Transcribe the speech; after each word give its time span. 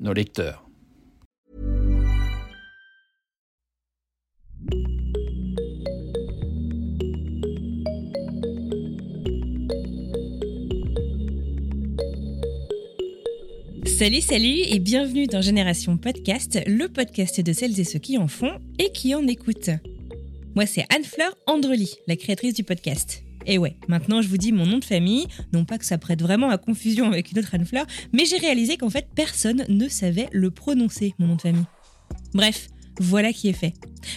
nos 0.00 0.12
lecteurs. 0.12 0.64
Salut, 13.86 14.20
salut 14.20 14.58
et 14.68 14.80
bienvenue 14.80 15.26
dans 15.26 15.40
Génération 15.40 15.96
Podcast, 15.96 16.60
le 16.66 16.88
podcast 16.88 17.40
de 17.40 17.52
celles 17.52 17.78
et 17.78 17.84
ceux 17.84 17.98
qui 17.98 18.18
en 18.18 18.28
font 18.28 18.58
et 18.78 18.90
qui 18.90 19.14
en 19.14 19.26
écoutent. 19.26 19.70
Moi, 20.54 20.66
c'est 20.66 20.84
Anne-Fleur 20.94 21.34
Andrely, 21.46 21.96
la 22.06 22.16
créatrice 22.16 22.54
du 22.54 22.64
podcast. 22.64 23.23
Et 23.46 23.58
ouais, 23.58 23.76
maintenant 23.88 24.22
je 24.22 24.28
vous 24.28 24.38
dis 24.38 24.52
mon 24.52 24.66
nom 24.66 24.78
de 24.78 24.84
famille, 24.84 25.26
non 25.52 25.64
pas 25.64 25.78
que 25.78 25.84
ça 25.84 25.98
prête 25.98 26.22
vraiment 26.22 26.50
à 26.50 26.58
confusion 26.58 27.06
avec 27.06 27.32
une 27.32 27.38
autre 27.38 27.54
Anne-Fleur, 27.54 27.86
mais 28.12 28.24
j'ai 28.24 28.38
réalisé 28.38 28.76
qu'en 28.76 28.90
fait 28.90 29.06
personne 29.14 29.64
ne 29.68 29.88
savait 29.88 30.28
le 30.32 30.50
prononcer, 30.50 31.14
mon 31.18 31.26
nom 31.26 31.36
de 31.36 31.42
famille. 31.42 31.66
Bref, 32.32 32.68
voilà 33.00 33.32
qui 33.32 33.48
est 33.48 33.54
fait. 33.54 33.74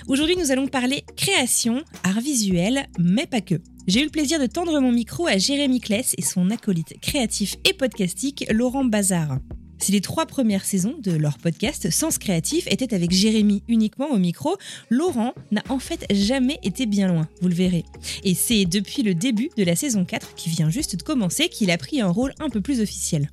Aujourd'hui, 0.08 0.36
nous 0.38 0.52
allons 0.52 0.68
parler 0.68 1.04
création, 1.16 1.84
art 2.04 2.22
visuel, 2.22 2.88
mais 3.00 3.26
pas 3.26 3.42
que. 3.42 3.56
J'ai 3.88 4.02
eu 4.02 4.06
le 4.06 4.10
plaisir 4.10 4.40
de 4.40 4.46
tendre 4.46 4.80
mon 4.80 4.92
micro 4.92 5.28
à 5.28 5.38
Jérémy 5.38 5.80
Kless 5.80 6.14
et 6.18 6.22
son 6.22 6.52
acolyte 6.52 7.00
créatif 7.02 7.56
et 7.68 7.74
podcastique 7.74 8.46
Laurent 8.52 8.86
Bazar. 8.86 9.40
Si 9.80 9.92
les 9.92 10.02
trois 10.02 10.26
premières 10.26 10.66
saisons 10.66 10.96
de 11.02 11.12
leur 11.12 11.38
podcast 11.38 11.90
Sens 11.92 12.18
Créatif 12.18 12.68
étaient 12.68 12.94
avec 12.94 13.12
Jérémy 13.12 13.64
uniquement 13.68 14.10
au 14.12 14.18
micro, 14.18 14.58
Laurent 14.90 15.34
n'a 15.52 15.64
en 15.70 15.80
fait 15.80 16.06
jamais 16.12 16.60
été 16.64 16.86
bien 16.86 17.08
loin, 17.08 17.28
vous 17.42 17.48
le 17.48 17.56
verrez. 17.56 17.86
Et 18.24 18.34
c'est 18.34 18.66
depuis 18.66 19.04
le 19.04 19.14
début 19.14 19.50
de 19.56 19.64
la 19.64 19.76
saison 19.76 20.04
4, 20.06 20.36
qui 20.36 20.50
vient 20.50 20.70
juste 20.70 20.96
de 20.96 21.04
commencer, 21.04 21.50
qu'il 21.50 21.72
a 21.72 21.78
pris 21.78 22.02
un 22.02 22.10
rôle 22.10 22.34
un 22.40 22.50
peu 22.50 22.62
plus 22.62 22.82
officiel. 22.82 23.30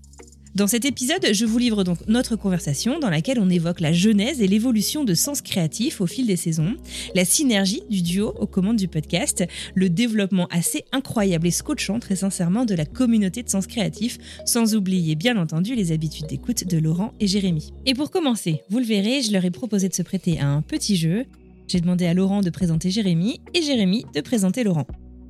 Dans 0.54 0.68
cet 0.68 0.84
épisode, 0.84 1.26
je 1.32 1.44
vous 1.44 1.58
livre 1.58 1.82
donc 1.82 1.98
notre 2.06 2.36
conversation 2.36 3.00
dans 3.00 3.10
laquelle 3.10 3.40
on 3.40 3.50
évoque 3.50 3.80
la 3.80 3.92
genèse 3.92 4.40
et 4.40 4.46
l'évolution 4.46 5.02
de 5.02 5.12
Sens 5.12 5.42
Créatif 5.42 6.00
au 6.00 6.06
fil 6.06 6.28
des 6.28 6.36
saisons, 6.36 6.76
la 7.16 7.24
synergie 7.24 7.82
du 7.90 8.02
duo 8.02 8.32
aux 8.38 8.46
commandes 8.46 8.76
du 8.76 8.86
podcast, 8.86 9.44
le 9.74 9.90
développement 9.90 10.46
assez 10.52 10.84
incroyable 10.92 11.48
et 11.48 11.50
scotchant 11.50 11.98
très 11.98 12.14
sincèrement 12.14 12.66
de 12.66 12.76
la 12.76 12.84
communauté 12.86 13.42
de 13.42 13.48
Sens 13.48 13.66
Créatif, 13.66 14.18
sans 14.44 14.76
oublier 14.76 15.16
bien 15.16 15.36
entendu 15.38 15.74
les 15.74 15.90
habitudes 15.90 16.28
d'écoute 16.28 16.68
de 16.68 16.78
Laurent 16.78 17.14
et 17.18 17.26
Jérémy. 17.26 17.72
Et 17.84 17.94
pour 17.94 18.12
commencer, 18.12 18.62
vous 18.70 18.78
le 18.78 18.84
verrez, 18.84 19.22
je 19.22 19.32
leur 19.32 19.44
ai 19.44 19.50
proposé 19.50 19.88
de 19.88 19.94
se 19.94 20.02
prêter 20.02 20.38
à 20.38 20.46
un 20.46 20.62
petit 20.62 20.94
jeu. 20.94 21.24
J'ai 21.66 21.80
demandé 21.80 22.06
à 22.06 22.14
Laurent 22.14 22.42
de 22.42 22.50
présenter 22.50 22.92
Jérémy 22.92 23.40
et 23.54 23.62
Jérémy 23.62 24.04
de 24.14 24.20
présenter 24.20 24.62
Laurent. 24.62 24.86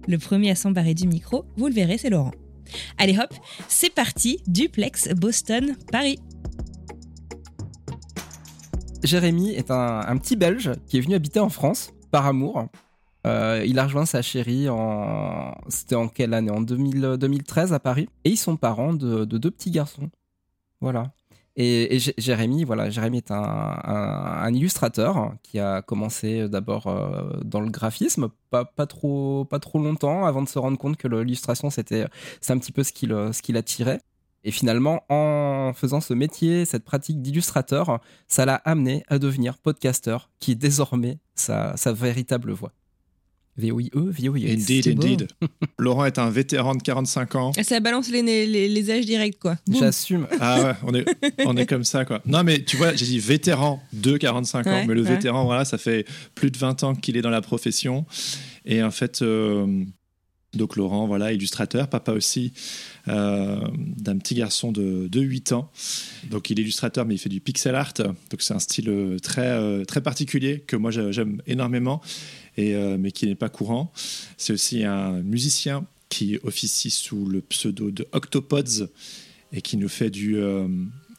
Le 0.06 0.18
premier 0.18 0.50
à 0.50 0.54
s'embarrer 0.54 0.92
du 0.92 1.06
micro, 1.06 1.46
vous 1.56 1.68
le 1.68 1.72
verrez, 1.72 1.96
c'est 1.96 2.10
Laurent. 2.10 2.32
Allez 2.98 3.18
hop, 3.18 3.32
c'est 3.68 3.92
parti, 3.92 4.40
duplex 4.46 5.08
Boston, 5.14 5.76
Paris. 5.90 6.18
Jérémy 9.02 9.50
est 9.50 9.70
un, 9.70 10.16
petit 10.16 10.36
Belge 10.36 10.72
qui 10.86 10.98
est 10.98 11.00
venu 11.00 11.14
habiter 11.14 11.40
en 11.40 11.50
France 11.50 11.92
par 12.10 12.26
amour. 12.26 12.66
Euh, 13.26 13.62
il 13.66 13.78
a 13.78 13.84
rejoint 13.84 14.06
sa 14.06 14.22
chérie 14.22 14.68
en. 14.68 15.54
C'était 15.68 15.94
en 15.94 16.08
quelle 16.08 16.34
année? 16.34 16.50
En 16.50 16.60
2013 16.60 17.72
à 17.72 17.80
Paris. 17.80 18.08
Et 18.24 18.30
ils 18.30 18.36
sont 18.36 18.56
parents 18.56 18.94
de 18.94 19.24
deux 19.24 19.50
petits 19.50 19.70
garçons. 19.70 20.10
Voilà. 20.80 21.12
Et, 21.56 21.98
Jérémy, 22.18 22.64
voilà, 22.64 22.90
Jérémy 22.90 23.18
est 23.18 23.30
un, 23.30 24.50
illustrateur 24.52 25.34
qui 25.42 25.60
a 25.60 25.82
commencé 25.82 26.48
d'abord 26.48 26.88
euh, 26.88 27.40
dans 27.44 27.60
le 27.60 27.70
graphisme, 27.70 28.28
pas, 28.50 28.64
trop, 28.86 29.44
pas 29.44 29.60
trop 29.60 29.78
longtemps, 29.78 30.24
avant 30.26 30.42
de 30.42 30.48
se 30.48 30.58
rendre 30.58 30.78
compte 30.78 30.96
que 30.96 31.06
l'illustration, 31.08 31.70
c'était 31.70 32.06
c'est 32.40 32.52
un 32.52 32.58
petit 32.58 32.72
peu 32.72 32.82
ce 32.82 32.92
qui 32.92 33.52
l'attirait. 33.52 34.00
Et 34.44 34.50
finalement, 34.50 35.04
en 35.08 35.72
faisant 35.74 36.00
ce 36.00 36.12
métier, 36.12 36.66
cette 36.66 36.84
pratique 36.84 37.22
d'illustrateur, 37.22 38.00
ça 38.28 38.44
l'a 38.44 38.56
amené 38.56 39.02
à 39.08 39.18
devenir 39.18 39.56
podcasteur, 39.58 40.30
qui 40.38 40.52
est 40.52 40.56
désormais 40.56 41.18
sa, 41.34 41.76
sa 41.76 41.92
véritable 41.92 42.52
voix. 42.52 42.72
VOIE, 43.56 43.90
VOIE. 43.94 44.50
Indeed, 44.50 44.88
indeed. 44.88 45.28
Laurent 45.78 46.04
est 46.04 46.18
un 46.18 46.28
vétéran 46.30 46.74
de 46.74 46.82
45 46.82 47.34
ans. 47.36 47.52
Ça 47.62 47.78
balance 47.80 48.10
les, 48.10 48.22
les, 48.22 48.68
les 48.68 48.90
âges 48.90 49.06
directs, 49.06 49.38
quoi. 49.38 49.56
J'assume. 49.70 50.26
Ah 50.40 50.62
ouais, 50.62 50.72
on 50.82 50.94
est, 50.94 51.04
on 51.44 51.56
est 51.56 51.66
comme 51.66 51.84
ça, 51.84 52.04
quoi. 52.04 52.20
Non, 52.26 52.42
mais 52.42 52.64
tu 52.64 52.76
vois, 52.76 52.94
j'ai 52.94 53.06
dit 53.06 53.18
vétéran 53.18 53.82
de 53.92 54.16
45 54.16 54.66
ans, 54.66 54.84
mais 54.86 54.94
le 54.94 55.02
vétéran, 55.02 55.44
voilà, 55.44 55.64
ça 55.64 55.78
fait 55.78 56.04
plus 56.34 56.50
de 56.50 56.58
20 56.58 56.82
ans 56.82 56.94
qu'il 56.94 57.16
est 57.16 57.22
dans 57.22 57.30
la 57.30 57.42
profession. 57.42 58.06
Et 58.64 58.82
en 58.82 58.90
fait, 58.90 59.22
euh, 59.22 59.84
donc 60.56 60.76
Laurent, 60.76 61.06
voilà, 61.06 61.32
illustrateur, 61.32 61.88
papa 61.88 62.12
aussi 62.12 62.52
euh, 63.08 63.60
d'un 63.76 64.18
petit 64.18 64.34
garçon 64.34 64.72
de, 64.72 65.08
de, 65.08 65.20
8 65.20 65.52
ans. 65.52 65.70
Donc 66.30 66.50
il 66.50 66.58
est 66.58 66.62
illustrateur, 66.62 67.06
mais 67.06 67.14
il 67.14 67.18
fait 67.18 67.28
du 67.28 67.40
pixel 67.40 67.74
art. 67.74 67.94
Donc 67.94 68.40
c'est 68.40 68.54
un 68.54 68.58
style 68.58 68.88
euh, 68.88 69.18
très, 69.18 69.84
très 69.84 70.00
particulier 70.00 70.60
que 70.66 70.76
moi 70.76 70.90
j'aime 70.90 71.40
énormément 71.46 72.00
et, 72.56 72.74
euh, 72.74 72.96
mais 72.98 73.12
qui 73.12 73.26
n'est 73.26 73.34
pas 73.34 73.48
courant. 73.48 73.92
C'est 74.36 74.52
aussi 74.52 74.84
un 74.84 75.22
musicien 75.22 75.86
qui 76.08 76.38
officie 76.44 76.90
sous 76.90 77.26
le 77.26 77.40
pseudo 77.40 77.90
de 77.90 78.06
Octopods 78.12 78.88
et 79.52 79.62
qui 79.62 79.76
nous 79.76 79.88
fait 79.88 80.10
du, 80.10 80.36
euh, 80.36 80.68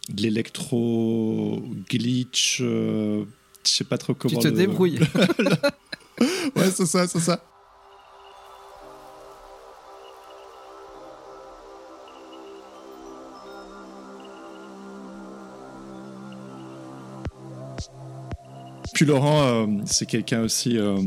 de 0.10 0.22
l'électro 0.22 1.64
glitch. 1.90 2.60
Euh, 2.62 3.26
je 3.66 3.72
sais 3.72 3.84
pas 3.84 3.98
trop 3.98 4.14
comment. 4.14 4.40
Tu 4.40 4.48
te 4.48 4.54
débrouilles. 4.54 5.00
ouais, 6.56 6.72
c'est 6.72 6.86
ça, 6.86 7.08
c'est 7.08 7.20
ça. 7.20 7.44
Puis 18.96 19.04
Laurent, 19.04 19.44
euh, 19.44 19.82
c'est 19.86 20.06
quelqu'un 20.06 20.42
aussi 20.42 20.78
euh, 20.78 20.98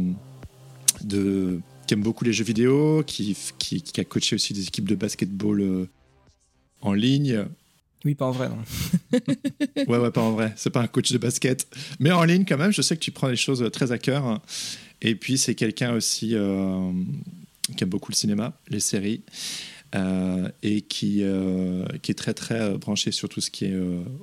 de, 1.00 1.58
qui 1.86 1.94
aime 1.94 2.02
beaucoup 2.02 2.22
les 2.22 2.34
jeux 2.34 2.44
vidéo, 2.44 3.02
qui, 3.06 3.34
qui, 3.58 3.82
a 3.98 4.04
coaché 4.04 4.36
aussi 4.36 4.52
des 4.52 4.66
équipes 4.66 4.86
de 4.86 4.94
basketball 4.94 5.62
euh, 5.62 5.88
en 6.82 6.92
ligne. 6.92 7.46
Oui, 8.04 8.14
pas 8.14 8.26
en 8.26 8.32
vrai, 8.32 8.50
non. 8.50 8.58
ouais, 9.88 9.98
ouais, 9.98 10.10
pas 10.10 10.20
en 10.20 10.32
vrai. 10.32 10.52
C'est 10.56 10.68
pas 10.68 10.82
un 10.82 10.86
coach 10.86 11.10
de 11.12 11.16
basket. 11.16 11.66
Mais 11.98 12.12
en 12.12 12.24
ligne, 12.24 12.44
quand 12.46 12.58
même, 12.58 12.72
je 12.72 12.82
sais 12.82 12.94
que 12.94 13.00
tu 13.00 13.10
prends 13.10 13.28
les 13.28 13.36
choses 13.36 13.66
très 13.72 13.90
à 13.90 13.96
cœur. 13.96 14.42
Et 15.00 15.14
puis, 15.14 15.38
c'est 15.38 15.54
quelqu'un 15.54 15.94
aussi 15.94 16.28
qui 16.28 16.34
aime 16.34 17.88
beaucoup 17.88 18.12
le 18.12 18.16
cinéma, 18.16 18.52
les 18.68 18.80
séries. 18.80 19.22
Euh, 19.94 20.50
et 20.62 20.82
qui, 20.82 21.20
euh, 21.22 21.86
qui 22.02 22.10
est 22.10 22.14
très 22.14 22.34
très 22.34 22.60
euh, 22.60 22.76
branché 22.76 23.10
sur 23.10 23.26
tout 23.30 23.40
ce 23.40 23.50
qui 23.50 23.64
est 23.64 23.76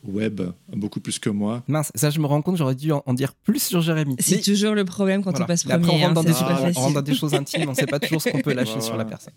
web, 0.03 0.41
beaucoup 0.71 0.99
plus 0.99 1.17
que 1.17 1.29
moi. 1.29 1.63
Mince, 1.67 1.91
ça 1.95 2.11
je 2.11 2.19
me 2.19 2.27
rends 2.27 2.43
compte, 2.43 2.57
j'aurais 2.57 2.75
dû 2.75 2.91
en, 2.91 3.13
dire 3.15 3.33
plus 3.33 3.63
sur 3.63 3.81
Jérémy. 3.81 4.15
C'est 4.19 4.41
toujours 4.41 4.75
le 4.75 4.85
problème 4.85 5.23
quand 5.23 5.39
on 5.39 5.45
passe 5.45 5.63
premier. 5.63 5.75
Après, 5.75 5.91
on 5.91 5.97
rentre, 5.97 6.13
dans, 6.13 6.23
des, 6.23 6.33
on 6.33 6.79
rentre 6.81 6.93
dans 6.93 7.01
des 7.01 7.15
choses 7.15 7.33
intimes, 7.33 7.63
on 7.67 7.71
ne 7.71 7.75
sait 7.75 7.87
pas 7.87 7.99
toujours 7.99 8.21
ce 8.21 8.29
qu'on 8.29 8.41
peut 8.41 8.53
lâcher 8.53 8.79
sur 8.79 8.95
la 8.95 9.05
personne. 9.05 9.33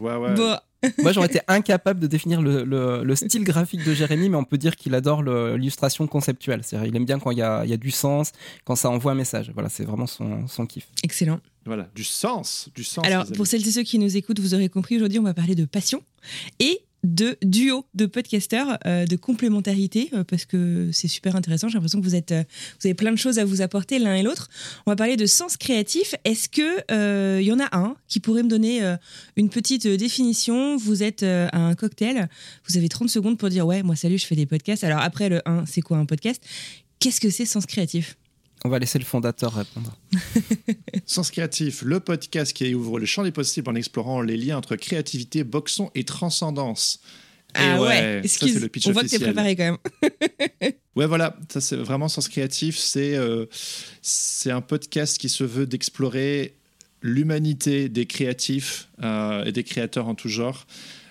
Ouais, 0.00 0.16
ouais. 0.16 0.34
Bon. 0.34 0.56
Moi, 1.02 1.12
j'aurais 1.12 1.26
été 1.26 1.40
incapable 1.48 2.00
de 2.00 2.06
définir 2.06 2.40
le, 2.40 2.64
le, 2.64 3.16
style 3.16 3.44
graphique 3.44 3.84
de 3.84 3.92
Jérémy, 3.92 4.28
mais 4.28 4.36
on 4.36 4.44
peut 4.44 4.58
dire 4.58 4.76
qu'il 4.76 4.94
adore 4.94 5.22
l'illustration 5.22 6.06
conceptuelle. 6.06 6.62
Il 6.72 6.96
aime 6.96 7.04
bien 7.04 7.18
quand 7.18 7.30
il 7.30 7.38
y 7.38 7.42
a, 7.42 7.64
y 7.66 7.72
a, 7.72 7.76
du 7.76 7.90
sens, 7.90 8.32
quand 8.64 8.76
ça 8.76 8.88
envoie 8.90 9.12
un 9.12 9.16
message. 9.16 9.50
Voilà, 9.52 9.68
c'est 9.68 9.84
vraiment 9.84 10.06
son, 10.06 10.46
son 10.46 10.66
kiff. 10.66 10.88
Excellent. 11.02 11.40
Voilà, 11.66 11.88
du 11.94 12.04
sens, 12.04 12.70
du 12.74 12.84
sens. 12.84 13.04
Alors, 13.04 13.26
pour 13.36 13.46
celles 13.46 13.66
et 13.66 13.70
ceux 13.70 13.82
qui 13.82 13.98
nous 13.98 14.16
écoutent, 14.16 14.40
vous 14.40 14.54
aurez 14.54 14.68
compris, 14.68 14.96
aujourd'hui, 14.96 15.18
on 15.18 15.24
va 15.24 15.34
parler 15.34 15.54
de 15.54 15.66
passion 15.66 16.02
et 16.58 16.80
de 17.02 17.36
duo 17.42 17.86
de 17.94 18.06
podcasteurs, 18.06 18.78
euh, 18.86 19.06
de 19.06 19.16
complémentarité, 19.16 20.10
euh, 20.12 20.24
parce 20.24 20.44
que 20.44 20.90
c'est 20.92 21.08
super 21.08 21.36
intéressant. 21.36 21.68
J'ai 21.68 21.74
l'impression 21.74 22.00
que 22.00 22.04
vous, 22.04 22.14
êtes, 22.14 22.32
euh, 22.32 22.44
vous 22.80 22.86
avez 22.86 22.94
plein 22.94 23.10
de 23.10 23.16
choses 23.16 23.38
à 23.38 23.44
vous 23.44 23.62
apporter 23.62 23.98
l'un 23.98 24.14
et 24.14 24.22
l'autre. 24.22 24.48
On 24.86 24.90
va 24.90 24.96
parler 24.96 25.16
de 25.16 25.26
sens 25.26 25.56
créatif. 25.56 26.14
Est-ce 26.24 26.48
qu'il 26.48 27.44
y 27.46 27.52
en 27.52 27.60
a 27.60 27.76
un 27.76 27.96
qui 28.08 28.20
pourrait 28.20 28.42
me 28.42 28.48
donner 28.48 28.80
une 29.36 29.48
petite 29.48 29.86
définition? 29.86 30.76
Vous 30.76 31.02
êtes 31.02 31.22
à 31.22 31.56
un 31.56 31.74
cocktail, 31.74 32.28
vous 32.68 32.76
avez 32.76 32.88
30 32.88 33.08
secondes 33.08 33.38
pour 33.38 33.48
dire 33.48 33.66
Ouais, 33.66 33.82
moi 33.82 33.96
salut, 33.96 34.18
je 34.18 34.26
fais 34.26 34.36
des 34.36 34.46
podcasts. 34.46 34.84
Alors 34.84 35.00
après, 35.00 35.28
le 35.28 35.40
1, 35.46 35.66
c'est 35.66 35.80
quoi 35.80 35.98
un 35.98 36.06
podcast? 36.06 36.42
Qu'est-ce 36.98 37.20
que 37.20 37.30
c'est 37.30 37.46
sens 37.46 37.66
créatif? 37.66 38.16
On 38.64 38.68
va 38.68 38.78
laisser 38.78 38.98
le 38.98 39.04
fondateur 39.04 39.54
répondre. 39.54 39.96
Sens 41.06 41.30
créatif, 41.30 41.82
le 41.82 42.00
podcast 42.00 42.52
qui 42.52 42.74
ouvre 42.74 42.98
le 42.98 43.06
champ 43.06 43.22
des 43.22 43.32
possibles 43.32 43.70
en 43.70 43.74
explorant 43.74 44.20
les 44.20 44.36
liens 44.36 44.58
entre 44.58 44.76
créativité, 44.76 45.44
boxon 45.44 45.90
et 45.94 46.04
transcendance. 46.04 47.00
Ah 47.54 47.80
ouais, 47.80 48.20
excuse, 48.22 48.60
le 48.60 48.68
pitch 48.68 48.86
on 48.86 48.92
voit 48.92 49.02
que 49.02 49.08
t'es 49.08 49.18
préparé 49.18 49.56
quand 49.56 49.64
même. 49.64 49.78
ouais, 50.96 51.06
voilà, 51.06 51.36
ça 51.48 51.60
c'est 51.60 51.76
vraiment 51.76 52.08
Sens 52.08 52.28
Créatif. 52.28 52.76
C'est 52.76 53.16
euh, 53.16 53.46
c'est 54.02 54.52
un 54.52 54.60
podcast 54.60 55.18
qui 55.18 55.28
se 55.28 55.42
veut 55.42 55.66
d'explorer 55.66 56.54
l'humanité 57.02 57.88
des 57.88 58.06
créatifs 58.06 58.88
euh, 59.02 59.44
et 59.44 59.52
des 59.52 59.64
créateurs 59.64 60.06
en 60.06 60.14
tout 60.14 60.28
genre, 60.28 60.66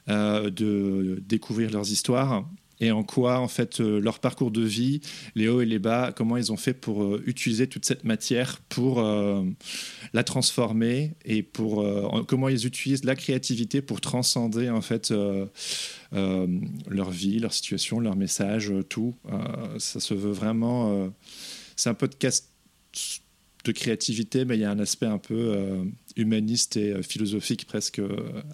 euh, 0.07 0.50
de 0.50 1.22
découvrir 1.28 1.72
leurs 1.72 1.92
histoires 1.92 2.46
et 2.81 2.92
en 2.92 3.04
quoi, 3.04 3.40
en 3.40 3.48
fait, 3.48 3.81
euh, 3.81 4.00
leur 4.00 4.20
parcours 4.20 4.52
de 4.52 4.62
vie, 4.62 5.02
les 5.36 5.50
hauts 5.50 5.62
et 5.62 5.66
les 5.66 5.80
bas, 5.80 6.14
comment 6.16 6.38
ils 6.38 6.52
ont 6.52 6.58
fait 6.58 6.74
pour 6.74 7.04
euh, 7.04 7.22
utiliser 7.26 7.68
toute 7.68 7.86
cette 7.86 8.06
matière 8.06 8.60
pour 8.70 9.00
euh, 9.00 9.44
la 10.14 10.24
transformer 10.24 11.16
et 11.26 11.44
pour 11.44 11.86
comment 12.28 12.50
ils 12.50 12.66
utilisent 12.66 13.04
la 13.04 13.16
créativité 13.16 13.81
pour 13.81 14.02
transcender, 14.02 14.70
en 14.70 14.81
fait, 14.81 15.14
leur 16.12 17.10
vie, 17.12 17.40
leur 17.40 17.54
situation, 17.54 18.00
leur 18.00 18.16
message, 18.16 18.72
tout. 18.90 19.16
ça 19.78 20.00
se 20.00 20.14
veut 20.14 20.32
vraiment. 20.32 21.12
c'est 21.75 21.90
un 21.90 21.94
podcast 21.94 22.50
de 23.66 23.72
créativité, 23.72 24.46
mais 24.46 24.56
il 24.56 24.62
y 24.62 24.66
a 24.66 24.72
un 24.72 24.80
aspect 24.80 25.06
un 25.06 25.18
peu 25.18 25.56
humaniste 26.16 26.78
et 26.78 27.02
philosophique 27.04 27.66
presque 27.66 28.02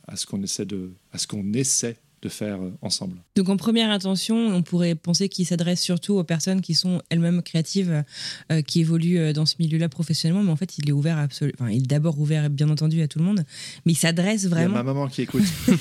à 0.07 0.15
ce 0.15 0.25
qu'on 0.25 0.41
essaie 0.41 0.65
de, 0.65 0.91
à 1.11 1.17
ce 1.17 1.27
qu'on 1.27 1.53
essaie 1.53 1.97
de 2.25 2.29
faire 2.29 2.59
euh, 2.61 2.71
ensemble. 2.81 3.17
Donc 3.35 3.49
en 3.49 3.57
première 3.57 3.91
intention, 3.91 4.35
on 4.35 4.63
pourrait 4.63 4.95
penser 4.95 5.29
qu'il 5.29 5.45
s'adresse 5.45 5.79
surtout 5.79 6.15
aux 6.15 6.23
personnes 6.23 6.61
qui 6.61 6.73
sont 6.73 7.01
elles-mêmes 7.09 7.43
créatives, 7.43 8.03
euh, 8.51 8.61
qui 8.63 8.81
évoluent 8.81 9.19
euh, 9.19 9.33
dans 9.33 9.45
ce 9.45 9.55
milieu-là 9.59 9.89
professionnellement, 9.89 10.43
mais 10.43 10.51
en 10.51 10.55
fait 10.55 10.77
il 10.79 10.89
est 10.89 10.91
ouvert 10.91 11.19
absolument, 11.19 11.55
enfin 11.59 11.71
il 11.71 11.83
est 11.83 11.87
d'abord 11.87 12.19
ouvert 12.19 12.49
bien 12.49 12.69
entendu 12.69 13.01
à 13.01 13.07
tout 13.07 13.19
le 13.19 13.25
monde, 13.25 13.45
mais 13.85 13.91
il 13.91 13.97
s'adresse 13.97 14.47
vraiment. 14.47 14.73
Il 14.73 14.77
y 14.77 14.79
a 14.79 14.83
ma 14.83 14.93
maman 14.93 15.07
qui 15.07 15.21
écoute. 15.21 15.43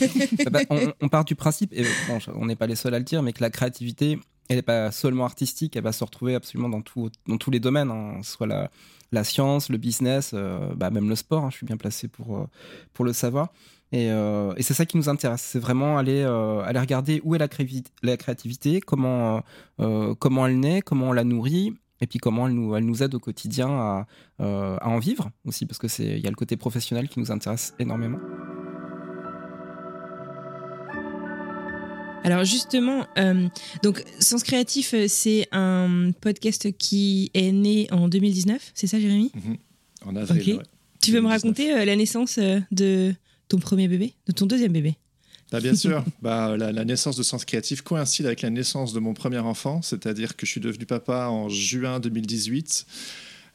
Ah 0.47 0.51
bah, 0.51 0.61
on, 1.01 1.09
part 1.09 1.25
du 1.25 1.35
principe, 1.35 1.73
et 1.73 1.87
on 2.35 2.47
n'est 2.47 2.57
pas 2.57 2.67
les 2.67 2.77
seuls 2.77 2.95
à 2.95 2.99
le 2.99 3.05
dire, 3.05 3.23
mais 3.23 3.33
que 3.33 3.41
la 3.41 3.51
créativité, 3.51 4.19
elle 4.49 4.57
n'est 4.57 4.63
pas 4.63 4.91
seulement 4.91 5.25
artistique, 5.25 5.77
elle 5.77 5.83
va 5.83 5.93
se 5.93 6.05
retrouver 6.05 6.35
absolument 6.35 6.69
dans, 6.69 6.83
tout, 6.83 7.11
dans 7.27 7.39
tous 7.39 7.51
les 7.51 7.61
domaines, 7.61 7.91
hein, 7.91 8.21
soit 8.23 8.47
la, 8.47 8.71
la 9.13 9.25
science, 9.25 9.71
le 9.71 9.79
business, 9.79 10.35
bah, 10.77 10.91
même 10.91 11.09
le 11.09 11.17
sport. 11.17 11.45
Hein, 11.45 11.51
je 11.51 11.57
suis 11.57 11.67
bien 11.67 11.77
placé 11.77 12.09
pour, 12.09 12.47
pour 12.93 13.05
le 13.05 13.13
savoir. 13.13 13.53
Euh, 13.93 14.55
et, 14.57 14.63
c'est 14.63 14.75
ça 14.75 14.87
qui 14.87 14.97
nous 14.97 15.09
intéresse, 15.09 15.43
c'est 15.43 15.59
vraiment 15.59 15.99
aller, 15.99 16.23
euh, 16.23 16.63
aller 16.63 16.81
regarder 16.81 17.21
où 17.25 17.35
est 17.35 17.39
la, 17.39 17.49
la 18.03 18.17
créativité, 18.17 18.81
comment, 18.81 19.43
euh, 19.81 20.15
comment 20.19 20.47
elle 20.47 20.59
naît, 20.59 20.83
comment 20.83 21.11
on 21.11 21.13
la 21.13 21.25
nourrit, 21.25 21.75
et 22.01 22.07
puis 22.07 22.19
comment 22.19 22.49
elle 22.49 22.55
nous, 22.55 22.75
elle 22.75 22.85
nous 22.85 23.03
aide 23.03 23.15
au 23.15 23.21
quotidien 23.21 23.69
à, 23.69 24.07
à 24.39 24.89
en 24.89 24.99
vivre 24.99 25.31
aussi, 25.45 25.67
parce 25.67 25.79
qu'il 25.79 26.19
y 26.19 26.27
a 26.27 26.31
le 26.31 26.37
côté 26.37 26.57
professionnel 26.57 27.09
qui 27.09 27.21
nous 27.21 27.31
intéresse 27.31 27.75
énormément. 27.79 28.19
Alors 32.25 32.45
justement, 32.45 33.07
donc 33.83 34.03
Sens 34.19 34.43
Créatif, 34.43 34.95
c'est 35.09 35.47
un 35.53 36.11
podcast 36.21 36.73
qui 36.79 37.31
est 37.35 37.53
né 37.53 37.87
en 37.93 38.09
2019, 38.09 38.73
c'est 38.75 38.87
ça 38.87 38.99
Jérémy? 38.99 39.31
Mhm. 39.35 39.57
En 40.07 40.17
avril. 40.17 40.63
Tu 41.03 41.13
veux 41.13 41.21
me 41.21 41.29
raconter 41.29 41.85
la 41.85 41.97
naissance 41.97 42.39
de, 42.71 43.15
ton 43.55 43.61
premier 43.61 43.87
bébé, 43.87 44.15
de 44.27 44.33
ton 44.33 44.47
deuxième 44.47 44.73
bébé 44.73 44.97
bah, 45.53 45.61
bien 45.61 45.77
sûr, 45.77 46.03
bah, 46.23 46.57
la, 46.57 46.85
naissance 46.85 47.17
de 47.17 47.23
Sens 47.23 47.45
Créatif 47.45 47.83
coïncide 47.83 48.27
avec 48.27 48.43
la 48.43 48.51
naissance 48.51 48.93
de 48.93 48.99
mon 48.99 49.15
premier 49.15 49.39
enfant, 49.39 49.83
c'est-à-dire 49.83 50.37
que 50.37 50.47
je 50.47 50.51
suis 50.51 50.61
devenu 50.61 50.87
papa 50.87 51.29
en 51.29 51.49
juin 51.49 52.01
2018. 52.01 52.87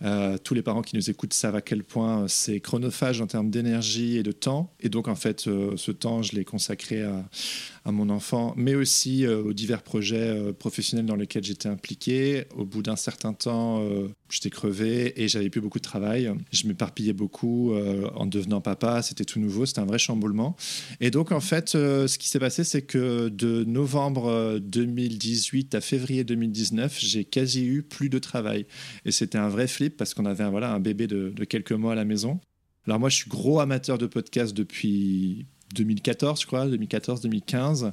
Euh, 0.02 0.38
tous 0.38 0.54
les 0.54 0.62
parents 0.62 0.82
qui 0.82 0.96
nous 0.96 1.10
écoutent 1.10 1.34
savent 1.34 1.58
à 1.58 1.62
quel 1.62 1.84
point 1.84 2.26
c'est 2.30 2.62
chronophage 2.62 3.20
en 3.20 3.28
termes 3.28 3.50
d'énergie 3.50 4.16
et 4.16 4.24
de 4.24 4.32
temps. 4.32 4.74
Et 4.80 4.88
donc, 4.88 5.10
en 5.10 5.16
fait, 5.16 5.48
euh, 5.48 5.76
ce 5.76 5.92
temps, 5.92 6.22
je 6.22 6.36
l'ai 6.36 6.46
consacré 6.46 7.04
à, 7.04 7.92
mon 7.92 8.10
enfant, 8.10 8.54
mais 8.56 8.76
aussi 8.76 9.26
euh, 9.26 9.42
aux 9.42 9.52
divers 9.52 9.82
projets 9.82 10.54
professionnels 10.54 11.08
dans 11.08 11.18
lesquels 11.18 11.44
j'étais 11.44 11.68
impliqué. 11.68 12.46
Au 12.56 12.64
bout 12.64 12.84
d'un 12.84 12.96
certain 12.96 13.34
temps, 13.34 13.84
j'étais 14.32 14.50
crevé 14.50 15.22
et 15.22 15.28
j'avais 15.28 15.50
plus 15.50 15.62
beaucoup 15.62 15.80
de 15.80 15.84
travail. 15.84 16.32
Je 16.52 16.68
m'éparpillais 16.68 17.14
beaucoup 17.14 17.74
en 17.74 18.26
devenant 18.26 18.62
papa. 18.62 19.02
C'était 19.02 19.26
tout 19.26 19.40
nouveau. 19.40 19.66
C'était 19.66 19.80
un 19.80 19.86
vrai 19.86 20.00
chamboulement. 20.00 20.56
Et 21.00 21.12
donc, 21.12 21.32
en 21.32 21.40
fait, 21.40 21.70
ce 21.70 22.18
qui 22.18 22.28
s'est 22.28 22.40
passé, 22.40 22.64
c'est 22.64 22.82
que 22.82 23.30
de 23.30 23.64
novembre 23.64 24.60
2018 24.60 25.76
à 25.76 25.82
février 25.82 26.24
2019, 26.24 27.00
j'ai 27.00 27.26
quasi 27.26 27.66
eu 27.66 27.84
plus 27.84 28.10
de 28.10 28.20
travail. 28.20 28.66
Et 29.06 29.12
c'était 29.12 29.38
un 29.38 29.50
vrai 29.50 29.68
flip 29.68 29.98
parce 29.98 30.14
qu'on 30.14 30.26
avait 30.26 30.44
un 30.44 30.80
bébé 30.80 31.08
de, 31.08 31.34
quelques 31.46 31.72
mois 31.72 31.94
à 31.94 31.96
la 31.96 32.06
maison. 32.06 32.40
Alors 32.86 33.00
moi, 33.00 33.10
je 33.10 33.16
suis 33.16 33.30
gros 33.30 33.60
amateur 33.60 33.98
de 33.98 34.08
podcast 34.08 34.56
depuis 34.56 35.46
2014, 35.76 36.42
je 36.42 36.48
crois, 36.48 36.68
2014-2015. 36.68 37.92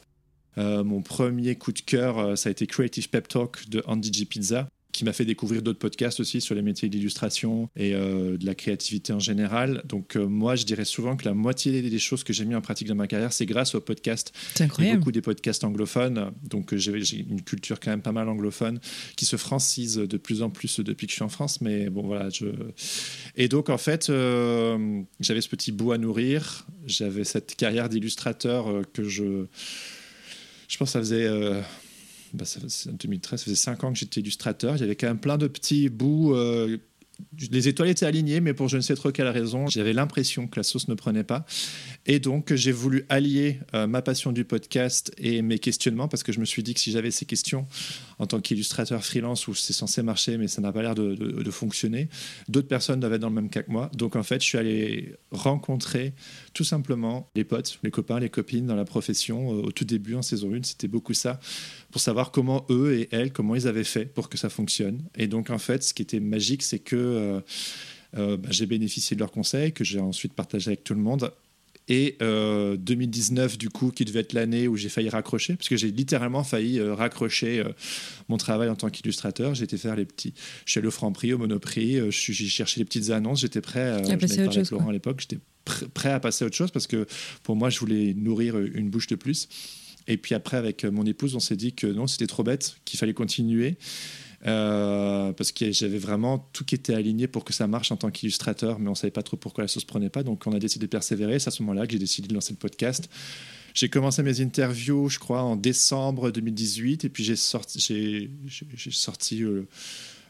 Euh, 0.58 0.84
mon 0.84 1.02
premier 1.02 1.56
coup 1.56 1.72
de 1.72 1.80
cœur, 1.80 2.18
euh, 2.18 2.36
ça 2.36 2.48
a 2.48 2.52
été 2.52 2.66
Creative 2.66 3.10
Pep 3.10 3.28
Talk 3.28 3.68
de 3.68 3.82
Andy 3.86 4.10
G. 4.10 4.24
Pizza 4.24 4.68
qui 4.96 5.04
m'a 5.04 5.12
fait 5.12 5.26
découvrir 5.26 5.60
d'autres 5.60 5.78
podcasts 5.78 6.20
aussi 6.20 6.40
sur 6.40 6.54
les 6.54 6.62
métiers 6.62 6.88
d'illustration 6.88 7.68
et 7.76 7.94
euh, 7.94 8.38
de 8.38 8.46
la 8.46 8.54
créativité 8.54 9.12
en 9.12 9.18
général. 9.18 9.82
Donc 9.84 10.16
euh, 10.16 10.26
moi, 10.26 10.56
je 10.56 10.64
dirais 10.64 10.86
souvent 10.86 11.18
que 11.18 11.26
la 11.26 11.34
moitié 11.34 11.82
des 11.82 11.98
choses 11.98 12.24
que 12.24 12.32
j'ai 12.32 12.46
mis 12.46 12.54
en 12.54 12.62
pratique 12.62 12.88
dans 12.88 12.94
ma 12.94 13.06
carrière, 13.06 13.30
c'est 13.30 13.44
grâce 13.44 13.74
aux 13.74 13.82
podcasts. 13.82 14.32
C'est 14.54 14.64
incroyable. 14.64 15.00
beaucoup 15.00 15.12
des 15.12 15.20
podcasts 15.20 15.64
anglophones. 15.64 16.32
Donc 16.48 16.72
euh, 16.72 16.78
j'ai 16.78 17.18
une 17.18 17.42
culture 17.42 17.78
quand 17.78 17.90
même 17.90 18.00
pas 18.00 18.12
mal 18.12 18.26
anglophone 18.26 18.80
qui 19.16 19.26
se 19.26 19.36
francise 19.36 19.96
de 19.96 20.16
plus 20.16 20.40
en 20.40 20.48
plus 20.48 20.80
depuis 20.80 21.06
que 21.06 21.10
je 21.10 21.16
suis 21.16 21.24
en 21.24 21.28
France. 21.28 21.60
Mais 21.60 21.90
bon, 21.90 22.06
voilà. 22.06 22.30
Je... 22.30 22.46
Et 23.36 23.48
donc 23.48 23.68
en 23.68 23.78
fait, 23.78 24.06
j'avais 24.06 25.42
ce 25.42 25.48
petit 25.50 25.72
bout 25.72 25.92
à 25.92 25.98
nourrir. 25.98 26.66
J'avais 26.86 27.24
cette 27.24 27.54
carrière 27.54 27.90
d'illustrateur 27.90 28.80
que 28.94 29.04
je... 29.04 29.44
Je 30.68 30.78
pense 30.78 30.88
que 30.88 30.92
ça 30.92 30.98
faisait 30.98 31.28
bah, 32.34 32.44
en 32.88 32.92
2013, 32.92 33.40
ça 33.40 33.44
faisait 33.44 33.56
5 33.56 33.84
ans 33.84 33.92
que 33.92 33.98
j'étais 33.98 34.20
illustrateur. 34.20 34.76
Il 34.76 34.80
y 34.80 34.84
avait 34.84 34.96
quand 34.96 35.06
même 35.06 35.18
plein 35.18 35.38
de 35.38 35.46
petits 35.46 35.88
bouts 35.88 36.34
euh, 36.34 36.78
les 37.50 37.68
étoiles 37.68 37.88
étaient 37.88 38.06
alignées, 38.06 38.40
mais 38.40 38.54
pour 38.54 38.68
je 38.68 38.76
ne 38.76 38.82
sais 38.82 38.94
trop 38.94 39.10
quelle 39.10 39.28
raison, 39.28 39.66
j'avais 39.68 39.92
l'impression 39.92 40.46
que 40.46 40.58
la 40.58 40.62
sauce 40.62 40.88
ne 40.88 40.94
prenait 40.94 41.24
pas. 41.24 41.46
Et 42.06 42.20
donc, 42.20 42.54
j'ai 42.54 42.70
voulu 42.70 43.04
allier 43.08 43.58
euh, 43.74 43.88
ma 43.88 44.00
passion 44.00 44.30
du 44.30 44.44
podcast 44.44 45.12
et 45.18 45.42
mes 45.42 45.58
questionnements, 45.58 46.06
parce 46.06 46.22
que 46.22 46.30
je 46.30 46.38
me 46.38 46.44
suis 46.44 46.62
dit 46.62 46.72
que 46.72 46.80
si 46.80 46.92
j'avais 46.92 47.10
ces 47.10 47.26
questions 47.26 47.66
en 48.20 48.26
tant 48.26 48.40
qu'illustrateur 48.40 49.04
freelance, 49.04 49.48
où 49.48 49.54
c'est 49.54 49.72
censé 49.72 50.02
marcher, 50.02 50.38
mais 50.38 50.46
ça 50.46 50.62
n'a 50.62 50.72
pas 50.72 50.82
l'air 50.82 50.94
de, 50.94 51.50
fonctionner, 51.50 52.08
d'autres 52.48 52.68
personnes 52.68 53.00
doivent 53.00 53.14
être 53.14 53.20
dans 53.20 53.28
le 53.28 53.34
même 53.34 53.50
cas 53.50 53.62
que 53.62 53.70
moi. 53.70 53.90
Donc, 53.94 54.14
en 54.14 54.22
fait, 54.22 54.40
je 54.40 54.46
suis 54.46 54.58
allé 54.58 55.14
rencontrer 55.32 56.12
tout 56.54 56.64
simplement 56.64 57.28
les 57.34 57.44
potes, 57.44 57.78
les 57.82 57.90
copains, 57.90 58.20
les 58.20 58.30
copines 58.30 58.66
dans 58.66 58.76
la 58.76 58.84
profession. 58.84 59.52
Euh, 59.52 59.62
au 59.62 59.72
tout 59.72 59.84
début, 59.84 60.14
en 60.14 60.22
saison 60.22 60.54
1, 60.54 60.62
c'était 60.62 60.88
beaucoup 60.88 61.14
ça, 61.14 61.40
pour 61.90 62.00
savoir 62.00 62.30
comment 62.30 62.66
eux 62.70 62.94
et 62.94 63.08
elles, 63.10 63.32
comment 63.32 63.56
ils 63.56 63.66
avaient 63.66 63.84
fait 63.84 64.06
pour 64.06 64.28
que 64.28 64.38
ça 64.38 64.48
fonctionne. 64.48 65.02
Et 65.16 65.26
donc, 65.26 65.50
en 65.50 65.58
fait, 65.58 65.82
ce 65.82 65.92
qui 65.92 66.02
était 66.02 66.20
magique, 66.20 66.62
c'est 66.62 66.78
que 66.78 67.42
euh, 68.16 68.36
bah, 68.36 68.48
j'ai 68.50 68.66
bénéficié 68.66 69.16
de 69.16 69.20
leurs 69.20 69.32
conseils 69.32 69.72
que 69.72 69.82
j'ai 69.82 70.00
ensuite 70.00 70.34
partagé 70.34 70.68
avec 70.68 70.84
tout 70.84 70.94
le 70.94 71.00
monde. 71.00 71.32
Et 71.88 72.16
2019, 72.20 73.54
euh, 73.54 73.56
du 73.56 73.68
coup, 73.68 73.90
qui 73.90 74.04
devait 74.04 74.20
être 74.20 74.32
l'année 74.32 74.66
où 74.66 74.76
j'ai 74.76 74.88
failli 74.88 75.08
raccrocher, 75.08 75.54
parce 75.54 75.68
que 75.68 75.76
j'ai 75.76 75.90
littéralement 75.90 76.42
failli 76.42 76.80
raccrocher 76.80 77.62
mon 78.28 78.36
travail 78.36 78.68
en 78.68 78.74
tant 78.74 78.90
qu'illustrateur. 78.90 79.54
J'étais 79.54 79.76
faire 79.76 79.96
les 79.96 80.04
petits. 80.04 80.34
Je 80.64 80.72
suis 80.72 80.78
allé 80.78 80.88
au 80.88 80.92
Franprix, 80.92 81.32
au 81.32 81.38
Monoprix, 81.38 82.00
j'ai 82.10 82.46
cherché 82.46 82.80
les 82.80 82.84
petites 82.84 83.10
annonces. 83.10 83.40
J'étais 83.40 83.60
prêt. 83.60 84.02
à 84.10 84.16
passer 84.16 84.40
à 84.40 84.44
autre 84.44 84.54
chose, 84.54 84.70
Laurent 84.70 84.88
à 84.88 84.92
l'époque. 84.92 85.20
J'étais 85.20 85.38
prêt 85.94 86.10
à 86.10 86.20
passer 86.20 86.44
à 86.44 86.46
autre 86.46 86.56
chose 86.56 86.70
parce 86.70 86.86
que 86.86 87.06
pour 87.42 87.56
moi, 87.56 87.70
je 87.70 87.78
voulais 87.78 88.14
nourrir 88.14 88.58
une 88.58 88.90
bouche 88.90 89.06
de 89.06 89.14
plus. 89.14 89.48
Et 90.08 90.16
puis 90.16 90.34
après, 90.34 90.56
avec 90.56 90.84
mon 90.84 91.04
épouse, 91.04 91.34
on 91.34 91.40
s'est 91.40 91.56
dit 91.56 91.72
que 91.72 91.86
non, 91.86 92.06
c'était 92.06 92.26
trop 92.26 92.42
bête, 92.42 92.76
qu'il 92.84 92.98
fallait 92.98 93.14
continuer. 93.14 93.76
Euh, 94.44 95.32
parce 95.32 95.50
que 95.52 95.72
j'avais 95.72 95.98
vraiment 95.98 96.48
tout 96.52 96.64
qui 96.64 96.74
était 96.74 96.94
aligné 96.94 97.26
pour 97.26 97.44
que 97.44 97.52
ça 97.52 97.66
marche 97.66 97.90
en 97.90 97.96
tant 97.96 98.10
qu'illustrateur, 98.10 98.78
mais 98.78 98.90
on 98.90 98.94
savait 98.94 99.10
pas 99.10 99.22
trop 99.22 99.36
pourquoi 99.36 99.64
la 99.64 99.68
sauce 99.68 99.84
prenait 99.84 100.10
pas. 100.10 100.22
Donc 100.22 100.46
on 100.46 100.52
a 100.52 100.58
décidé 100.58 100.86
de 100.86 100.90
persévérer. 100.90 101.38
C'est 101.38 101.48
à 101.48 101.50
ce 101.50 101.62
moment-là 101.62 101.86
que 101.86 101.92
j'ai 101.92 101.98
décidé 101.98 102.28
de 102.28 102.34
lancer 102.34 102.52
le 102.52 102.58
podcast. 102.58 103.08
J'ai 103.74 103.88
commencé 103.88 104.22
mes 104.22 104.40
interviews, 104.40 105.08
je 105.08 105.18
crois, 105.18 105.42
en 105.42 105.56
décembre 105.56 106.30
2018, 106.30 107.04
et 107.04 107.08
puis 107.10 107.24
j'ai 107.24 107.36
sorti, 107.36 107.78
j'ai, 107.78 108.90
sorti 108.90 109.42
euh, 109.42 109.68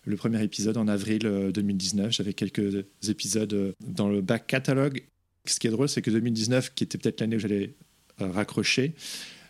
le 0.05 0.17
premier 0.17 0.43
épisode 0.43 0.77
en 0.77 0.89
avril 0.89 1.21
2019. 1.55 2.07
Euh, 2.07 2.11
J'avais 2.11 2.33
quelques 2.33 2.85
épisodes 3.09 3.75
dans 3.87 4.09
le 4.09 4.21
back 4.21 4.47
catalogue. 4.49 5.05
Ce 5.45 5.61
qui 5.61 5.69
est 5.69 5.71
drôle, 5.71 5.89
c'est 5.89 6.03
que 6.03 6.11
2019, 6.11 6.75
qui 6.75 6.83
était 6.83 6.99
peut-être 6.99 7.21
l'année 7.21 7.37
où 7.37 7.39
j'allais 7.39 7.75
raccrocher, 8.19 8.95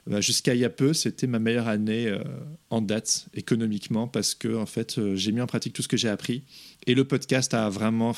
bah, 0.06 0.20
jusqu'à 0.20 0.54
il 0.54 0.60
y 0.60 0.64
a 0.64 0.70
peu, 0.70 0.92
c'était 0.92 1.26
ma 1.26 1.38
meilleure 1.38 1.68
année 1.68 2.06
euh, 2.06 2.22
en 2.70 2.80
date 2.80 3.26
économiquement 3.34 4.06
parce 4.06 4.34
que 4.34 4.54
en 4.56 4.66
fait, 4.66 4.98
euh, 4.98 5.16
j'ai 5.16 5.32
mis 5.32 5.40
en 5.40 5.46
pratique 5.46 5.72
tout 5.72 5.82
ce 5.82 5.88
que 5.88 5.96
j'ai 5.96 6.08
appris 6.08 6.44
et 6.86 6.94
le 6.94 7.04
podcast 7.04 7.54
a 7.54 7.68
vraiment 7.68 8.14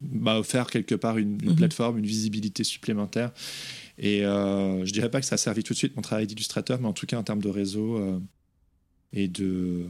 m'a 0.00 0.38
offert 0.38 0.66
quelque 0.66 0.94
part 0.94 1.18
une, 1.18 1.38
mhm. 1.42 1.56
plateforme, 1.56 1.98
une 1.98 2.06
visibilité 2.06 2.64
supplémentaire. 2.64 3.32
Et 3.98 4.24
euh, 4.24 4.84
je 4.84 4.92
dirais 4.92 5.10
pas 5.10 5.20
que 5.20 5.26
ça 5.26 5.34
a 5.34 5.38
servi 5.38 5.62
tout 5.62 5.74
de 5.74 5.78
suite 5.78 5.94
mon 5.94 6.02
travail 6.02 6.26
d'illustrateur, 6.26 6.80
mais 6.80 6.88
en 6.88 6.92
tout 6.92 7.06
cas 7.06 7.18
en 7.18 7.22
termes 7.22 7.42
de 7.42 7.48
réseau 7.48 7.98
euh, 7.98 8.18
et 9.12 9.28
de 9.28 9.86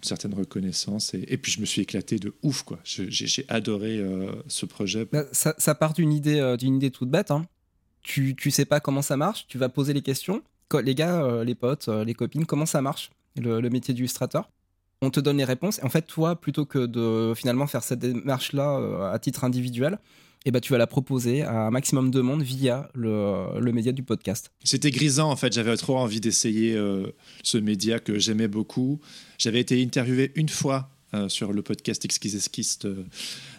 certaines 0.00 0.32
reconnaissances. 0.32 1.12
Et, 1.14 1.36
puis 1.36 1.52
je 1.52 1.60
me 1.60 1.66
suis 1.66 1.82
éclaté 1.82 2.18
de 2.18 2.32
ouf, 2.42 2.62
quoi. 2.62 2.78
J'ai 2.84 3.44
adoré 3.48 4.02
ce 4.46 4.64
projet. 4.64 5.06
Bah, 5.12 5.24
ça, 5.32 5.74
part 5.74 5.92
d'une 5.92 6.12
idée, 6.12 6.56
d'une 6.58 6.76
idée 6.76 6.90
toute 6.90 7.10
bête. 7.10 7.30
Hein. 7.32 7.46
Tu, 8.02 8.34
tu 8.36 8.50
sais 8.50 8.64
pas 8.64 8.80
comment 8.80 9.02
ça 9.02 9.16
marche, 9.16 9.46
tu 9.48 9.58
vas 9.58 9.68
poser 9.68 9.92
les 9.92 10.02
questions 10.02 10.42
les 10.74 10.94
gars, 10.94 11.42
les 11.44 11.54
potes, 11.54 11.88
les 11.88 12.14
copines, 12.14 12.46
comment 12.46 12.66
ça 12.66 12.82
marche 12.82 13.10
le, 13.36 13.60
métier 13.68 13.94
d'illustrateur? 13.94 14.50
On 15.02 15.10
te 15.10 15.20
donne 15.20 15.38
les 15.38 15.44
réponses. 15.44 15.80
En 15.82 15.88
fait, 15.88 16.02
toi, 16.02 16.40
plutôt 16.40 16.66
que 16.66 16.86
de 16.86 17.32
finalement 17.34 17.66
faire 17.66 17.82
cette 17.82 18.00
démarche-là 18.00 19.10
à 19.12 19.18
titre 19.18 19.44
individuel, 19.44 19.98
eh 20.46 20.50
ben, 20.50 20.60
tu 20.60 20.72
vas 20.72 20.78
la 20.78 20.86
proposer 20.86 21.42
à 21.42 21.66
un 21.66 21.70
maximum 21.70 22.10
de 22.10 22.20
monde 22.20 22.42
via 22.42 22.88
le, 22.94 23.72
média 23.72 23.92
du 23.92 24.02
podcast. 24.02 24.50
C'était 24.64 24.90
grisant 24.90 25.30
en 25.30 25.36
fait, 25.36 25.52
j'avais 25.52 25.76
trop 25.76 25.98
envie 25.98 26.20
d'essayer 26.20 26.74
euh, 26.74 27.12
ce 27.42 27.58
média 27.58 27.98
que 27.98 28.18
j'aimais 28.18 28.48
beaucoup. 28.48 29.00
J'avais 29.38 29.60
été 29.60 29.82
interviewé 29.82 30.32
une 30.34 30.48
fois 30.48 30.88
euh, 31.14 31.28
sur 31.28 31.52
le 31.52 31.62
podcast 31.62 32.04
Exquise 32.04 32.36
Esquisse 32.36 32.78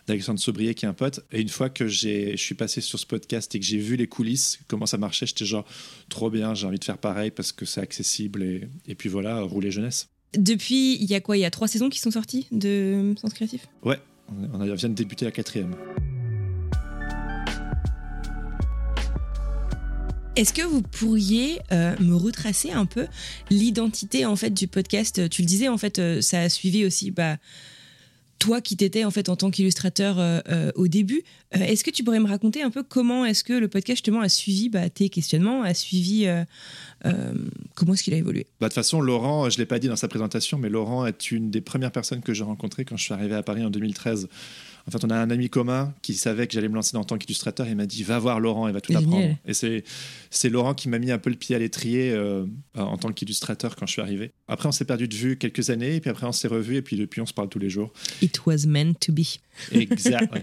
d'Alexandre 0.07 0.39
Sobrier 0.39 0.73
qui 0.75 0.85
est 0.85 0.89
un 0.89 0.93
pote. 0.93 1.21
Et 1.31 1.41
une 1.41 1.49
fois 1.49 1.69
que 1.69 1.87
je 1.87 2.35
suis 2.35 2.55
passé 2.55 2.81
sur 2.81 2.99
ce 2.99 3.05
podcast 3.05 3.53
et 3.55 3.59
que 3.59 3.65
j'ai 3.65 3.77
vu 3.77 3.95
les 3.95 4.07
coulisses, 4.07 4.59
comment 4.67 4.85
ça 4.85 4.97
marchait, 4.97 5.25
j'étais 5.25 5.45
genre 5.45 5.65
trop 6.09 6.29
bien, 6.29 6.53
j'ai 6.53 6.67
envie 6.67 6.79
de 6.79 6.83
faire 6.83 6.97
pareil 6.97 7.31
parce 7.31 7.51
que 7.51 7.65
c'est 7.65 7.81
accessible 7.81 8.43
et, 8.43 8.67
et 8.87 8.95
puis 8.95 9.09
voilà, 9.09 9.41
rouler 9.41 9.71
jeunesse. 9.71 10.07
Depuis, 10.37 10.95
il 10.95 11.09
y 11.09 11.15
a 11.15 11.19
quoi? 11.19 11.35
Il 11.35 11.41
y 11.41 11.45
a 11.45 11.51
trois 11.51 11.67
saisons 11.67 11.89
qui 11.89 11.99
sont 11.99 12.11
sorties 12.11 12.47
de 12.51 13.13
Sens 13.19 13.33
Créatif? 13.33 13.67
Ouais, 13.83 13.99
on 14.53 14.63
vient 14.73 14.89
de 14.89 14.93
débuter 14.93 15.25
la 15.25 15.31
quatrième. 15.31 15.75
Est-ce 20.37 20.53
que 20.53 20.61
vous 20.61 20.81
pourriez 20.81 21.59
euh, 21.73 21.93
me 21.99 22.15
retracer 22.15 22.71
un 22.71 22.85
peu 22.85 23.07
l'identité 23.49 24.25
en 24.25 24.37
fait 24.37 24.51
du 24.51 24.67
podcast? 24.67 25.29
Tu 25.29 25.41
le 25.41 25.47
disais 25.47 25.67
en 25.67 25.77
fait, 25.77 25.99
euh, 25.99 26.21
ça 26.21 26.39
a 26.39 26.49
suivi 26.49 26.85
aussi 26.85 27.11
bah, 27.11 27.35
toi 28.41 28.59
qui 28.59 28.75
t'étais 28.75 29.05
en 29.05 29.11
fait 29.11 29.29
en 29.29 29.35
tant 29.35 29.51
qu'illustrateur 29.51 30.15
euh, 30.19 30.71
au 30.75 30.87
début. 30.87 31.23
est-ce 31.51 31.83
que 31.83 31.91
tu 31.91 32.03
pourrais 32.03 32.19
me 32.19 32.27
raconter 32.27 32.61
un 32.61 32.71
peu 32.71 32.83
comment 32.83 33.25
est-ce 33.25 33.43
que 33.43 33.53
le 33.53 33.67
podcast 33.67 33.97
justement 33.97 34.21
a 34.21 34.29
suivi 34.29 34.69
bah, 34.69 34.89
tes 34.89 35.09
questionnements, 35.09 35.61
a 35.63 35.73
suivi 35.73 36.27
comment 37.75 37.93
est-ce 37.93 38.03
qu'il 38.03 38.13
a 38.13 38.17
évolué? 38.17 38.47
Bah, 38.59 38.67
De 38.67 38.69
toute 38.69 38.75
façon, 38.75 39.01
Laurent, 39.01 39.49
je 39.49 39.57
l'ai 39.57 39.65
pas 39.65 39.79
dit 39.79 39.87
dans 39.87 39.95
sa 39.95 40.07
présentation, 40.07 40.57
mais 40.57 40.69
Laurent 40.69 41.05
est 41.05 41.31
une 41.31 41.51
des 41.51 41.61
premières 41.61 41.91
personnes 41.91 42.21
que 42.21 42.33
j'ai 42.33 42.43
rencontrées 42.43 42.85
quand 42.85 42.97
je 42.97 43.03
suis 43.03 43.13
arrivé 43.13 43.35
à 43.35 43.43
Paris 43.43 43.63
en 43.63 43.69
2013. 43.69 44.27
En 44.87 44.91
fait, 44.91 45.03
on 45.05 45.09
a 45.09 45.15
un 45.15 45.29
ami 45.29 45.49
commun 45.49 45.93
qui 46.01 46.13
savait 46.13 46.47
que 46.47 46.53
j'allais 46.53 46.69
me 46.69 46.75
lancer 46.75 46.97
en 46.97 47.03
tant 47.03 47.17
qu'illustrateur. 47.17 47.67
Il 47.67 47.75
m'a 47.75 47.85
dit 47.85 48.03
Va 48.03 48.19
voir 48.19 48.39
Laurent, 48.39 48.67
il 48.67 48.73
va 48.73 48.81
tout 48.81 48.95
apprendre. 48.95 49.35
Et 49.45 49.53
c'est 49.53 50.49
Laurent 50.49 50.73
qui 50.73 50.89
m'a 50.89 50.99
mis 50.99 51.11
un 51.11 51.17
peu 51.17 51.29
le 51.29 51.35
pied 51.35 51.55
à 51.55 51.59
l'étrier 51.59 52.11
euh, 52.11 52.45
en 52.75 52.97
tant 52.97 53.11
qu'illustrateur 53.11 53.75
quand 53.75 53.85
je 53.85 53.91
suis 53.91 54.01
arrivé. 54.01 54.31
Après, 54.47 54.67
on 54.67 54.71
s'est 54.71 54.85
perdu 54.85 55.07
de 55.07 55.15
vue 55.15 55.37
quelques 55.37 55.69
années, 55.69 55.95
et 55.95 55.99
puis 55.99 56.09
après, 56.09 56.25
on 56.25 56.31
s'est 56.31 56.47
revu, 56.47 56.77
et 56.77 56.81
puis 56.81 56.97
depuis, 56.97 57.21
on 57.21 57.25
se 57.25 57.33
parle 57.33 57.49
tous 57.49 57.59
les 57.59 57.69
jours. 57.69 57.93
It 58.31 58.45
was 58.45 58.65
meant 58.65 58.93
to 59.01 59.11
be. 59.11 59.23
Exact. 59.73 60.33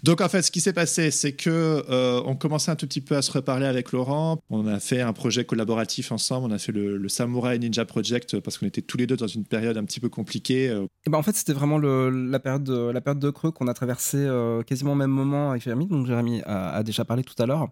Donc, 0.04 0.20
en 0.20 0.28
fait, 0.28 0.42
ce 0.42 0.50
qui 0.50 0.60
s'est 0.60 0.74
passé, 0.74 1.10
c'est 1.10 1.32
que 1.32 1.82
euh, 1.88 2.20
on 2.26 2.36
commençait 2.36 2.70
un 2.70 2.76
tout 2.76 2.86
petit 2.86 3.00
peu 3.00 3.16
à 3.16 3.22
se 3.22 3.32
reparler 3.32 3.64
avec 3.64 3.92
Laurent. 3.92 4.38
On 4.50 4.66
a 4.66 4.78
fait 4.80 5.00
un 5.00 5.14
projet 5.14 5.46
collaboratif 5.46 6.12
ensemble. 6.12 6.46
On 6.46 6.54
a 6.54 6.58
fait 6.58 6.72
le, 6.72 7.08
Samurai 7.08 7.58
Ninja 7.58 7.86
Project 7.86 8.38
parce 8.40 8.58
qu'on 8.58 8.66
était 8.66 8.82
tous 8.82 8.98
les 8.98 9.06
deux 9.06 9.16
dans 9.16 9.26
une 9.26 9.46
période 9.46 9.78
un 9.78 9.84
petit 9.84 9.98
peu 9.98 10.10
compliquée. 10.10 10.68
Euh. 10.68 10.84
Et 11.06 11.10
ben, 11.10 11.16
en 11.16 11.22
fait, 11.22 11.34
c'était 11.36 11.54
vraiment 11.54 11.78
la, 11.78 12.38
période 12.38 12.64
de, 12.64 12.90
la 12.90 13.00
période 13.00 13.20
de 13.20 13.30
creux 13.30 13.50
qu'on 13.50 13.66
a 13.66 13.74
traversé 13.74 14.18
euh, 14.18 14.62
quasiment 14.62 14.92
au 14.92 14.96
même 14.96 15.10
moment 15.10 15.50
avec 15.52 15.62
Jérémy, 15.62 15.86
donc 15.86 16.06
Jérémy 16.06 16.42
a, 16.44 16.82
déjà 16.82 17.06
parlé 17.06 17.24
tout 17.24 17.40
à 17.42 17.46
l'heure. 17.46 17.68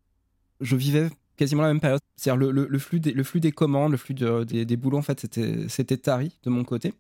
Je 0.63 0.75
vivais 0.75 1.11
quasiment 1.37 1.63
la 1.63 1.69
même 1.69 1.81
période. 1.81 2.01
C'est-à-dire 2.17 2.51
le, 2.51 2.79
flux 2.79 2.99
des, 2.99 3.13
le 3.13 3.23
flux 3.25 3.41
des 3.41 3.53
commandes, 3.53 3.93
le 3.93 3.99
flux 3.99 4.15
des, 4.15 4.65
des, 4.65 4.77
boulots, 4.77 4.97
en 4.97 5.03
fait, 5.03 5.27
c'était 5.69 5.97
tari 5.99 6.33
de 6.45 6.51
mon 6.51 6.65
côté. 6.65 6.95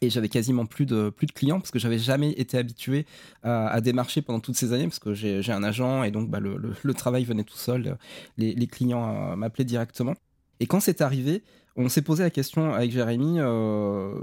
Et 0.00 0.10
j'avais 0.10 0.28
quasiment 0.28 0.66
plus 0.66 0.86
de, 0.86 1.10
plus 1.10 1.26
de 1.26 1.32
clients 1.32 1.60
parce 1.60 1.70
que 1.70 1.78
j'avais 1.78 1.98
jamais 1.98 2.32
été 2.32 2.58
habitué 2.58 3.06
à, 3.42 3.80
démarcher 3.80 4.22
pendant 4.22 4.40
toutes 4.40 4.56
ces 4.56 4.72
années 4.72 4.84
parce 4.84 4.98
que 4.98 5.14
j'ai, 5.14 5.40
un 5.50 5.62
agent 5.62 6.02
et 6.02 6.10
donc 6.10 6.28
bah, 6.28 6.40
le, 6.40 6.56
le, 6.82 6.94
travail 6.94 7.24
venait 7.24 7.44
tout 7.44 7.56
seul. 7.56 7.96
Les, 8.36 8.54
les 8.54 8.66
clients 8.66 9.32
euh, 9.32 9.36
m'appelaient 9.36 9.64
directement. 9.64 10.14
Et 10.60 10.66
quand 10.66 10.80
c'est 10.80 11.00
arrivé, 11.00 11.42
on 11.76 11.88
s'est 11.88 12.02
posé 12.02 12.22
la 12.22 12.30
question 12.30 12.72
avec 12.72 12.90
Jérémy 12.90 13.36
euh, 13.38 14.14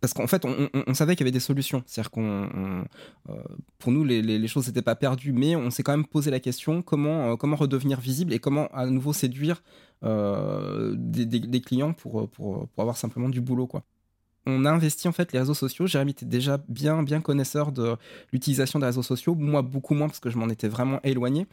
parce 0.00 0.12
qu'en 0.12 0.26
fait, 0.26 0.44
on, 0.44 0.92
savait 0.92 1.16
qu'il 1.16 1.24
y 1.24 1.28
avait 1.28 1.32
des 1.32 1.40
solutions. 1.40 1.82
C'est-à-dire 1.86 2.10
qu'on, 2.10 2.84
euh, 3.30 3.42
pour 3.78 3.90
nous, 3.90 4.04
les, 4.04 4.48
choses 4.48 4.66
n'étaient 4.66 4.82
pas 4.82 4.96
perdues, 4.96 5.32
mais 5.32 5.56
on 5.56 5.70
s'est 5.70 5.82
quand 5.82 5.96
même 5.96 6.06
posé 6.06 6.30
la 6.30 6.40
question 6.40 6.82
comment, 6.82 7.38
comment 7.38 7.56
redevenir 7.56 8.00
visible 8.00 8.34
et 8.34 8.38
comment 8.38 8.66
à 8.74 8.84
nouveau 8.84 9.14
séduire 9.14 9.62
euh, 10.02 10.94
des, 10.94 11.60
clients 11.62 11.94
pour, 11.94 12.28
pour, 12.28 12.68
pour, 12.68 12.82
avoir 12.82 12.98
simplement 12.98 13.30
du 13.30 13.40
boulot, 13.40 13.66
quoi 13.66 13.82
on 14.46 14.64
a 14.64 14.70
investi 14.70 15.08
en 15.08 15.12
fait 15.12 15.32
les 15.32 15.38
réseaux 15.38 15.54
sociaux. 15.54 15.86
Jérémy 15.86 16.12
était 16.12 16.26
déjà 16.26 16.62
bien 16.68 17.02
bien 17.02 17.20
connaisseur 17.20 17.72
de 17.72 17.96
l'utilisation 18.32 18.78
des 18.78 18.86
réseaux 18.86 19.02
sociaux, 19.02 19.34
moi 19.34 19.62
beaucoup 19.62 19.94
moins 19.94 20.08
parce 20.08 20.20
que 20.20 20.30
je 20.30 20.38
m'en 20.38 20.48
étais 20.48 20.68
vraiment 20.68 21.00
éloigné. 21.02 21.46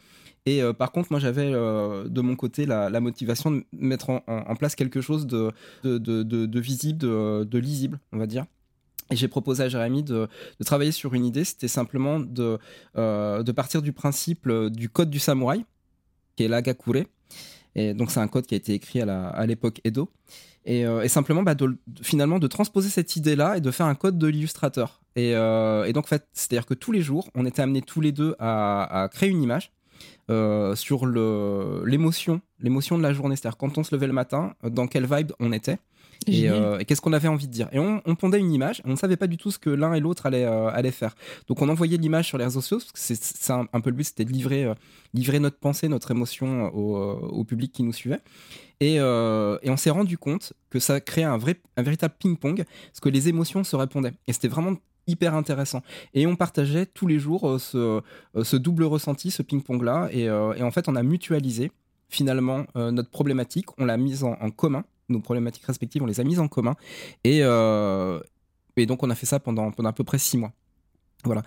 Et 0.44 0.62
euh, 0.62 0.72
par 0.72 0.92
contre, 0.92 1.08
moi 1.10 1.20
j'avais 1.20 1.52
euh, 1.54 2.08
de 2.08 2.20
mon 2.20 2.36
côté 2.36 2.66
la, 2.66 3.00
motivation 3.00 3.50
de 3.50 3.64
mettre 3.72 4.10
en, 4.10 4.56
place 4.56 4.74
quelque 4.74 5.00
chose 5.00 5.26
de, 5.26 5.52
visible, 5.84 6.98
de, 6.98 7.58
lisible, 7.58 7.98
on 8.12 8.18
va 8.18 8.26
dire. 8.26 8.46
Et 9.10 9.16
j'ai 9.16 9.28
proposé 9.28 9.64
à 9.64 9.68
Jérémy 9.68 10.02
de, 10.02 10.28
travailler 10.64 10.92
sur 10.92 11.14
une 11.14 11.24
idée, 11.24 11.44
c'était 11.44 11.68
simplement 11.68 12.18
de, 12.18 12.58
euh, 12.96 13.44
partir 13.52 13.82
du 13.82 13.92
principe 13.92 14.48
du 14.48 14.88
code 14.88 15.10
du 15.10 15.18
samouraï, 15.18 15.64
qui 16.36 16.44
est 16.44 16.48
l'agakure. 16.48 17.04
Et 17.74 17.94
donc 17.94 18.10
c'est 18.10 18.20
un 18.20 18.28
code 18.28 18.46
qui 18.46 18.54
a 18.54 18.56
été 18.56 18.74
écrit 18.74 19.00
à 19.00 19.46
l'époque 19.46 19.80
Edo. 19.84 20.08
Euh, 20.68 21.02
et, 21.02 21.08
simplement 21.08 21.42
bah, 21.42 21.54
de, 21.54 21.76
finalement 22.02 22.38
de 22.38 22.46
transposer 22.46 22.88
cette 22.88 23.16
idée-là 23.16 23.56
et 23.56 23.60
de 23.60 23.70
faire 23.70 23.86
un 23.86 23.94
code 23.94 24.18
de 24.18 24.26
l'illustrateur. 24.26 25.00
Et, 25.16 25.34
euh, 25.34 25.90
donc, 25.92 26.06
fait, 26.06 26.26
c'est-à-dire 26.32 26.66
que 26.66 26.74
tous 26.74 26.92
les 26.92 27.02
jours, 27.02 27.28
on 27.34 27.44
était 27.46 27.62
amenés 27.62 27.82
tous 27.82 28.00
les 28.00 28.12
deux 28.12 28.36
à, 28.38 29.02
à 29.02 29.08
créer 29.08 29.28
une 29.28 29.42
image 29.42 29.72
euh, 30.30 30.76
sur 30.76 31.06
l'émotion, 31.06 32.40
l'émotion 32.60 32.96
de 32.96 33.02
la 33.02 33.12
journée. 33.12 33.36
C'est-à-dire 33.36 33.56
quand 33.56 33.76
on 33.76 33.82
se 33.82 33.94
levait 33.94 34.06
le 34.06 34.12
matin, 34.12 34.54
dans 34.62 34.86
quelle 34.86 35.06
vibe 35.06 35.32
on 35.40 35.52
était. 35.52 35.78
Euh, 36.28 36.78
et, 36.78 36.84
qu'est-ce 36.84 37.00
qu'on 37.00 37.12
avait 37.12 37.28
envie 37.28 37.46
de 37.46 37.52
dire? 37.52 37.68
Et 37.72 37.78
on, 37.78 38.00
pondait 38.14 38.38
une 38.38 38.52
image, 38.52 38.82
on 38.84 38.90
ne 38.90 38.96
savait 38.96 39.16
pas 39.16 39.26
du 39.26 39.36
tout 39.36 39.50
ce 39.50 39.58
que 39.58 39.70
l'un 39.70 39.94
et 39.94 40.00
l'autre 40.00 40.26
allaient, 40.26 40.44
euh, 40.44 40.90
faire. 40.92 41.14
Donc 41.48 41.62
on 41.62 41.68
envoyait 41.68 41.96
l'image 41.96 42.28
sur 42.28 42.38
les 42.38 42.44
réseaux 42.44 42.60
sociaux, 42.60 42.78
parce 42.78 43.08
que 43.08 43.14
c'est 43.14 43.52
un, 43.52 43.80
peu 43.80 43.90
le 43.90 43.96
but, 43.96 44.04
c'était 44.04 44.24
de 44.24 44.32
livrer, 44.32 44.64
euh, 44.64 44.74
livrer 45.14 45.38
notre 45.38 45.58
pensée, 45.58 45.88
notre 45.88 46.10
émotion 46.10 46.66
au, 46.74 47.44
public 47.44 47.72
qui 47.72 47.82
nous 47.82 47.92
suivait. 47.92 48.20
Et, 48.80 49.00
on 49.00 49.76
s'est 49.76 49.90
rendu 49.90 50.18
compte 50.18 50.52
que 50.70 50.78
ça 50.78 51.00
créait 51.00 51.24
un, 51.24 51.38
vrai, 51.38 51.60
un 51.76 51.82
véritable 51.82 52.14
ping-pong, 52.18 52.64
parce 52.64 53.00
que 53.00 53.08
les 53.08 53.28
émotions 53.28 53.64
se 53.64 53.76
répondaient. 53.76 54.12
Et 54.26 54.32
c'était 54.32 54.48
vraiment 54.48 54.76
hyper 55.06 55.34
intéressant. 55.34 55.82
Et 56.14 56.26
on 56.26 56.36
partageait 56.36 56.86
tous 56.86 57.06
les 57.08 57.18
jours 57.18 57.60
ce, 57.60 58.00
ce 58.40 58.56
double 58.56 58.84
ressenti, 58.84 59.30
ce 59.30 59.42
ping-pong-là. 59.42 60.08
Et, 60.12 60.30
en 60.30 60.70
fait, 60.70 60.88
on 60.88 60.96
a 60.96 61.02
mutualisé 61.02 61.72
finalement 62.08 62.66
notre 62.74 63.10
problématique, 63.10 63.66
on 63.78 63.86
l'a 63.86 63.96
mise 63.96 64.24
en 64.24 64.50
commun 64.50 64.84
nos 65.08 65.20
problématiques 65.20 65.64
respectives, 65.64 66.02
on 66.02 66.06
les 66.06 66.20
a 66.20 66.24
mises 66.24 66.40
en 66.40 66.48
commun. 66.48 66.74
Et, 67.24 67.40
euh, 67.42 68.20
et 68.76 68.86
donc, 68.86 69.02
on 69.02 69.10
a 69.10 69.14
fait 69.14 69.26
ça 69.26 69.40
pendant, 69.40 69.70
pendant 69.70 69.88
à 69.88 69.92
peu 69.92 70.04
près 70.04 70.18
six 70.18 70.38
mois. 70.38 70.52
Voilà. 71.24 71.42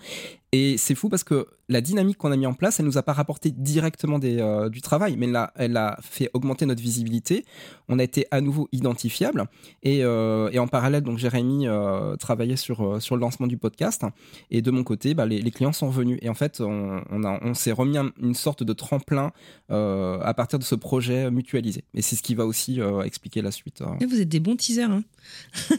Et 0.58 0.78
c'est 0.78 0.94
fou 0.94 1.10
parce 1.10 1.22
que 1.22 1.46
la 1.68 1.82
dynamique 1.82 2.16
qu'on 2.16 2.32
a 2.32 2.36
mis 2.36 2.46
en 2.46 2.54
place, 2.54 2.80
elle 2.80 2.86
nous 2.86 2.96
a 2.96 3.02
pas 3.02 3.12
rapporté 3.12 3.50
directement 3.50 4.18
des, 4.18 4.38
euh, 4.38 4.70
du 4.70 4.80
travail, 4.80 5.16
mais 5.18 5.26
elle 5.26 5.36
a, 5.36 5.52
elle 5.56 5.76
a, 5.76 5.98
fait 6.00 6.30
augmenter 6.32 6.64
notre 6.64 6.80
visibilité. 6.80 7.44
On 7.88 7.98
a 7.98 8.02
été 8.02 8.26
à 8.30 8.40
nouveau 8.40 8.66
identifiable. 8.72 9.44
Et, 9.82 10.02
euh, 10.02 10.48
et 10.50 10.58
en 10.58 10.66
parallèle, 10.66 11.02
donc 11.02 11.18
Jérémy 11.18 11.68
euh, 11.68 12.16
travaillait 12.16 12.56
sur, 12.56 13.02
sur 13.02 13.16
le 13.16 13.20
lancement 13.20 13.46
du 13.46 13.58
podcast. 13.58 14.06
Et 14.50 14.62
de 14.62 14.70
mon 14.70 14.82
côté, 14.82 15.12
bah, 15.12 15.26
les, 15.26 15.42
les, 15.42 15.50
clients 15.50 15.74
sont 15.74 15.90
venus. 15.90 16.18
Et 16.22 16.30
en 16.30 16.34
fait, 16.34 16.62
on, 16.62 17.02
on, 17.10 17.24
a, 17.24 17.38
on 17.42 17.52
s'est 17.52 17.72
remis 17.72 17.98
une 18.22 18.34
sorte 18.34 18.62
de 18.62 18.72
tremplin 18.72 19.32
à 19.68 20.34
partir 20.34 20.58
de 20.58 20.64
ce 20.64 20.74
projet 20.74 21.30
mutualisé. 21.30 21.84
Et 21.92 22.00
c'est 22.00 22.16
ce 22.16 22.22
qui 22.22 22.34
va 22.34 22.46
aussi 22.46 22.80
expliquer 23.04 23.42
la 23.42 23.50
suite. 23.50 23.82
Hein. 23.82 23.98
Vous 24.08 24.20
êtes 24.20 24.28
des 24.28 24.40
bons 24.40 24.56
teasers. 24.56 24.90
Hein 24.90 25.02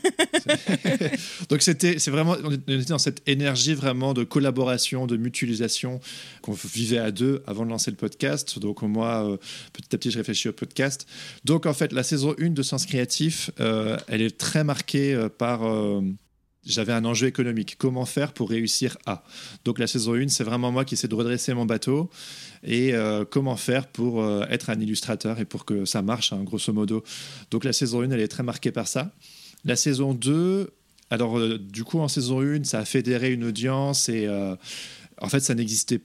donc 1.50 1.62
c'était, 1.62 2.00
c'est 2.00 2.12
vraiment, 2.12 2.36
on 2.44 2.52
était 2.52 2.78
dans 2.90 2.98
cette 2.98 3.28
énergie 3.28 3.74
vraiment 3.74 4.14
de 4.14 4.24
collaboration, 4.24 4.67
de 5.08 5.18
mutualisation 5.18 6.00
qu'on 6.42 6.54
vivait 6.54 6.98
à 6.98 7.12
deux 7.12 7.44
avant 7.48 7.66
de 7.66 7.70
lancer 7.70 7.92
le 7.92 7.98
podcast. 7.98 8.60
Donc 8.60 8.82
moi, 8.82 9.26
euh, 9.26 9.38
petit 9.74 9.96
à 9.96 9.98
petit, 9.98 10.12
je 10.12 10.18
réfléchis 10.18 10.50
au 10.50 10.54
podcast. 10.54 11.08
Donc 11.46 11.66
en 11.66 11.74
fait, 11.74 11.94
la 11.94 12.04
saison 12.04 12.36
1 12.40 12.50
de 12.50 12.62
Sens 12.64 12.86
Créatif, 12.86 13.52
euh, 13.60 13.98
elle 14.08 14.22
est 14.22 14.38
très 14.38 14.64
marquée 14.64 15.14
euh, 15.14 15.30
par 15.30 15.62
j'avais 16.66 16.92
un 16.92 17.06
enjeu 17.06 17.28
économique. 17.28 17.78
Comment 17.78 18.06
faire 18.06 18.34
pour 18.34 18.50
réussir 18.50 18.98
à? 19.06 19.24
Donc 19.64 19.80
la 19.80 19.88
saison 19.88 20.16
1, 20.16 20.28
c'est 20.28 20.44
vraiment 20.44 20.70
moi 20.70 20.84
qui 20.84 20.96
essaie 20.96 21.08
de 21.08 21.16
redresser 21.16 21.54
mon 21.54 21.66
bateau 21.66 22.10
et 22.62 22.94
comment 23.30 23.56
faire 23.56 23.88
pour 23.88 24.26
être 24.50 24.70
un 24.70 24.78
illustrateur 24.82 25.40
et 25.40 25.46
pour 25.46 25.64
que 25.64 25.86
ça 25.86 26.02
marche, 26.02 26.34
hein, 26.34 26.44
grosso 26.44 26.74
modo. 26.74 27.06
Donc 27.52 27.64
la 27.64 27.72
saison 27.72 28.02
1, 28.02 28.12
elle 28.12 28.20
est 28.20 28.28
très 28.28 28.44
marquée 28.44 28.74
par 28.74 28.90
ça. 28.90 29.14
La 29.64 29.78
saison 29.78 30.14
2, 30.14 30.70
alors, 31.10 31.38
euh, 31.38 31.58
du 31.58 31.84
coup, 31.84 32.00
en 32.00 32.08
saison 32.08 32.42
1, 32.42 32.64
ça 32.64 32.80
a 32.80 32.86
fédéré 32.86 33.32
une 33.32 33.46
audience 33.46 34.10
et 34.10 34.26
euh, 34.28 34.56
en 35.22 35.30
fait, 35.30 35.40
ça 35.40 35.56
n'existait 35.56 36.02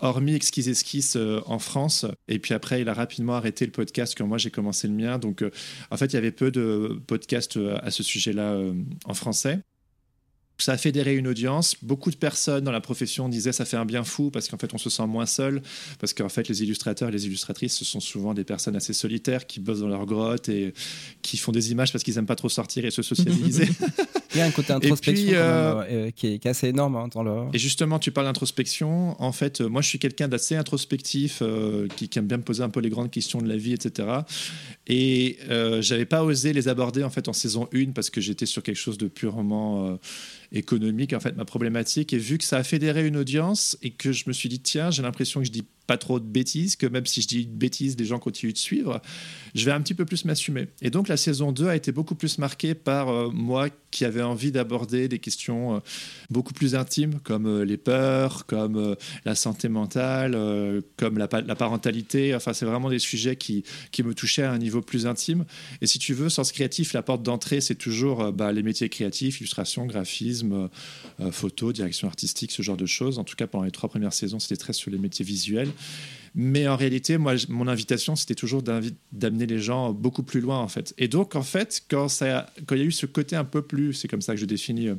hormis 0.00 0.34
Exquise 0.34 0.68
Esquisse 0.68 1.16
euh, 1.16 1.40
en 1.46 1.58
France. 1.58 2.06
Et 2.28 2.38
puis 2.38 2.54
après, 2.54 2.80
il 2.82 2.88
a 2.88 2.94
rapidement 2.94 3.34
arrêté 3.34 3.64
le 3.64 3.72
podcast 3.72 4.14
quand 4.16 4.26
moi 4.26 4.38
j'ai 4.38 4.50
commencé 4.50 4.88
le 4.88 4.94
mien. 4.94 5.18
Donc, 5.18 5.44
en 5.90 5.96
fait, 5.96 6.06
il 6.06 6.14
y 6.14 6.16
avait 6.16 6.32
peu 6.32 6.50
de 6.50 7.00
podcasts 7.06 7.58
à 7.82 7.90
ce 7.90 8.02
sujet-là 8.02 8.58
en 9.04 9.14
français. 9.14 9.60
Ça 10.58 10.72
a 10.72 10.76
fédéré 10.76 11.16
une 11.16 11.26
audience. 11.26 11.76
Beaucoup 11.82 12.10
de 12.10 12.16
personnes 12.16 12.64
dans 12.64 12.72
la 12.72 12.80
profession 12.80 13.28
disaient 13.28 13.52
ça 13.52 13.64
fait 13.64 13.76
un 13.76 13.84
bien 13.84 14.04
fou 14.04 14.30
parce 14.30 14.48
qu'en 14.48 14.58
fait 14.58 14.72
on 14.74 14.78
se 14.78 14.90
sent 14.90 15.06
moins 15.06 15.26
seul 15.26 15.62
parce 15.98 16.14
qu'en 16.14 16.28
fait 16.28 16.48
les 16.48 16.62
illustrateurs 16.62 17.08
et 17.08 17.12
les 17.12 17.26
illustratrices 17.26 17.76
ce 17.76 17.84
sont 17.84 18.00
souvent 18.00 18.34
des 18.34 18.44
personnes 18.44 18.76
assez 18.76 18.92
solitaires 18.92 19.46
qui 19.46 19.60
bossent 19.60 19.80
dans 19.80 19.88
leur 19.88 20.06
grotte 20.06 20.48
et 20.48 20.72
qui 21.22 21.36
font 21.36 21.52
des 21.52 21.72
images 21.72 21.92
parce 21.92 22.04
qu'ils 22.04 22.18
aiment 22.18 22.26
pas 22.26 22.36
trop 22.36 22.48
sortir 22.48 22.84
et 22.84 22.90
se 22.90 23.02
socialiser. 23.02 23.68
Il 24.34 24.38
y 24.38 24.40
a 24.40 24.46
un 24.46 24.50
côté 24.50 24.72
introspection 24.72 25.34
euh, 25.34 25.82
euh, 25.90 26.10
qui, 26.10 26.28
est, 26.28 26.46
assez 26.46 26.68
énorme 26.68 26.96
hein, 26.96 27.08
dans 27.12 27.22
le. 27.22 27.48
Et 27.52 27.58
justement 27.58 27.98
tu 27.98 28.10
parles 28.12 28.26
d'introspection. 28.26 29.20
En 29.20 29.32
fait 29.32 29.60
euh, 29.60 29.68
moi 29.68 29.82
je 29.82 29.88
suis 29.88 29.98
quelqu'un 29.98 30.28
d'assez 30.28 30.56
introspectif 30.56 31.42
qui, 31.96 32.10
aime 32.16 32.26
bien 32.26 32.38
me 32.38 32.42
poser 32.42 32.62
un 32.62 32.70
peu 32.70 32.80
les 32.80 32.90
grandes 32.90 33.10
questions 33.10 33.40
de 33.40 33.48
la 33.48 33.56
vie 33.56 33.72
etc. 33.72 34.08
Et 34.86 35.38
j'avais 35.80 36.06
pas 36.06 36.22
osé 36.22 36.52
les 36.52 36.68
aborder 36.68 37.02
en 37.04 37.10
fait 37.10 37.28
en 37.28 37.32
saison 37.32 37.68
1 37.74 37.92
parce 37.92 38.10
que 38.10 38.20
j'étais 38.20 38.46
sur 38.46 38.62
quelque 38.62 38.76
chose 38.76 38.98
de 38.98 39.08
purement 39.08 39.98
économique, 40.52 41.12
en 41.12 41.20
fait, 41.20 41.36
ma 41.36 41.44
problématique. 41.44 42.12
Et 42.12 42.18
vu 42.18 42.38
que 42.38 42.44
ça 42.44 42.58
a 42.58 42.62
fédéré 42.62 43.06
une 43.06 43.16
audience 43.16 43.76
et 43.82 43.90
que 43.90 44.12
je 44.12 44.24
me 44.26 44.32
suis 44.32 44.48
dit, 44.48 44.60
tiens, 44.60 44.90
j'ai 44.90 45.02
l'impression 45.02 45.40
que 45.40 45.46
je 45.46 45.52
dis 45.52 45.64
pas 45.86 45.98
trop 45.98 46.20
de 46.20 46.24
bêtises, 46.24 46.76
que 46.76 46.86
même 46.86 47.06
si 47.06 47.22
je 47.22 47.28
dis 47.28 47.42
une 47.42 47.56
bêtise, 47.56 47.96
les 47.98 48.04
gens 48.04 48.18
continuent 48.18 48.52
de 48.52 48.58
suivre, 48.58 49.00
je 49.54 49.64
vais 49.64 49.72
un 49.72 49.80
petit 49.80 49.94
peu 49.94 50.04
plus 50.04 50.24
m'assumer. 50.24 50.68
Et 50.80 50.90
donc 50.90 51.08
la 51.08 51.16
saison 51.16 51.52
2 51.52 51.68
a 51.68 51.76
été 51.76 51.92
beaucoup 51.92 52.14
plus 52.14 52.38
marquée 52.38 52.74
par 52.74 53.08
euh, 53.08 53.30
moi 53.30 53.68
qui 53.90 54.04
avais 54.04 54.22
envie 54.22 54.52
d'aborder 54.52 55.08
des 55.08 55.18
questions 55.18 55.76
euh, 55.76 55.78
beaucoup 56.30 56.54
plus 56.54 56.74
intimes, 56.74 57.18
comme 57.22 57.46
euh, 57.46 57.64
les 57.64 57.76
peurs, 57.76 58.46
comme 58.46 58.96
la 59.24 59.34
santé 59.34 59.68
mentale, 59.68 60.32
comme 60.96 61.18
la, 61.18 61.28
la, 61.46 61.54
parentalité. 61.54 62.34
Enfin, 62.34 62.52
c'est 62.52 62.64
vraiment 62.64 62.88
des 62.88 62.98
sujets 62.98 63.36
qui, 63.36 63.64
qui 63.90 64.02
me 64.02 64.14
touchaient 64.14 64.42
à 64.42 64.52
un 64.52 64.58
niveau 64.58 64.80
plus 64.80 65.06
intime. 65.06 65.44
Et 65.80 65.86
si 65.86 65.98
tu 65.98 66.14
veux, 66.14 66.28
Sens 66.28 66.52
Créatif, 66.52 66.92
la 66.92 67.02
porte 67.02 67.22
d'entrée, 67.22 67.60
c'est 67.60 67.74
toujours 67.74 68.32
bah, 68.32 68.52
les 68.52 68.62
métiers 68.62 68.88
créatifs, 68.88 69.40
illustration, 69.40 69.86
graphisme, 69.86 70.68
photo, 71.30 71.72
direction 71.72 72.08
artistique, 72.08 72.52
ce 72.52 72.62
genre 72.62 72.76
de 72.76 72.86
choses. 72.86 73.18
En 73.18 73.24
tout 73.24 73.36
cas, 73.36 73.46
pendant 73.46 73.64
les 73.64 73.70
trois 73.70 73.88
premières 73.88 74.12
saisons, 74.12 74.38
c'était 74.38 74.56
très 74.56 74.72
sur 74.72 74.90
les 74.90 74.98
métiers 74.98 75.24
visuels. 75.24 75.71
Mais 76.34 76.66
en 76.66 76.76
réalité, 76.76 77.18
moi, 77.18 77.34
mon 77.48 77.68
invitation, 77.68 78.16
c'était 78.16 78.34
toujours 78.34 78.62
d'amener 78.62 79.46
les 79.46 79.58
gens 79.58 79.92
beaucoup 79.92 80.22
plus 80.22 80.40
loin, 80.40 80.58
en 80.58 80.68
fait. 80.68 80.94
Et 80.96 81.08
donc, 81.08 81.36
en 81.36 81.42
fait, 81.42 81.82
quand, 81.88 82.06
il 82.20 82.78
y 82.78 82.80
a 82.80 82.84
eu 82.84 82.92
ce 82.92 83.06
côté 83.06 83.36
un 83.36 83.44
peu 83.44 83.62
plus, 83.62 83.92
c'est 83.92 84.08
comme 84.08 84.22
ça 84.22 84.34
que 84.34 84.40
je 84.40 84.46
définis, 84.46 84.88
euh, 84.88 84.94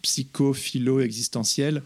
psycho, 0.00 0.54
philo, 0.54 1.00
existentiel, 1.00 1.82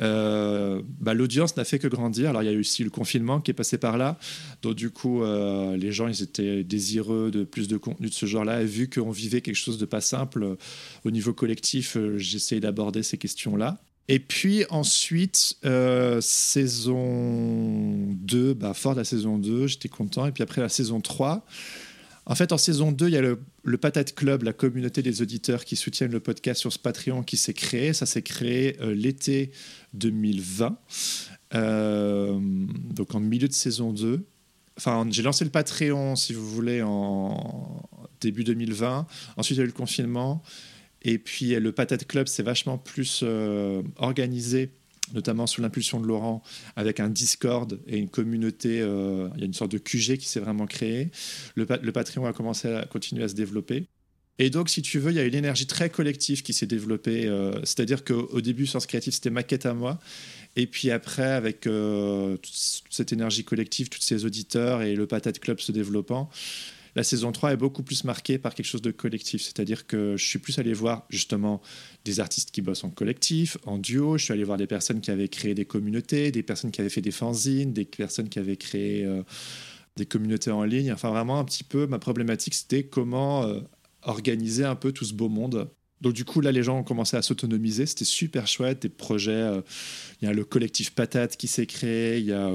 euh, 0.00 0.80
bah, 1.00 1.12
l'audience 1.12 1.56
n'a 1.56 1.64
fait 1.64 1.80
que 1.80 1.88
grandir. 1.88 2.30
Alors 2.30 2.44
il 2.44 2.46
y 2.46 2.48
a 2.48 2.52
eu 2.52 2.60
aussi 2.60 2.84
le 2.84 2.90
confinement 2.90 3.40
qui 3.40 3.50
est 3.50 3.54
passé 3.54 3.78
par 3.78 3.98
là. 3.98 4.16
Donc 4.62 4.76
du 4.76 4.90
coup, 4.90 5.24
euh, 5.24 5.76
les 5.76 5.90
gens 5.90 6.06
ils 6.06 6.22
étaient 6.22 6.62
désireux 6.62 7.32
de 7.32 7.42
plus 7.42 7.66
de 7.66 7.76
contenu 7.76 8.08
de 8.08 8.14
ce 8.14 8.24
genre-là. 8.24 8.62
Et 8.62 8.64
vu 8.64 8.88
qu'on 8.88 9.10
vivait 9.10 9.40
quelque 9.40 9.56
chose 9.56 9.76
de 9.76 9.86
pas 9.86 10.00
simple 10.00 10.56
au 11.04 11.10
niveau 11.10 11.32
collectif, 11.32 11.96
j'essayais 12.16 12.60
d'aborder 12.60 13.02
ces 13.02 13.18
questions-là. 13.18 13.80
Et 14.08 14.18
puis 14.18 14.64
ensuite, 14.70 15.58
euh, 15.66 16.20
saison 16.22 18.08
2, 18.14 18.54
bah, 18.54 18.72
fort 18.72 18.94
de 18.94 19.00
la 19.00 19.04
saison 19.04 19.36
2, 19.36 19.66
j'étais 19.66 19.90
content. 19.90 20.26
Et 20.26 20.32
puis 20.32 20.42
après 20.42 20.62
la 20.62 20.70
saison 20.70 21.02
3, 21.02 21.44
en 22.24 22.34
fait, 22.34 22.52
en 22.52 22.58
saison 22.58 22.90
2, 22.90 23.08
il 23.08 23.14
y 23.14 23.16
a 23.16 23.22
le, 23.22 23.38
Patate 23.78 24.14
Club, 24.14 24.44
la 24.44 24.54
communauté 24.54 25.02
des 25.02 25.20
auditeurs 25.20 25.64
qui 25.64 25.76
soutiennent 25.76 26.10
le 26.10 26.20
podcast 26.20 26.60
sur 26.60 26.72
ce 26.72 26.78
Patreon 26.78 27.22
qui 27.22 27.36
s'est 27.36 27.54
créé. 27.54 27.92
Ça 27.92 28.06
s'est 28.06 28.22
créé 28.22 28.76
euh, 28.80 28.94
l'été 28.94 29.50
2020, 29.92 30.78
euh, 31.54 32.38
donc 32.40 33.14
en 33.14 33.20
milieu 33.20 33.48
de 33.48 33.52
saison 33.52 33.92
2. 33.92 34.26
Enfin, 34.78 35.06
j'ai 35.10 35.22
lancé 35.22 35.44
le 35.44 35.50
Patreon, 35.50 36.16
si 36.16 36.32
vous 36.32 36.48
voulez, 36.48 36.82
en 36.82 37.82
début 38.20 38.44
2020. 38.44 39.06
Ensuite, 39.36 39.56
il 39.56 39.60
y 39.60 39.62
a 39.62 39.64
eu 39.64 39.66
le 39.66 39.72
confinement. 39.72 40.42
Et 41.02 41.18
puis 41.18 41.54
le 41.54 41.72
Patate 41.72 42.06
Club, 42.06 42.26
c'est 42.26 42.42
vachement 42.42 42.78
plus 42.78 43.20
euh, 43.22 43.82
organisé 43.96 44.70
notamment 45.14 45.46
sous 45.46 45.62
l'impulsion 45.62 46.00
de 46.00 46.06
Laurent, 46.06 46.42
avec 46.76 47.00
un 47.00 47.08
Discord 47.08 47.80
et 47.86 47.96
une 47.96 48.10
communauté. 48.10 48.82
Euh, 48.82 49.30
il 49.36 49.40
y 49.40 49.42
a 49.42 49.46
une 49.46 49.54
sorte 49.54 49.72
de 49.72 49.78
QG 49.78 50.18
qui 50.18 50.28
s'est 50.28 50.38
vraiment 50.38 50.66
créé. 50.66 51.10
Le, 51.54 51.66
le, 51.80 51.92
Patreon 51.92 52.26
a 52.26 52.34
commencé 52.34 52.68
à 52.68 52.84
continuer 52.84 53.24
à 53.24 53.28
se 53.28 53.34
développer. 53.34 53.86
Et 54.38 54.50
donc, 54.50 54.68
si 54.68 54.82
tu 54.82 54.98
veux, 54.98 55.10
il 55.10 55.16
y 55.16 55.18
a 55.18 55.24
une 55.24 55.34
énergie 55.34 55.66
très 55.66 55.88
collective 55.88 56.42
qui 56.42 56.52
s'est 56.52 56.66
développée. 56.66 57.24
Euh, 57.24 57.52
c'est-à-dire 57.60 58.04
qu'au 58.04 58.42
début, 58.42 58.66
Sens 58.66 58.84
Créatif, 58.84 59.14
c'était 59.14 59.30
maquette 59.30 59.64
à 59.64 59.72
moi. 59.72 59.98
Et 60.56 60.66
puis 60.66 60.90
après, 60.90 61.30
avec 61.32 61.60
toute 61.60 62.82
cette 62.90 63.12
énergie 63.14 63.44
collective, 63.44 63.88
tous 63.88 64.02
ces 64.02 64.26
auditeurs 64.26 64.82
et 64.82 64.94
le 64.94 65.06
Patate 65.06 65.38
Club 65.38 65.60
se 65.60 65.72
développant, 65.72 66.28
la 66.98 67.04
saison 67.04 67.30
3 67.30 67.52
est 67.52 67.56
beaucoup 67.56 67.84
plus 67.84 68.02
marquée 68.02 68.38
par 68.38 68.56
quelque 68.56 68.66
chose 68.66 68.82
de 68.82 68.90
collectif. 68.90 69.40
C'est-à-dire 69.40 69.86
que 69.86 70.16
je 70.16 70.26
suis 70.26 70.40
plus 70.40 70.58
allé 70.58 70.72
voir 70.72 71.06
justement 71.10 71.62
des 72.04 72.18
artistes 72.18 72.50
qui 72.50 72.60
bossent 72.60 72.82
en 72.82 72.90
collectif, 72.90 73.56
en 73.66 73.78
duo. 73.78 74.18
Je 74.18 74.24
suis 74.24 74.32
allé 74.32 74.42
voir 74.42 74.58
des 74.58 74.66
personnes 74.66 75.00
qui 75.00 75.12
avaient 75.12 75.28
créé 75.28 75.54
des 75.54 75.64
communautés, 75.64 76.32
des 76.32 76.42
personnes 76.42 76.72
qui 76.72 76.80
avaient 76.80 76.90
fait 76.90 77.00
des 77.00 77.12
fanzines, 77.12 77.72
des 77.72 77.84
personnes 77.84 78.28
qui 78.28 78.40
avaient 78.40 78.56
créé 78.56 79.04
euh, 79.04 79.22
des 79.94 80.06
communautés 80.06 80.50
en 80.50 80.64
ligne. 80.64 80.90
Enfin, 80.90 81.10
vraiment, 81.10 81.38
un 81.38 81.44
petit 81.44 81.62
peu, 81.62 81.86
ma 81.86 82.00
problématique, 82.00 82.54
c'était 82.54 82.82
comment 82.82 83.44
euh, 83.44 83.60
organiser 84.02 84.64
un 84.64 84.74
peu 84.74 84.90
tout 84.90 85.04
ce 85.04 85.14
beau 85.14 85.28
monde. 85.28 85.70
Donc 86.00 86.14
du 86.14 86.24
coup, 86.24 86.40
là, 86.40 86.50
les 86.50 86.64
gens 86.64 86.80
ont 86.80 86.84
commencé 86.84 87.16
à 87.16 87.22
s'autonomiser. 87.22 87.86
C'était 87.86 88.04
super 88.06 88.48
chouette. 88.48 88.82
Des 88.82 88.88
projets. 88.88 89.30
Euh, 89.30 89.60
il 90.20 90.24
y 90.24 90.28
a 90.28 90.34
le 90.34 90.44
collectif 90.44 90.90
Patate 90.96 91.36
qui 91.36 91.46
s'est 91.46 91.66
créé. 91.66 92.18
Il 92.18 92.24
y 92.24 92.32
a. 92.32 92.50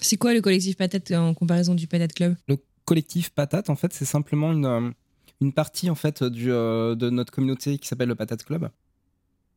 C'est 0.00 0.18
quoi 0.18 0.34
le 0.34 0.40
collectif 0.40 0.76
Patate 0.76 1.10
en 1.10 1.34
comparaison 1.34 1.74
du 1.74 1.88
Patate 1.88 2.12
Club? 2.12 2.36
Collectif 2.88 3.28
Patate, 3.28 3.68
en 3.68 3.76
fait, 3.76 3.92
c'est 3.92 4.06
simplement 4.06 4.50
une, 4.50 4.64
euh, 4.64 4.90
une 5.42 5.52
partie 5.52 5.90
en 5.90 5.94
fait 5.94 6.22
euh, 6.22 6.94
de 6.94 7.10
notre 7.10 7.30
communauté 7.30 7.76
qui 7.76 7.86
s'appelle 7.86 8.08
le 8.08 8.14
Patate 8.14 8.44
Club, 8.44 8.70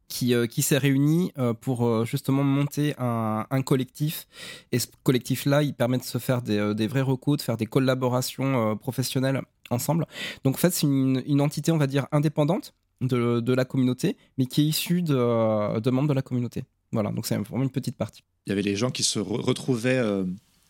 qui, 0.10 0.34
euh, 0.34 0.48
qui 0.48 0.62
s'est 0.62 0.78
réunie 0.78 1.32
pour 1.62 2.06
justement 2.06 2.44
monter 2.44 2.94
un, 2.98 3.46
un, 3.50 3.62
collectif. 3.62 4.28
Et 4.74 4.80
ce 4.80 4.88
collectif-là, 5.04 5.64
il 5.64 5.74
permet 5.74 5.98
de 5.98 6.04
se 6.04 6.18
faire 6.18 6.42
des, 6.42 6.74
des 6.76 6.88
vrais 6.88 7.02
recours, 7.02 7.38
de 7.38 7.42
faire 7.42 7.56
des 7.56 7.68
collaborations 7.68 8.76
professionnelles 8.76 9.42
ensemble. 9.70 10.06
Donc 10.44 10.56
en 10.56 10.58
fait, 10.58 10.74
c'est 10.74 10.86
une, 10.86 11.24
une, 11.26 11.40
entité, 11.40 11.72
on 11.72 11.78
va 11.78 11.88
dire, 11.88 12.08
indépendante 12.12 12.74
de, 13.00 13.40
de 13.40 13.54
la 13.54 13.64
communauté, 13.64 14.18
mais 14.38 14.46
qui 14.46 14.60
est 14.62 14.66
issue 14.66 15.04
de, 15.04 15.80
de 15.80 15.90
membres 15.90 16.10
de 16.10 16.14
la 16.14 16.22
communauté. 16.22 16.66
Voilà, 16.92 17.12
donc 17.12 17.26
c'est 17.26 17.38
vraiment 17.38 17.64
une 17.64 17.72
petite 17.72 17.96
partie. 17.96 18.26
Il 18.46 18.50
y 18.50 18.52
avait 18.52 18.62
des 18.62 18.76
gens 18.76 18.92
qui 18.92 19.04
se 19.04 19.20
retrouvaient 19.20 20.02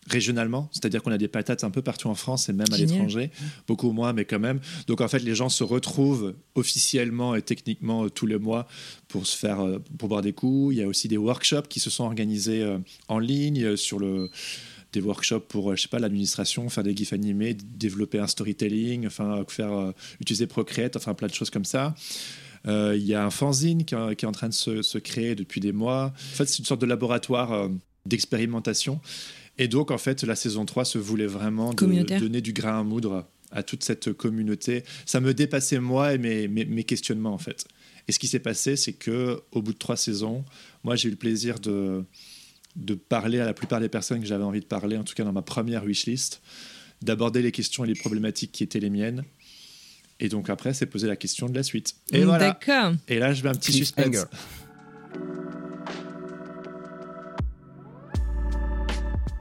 régionalement, 0.08 0.68
c'est-à-dire 0.72 1.02
qu'on 1.02 1.12
a 1.12 1.18
des 1.18 1.28
patates 1.28 1.62
un 1.64 1.70
peu 1.70 1.82
partout 1.82 2.08
en 2.08 2.14
France 2.14 2.48
et 2.48 2.52
même 2.52 2.66
à 2.72 2.76
l'étranger, 2.76 3.30
beaucoup 3.66 3.92
moins, 3.92 4.12
mais 4.12 4.24
quand 4.24 4.40
même. 4.40 4.60
Donc 4.86 5.00
en 5.00 5.08
fait, 5.08 5.20
les 5.20 5.34
gens 5.34 5.48
se 5.48 5.62
retrouvent 5.62 6.34
officiellement 6.54 7.34
et 7.34 7.42
techniquement 7.42 8.04
euh, 8.04 8.08
tous 8.08 8.26
les 8.26 8.38
mois 8.38 8.66
pour 9.08 9.26
se 9.26 9.36
faire, 9.36 9.60
euh, 9.60 9.78
pour 9.98 10.08
boire 10.08 10.22
des 10.22 10.32
coups. 10.32 10.74
Il 10.74 10.78
y 10.78 10.82
a 10.82 10.88
aussi 10.88 11.06
des 11.06 11.16
workshops 11.16 11.68
qui 11.68 11.78
se 11.78 11.88
sont 11.88 12.04
organisés 12.04 12.62
euh, 12.62 12.78
en 13.08 13.18
ligne 13.18 13.76
sur 13.76 13.98
le 13.98 14.30
des 14.92 15.00
workshops 15.00 15.46
pour, 15.48 15.74
je 15.74 15.80
sais 15.80 15.88
pas, 15.88 15.98
l'administration, 15.98 16.68
faire 16.68 16.84
des 16.84 16.94
gifs 16.94 17.14
animés, 17.14 17.54
développer 17.54 18.18
un 18.18 18.26
storytelling, 18.26 19.06
enfin, 19.06 19.42
faire 19.48 19.94
utiliser 20.20 20.46
Procreate, 20.46 20.96
enfin, 20.96 21.14
plein 21.14 21.28
de 21.28 21.32
choses 21.32 21.48
comme 21.48 21.64
ça. 21.64 21.94
Il 22.66 23.02
y 23.02 23.14
a 23.14 23.24
un 23.24 23.30
fanzine 23.30 23.86
qui, 23.86 23.94
est 23.94 24.24
en 24.26 24.32
train 24.32 24.50
de 24.50 24.52
se, 24.52 24.82
se, 24.82 24.98
créer 24.98 25.34
depuis 25.34 25.62
des 25.62 25.72
mois. 25.72 26.12
En 26.14 26.36
fait, 26.36 26.44
c'est 26.44 26.58
une 26.58 26.66
sorte 26.66 26.82
de 26.82 26.86
laboratoire 26.86 27.70
d'expérimentation 28.04 29.00
et 29.62 29.68
donc, 29.68 29.92
en 29.92 29.98
fait, 29.98 30.24
la 30.24 30.34
saison 30.34 30.64
3 30.64 30.84
se 30.84 30.98
voulait 30.98 31.28
vraiment 31.28 31.72
de 31.72 32.18
donner 32.18 32.40
du 32.40 32.52
grain 32.52 32.80
à 32.80 32.82
moudre 32.82 33.28
à 33.52 33.62
toute 33.62 33.84
cette 33.84 34.12
communauté. 34.12 34.82
Ça 35.06 35.20
me 35.20 35.34
dépassait 35.34 35.78
moi 35.78 36.14
et 36.14 36.18
mes, 36.18 36.48
mes, 36.48 36.82
questionnements, 36.82 37.32
en 37.32 37.38
fait. 37.38 37.64
Et 38.08 38.12
ce 38.12 38.18
qui 38.18 38.26
s'est 38.26 38.40
passé, 38.40 38.74
c'est 38.74 38.92
que 38.92 39.40
au 39.52 39.62
bout 39.62 39.72
de 39.72 39.78
trois 39.78 39.96
saisons, 39.96 40.44
moi, 40.82 40.96
j'ai 40.96 41.06
eu 41.06 41.10
le 41.12 41.16
plaisir 41.16 41.60
de, 41.60 42.02
de 42.74 42.94
parler 42.94 43.38
à 43.38 43.46
la 43.46 43.54
plupart 43.54 43.78
des 43.78 43.88
personnes 43.88 44.18
que 44.18 44.26
j'avais 44.26 44.42
envie 44.42 44.58
de 44.58 44.66
parler, 44.66 44.96
en 44.96 45.04
tout 45.04 45.14
cas 45.14 45.22
dans 45.22 45.32
ma 45.32 45.42
première 45.42 45.84
wishlist, 45.84 46.42
d'aborder 47.00 47.40
les 47.40 47.52
questions 47.52 47.84
et 47.84 47.86
les 47.86 47.94
problématiques 47.94 48.50
qui 48.50 48.64
étaient 48.64 48.80
les 48.80 48.90
miennes. 48.90 49.22
Et 50.18 50.28
donc 50.28 50.50
après, 50.50 50.74
c'est 50.74 50.86
poser 50.86 51.06
la 51.06 51.14
question 51.14 51.48
de 51.48 51.54
la 51.54 51.62
suite. 51.62 51.94
Et 52.10 52.24
voilà. 52.24 52.58
Et 53.06 53.20
là, 53.20 53.32
je 53.32 53.44
vais 53.44 53.48
un 53.48 53.54
petit 53.54 53.72
suspense. 53.72 54.26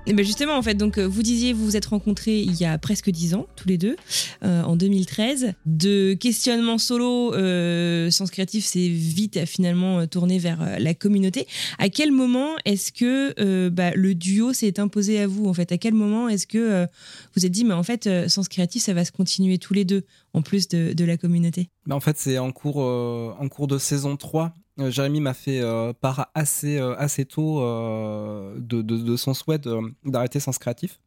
Et 0.08 0.14
ben 0.14 0.26
justement, 0.26 0.58
en 0.58 0.64
fait, 0.64 0.74
donc 0.74 0.98
euh, 0.98 1.08
vous 1.08 1.22
disiez, 1.22 1.54
vous 1.54 1.64
vous 1.64 1.78
êtes 1.78 1.86
rencontrés 1.86 2.40
il 2.40 2.60
y 2.60 2.66
a 2.66 2.78
presque 2.80 3.12
dix 3.12 3.36
ans, 3.36 3.46
tous 3.56 3.68
les 3.68 3.78
deux, 3.78 3.96
euh, 4.44 4.64
en 4.64 4.76
2013. 4.76 5.54
De 5.68 6.16
questionnement 6.16 6.80
solo, 6.80 7.36
euh, 7.36 8.10
Sens 8.10 8.32
Créatif 8.32 8.66
s'est 8.66 8.88
vite 8.88 9.46
finalement 9.46 10.00
euh, 10.00 10.06
tourné 10.08 10.40
vers 10.40 10.80
la 10.80 10.94
communauté. 10.96 11.46
À 11.78 11.90
quel 11.90 12.12
moment 12.12 12.56
est-ce 12.66 12.92
que 12.92 13.70
bah, 13.70 13.92
le 13.94 14.16
duo 14.16 14.54
s'est 14.54 14.80
imposé 14.80 15.20
à 15.20 15.28
vous 15.28 15.46
En 15.48 15.54
fait, 15.54 15.72
à 15.72 15.78
quel 15.78 15.94
moment 15.94 16.28
est-ce 16.30 16.48
que 16.48 16.88
vous 17.36 17.46
êtes 17.46 17.52
dit, 17.52 17.64
mais 17.64 17.74
en 17.74 17.84
fait, 17.84 18.10
Sens 18.28 18.48
Créatif, 18.48 18.82
ça 18.82 18.94
va 18.94 19.06
se 19.06 19.12
continuer 19.12 19.60
tous 19.60 19.74
les 19.76 19.86
deux, 19.86 20.04
en 20.34 20.42
plus 20.42 20.68
de, 20.68 20.94
de 20.94 21.06
la 21.06 21.18
communauté? 21.18 21.70
Bah, 21.86 21.96
En 21.96 22.00
fait, 22.00 22.18
c'est 22.18 22.40
en 22.40 22.52
cours, 22.52 22.78
en 22.78 23.48
cours 23.50 23.68
de 23.68 23.78
saison 23.78 24.18
3 24.18 24.46
euh, 24.46 24.61
Jérémy 24.78 25.22
m'a 25.22 25.34
fait 25.34 25.62
euh, 25.62 25.94
part 25.94 26.30
assez, 26.34 26.78
euh, 26.78 26.96
assez 26.98 27.26
tôt 27.26 27.60
de, 27.62 28.82
de, 28.82 29.16
son 29.18 29.34
souhait 29.34 29.60
d'arrêter 30.06 30.40
Sens 30.40 30.58
Créatif. 30.58 31.00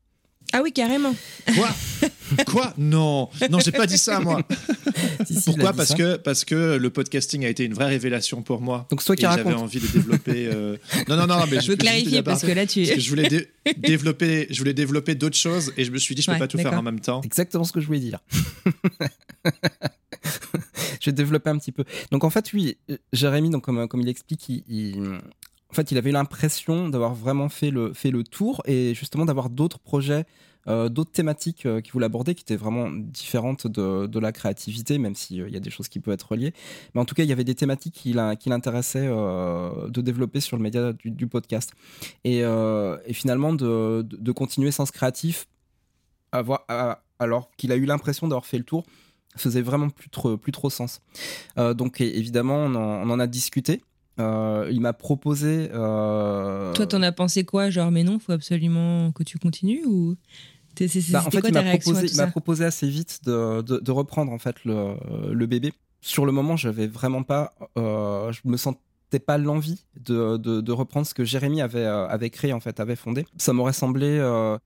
Ah 0.52 0.60
oui, 0.62 0.72
carrément. 0.72 1.14
Quoi? 1.54 1.68
Quoi? 2.46 2.74
Non, 2.78 3.28
non, 3.50 3.58
j'ai 3.60 3.72
pas 3.72 3.86
dit 3.86 3.98
ça 3.98 4.20
moi. 4.20 4.42
Pourquoi? 5.44 5.72
Parce 5.72 5.94
que 5.94 6.16
parce 6.16 6.44
que 6.44 6.76
le 6.76 6.90
podcasting 6.90 7.44
a 7.44 7.48
été 7.48 7.64
une 7.64 7.74
vraie 7.74 7.88
révélation 7.88 8.42
pour 8.42 8.60
moi. 8.60 8.86
Donc 8.90 9.02
toi 9.02 9.16
qui 9.16 9.22
J'avais 9.22 9.54
envie 9.54 9.80
de 9.80 9.86
développer. 9.86 10.46
Euh, 10.46 10.76
non, 11.08 11.16
non, 11.16 11.26
non, 11.26 11.44
mais 11.50 11.60
je 11.60 11.70
veux 11.70 11.76
clarifier 11.76 12.22
parce 12.22 12.42
que 12.42 12.52
là 12.52 12.66
tu. 12.66 12.84
je 12.84 13.08
voulais 13.08 13.48
développer, 13.78 14.46
je 14.50 14.58
voulais 14.58 14.74
développer 14.74 15.14
d'autres 15.14 15.36
choses 15.36 15.72
et 15.76 15.84
je 15.84 15.90
me 15.90 15.98
suis 15.98 16.14
dit 16.14 16.22
je 16.22 16.30
peux 16.30 16.38
pas 16.38 16.48
tout 16.48 16.58
faire 16.58 16.74
en 16.74 16.82
même 16.82 17.00
temps. 17.00 17.20
Exactement 17.22 17.64
ce 17.64 17.72
que 17.72 17.80
je 17.80 17.86
voulais 17.86 18.00
dire. 18.00 18.20
je 21.04 21.10
vais 21.10 21.14
développer 21.14 21.50
un 21.50 21.58
petit 21.58 21.72
peu. 21.72 21.84
Donc 22.10 22.24
en 22.24 22.30
fait, 22.30 22.52
oui, 22.52 22.76
Jérémy, 23.12 23.50
donc 23.50 23.62
comme 23.62 23.86
comme 23.88 24.00
il 24.00 24.08
explique, 24.08 24.48
il 24.48 25.20
en 25.74 25.76
fait, 25.76 25.90
il 25.90 25.98
avait 25.98 26.12
l'impression 26.12 26.88
d'avoir 26.88 27.14
vraiment 27.14 27.48
fait 27.48 27.72
le, 27.72 28.22
tour 28.22 28.62
et 28.64 28.94
justement 28.94 29.24
d'avoir 29.24 29.50
d'autres 29.50 29.80
projets, 29.80 30.24
euh, 30.68 30.88
d'autres 30.88 31.10
thématiques 31.10 31.66
euh, 31.66 31.80
qu'il 31.80 31.92
voulait 31.92 32.06
aborder 32.06 32.36
qui 32.36 32.42
étaient 32.42 32.54
vraiment 32.54 32.90
différentes 32.92 33.66
de, 33.66 34.18
la 34.20 34.30
créativité, 34.30 34.98
même 34.98 35.16
s'il 35.16 35.40
euh, 35.40 35.48
y 35.48 35.56
a 35.56 35.60
des 35.60 35.70
choses 35.70 35.88
qui 35.88 35.98
peuvent 35.98 36.14
être 36.14 36.30
reliées. 36.30 36.54
Mais 36.94 37.00
en 37.00 37.04
tout 37.04 37.16
cas, 37.16 37.24
il 37.24 37.28
y 37.28 37.32
avait 37.32 37.42
des 37.42 37.56
thématiques 37.56 37.92
qui, 37.92 38.14
qui 38.38 38.48
l'intéressaient 38.48 39.08
de 39.08 40.00
développer 40.00 40.38
sur 40.38 40.56
le 40.56 40.62
média 40.62 40.92
du, 40.92 41.26
podcast. 41.26 41.72
Et, 42.22 42.44
finalement, 43.12 43.52
de, 43.52 44.30
continuer 44.30 44.70
sans 44.70 44.86
ce 44.86 44.92
créatif, 44.92 45.48
alors 46.30 47.50
qu'il 47.56 47.72
a 47.72 47.74
eu 47.74 47.84
l'impression 47.84 48.28
d'avoir 48.28 48.46
fait 48.46 48.58
le 48.58 48.64
tour, 48.64 48.84
faisait 49.36 49.62
vraiment 49.62 49.90
plus 49.90 50.08
trop, 50.08 50.36
plus 50.36 50.52
trop 50.52 50.70
sens. 50.70 51.00
donc 51.56 52.00
évidemment, 52.00 52.56
on 52.56 52.74
en, 52.74 53.08
on 53.08 53.10
en 53.10 53.20
a 53.20 53.26
discuté. 53.26 53.82
Euh, 54.20 54.68
il 54.70 54.80
m'a 54.80 54.92
proposé. 54.92 55.68
Euh... 55.72 56.72
Toi, 56.72 56.86
t'en 56.86 57.02
as 57.02 57.12
pensé 57.12 57.44
quoi? 57.44 57.70
Genre, 57.70 57.90
mais 57.90 58.04
non, 58.04 58.18
faut 58.18 58.32
absolument 58.32 59.10
que 59.12 59.24
tu 59.24 59.38
continues 59.38 59.84
ou 59.84 60.16
bah, 61.10 61.22
en 61.26 61.30
fait, 61.30 61.48
il 61.48 62.16
m'a 62.16 62.26
proposé, 62.26 62.64
assez 62.64 62.88
vite 62.88 63.20
de, 63.24 63.62
de, 63.62 63.90
reprendre 63.92 64.32
en 64.32 64.38
fait 64.38 64.64
le, 64.64 64.94
le 65.32 65.46
bébé. 65.46 65.72
Sur 66.00 66.26
le 66.26 66.32
moment, 66.32 66.56
j'avais 66.56 66.86
vraiment 66.86 67.22
pas, 67.22 67.54
euh, 67.78 68.32
je 68.32 68.40
me 68.44 68.56
sentais 68.56 69.20
pas 69.24 69.38
l'envie 69.38 69.84
de, 70.00 70.36
de, 70.36 70.72
reprendre 70.72 71.06
ce 71.06 71.14
que 71.14 71.24
Jérémy 71.24 71.62
avait, 71.62 71.84
euh, 71.84 72.06
avait 72.08 72.30
créé 72.30 72.52
en 72.52 72.60
fait, 72.60 72.80
avait 72.80 72.96
fondé. 72.96 73.24
Ça 73.38 73.52
m'aurait 73.52 73.72
semblé 73.72 74.18
euh, 74.18 74.58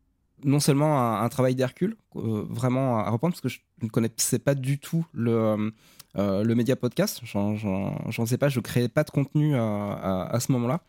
non 0.44 0.61
seulement 0.61 1.20
un, 1.20 1.29
travail 1.29 1.55
d'Hercule, 1.55 1.96
vraiment 2.14 2.98
à 2.98 3.11
reprendre 3.11 3.35
parce 3.35 3.40
que 3.40 3.48
je 3.48 3.61
ne 3.83 3.88
connaissais 3.88 4.38
pas 4.38 4.55
du 4.55 4.79
tout 4.79 5.07
le 5.12 5.72
euh, 6.16 6.42
le 6.42 6.55
média 6.55 6.75
podcast, 6.75 7.21
j'en 7.25 8.27
sais 8.27 8.38
pas, 8.38 8.49
je 8.49 8.61
créais 8.61 8.88
pas 8.88 9.05
de 9.05 9.11
contenu 9.11 9.55
euh, 9.55 9.59
à, 9.61 10.38
ce 10.40 10.51
moment-là. 10.53 10.81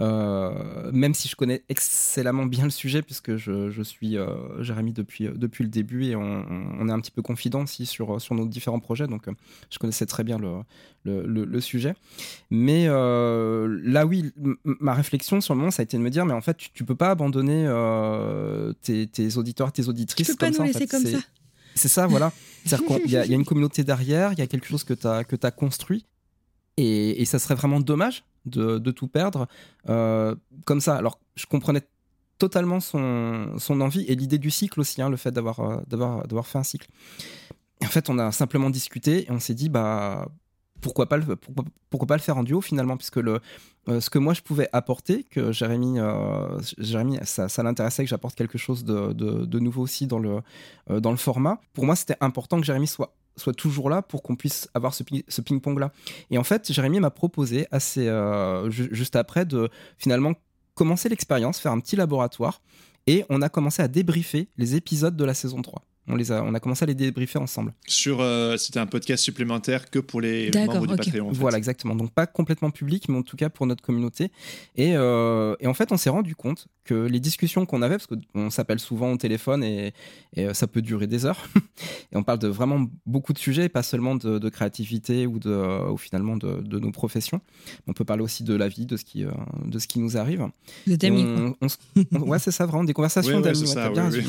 Euh, 0.00 0.90
même 0.90 1.14
si 1.14 1.28
je 1.28 1.36
connais 1.36 1.62
excellemment 1.68 2.46
bien 2.46 2.64
le 2.64 2.70
sujet, 2.70 3.02
puisque 3.02 3.36
je, 3.36 3.82
suis 3.82 4.16
Jérémy 4.60 4.92
depuis, 4.92 5.28
depuis 5.34 5.64
le 5.64 5.70
début 5.70 6.06
et 6.06 6.16
on, 6.16 6.88
est 6.88 6.92
un 6.92 7.00
petit 7.00 7.10
peu 7.10 7.22
confident 7.22 7.62
aussi 7.62 7.84
sur, 7.84 8.20
sur 8.20 8.34
nos 8.34 8.46
différents 8.46 8.80
projets, 8.80 9.06
donc 9.06 9.26
je 9.70 9.78
connaissais 9.78 10.06
très 10.06 10.24
bien 10.24 10.38
le, 10.38 10.64
le, 11.04 11.60
sujet. 11.60 11.94
Mais 12.50 12.86
là, 12.86 14.06
oui, 14.06 14.32
ma 14.64 14.94
réflexion 14.94 15.42
sur 15.42 15.54
le 15.54 15.58
moment, 15.58 15.70
ça 15.70 15.82
a 15.82 15.84
été 15.84 15.98
de 15.98 16.02
me 16.02 16.10
dire, 16.10 16.24
mais 16.24 16.34
en 16.34 16.40
fait, 16.40 16.56
tu, 16.72 16.84
peux 16.84 16.96
pas 16.96 17.10
abandonner 17.10 17.64
tes, 18.82 19.36
auditeurs, 19.36 19.72
tes 19.72 19.88
auditrices. 19.88 20.26
Tu 20.26 20.32
peux 20.32 20.38
pas 20.38 20.50
nous 20.50 20.62
laisser 20.64 20.86
comme 20.86 21.04
ça. 21.04 21.18
C'est 21.74 21.88
ça, 21.88 22.06
voilà. 22.06 22.32
Il 22.64 23.10
y, 23.10 23.16
a 23.16 23.24
une 23.26 23.44
communauté 23.44 23.84
derrière, 23.84 24.32
il 24.32 24.38
y 24.38 24.42
a 24.42 24.46
quelque 24.46 24.66
chose 24.66 24.84
que 24.84 24.94
tu 24.94 25.06
as, 25.06 25.50
construit. 25.50 26.06
Et, 26.76 27.24
ça 27.24 27.38
serait 27.38 27.54
vraiment 27.54 27.80
dommage 27.80 28.24
de, 28.46 28.78
tout 28.90 29.08
perdre 29.08 29.46
euh, 29.88 30.34
comme 30.64 30.80
ça. 30.80 30.96
Alors, 30.96 31.18
je 31.36 31.46
comprenais 31.46 31.82
totalement 32.38 32.80
son, 32.80 33.58
son 33.58 33.80
envie 33.80 34.04
et 34.08 34.14
l'idée 34.14 34.38
du 34.38 34.50
cycle 34.50 34.80
aussi, 34.80 35.00
hein, 35.02 35.08
le 35.08 35.16
fait 35.16 35.30
d'avoir, 35.30 35.60
euh, 35.60 36.42
fait 36.42 36.58
un 36.58 36.64
cycle. 36.64 36.88
en 37.82 37.88
fait, 37.88 38.10
on 38.10 38.18
a 38.18 38.32
simplement 38.32 38.70
discuté 38.70 39.24
et 39.24 39.30
on 39.30 39.40
s'est 39.40 39.54
dit, 39.54 39.68
bah, 39.68 40.28
pourquoi 40.84 41.08
pas 41.08 41.16
le, 41.16 42.18
faire 42.18 42.36
en 42.36 42.42
duo 42.42 42.60
finalement 42.60 42.98
puisque 42.98 43.16
le, 43.16 43.40
euh, 43.88 44.00
ce 44.00 44.10
que 44.10 44.18
moi 44.18 44.34
je 44.34 44.42
pouvais 44.42 44.68
apporter 44.74 45.24
que 45.24 45.50
Jérémy, 45.50 45.98
euh, 45.98 46.60
ça, 47.24 47.62
l'intéressait 47.62 48.04
que 48.04 48.10
j'apporte 48.10 48.34
quelque 48.34 48.58
chose 48.58 48.84
de, 48.84 49.58
nouveau 49.58 49.82
aussi 49.82 50.06
dans 50.06 50.18
le, 50.18 50.40
euh, 50.90 51.00
dans 51.00 51.10
le 51.10 51.16
format. 51.16 51.58
Pour 51.72 51.86
moi 51.86 51.96
c'était 51.96 52.18
important 52.20 52.60
que 52.60 52.66
Jérémy 52.66 52.86
soit 52.86 53.54
toujours 53.56 53.88
là 53.88 54.02
pour 54.02 54.22
qu'on 54.22 54.36
puisse 54.36 54.68
avoir 54.74 54.92
ce, 54.92 55.02
ce 55.26 55.40
ping-pong 55.40 55.78
là 55.78 55.90
et 56.30 56.36
en 56.36 56.44
fait 56.44 56.70
Jérémy 56.70 57.00
m'a 57.00 57.10
proposé 57.10 57.66
assez 57.70 58.08
juste 58.68 59.16
après 59.16 59.44
de 59.46 59.70
finalement 59.98 60.34
commencer 60.74 61.08
l'expérience 61.08 61.58
faire 61.58 61.72
un 61.72 61.80
petit 61.80 61.96
laboratoire 61.96 62.60
et 63.06 63.24
on 63.30 63.42
a 63.42 63.48
commencé 63.48 63.82
à 63.82 63.88
débriefer 63.88 64.48
les 64.58 64.76
épisodes 64.76 65.16
de 65.16 65.24
la 65.24 65.34
saison 65.34 65.62
3 65.62 65.82
on, 66.06 66.16
les 66.16 66.32
a, 66.32 66.42
on 66.42 66.52
a 66.54 66.60
commencé 66.60 66.82
à 66.82 66.86
les 66.86 66.94
débriefer 66.94 67.38
ensemble. 67.38 67.72
Sur, 67.86 68.20
euh, 68.20 68.56
c'était 68.56 68.78
un 68.78 68.86
podcast 68.86 69.24
supplémentaire 69.24 69.90
que 69.90 69.98
pour 69.98 70.20
les 70.20 70.50
membres 70.54 70.86
du 70.86 70.96
Patreon. 70.96 71.32
Voilà, 71.32 71.56
exactement. 71.56 71.94
Donc 71.94 72.10
pas 72.10 72.26
complètement 72.26 72.70
public, 72.70 73.08
mais 73.08 73.16
en 73.16 73.22
tout 73.22 73.36
cas 73.36 73.48
pour 73.48 73.66
notre 73.66 73.82
communauté. 73.82 74.30
Et, 74.76 74.92
euh, 74.96 75.56
et 75.60 75.66
en 75.66 75.74
fait, 75.74 75.92
on 75.92 75.96
s'est 75.96 76.10
rendu 76.10 76.34
compte 76.34 76.66
que 76.84 76.94
les 76.94 77.20
discussions 77.20 77.64
qu'on 77.64 77.80
avait, 77.80 77.96
parce 77.96 78.06
qu'on 78.06 78.50
s'appelle 78.50 78.78
souvent 78.78 79.10
au 79.12 79.16
téléphone 79.16 79.64
et, 79.64 79.94
et, 80.36 80.48
euh, 80.48 80.54
ça 80.54 80.66
peut 80.66 80.82
durer 80.82 81.06
des 81.06 81.24
heures, 81.24 81.48
et 82.12 82.16
on 82.16 82.22
parle 82.22 82.38
de 82.38 82.48
vraiment 82.48 82.86
beaucoup 83.06 83.32
de 83.32 83.38
sujets, 83.38 83.70
pas 83.70 83.82
seulement 83.82 84.14
de, 84.14 84.48
créativité 84.50 85.26
ou, 85.26 85.38
de, 85.38 85.90
ou 85.90 85.96
finalement 85.96 86.36
de, 86.36 86.60
de, 86.60 86.78
nos 86.78 86.90
professions. 86.90 87.40
On 87.86 87.94
peut 87.94 88.04
parler 88.04 88.22
aussi 88.22 88.44
de 88.44 88.54
la 88.54 88.68
vie, 88.68 88.84
de 88.84 88.98
ce 88.98 89.04
qui, 89.04 89.24
de 89.64 89.78
ce 89.78 89.86
qui 89.86 89.98
nous 89.98 90.18
arrive. 90.18 90.46
Des 90.86 91.06
amis. 91.06 91.54
ouais, 92.12 92.38
c'est 92.38 92.50
ça, 92.50 92.66
vraiment, 92.66 92.84
des 92.84 92.92
conversations 92.92 93.40
d'amis. 93.94 94.26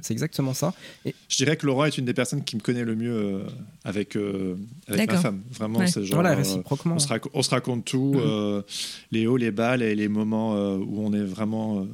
c'est 0.00 0.12
exactement 0.12 0.54
ça. 0.54 0.72
Je 1.04 1.36
dirais 1.36 1.56
que 1.56 1.66
Laurent 1.66 1.84
est 1.84 1.98
une 1.98 2.04
des 2.04 2.14
personnes 2.14 2.44
qui 2.44 2.56
me 2.56 2.60
connaît 2.60 2.84
le 2.84 2.94
mieux 2.94 3.12
euh, 3.12 3.44
avec, 3.84 4.16
euh, 4.16 4.56
avec 4.88 5.10
ma 5.10 5.18
femme. 5.18 5.42
Vraiment, 5.50 5.86
c'est 5.86 6.04
genre. 6.04 6.20
Voilà, 6.20 6.32
euh, 6.32 6.36
réciproquement. 6.36 6.94
on, 6.94 6.98
se 6.98 7.08
on, 7.32 7.42
se 7.42 7.50
raconte 7.50 7.84
tout, 7.84 8.14
mm-hmm. 8.16 8.62
les 9.10 9.26
hauts, 9.26 9.36
les 9.36 9.50
bas, 9.50 9.76
et 9.76 9.94
les 9.94 10.08
moments 10.08 10.54
où 10.76 11.04
on 11.04 11.12
est 11.12 11.24
vraiment. 11.24 11.86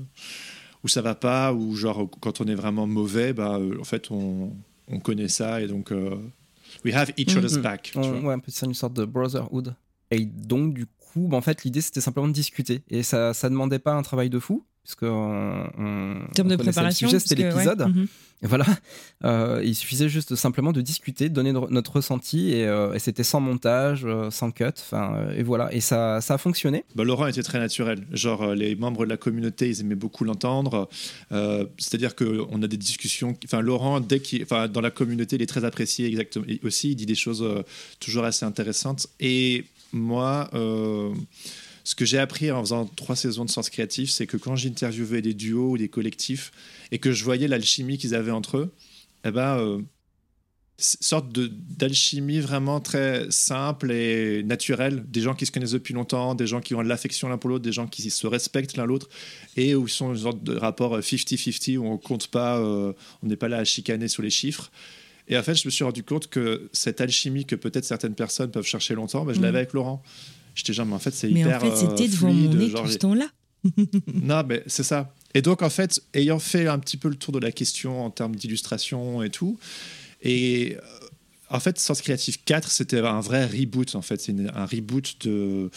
où 0.84 0.88
ça 0.88 1.02
va 1.02 1.14
pas, 1.14 1.52
ou 1.52 1.74
genre 1.74 2.08
quand 2.20 2.40
on 2.40 2.46
est 2.46 2.54
vraiment 2.54 2.86
mauvais, 2.86 3.32
bah, 3.32 3.58
en 3.80 3.84
fait, 3.84 4.10
on, 4.10 4.52
on 4.88 5.00
connaît 5.00 5.28
ça, 5.28 5.60
et 5.60 5.66
donc. 5.66 5.92
we 6.84 6.94
have 6.94 7.12
each 7.16 7.36
other's 7.36 7.56
mm-hmm. 7.56 7.62
back. 7.62 7.92
ouais, 7.96 8.32
un 8.32 8.38
peu 8.38 8.50
c'est 8.50 8.66
une 8.66 8.74
sorte 8.74 8.94
de 8.94 9.04
brotherhood. 9.04 9.74
Et 10.10 10.24
donc, 10.24 10.74
du 10.74 10.86
coup, 10.86 11.28
bah, 11.28 11.36
en 11.36 11.42
fait, 11.42 11.64
l'idée, 11.64 11.80
c'était 11.80 12.00
simplement 12.00 12.28
de 12.28 12.32
discuter. 12.32 12.82
Et 12.90 13.02
ça 13.02 13.32
ne 13.44 13.48
demandait 13.48 13.78
pas 13.78 13.94
un 13.94 14.02
travail 14.02 14.30
de 14.30 14.38
fou, 14.38 14.64
puisque 14.88 15.02
on, 15.02 15.66
en 15.76 16.32
termes 16.32 16.48
de 16.48 16.56
préparation, 16.56 17.10
c'était 17.10 17.34
l'épisode. 17.34 17.88
Mhm. 17.88 18.06
Voilà, 18.40 18.64
euh, 19.24 19.60
il 19.64 19.74
suffisait 19.74 20.08
juste 20.08 20.34
simplement 20.34 20.72
de 20.72 20.80
discuter, 20.80 21.28
de 21.28 21.34
donner 21.34 21.52
notre 21.52 21.96
ressenti, 21.96 22.52
et, 22.52 22.66
euh, 22.66 22.98
c'était 22.98 23.24
sans 23.24 23.40
montage, 23.40 24.04
euh, 24.04 24.30
sans 24.30 24.50
cut, 24.50 24.64
enfin, 24.78 25.28
et 25.36 25.42
voilà, 25.42 25.74
et 25.74 25.80
ça, 25.80 26.22
ça 26.22 26.34
a 26.34 26.38
fonctionné. 26.38 26.84
Bah, 26.94 27.04
Laurent 27.04 27.26
était 27.26 27.42
très 27.42 27.58
naturel, 27.58 28.06
genre 28.12 28.54
les 28.54 28.76
membres 28.76 29.04
de 29.04 29.10
la 29.10 29.18
communauté, 29.18 29.68
ils 29.68 29.80
aimaient 29.80 29.94
beaucoup 29.94 30.24
l'entendre, 30.24 30.88
c'est-à-dire 31.30 32.14
qu'on 32.14 32.62
a 32.62 32.66
des 32.66 32.78
discussions, 32.78 33.36
enfin 33.44 33.60
Laurent, 33.60 34.00
dès 34.00 34.20
qu'il, 34.20 34.42
enfin 34.42 34.68
dans 34.68 34.80
la 34.80 34.90
communauté, 34.90 35.36
il 35.36 35.42
est 35.42 35.46
très 35.46 35.66
apprécié 35.66 36.06
exactement, 36.06 36.46
et 36.48 36.60
aussi 36.62 36.92
il 36.92 36.96
dit 36.96 37.06
des 37.06 37.14
choses 37.14 37.44
toujours 38.00 38.24
assez 38.24 38.46
intéressantes, 38.46 39.08
et 39.20 39.64
moi 39.92 40.48
ce 41.88 41.94
que 41.94 42.04
j'ai 42.04 42.18
appris 42.18 42.50
en 42.50 42.60
faisant 42.60 42.84
trois 42.84 43.16
saisons 43.16 43.46
de 43.46 43.50
Sens 43.50 43.70
Créatif, 43.70 44.10
c'est 44.10 44.26
que 44.26 44.36
quand 44.36 44.56
j'interviewais 44.56 45.22
des 45.22 45.32
duos 45.32 45.70
ou 45.70 45.78
des 45.78 45.88
collectifs 45.88 46.50
et 46.92 46.98
que 46.98 47.12
je 47.12 47.24
voyais 47.24 47.48
l'alchimie 47.48 47.96
qu'ils 47.96 48.14
avaient 48.14 48.30
entre 48.30 48.58
eux, 48.58 48.74
eh 49.24 49.30
ben, 49.30 49.58
euh, 49.58 49.80
sorte 50.76 51.32
d'alchimie 51.32 52.40
vraiment 52.40 52.80
très 52.80 53.30
simple 53.30 53.90
et 53.90 54.42
naturelle. 54.42 55.02
Des 55.08 55.22
gens 55.22 55.34
qui 55.34 55.46
se 55.46 55.50
connaissent 55.50 55.70
depuis 55.70 55.94
longtemps, 55.94 56.34
des 56.34 56.46
gens 56.46 56.60
qui 56.60 56.74
ont 56.74 56.82
de 56.82 56.88
l'affection 56.88 57.26
l'un 57.30 57.38
pour 57.38 57.48
l'autre, 57.48 57.64
des 57.64 57.72
gens 57.72 57.86
qui 57.86 58.10
se 58.10 58.26
respectent 58.26 58.76
l'un 58.76 58.84
l'autre 58.84 59.08
et 59.56 59.74
où 59.74 59.86
ils 59.86 59.90
sont 59.90 60.12
une 60.12 60.18
sorte 60.18 60.44
de 60.44 60.58
rapport 60.58 60.98
50-50 60.98 61.78
où 61.78 61.86
on 61.86 61.96
compte 61.96 62.26
pas, 62.26 62.58
euh, 62.58 62.92
on 63.22 63.28
n'est 63.28 63.36
pas 63.36 63.48
là 63.48 63.56
à 63.56 63.64
chicaner 63.64 64.08
sur 64.08 64.22
les 64.22 64.28
chiffres. 64.28 64.70
Et 65.26 65.38
en 65.38 65.42
fait, 65.42 65.54
je 65.54 65.66
me 65.66 65.70
suis 65.70 65.84
rendu 65.84 66.02
compte 66.02 66.28
que 66.28 66.68
cette 66.74 67.00
alchimie 67.00 67.46
que 67.46 67.56
peut-être 67.56 67.86
certaines 67.86 68.14
personnes 68.14 68.50
peuvent 68.50 68.66
chercher 68.66 68.94
longtemps, 68.94 69.24
ben, 69.24 69.32
je 69.32 69.40
l'avais 69.40 69.52
mmh. 69.52 69.56
avec 69.56 69.72
Laurent. 69.72 70.02
J'étais 70.58 70.72
genre, 70.72 70.86
mais 70.86 70.94
en 70.94 70.98
fait, 70.98 71.14
c'est 71.14 71.30
hyper. 71.30 71.46
Mais 71.46 71.54
en 71.54 71.60
fait, 71.60 71.76
c'était 71.76 72.04
euh, 72.04 72.08
devant 72.08 72.32
mon 72.32 72.54
nez 72.54 72.72
tout 72.72 72.88
ce 72.88 72.98
temps-là. 72.98 73.28
non, 74.12 74.42
mais 74.44 74.64
c'est 74.66 74.82
ça. 74.82 75.14
Et 75.34 75.40
donc, 75.40 75.62
en 75.62 75.70
fait, 75.70 76.02
ayant 76.14 76.40
fait 76.40 76.66
un 76.66 76.80
petit 76.80 76.96
peu 76.96 77.08
le 77.08 77.14
tour 77.14 77.32
de 77.32 77.38
la 77.38 77.52
question 77.52 78.04
en 78.04 78.10
termes 78.10 78.34
d'illustration 78.34 79.22
et 79.22 79.30
tout, 79.30 79.56
et 80.20 80.76
euh, 80.76 80.80
en 81.48 81.60
fait, 81.60 81.78
Sens 81.78 82.02
Créatif 82.02 82.44
4, 82.44 82.72
c'était 82.72 82.98
un 82.98 83.20
vrai 83.20 83.46
reboot. 83.46 83.94
En 83.94 84.02
fait, 84.02 84.20
c'est 84.20 84.34
un 84.52 84.66
reboot 84.66 85.24
de, 85.24 85.70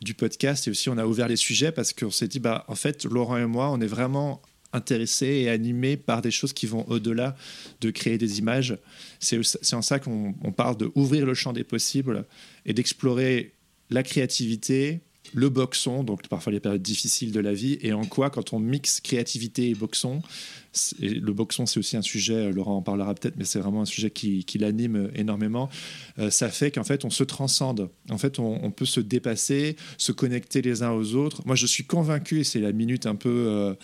du 0.00 0.14
podcast. 0.14 0.68
Et 0.68 0.70
aussi, 0.70 0.88
on 0.88 0.98
a 0.98 1.04
ouvert 1.04 1.26
les 1.26 1.36
sujets 1.36 1.72
parce 1.72 1.92
qu'on 1.92 2.12
s'est 2.12 2.28
dit, 2.28 2.38
bah, 2.38 2.64
en 2.68 2.76
fait, 2.76 3.06
Laurent 3.06 3.38
et 3.38 3.46
moi, 3.46 3.70
on 3.72 3.80
est 3.80 3.88
vraiment 3.88 4.40
intéressés 4.72 5.26
et 5.26 5.50
animés 5.50 5.96
par 5.96 6.22
des 6.22 6.30
choses 6.30 6.52
qui 6.52 6.66
vont 6.66 6.86
au-delà 6.88 7.34
de 7.80 7.90
créer 7.90 8.18
des 8.18 8.38
images. 8.38 8.78
C'est 9.18 9.40
en 9.72 9.82
ça 9.82 9.98
qu'on 9.98 10.32
parle 10.56 10.76
de 10.76 10.92
ouvrir 10.94 11.26
le 11.26 11.34
champ 11.34 11.52
des 11.52 11.64
possibles 11.64 12.24
et 12.66 12.72
d'explorer 12.72 13.52
la 13.90 14.02
créativité 14.02 15.00
le 15.34 15.48
boxon, 15.48 16.04
donc 16.04 16.26
parfois 16.28 16.52
les 16.52 16.60
périodes 16.60 16.82
difficiles 16.82 17.32
de 17.32 17.40
la 17.40 17.52
vie, 17.52 17.78
et 17.82 17.92
en 17.92 18.04
quoi, 18.04 18.30
quand 18.30 18.52
on 18.52 18.58
mixe 18.58 19.00
créativité 19.00 19.68
et 19.68 19.74
boxon, 19.74 20.22
et 21.00 21.08
le 21.08 21.32
boxon 21.32 21.66
c'est 21.66 21.78
aussi 21.78 21.96
un 21.96 22.02
sujet, 22.02 22.50
Laurent 22.52 22.76
en 22.76 22.82
parlera 22.82 23.14
peut-être, 23.14 23.36
mais 23.36 23.44
c'est 23.44 23.58
vraiment 23.58 23.82
un 23.82 23.86
sujet 23.86 24.10
qui, 24.10 24.44
l'anime 24.58 25.10
énormément, 25.14 25.68
euh, 26.18 26.30
ça 26.30 26.48
fait 26.48 26.70
qu'en 26.70 26.84
fait 26.84 27.04
on 27.04 27.10
se 27.10 27.24
transcende, 27.24 27.90
en 28.10 28.18
fait 28.18 28.38
on, 28.38 28.70
peut 28.70 28.86
se 28.86 29.00
dépasser, 29.00 29.76
se 29.96 30.12
connecter 30.12 30.62
les 30.62 30.82
uns 30.82 30.92
aux 30.92 31.14
autres. 31.14 31.42
Moi 31.46 31.56
je 31.56 31.66
suis 31.66 31.84
convaincu, 31.84 32.40
et 32.40 32.44
c'est 32.44 32.60
la 32.60 32.72
minute 32.72 33.06
un 33.06 33.16
peu... 33.16 33.46
Euh, 33.48 33.74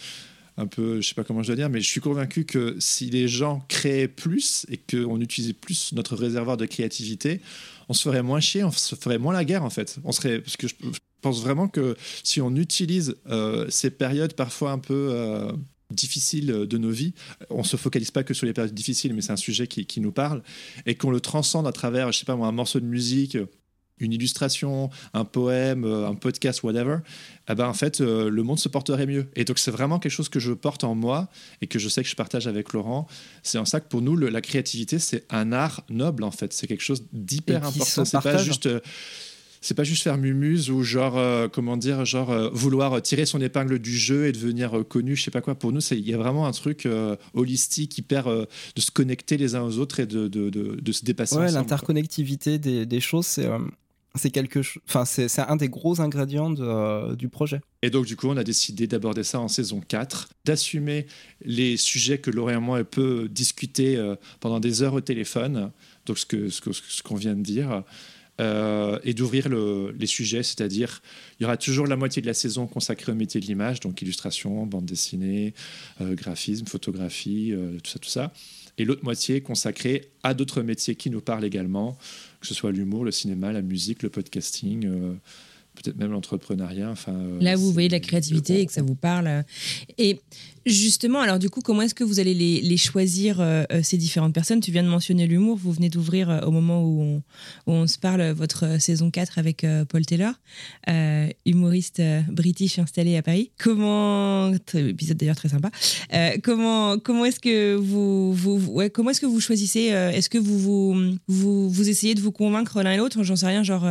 un 0.57 0.69
peu, 0.69 1.01
je 1.01 1.09
sais 1.09 1.17
pas 1.17 1.25
comment 1.25 1.43
je 1.43 1.49
dois 1.49 1.57
dire, 1.57 1.69
mais 1.69 1.81
je 1.81 1.89
suis 1.89 2.01
convaincu 2.01 2.45
que 2.45 2.77
si 2.79 3.11
les 3.11 3.27
gens 3.27 3.65
créaient 3.69 4.07
plus 4.07 4.67
et 4.71 4.77
qu'on 4.79 5.21
utilisait 5.21 5.53
plus 5.53 5.93
notre 5.95 6.15
réservoir 6.15 6.57
de 6.57 6.65
créativité, 6.65 7.41
on 7.89 7.95
se 7.95 8.03
ferait 8.03 8.23
moins 8.23 8.41
chier, 8.41 8.65
on 8.65 8.71
se 8.71 8.95
ferait 8.95 9.19
moins 9.19 9.33
la 9.33 9.45
guerre 9.45 9.65
en 9.65 9.71
fait. 9.71 9.99
On 10.05 10.13
serait, 10.13 10.41
parce 10.41 10.57
que 10.57 10.69
je 10.69 10.75
pense 11.21 11.43
vraiment 11.43 11.69
que 11.69 11.97
si 12.23 12.41
on 12.41 12.55
utilise 12.57 13.17
euh, 13.29 13.67
ces 13.71 13.91
périodes 13.91 14.35
parfois 14.35 14.73
un 14.73 14.79
peu 14.79 15.09
euh, 15.11 15.53
difficiles 15.91 16.47
de 16.47 16.79
nos 16.79 16.91
vies, 16.91 17.15
on 17.51 17.65
se 17.65 17.77
focalise 17.77 18.11
pas 18.11 18.25
que 18.25 18.35
sur 18.35 18.47
les 18.47 18.53
périodes 18.53 18.75
difficiles, 18.75 19.15
mais 19.15 19.23
c'est 19.23 19.33
un 19.33 19.37
sujet 19.37 19.67
qui, 19.67 20.01
nous 20.01 20.13
parle, 20.13 20.43
et 20.87 20.95
qu'on 20.95 21.11
le 21.11 21.21
transcende 21.21 21.67
à 21.67 21.73
travers, 21.73 22.13
je 22.13 22.19
sais 22.19 22.25
pas 22.25 22.37
moi, 22.37 22.49
un 22.49 22.53
morceau 22.53 22.81
de 22.81 22.87
musique, 22.87 23.39
une 23.99 24.13
illustration, 24.13 24.91
un 25.13 25.25
poème, 25.25 25.85
euh, 25.85 26.09
un 26.09 26.15
podcast, 26.15 26.63
whatever, 26.63 26.99
eh 27.49 27.55
ben 27.55 27.69
en 27.69 27.75
fait, 27.75 28.01
euh, 28.01 28.29
le 28.29 28.43
monde 28.43 28.59
se 28.59 28.69
porterait 28.69 29.07
mieux. 29.07 29.29
Et 29.37 29.45
donc, 29.45 29.59
c'est 29.59 29.71
vraiment 29.71 29.99
quelque 29.99 30.13
chose 30.13 30.29
que 30.29 30.41
je 30.41 30.53
porte 30.53 30.85
en 30.85 30.95
moi 30.95 31.29
et 31.61 31.67
que 31.67 31.79
je 31.79 31.89
sais 31.89 32.03
que 32.03 32.09
je 32.09 32.17
partage 32.17 32.47
avec 32.47 32.73
Laurent. 32.73 33.07
C'est 33.43 33.59
en 33.59 33.65
ça 33.65 33.81
que 33.81 33.89
pour 33.89 34.03
nous, 34.03 34.17
la 34.17 34.41
créativité, 34.41 34.99
c'est 34.99 35.25
un 35.31 35.53
art 35.53 35.85
noble, 35.91 36.25
en 36.25 36.31
fait. 36.31 36.53
C'est 36.53 36.67
quelque 36.67 36.83
chose 36.83 37.05
d'hyper 37.13 37.65
important. 37.65 38.05
C'est 38.05 38.21
pas 38.21 38.39
juste. 38.39 38.67
Euh, 38.67 38.81
c'est 39.61 39.73
pas 39.73 39.85
juste 39.85 40.03
faire 40.03 40.19
mumuse 40.19 40.71
ou 40.71 40.83
genre 40.83 41.19
comment 41.51 41.79
dire 41.79 42.05
genre 42.05 42.51
vouloir 42.53 43.01
tirer 43.01 43.25
son 43.25 43.41
épingle 43.41 43.79
du 43.79 43.97
jeu 43.97 44.27
et 44.27 44.33
devenir 44.33 44.85
connu 44.87 45.17
je 45.17 45.23
sais 45.23 45.31
pas 45.31 45.41
quoi 45.41 45.55
pour 45.55 45.73
nous 45.73 45.81
il 45.91 46.07
y 46.07 46.13
a 46.13 46.19
vraiment 46.19 46.47
un 46.47 46.53
truc 46.53 46.87
holistique 47.33 47.97
hyper 47.97 48.29
de 48.29 48.47
se 48.77 48.91
connecter 48.91 49.39
les 49.39 49.55
uns 49.55 49.63
aux 49.63 49.79
autres 49.79 50.01
et 50.01 50.07
de, 50.07 50.29
de, 50.29 50.51
de, 50.51 50.93
se 50.93 51.07
dépasser 51.07 51.37
ouais 51.37 51.51
l'interconnectivité 51.51 52.59
des, 52.59 52.85
des, 52.85 53.01
choses 53.01 53.25
c'est 53.25 53.49
c'est 54.17 54.31
quelque 54.31 54.61
enfin 54.89 55.05
c'est 55.05 55.39
un 55.41 55.57
des 55.57 55.69
gros 55.69 56.01
ingrédients 56.01 56.55
euh, 56.59 57.17
du 57.17 57.29
projet. 57.29 57.61
Et 57.83 57.91
donc 57.91 58.07
du 58.07 58.17
coup, 58.17 58.29
on 58.29 58.37
a 58.37 58.45
décidé 58.45 58.87
d'aborder 58.87 59.25
ça 59.25 59.41
en 59.41 59.49
saison 59.49 59.81
4, 59.81 60.29
d'assumer 60.45 61.07
les 61.45 61.77
sujets 61.77 62.19
que 62.19 62.31
Laurent 62.31 62.51
et 62.51 62.61
moi 62.61 62.85
peut 62.85 63.29
discuter 63.29 63.97
euh, 63.97 64.15
pendant 64.41 64.61
des 64.61 64.83
heures 64.83 64.95
au 64.95 65.01
téléphone, 65.01 65.73
donc 66.07 66.19
ce 66.19 66.27
que 66.27 66.49
ce 66.49 67.03
qu'on 67.03 67.17
vient 67.17 67.35
de 67.35 67.43
dire. 67.43 67.83
Euh, 68.41 68.99
et 69.05 69.15
d'ouvrir 69.15 69.49
les 69.49 70.07
sujets, 70.09 70.43
c'est-à-dire 70.43 71.03
il 71.39 71.45
y 71.45 71.47
aura 71.47 71.57
toujours 71.57 71.87
la 71.87 71.95
moitié 71.95 72.21
de 72.21 72.27
la 72.27 72.35
saison 72.35 72.67
consacrée 72.67 73.13
au 73.13 73.15
métier 73.15 73.41
de 73.41 73.47
l'image, 73.47 73.79
donc 73.79 74.03
illustration, 74.03 74.67
bande 74.67 74.87
dessinée, 74.87 75.55
graphisme, 76.01 76.67
photographie, 76.67 77.55
tout 77.85 77.91
ça, 77.93 77.99
tout 78.01 78.09
ça, 78.09 78.33
et 78.77 78.85
l'autre 78.85 79.05
moitié 79.05 79.41
consacrée 79.41 80.11
à 80.23 80.35
d'autres 80.35 80.63
métiers 80.63 80.97
qui 80.97 81.11
nous 81.11 81.21
parlent 81.21 81.45
également, 81.45 81.97
que 82.45 82.49
ce 82.49 82.55
soit 82.55 82.73
l'humour, 82.73 83.07
le 83.07 83.11
cinéma, 83.11 83.53
la 83.53 83.63
musique, 83.63 84.03
le 84.03 84.11
podcasting, 84.11 84.85
euh, 84.85 85.15
peut-être 85.77 85.97
même 85.97 86.11
l'entrepreneuriat. 86.11 86.91
Enfin, 86.91 87.15
euh, 87.15 87.41
Là, 87.41 87.57
vous 87.57 87.73
voyez 87.73 87.89
la 87.89 88.01
créativité 88.01 88.61
et 88.61 88.67
que 88.67 88.73
ça 88.73 88.83
vous 88.83 88.95
parle. 88.95 89.45
Et 89.97 90.21
Justement, 90.67 91.21
alors 91.21 91.39
du 91.39 91.51
coup, 91.51 91.61
comment 91.61 91.83
est-ce 91.83 91.95
que 91.95 92.05
vous 92.05 92.21
allez 92.21 92.33
les, 92.33 92.77
choisir, 92.79 93.41
euh, 93.41 93.65
euh, 93.71 93.83
ces 93.83 93.99
différentes 93.99 94.33
personnes? 94.33 94.61
Tu 94.61 94.71
viens 94.71 94.83
de 94.83 94.89
mentionner 94.89 95.27
l'humour, 95.27 95.59
vous 95.59 95.73
venez 95.73 95.91
d'ouvrir 95.91 96.31
euh, 96.31 96.41
au 96.41 96.51
moment 96.51 96.83
où 96.83 97.21
on, 97.67 97.87
se 97.87 97.99
parle 97.99 98.31
votre 98.31 98.81
saison 98.81 99.11
4 99.11 99.39
avec 99.39 99.67
Paul 99.91 100.07
Taylor, 100.07 100.33
humoriste 101.45 102.01
british 102.29 102.79
installé 102.79 103.17
à 103.19 103.23
Paris. 103.23 103.51
Comment, 103.59 104.53
épisode 104.75 105.19
d'ailleurs 105.19 105.37
très 105.37 105.51
sympa, 105.51 105.71
comment, 106.43 106.99
comment 106.99 107.27
est-ce 107.27 107.41
que 107.41 107.75
vous, 107.75 108.33
vous 108.33 108.73
ouais, 108.73 108.89
comment 108.89 109.11
est-ce 109.11 109.21
que 109.21 109.27
vous 109.27 109.41
choisissez 109.41 109.89
Est-ce 109.89 110.31
que 110.31 110.39
vous, 110.39 110.59
vous, 110.59 111.17
vous, 111.29 111.69
vous, 111.69 111.89
essayez 111.91 112.15
de 112.15 112.21
vous 112.21 112.33
convaincre 112.33 112.83
l'un 112.83 112.93
et 112.93 112.97
l'autre? 112.97 113.23
J'en 113.23 113.37
sais 113.37 113.47
rien, 113.47 113.63
genre 113.63 113.87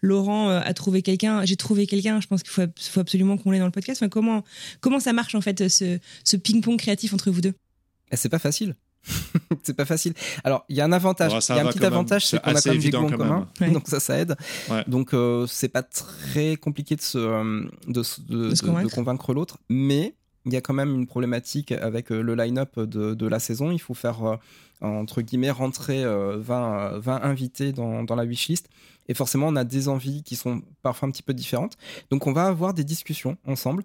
Laurent 0.00 0.48
a 0.48 0.72
trouvé 0.72 1.02
quelqu'un, 1.02 1.44
j'ai 1.44 1.56
trouvé 1.56 1.86
quelqu'un, 1.86 2.20
je 2.22 2.26
pense 2.26 2.42
qu'il 2.42 2.52
faut, 2.52 2.62
faut, 2.80 3.00
absolument 3.00 3.36
qu'on 3.36 3.50
l'ait 3.50 3.58
dans 3.58 3.66
le 3.66 3.72
podcast. 3.72 4.02
Enfin, 4.02 4.08
comment, 4.08 4.42
comment 4.80 5.00
ça 5.00 5.12
marche 5.12 5.34
en 5.34 5.42
fait 5.42 5.68
ce 5.68 5.98
ce 6.22 6.36
ping-pong 6.36 6.78
créatif 6.78 7.14
entre 7.14 7.30
vous 7.30 7.40
deux 7.40 7.54
eh, 8.10 8.16
C'est 8.16 8.28
pas 8.28 8.38
facile. 8.38 8.76
c'est 9.62 9.74
pas 9.74 9.84
facile. 9.84 10.14
Alors, 10.42 10.64
il 10.68 10.76
y 10.76 10.80
a 10.80 10.84
un 10.84 10.92
avantage. 10.92 11.32
il 11.32 11.54
y 11.54 11.58
a 11.58 11.66
un 11.66 11.70
petit 11.70 11.84
avantage, 11.84 12.26
c'est 12.26 12.40
qu'on 12.40 12.54
a 12.54 12.60
quand 12.60 12.70
même 12.70 12.78
des 12.78 12.90
goûts 12.90 12.98
en 12.98 13.10
commun. 13.10 13.48
Donc, 13.72 13.88
ça, 13.88 14.00
ça 14.00 14.18
aide. 14.18 14.36
Donc, 14.86 15.14
euh, 15.14 15.46
c'est 15.46 15.68
pas 15.68 15.82
très 15.82 16.56
compliqué 16.56 16.96
de, 16.96 17.02
se, 17.02 17.18
euh, 17.18 17.68
de, 17.88 18.94
convaincre, 18.94 19.34
l'autre. 19.34 19.58
Mais 19.68 20.14
il 20.46 20.52
y 20.52 20.56
a 20.56 20.60
quand 20.60 20.74
même 20.74 20.94
une 20.94 21.06
problématique 21.06 21.72
avec 21.72 22.12
euh, 22.12 22.20
le 22.20 22.34
line-up 22.34 22.78
de, 22.78 23.26
la 23.26 23.38
saison. 23.38 23.70
Il 23.70 23.80
faut 23.80 23.94
faire, 23.94 24.38
entre 24.80 25.22
guillemets, 25.22 25.50
rentrer 25.50 26.04
20, 26.04 26.98
20 26.98 27.22
invités 27.22 27.72
dans, 27.72 28.04
dans 28.04 28.14
la 28.14 28.24
wishlist. 28.24 28.68
Et 29.06 29.14
forcément, 29.14 29.48
on 29.48 29.56
a 29.56 29.64
des 29.64 29.88
envies 29.88 30.22
qui 30.22 30.34
sont 30.34 30.62
parfois 30.82 31.08
un 31.08 31.10
petit 31.10 31.22
peu 31.22 31.34
différentes. 31.34 31.76
Donc, 32.10 32.26
on 32.26 32.32
va 32.32 32.46
avoir 32.46 32.72
des 32.72 32.84
discussions 32.84 33.36
ensemble 33.46 33.84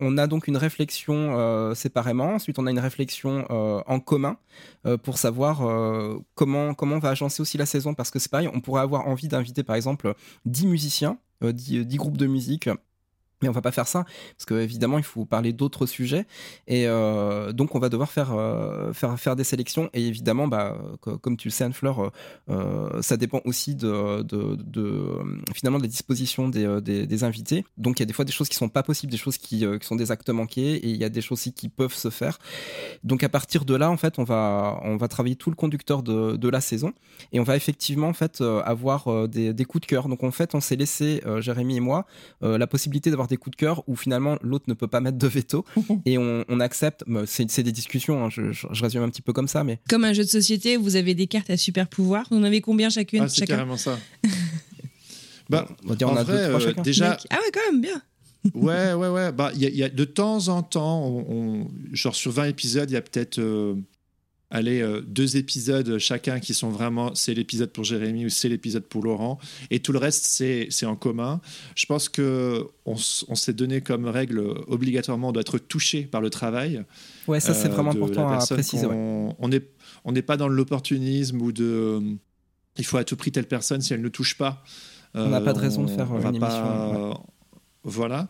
on 0.00 0.18
a 0.18 0.26
donc 0.26 0.46
une 0.46 0.56
réflexion 0.56 1.38
euh, 1.38 1.74
séparément, 1.74 2.34
ensuite 2.34 2.58
on 2.58 2.66
a 2.66 2.70
une 2.70 2.78
réflexion 2.78 3.46
euh, 3.50 3.80
en 3.86 4.00
commun 4.00 4.38
euh, 4.86 4.96
pour 4.96 5.18
savoir 5.18 5.62
comment, 6.34 6.74
comment 6.74 6.96
on 6.96 7.00
va 7.00 7.10
agencer 7.10 7.40
aussi 7.40 7.58
la 7.58 7.66
saison, 7.66 7.94
parce 7.94 8.10
que 8.10 8.18
c'est 8.18 8.30
pareil, 8.30 8.48
on 8.52 8.60
pourrait 8.60 8.82
avoir 8.82 9.06
envie 9.06 9.28
d'inviter 9.28 9.62
par 9.62 9.76
exemple 9.76 10.14
10 10.44 10.66
musiciens, 10.66 11.18
10, 11.42 11.86
10, 11.86 11.96
groupes 11.96 12.16
de 12.16 12.26
musique 12.26 12.68
mais 13.42 13.48
on 13.48 13.52
va 13.52 13.60
pas 13.60 13.72
faire 13.72 13.86
ça 13.86 14.04
parce 14.36 14.46
que 14.46 14.54
évidemment 14.54 14.98
il 14.98 15.04
faut 15.04 15.24
parler 15.24 15.52
d'autres 15.52 15.86
sujets. 15.86 16.26
Et 16.66 16.86
euh, 16.86 17.52
donc 17.52 17.74
on 17.74 17.78
va 17.78 17.88
devoir 17.88 18.10
faire, 18.10 18.32
euh, 18.32 18.92
faire 18.92 19.18
faire 19.18 19.36
des 19.36 19.44
sélections. 19.44 19.90
Et 19.92 20.06
évidemment 20.06 20.48
bah 20.48 20.78
comme 21.00 21.36
tu 21.36 21.48
le 21.48 21.52
sais 21.52 21.64
Anne-Fleur 21.64 22.12
euh, 22.48 23.02
ça 23.02 23.16
dépend 23.16 23.40
aussi 23.44 23.74
de, 23.74 24.22
de, 24.22 24.56
de, 24.56 25.04
finalement 25.54 25.78
des 25.78 25.88
dispositions 25.88 26.48
des, 26.48 26.80
des, 26.80 27.24
invités. 27.24 27.64
Donc 27.76 27.98
il 27.98 28.02
y 28.02 28.04
a 28.04 28.06
des 28.06 28.12
fois 28.12 28.24
des 28.24 28.32
choses 28.32 28.48
qui 28.48 28.56
sont 28.56 28.68
pas 28.68 28.82
possibles 28.82 29.10
des 29.10 29.18
choses 29.18 29.36
qui, 29.38 29.64
qui, 29.80 29.86
sont 29.86 29.96
des 29.96 30.10
actes 30.10 30.30
manqués. 30.30 30.76
Et 30.76 30.88
il 30.88 30.96
y 30.96 31.04
a 31.04 31.08
des 31.08 31.20
choses 31.20 31.36
aussi 31.36 31.52
qui 31.52 31.68
peuvent 31.68 31.94
se 31.94 32.08
faire. 32.08 32.38
Donc 33.04 33.22
à 33.22 33.28
partir 33.28 33.66
de 33.66 33.74
là 33.74 33.90
en 33.90 33.96
fait 33.98 34.18
on 34.18 34.24
va 34.24 34.80
on 34.82 34.96
va 34.96 35.08
travailler 35.08 35.36
tout 35.36 35.50
le 35.50 35.56
conducteur 35.56 36.02
de, 36.02 36.36
de 36.36 36.48
la 36.48 36.62
saison. 36.62 36.92
Et 37.32 37.40
on 37.40 37.44
va 37.44 37.56
effectivement 37.56 38.08
en 38.08 38.14
fait 38.14 38.40
avoir 38.64 39.28
des, 39.28 39.52
des 39.52 39.64
coups 39.66 39.82
de 39.82 39.86
cœur. 39.86 40.08
Donc 40.08 40.24
en 40.24 40.30
fait 40.30 40.54
on 40.54 40.60
s'est 40.60 40.76
laissé 40.76 41.22
Jérémy 41.40 41.76
et 41.76 41.80
moi 41.80 42.06
la 42.40 42.66
possibilité 42.66 43.10
d'avoir 43.10 43.26
des 43.26 43.35
coups 43.36 43.56
de 43.56 43.60
cœur 43.60 43.82
où 43.86 43.96
finalement 43.96 44.38
l'autre 44.42 44.64
ne 44.68 44.74
peut 44.74 44.86
pas 44.86 45.00
mettre 45.00 45.18
de 45.18 45.26
veto 45.26 45.64
et 46.04 46.18
on, 46.18 46.44
accepte. 46.60 47.04
C'est 47.26 47.62
des 47.62 47.72
discussions, 47.72 48.24
hein, 48.24 48.28
je, 48.30 48.82
résume 48.82 49.02
un 49.02 49.10
petit 49.10 49.22
peu 49.22 49.32
comme 49.32 49.48
ça, 49.48 49.64
mais 49.64 49.78
comme 49.88 50.04
un 50.04 50.12
jeu 50.12 50.24
de 50.24 50.28
société, 50.28 50.76
vous 50.76 50.96
avez 50.96 51.14
des 51.14 51.26
cartes 51.26 51.50
à 51.50 51.56
super 51.56 51.86
pouvoir. 51.86 52.26
Vous 52.30 52.38
en 52.38 52.42
avez 52.42 52.60
combien 52.60 52.88
chacune 52.88 53.22
ah, 53.22 53.28
C'est 53.28 53.46
carrément 53.46 53.76
ça. 53.76 53.98
bah, 55.50 55.68
on, 55.84 55.88
va 55.90 55.94
dire, 55.96 56.08
on 56.08 56.16
a 56.16 56.24
deux, 56.24 56.48
trois 56.48 56.66
euh, 56.66 56.82
déjà. 56.82 57.16
Ah 57.30 57.36
ouais, 57.36 57.50
quand 57.52 57.72
même 57.72 57.80
bien. 57.80 58.02
ouais, 58.54 58.92
ouais, 58.94 59.08
ouais. 59.08 59.32
Bah, 59.32 59.50
il 59.54 59.62
y, 59.62 59.82
a 59.82 59.88
de 59.88 60.04
temps 60.04 60.48
en 60.48 60.62
temps, 60.62 61.06
on, 61.06 61.68
genre 61.92 62.14
sur 62.14 62.32
20 62.32 62.46
épisodes, 62.46 62.90
il 62.90 62.94
y 62.94 62.96
a 62.96 63.02
peut-être 63.02 63.38
euh, 63.38 63.74
allez, 64.50 64.80
euh, 64.80 65.00
deux 65.00 65.36
épisodes 65.36 65.98
chacun 65.98 66.40
qui 66.40 66.54
sont 66.54 66.70
vraiment, 66.70 67.14
c'est 67.14 67.34
l'épisode 67.34 67.70
pour 67.70 67.84
Jérémy 67.84 68.26
ou 68.26 68.28
c'est 68.28 68.48
l'épisode 68.48 68.84
pour 68.84 69.02
Laurent, 69.02 69.38
et 69.70 69.80
tout 69.80 69.92
le 69.92 69.98
reste, 69.98 70.26
c'est 70.26 70.86
en 70.86 70.96
commun. 70.96 71.40
Je 71.74 71.86
pense 71.86 72.08
qu'on 72.08 72.66
on, 72.84 72.96
s'est 72.96 73.52
donné 73.52 73.80
comme 73.80 74.06
règle, 74.06 74.40
obligatoirement, 74.68 75.32
d'être 75.32 75.58
touché 75.58 76.02
par 76.02 76.20
le 76.20 76.30
travail. 76.30 76.84
Ouais, 77.26 77.40
ça 77.40 77.54
c'est 77.54 77.68
vraiment 77.68 77.90
euh, 77.90 77.94
important 77.94 78.28
à 78.28 78.44
préciser. 78.44 78.86
On 78.86 79.48
n'est 79.48 79.62
on 80.04 80.12
pas 80.14 80.36
dans 80.36 80.48
l'opportunisme 80.48 81.40
ou 81.40 81.52
de... 81.52 82.00
il 82.78 82.84
faut 82.84 82.96
à 82.96 83.04
tout 83.04 83.16
prix 83.16 83.32
telle 83.32 83.48
personne 83.48 83.80
si 83.80 83.92
elle 83.92 84.02
ne 84.02 84.08
touche 84.08 84.36
pas. 84.36 84.62
on 85.14 85.28
n'a 85.28 85.40
pas 85.40 85.52
de 85.52 85.58
raison 85.58 85.84
de 85.84 85.90
faire 85.90 86.12
une 86.16 86.36
émission. 86.36 87.20
Voilà. 87.82 88.28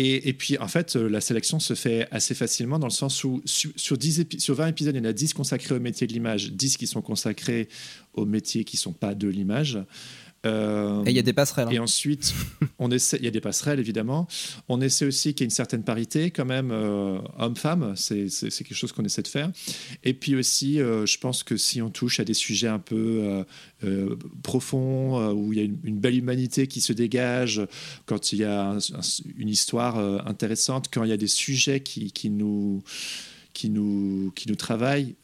Et, 0.00 0.32
puis, 0.32 0.56
en 0.58 0.68
fait, 0.68 0.94
euh, 0.94 1.08
la 1.08 1.20
sélection 1.20 1.58
se 1.58 1.74
fait 1.74 2.06
assez 2.12 2.36
facilement 2.36 2.78
dans 2.78 2.86
le 2.86 2.92
sens 2.92 3.24
où 3.24 3.42
sur, 3.44 3.98
10 3.98 4.26
sur 4.38 4.54
20 4.54 4.68
épisodes, 4.68 4.94
il 4.94 4.98
y 4.98 5.00
en 5.00 5.10
a 5.10 5.12
10 5.12 5.34
consacrés 5.34 5.74
au 5.74 5.80
métier 5.80 6.06
de 6.06 6.12
l'image, 6.12 6.52
10 6.52 6.76
qui 6.76 6.86
sont 6.86 7.02
consacrés 7.02 7.68
aux 8.14 8.24
métiers 8.24 8.62
qui 8.62 8.76
ne 8.76 8.80
sont 8.80 8.92
pas 8.92 9.16
de 9.16 9.26
l'image. 9.26 9.76
Euh, 10.46 11.04
et 11.04 11.10
il 11.10 11.16
y 11.16 11.18
a 11.18 11.22
des 11.22 11.32
passerelles. 11.32 11.68
Hein. 11.68 11.72
Et 11.72 11.78
ensuite, 11.78 12.32
on 12.78 12.90
essaie, 12.90 13.16
il 13.18 13.24
y 13.24 13.28
a 13.28 13.30
des 13.30 13.40
passerelles 13.40 13.80
évidemment. 13.80 14.28
On 14.68 14.80
essaie 14.80 15.04
aussi 15.04 15.34
qu'il 15.34 15.42
y 15.42 15.44
ait 15.44 15.46
une 15.46 15.50
certaine 15.50 15.82
parité 15.82 16.30
quand 16.30 16.44
même, 16.44 16.70
euh, 16.70 17.18
homme-femme, 17.38 17.94
c'est 17.96 18.28
quelque 18.28 18.74
chose 18.74 18.92
qu'on 18.92 19.04
essaie 19.04 19.22
de 19.22 19.28
faire. 19.28 19.50
Et 20.04 20.14
puis 20.14 20.36
aussi, 20.36 20.80
euh, 20.80 21.06
je 21.06 21.18
pense 21.18 21.42
que 21.42 21.56
si 21.56 21.82
on 21.82 21.90
touche 21.90 22.20
à 22.20 22.24
des 22.24 22.34
sujets 22.34 22.68
un 22.68 22.78
peu 22.78 23.44
profonds, 24.42 25.32
où 25.32 25.52
il 25.52 25.58
y 25.58 25.62
a 25.62 25.64
une, 25.64 25.98
belle 25.98 26.16
humanité 26.16 26.66
qui 26.66 26.80
se 26.80 26.92
dégage, 26.92 27.62
quand 28.06 28.32
il 28.32 28.38
y 28.38 28.44
a 28.44 28.76
une 29.36 29.48
histoire 29.48 29.98
intéressante, 30.26 30.88
quand 30.92 31.04
il 31.04 31.10
y 31.10 31.12
a 31.12 31.16
des 31.16 31.26
sujets 31.26 31.80
qui, 31.80 32.12
qui 32.12 32.30
nous, 32.30 32.82
qui, 33.52 33.70
nous, 33.70 34.32
qui 34.34 34.48
nous 34.48 34.56
travaillent, 34.56 35.16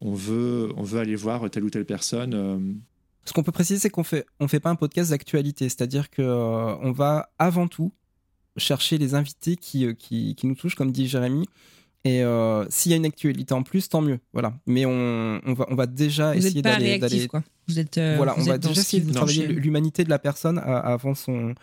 on 0.00 0.14
veut, 0.14 0.70
on 0.76 0.82
veut 0.82 1.00
aller 1.00 1.16
voir 1.16 1.50
telle 1.50 1.64
ou 1.64 1.70
telle 1.70 1.86
personne 1.86 2.80
Ce 3.28 3.34
qu'on 3.34 3.42
peut 3.42 3.52
préciser, 3.52 3.78
c'est 3.78 3.90
qu'on 3.90 4.04
fait, 4.04 4.24
on 4.40 4.48
fait 4.48 4.58
pas 4.58 4.70
un 4.70 4.74
podcast 4.74 5.10
d'actualité, 5.10 5.68
c'est-à-dire 5.68 6.08
que 6.08 6.22
on 6.22 6.92
va 6.92 7.30
avant 7.38 7.68
tout 7.68 7.92
chercher 8.56 8.96
les 8.96 9.14
invités 9.14 9.56
qui, 9.56 9.94
qui, 9.96 10.34
qui, 10.34 10.46
nous 10.46 10.54
touchent, 10.54 10.76
comme 10.76 10.92
dit 10.92 11.06
Jérémy. 11.06 11.46
Et 12.06 12.22
s'il 12.70 12.90
y 12.90 12.94
a 12.94 12.96
une 12.96 13.04
actualité 13.04 13.52
en 13.52 13.62
plus, 13.62 13.90
tant 13.90 14.00
mieux. 14.00 14.18
Voilà. 14.32 14.54
Mais 14.64 14.86
on, 14.86 15.42
on 15.44 15.52
va, 15.52 15.66
on 15.68 15.74
va 15.74 15.86
déjà 15.86 16.32
vous 16.32 16.38
essayer 16.38 16.62
d'aller. 16.62 16.98
Vous 17.68 17.78
êtes. 17.78 17.98
voilà, 18.16 18.34
on 18.38 18.44
va 18.44 18.56
déjà 18.56 18.80
essayer 18.80 19.02
de 19.02 19.12
travailler 19.12 19.46
l'humanité 19.46 20.04
de 20.04 20.10
la 20.10 20.18
personne 20.18 20.58
avant 20.58 21.14
son, 21.14 21.54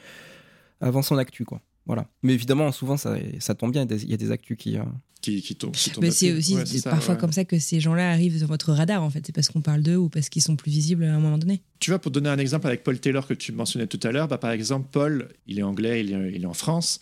avant 0.82 1.02
son 1.02 1.18
actu, 1.18 1.46
quoi. 1.46 1.62
Voilà. 1.86 2.08
Mais 2.24 2.34
évidemment, 2.34 2.72
souvent, 2.72 2.98
ça, 2.98 3.16
ça 3.40 3.56
tombe 3.56 3.72
bien. 3.72 3.86
Il 3.90 4.10
y 4.10 4.14
a 4.14 4.18
des 4.18 4.32
actus 4.32 4.58
qui. 4.58 4.78
Qui, 5.22 5.42
qui, 5.42 5.56
tombent. 5.56 5.76
Mais 6.02 6.12
c'est 6.12 6.34
aussi 6.34 6.56
parfois 6.84 7.16
comme 7.16 7.32
ça 7.32 7.46
que 7.46 7.58
ces 7.58 7.80
gens-là 7.80 8.12
arrivent 8.12 8.38
sur 8.38 8.48
votre 8.48 8.74
radar, 8.74 9.02
en 9.02 9.10
fait. 9.10 9.26
C'est 9.26 9.34
parce 9.34 9.50
qu'on 9.50 9.62
parle 9.62 9.82
d'eux 9.82 9.96
ou 9.96 10.08
parce 10.08 10.30
qu'ils 10.30 10.44
sont 10.44 10.56
plus 10.56 10.70
visibles 10.70 11.04
à 11.04 11.16
un 11.16 11.20
moment 11.20 11.40
donné. 11.40 11.64
Tu 11.80 11.90
vois, 11.90 11.98
pour 11.98 12.12
donner 12.12 12.30
un 12.30 12.38
exemple 12.38 12.68
avec 12.68 12.84
Paul 12.84 13.00
Taylor 13.00 13.26
que 13.26 13.34
tu 13.34 13.52
mentionnais 13.52 13.88
tout 13.88 14.00
à 14.04 14.12
l'heure, 14.12 14.28
bah, 14.28 14.38
par 14.38 14.52
exemple, 14.52 14.90
Paul, 14.92 15.30
il 15.48 15.58
est 15.58 15.64
anglais, 15.64 16.02
il 16.02 16.14
est, 16.14 16.34
il 16.36 16.44
est 16.44 16.48
en 16.48 16.54
France. 16.54 17.00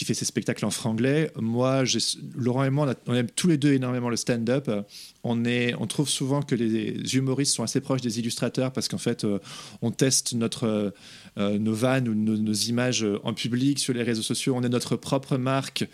Il 0.00 0.04
fait 0.04 0.14
ses 0.14 0.24
spectacles 0.24 0.64
en 0.64 0.70
franglais. 0.70 1.30
Moi, 1.36 1.84
Laurent 2.34 2.64
et 2.64 2.70
moi, 2.70 2.94
on, 3.06 3.14
aime 3.14 3.28
tous 3.30 3.48
les 3.48 3.56
deux 3.56 3.72
énormément 3.72 4.08
le 4.08 4.16
stand-up. 4.16 4.70
On, 5.24 5.42
on 5.44 5.86
trouve 5.86 6.08
souvent 6.08 6.42
que 6.42 6.54
les 6.54 7.16
humoristes 7.16 7.54
sont 7.54 7.62
assez 7.62 7.80
proches 7.80 8.00
des 8.00 8.18
illustrateurs 8.18 8.72
parce 8.72 8.88
qu'en 8.88 8.98
fait, 8.98 9.24
euh, 9.24 9.38
on 9.82 9.90
teste 9.90 10.34
notre, 10.34 10.92
euh, 11.38 11.58
nos 11.58 11.74
vannes 11.74 12.08
ou 12.08 12.14
nos, 12.14 12.52
images 12.52 13.06
en 13.24 13.34
public 13.34 13.78
sur 13.78 13.94
les 13.94 14.02
réseaux 14.02 14.22
sociaux. 14.22 14.54
On 14.56 14.62
est 14.62 14.68
notre 14.68 14.96
propre 14.96 15.36
marque. 15.36 15.86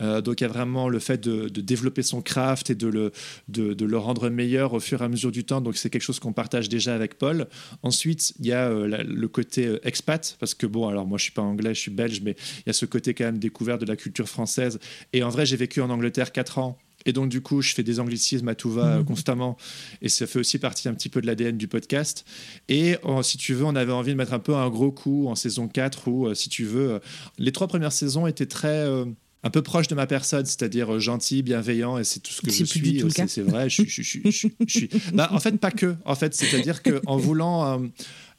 Euh, 0.00 0.20
donc 0.20 0.40
il 0.40 0.44
y 0.44 0.46
a 0.46 0.48
vraiment 0.48 0.88
le 0.88 0.98
fait 0.98 1.18
de, 1.18 1.48
développer 1.48 2.02
son 2.02 2.22
craft 2.22 2.70
et 2.70 2.74
de 2.74 2.86
le, 2.86 3.12
de, 3.48 3.84
le 3.84 3.98
rendre 3.98 4.28
meilleur 4.30 4.74
au 4.74 4.80
fur 4.80 5.02
et 5.02 5.04
à 5.04 5.08
mesure 5.08 5.32
du 5.32 5.44
temps. 5.44 5.60
Donc 5.60 5.76
c'est 5.76 5.90
quelque 5.90 6.02
chose 6.02 6.20
qu'on 6.20 6.32
partage 6.32 6.68
déjà 6.68 6.94
avec 6.94 7.18
Paul. 7.18 7.48
Ensuite, 7.82 8.34
il 8.38 8.46
y 8.46 8.52
a 8.52 8.68
euh, 8.68 9.04
le 9.04 9.28
côté 9.28 9.66
euh, 9.66 9.86
expat, 9.86 10.36
parce 10.38 10.54
que 10.54 10.66
bon, 10.66 10.88
alors 10.88 11.06
moi 11.06 11.18
je 11.18 11.24
suis 11.24 11.32
pas 11.32 11.42
anglais, 11.42 11.74
je 11.74 11.80
suis 11.80 11.90
belge, 11.90 12.20
mais 12.22 12.36
il 12.58 12.64
y 12.66 12.70
a 12.70 12.72
ce 12.72 12.86
côté 12.86 13.14
quand 13.14 13.24
même 13.24 13.38
découvert 13.38 13.78
de 13.78 13.86
la 13.86 13.96
culture 13.96 14.28
française. 14.28 14.78
Et 15.12 15.22
en 15.22 15.28
vrai, 15.28 15.46
j'ai 15.46 15.56
vécu 15.56 15.80
en 15.80 15.90
Angleterre 15.90 16.32
4 16.32 16.58
ans. 16.58 16.78
Et 17.06 17.12
donc, 17.12 17.28
du 17.28 17.40
coup, 17.40 17.62
je 17.62 17.72
fais 17.74 17.84
des 17.84 18.00
anglicismes 18.00 18.48
à 18.48 18.56
tout 18.56 18.70
va 18.70 18.98
mmh. 18.98 19.04
constamment. 19.04 19.56
Et 20.02 20.08
ça 20.08 20.26
fait 20.26 20.40
aussi 20.40 20.58
partie 20.58 20.88
un 20.88 20.94
petit 20.94 21.08
peu 21.08 21.20
de 21.20 21.26
l'ADN 21.26 21.56
du 21.56 21.68
podcast. 21.68 22.24
Et 22.68 22.96
oh, 23.04 23.22
si 23.22 23.38
tu 23.38 23.54
veux, 23.54 23.64
on 23.64 23.76
avait 23.76 23.92
envie 23.92 24.10
de 24.10 24.16
mettre 24.16 24.34
un 24.34 24.40
peu 24.40 24.56
un 24.56 24.68
gros 24.68 24.90
coup 24.90 25.28
en 25.28 25.36
saison 25.36 25.68
4 25.68 26.08
où, 26.08 26.34
si 26.34 26.48
tu 26.48 26.64
veux, 26.64 27.00
les 27.38 27.52
trois 27.52 27.68
premières 27.68 27.92
saisons 27.92 28.26
étaient 28.26 28.46
très 28.46 28.84
un 29.44 29.50
peu 29.50 29.62
proche 29.62 29.86
de 29.86 29.94
ma 29.94 30.06
personne, 30.06 30.46
c'est-à-dire 30.46 30.94
euh, 30.94 30.98
gentil, 30.98 31.42
bienveillant, 31.42 31.98
et 31.98 32.04
c'est 32.04 32.20
tout 32.20 32.32
ce 32.32 32.42
que 32.42 32.50
je 32.50 32.64
suis. 32.64 33.04
C'est 33.28 33.42
vrai, 33.42 33.68
je, 33.68 33.82
suis. 33.82 34.88
Bah, 35.14 35.28
en 35.32 35.38
fait, 35.38 35.52
pas 35.52 35.70
que. 35.70 35.94
En 36.04 36.14
fait, 36.14 36.34
c'est-à-dire 36.34 36.82
qu'en 36.82 37.16
voulant 37.16 37.80
euh, 37.80 37.86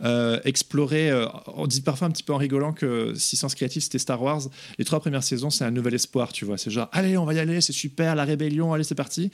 euh, 0.04 0.40
explorer, 0.46 1.12
on 1.48 1.68
dit 1.68 1.82
parfois 1.82 2.08
un 2.08 2.12
petit 2.12 2.24
peu 2.24 2.34
en 2.34 2.38
rigolant 2.38 2.74
que 2.74 3.14
si 3.16 3.36
Sens 3.36 3.56
Créatif 3.56 3.84
c'était 3.84 4.00
Star 4.00 4.22
Wars, 4.22 4.42
les 4.78 4.86
trois 4.86 5.00
premières 5.00 5.24
saisons 5.24 5.50
c'est 5.50 5.66
un 5.66 5.72
nouvel 5.72 5.94
espoir, 5.94 6.32
tu 6.32 6.46
vois. 6.46 6.58
C'est 6.58 6.72
genre, 6.72 6.90
allez, 6.92 7.18
on 7.18 7.26
va 7.26 7.34
y 7.34 7.40
aller, 7.40 7.62
c'est 7.62 7.74
super, 7.74 8.16
la 8.16 8.26
rébellion, 8.26 8.74
allez, 8.74 8.84
c'est 8.84 8.96
parti. 8.96 9.32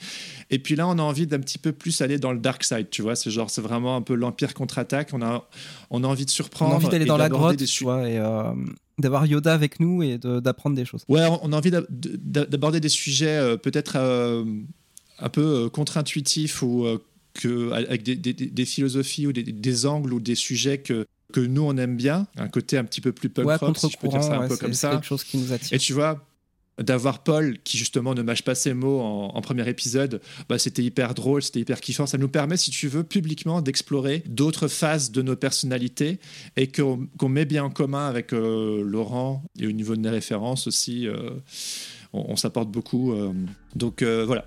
Et 0.50 0.58
puis 0.58 0.76
là, 0.76 0.86
on 0.88 0.98
a 0.98 1.02
envie 1.02 1.26
d'un 1.26 1.40
petit 1.40 1.58
peu 1.58 1.72
plus 1.72 2.00
aller 2.00 2.18
dans 2.18 2.32
le 2.32 2.38
dark 2.38 2.64
side, 2.64 2.90
tu 2.90 3.02
vois. 3.02 3.16
C'est 3.16 3.30
genre, 3.30 3.50
c'est 3.50 3.62
vraiment 3.62 3.96
un 3.96 4.02
peu 4.02 4.14
l'Empire 4.14 4.54
contre-attaque. 4.54 5.10
On 5.12 5.22
a, 5.22 5.48
on 5.90 6.04
a 6.04 6.06
envie 6.06 6.24
de 6.24 6.30
surprendre. 6.30 6.72
On 6.72 6.74
a 6.74 6.76
envie 6.78 6.88
d'aller 6.88 7.04
dans 7.04 7.16
la 7.16 7.28
grotte, 7.28 7.64
tu 7.64 7.84
vois, 7.84 8.08
et 8.08 8.20
d'avoir 8.98 9.26
Yoda 9.26 9.52
avec 9.52 9.80
nous 9.80 10.02
et 10.02 10.18
d'apprendre 10.18 10.76
des 10.76 10.84
choses. 10.84 11.04
Ouais, 11.08 11.26
on 11.42 11.52
a 11.52 11.56
envie 11.56 11.70
d'aborder 11.70 12.80
des 12.80 12.88
sujets 12.88 13.36
euh, 13.36 13.56
peut-être 13.56 13.96
euh, 13.96 14.44
un 15.18 15.28
peu 15.28 15.42
euh, 15.42 15.68
contre-intuitifs 15.68 16.62
ou 16.62 16.86
que, 17.36 17.72
avec 17.72 18.02
des, 18.02 18.16
des, 18.16 18.64
philosophies 18.64 19.26
ou 19.26 19.32
des, 19.32 19.86
angles 19.86 20.12
ou 20.12 20.20
des 20.20 20.34
sujets 20.34 20.78
que, 20.78 21.06
que 21.32 21.40
nous 21.40 21.62
on 21.62 21.76
aime 21.76 21.96
bien, 21.96 22.26
un 22.36 22.48
côté 22.48 22.78
un 22.78 22.84
petit 22.84 23.00
peu 23.00 23.12
plus 23.12 23.28
punk 23.28 23.60
rock, 23.60 23.78
si 23.78 23.90
je 23.90 23.98
peux 23.98 24.08
dire 24.08 24.22
ça 24.22 24.38
un 24.38 24.48
peu 24.48 24.56
comme 24.56 24.74
ça. 24.74 24.90
quelque 24.90 25.06
chose 25.06 25.24
qui 25.24 25.38
nous 25.38 25.52
attire. 25.52 25.72
Et 25.72 25.78
tu 25.78 25.92
vois, 25.92 26.26
d'avoir 26.78 27.22
Paul 27.22 27.58
qui 27.64 27.78
justement 27.78 28.14
ne 28.14 28.22
mâche 28.22 28.42
pas 28.42 28.54
ses 28.54 28.74
mots 28.74 29.00
en, 29.00 29.40
premier 29.40 29.68
épisode, 29.68 30.20
bah, 30.48 30.58
c'était 30.58 30.82
hyper 30.82 31.14
drôle, 31.14 31.42
c'était 31.42 31.60
hyper 31.60 31.80
kiffant. 31.80 32.06
Ça 32.06 32.18
nous 32.18 32.28
permet, 32.28 32.56
si 32.56 32.70
tu 32.70 32.88
veux, 32.88 33.04
publiquement 33.04 33.62
d'explorer 33.62 34.22
d'autres 34.26 34.68
phases 34.68 35.10
de 35.10 35.22
nos 35.22 35.36
personnalités 35.36 36.18
et 36.56 36.68
qu'on 36.68 37.28
met 37.28 37.44
bien 37.44 37.64
en 37.64 37.70
commun 37.70 38.06
avec 38.08 38.32
euh, 38.32 38.82
Laurent 38.82 39.42
et 39.58 39.66
au 39.66 39.72
niveau 39.72 39.96
de 39.96 40.00
mes 40.00 40.10
références 40.10 40.66
aussi, 40.66 41.06
euh, 41.06 41.30
on, 42.12 42.26
on 42.28 42.36
s'apporte 42.36 42.70
beaucoup. 42.70 43.12
Euh. 43.12 43.32
donc 43.74 44.02
voilà. 44.02 44.44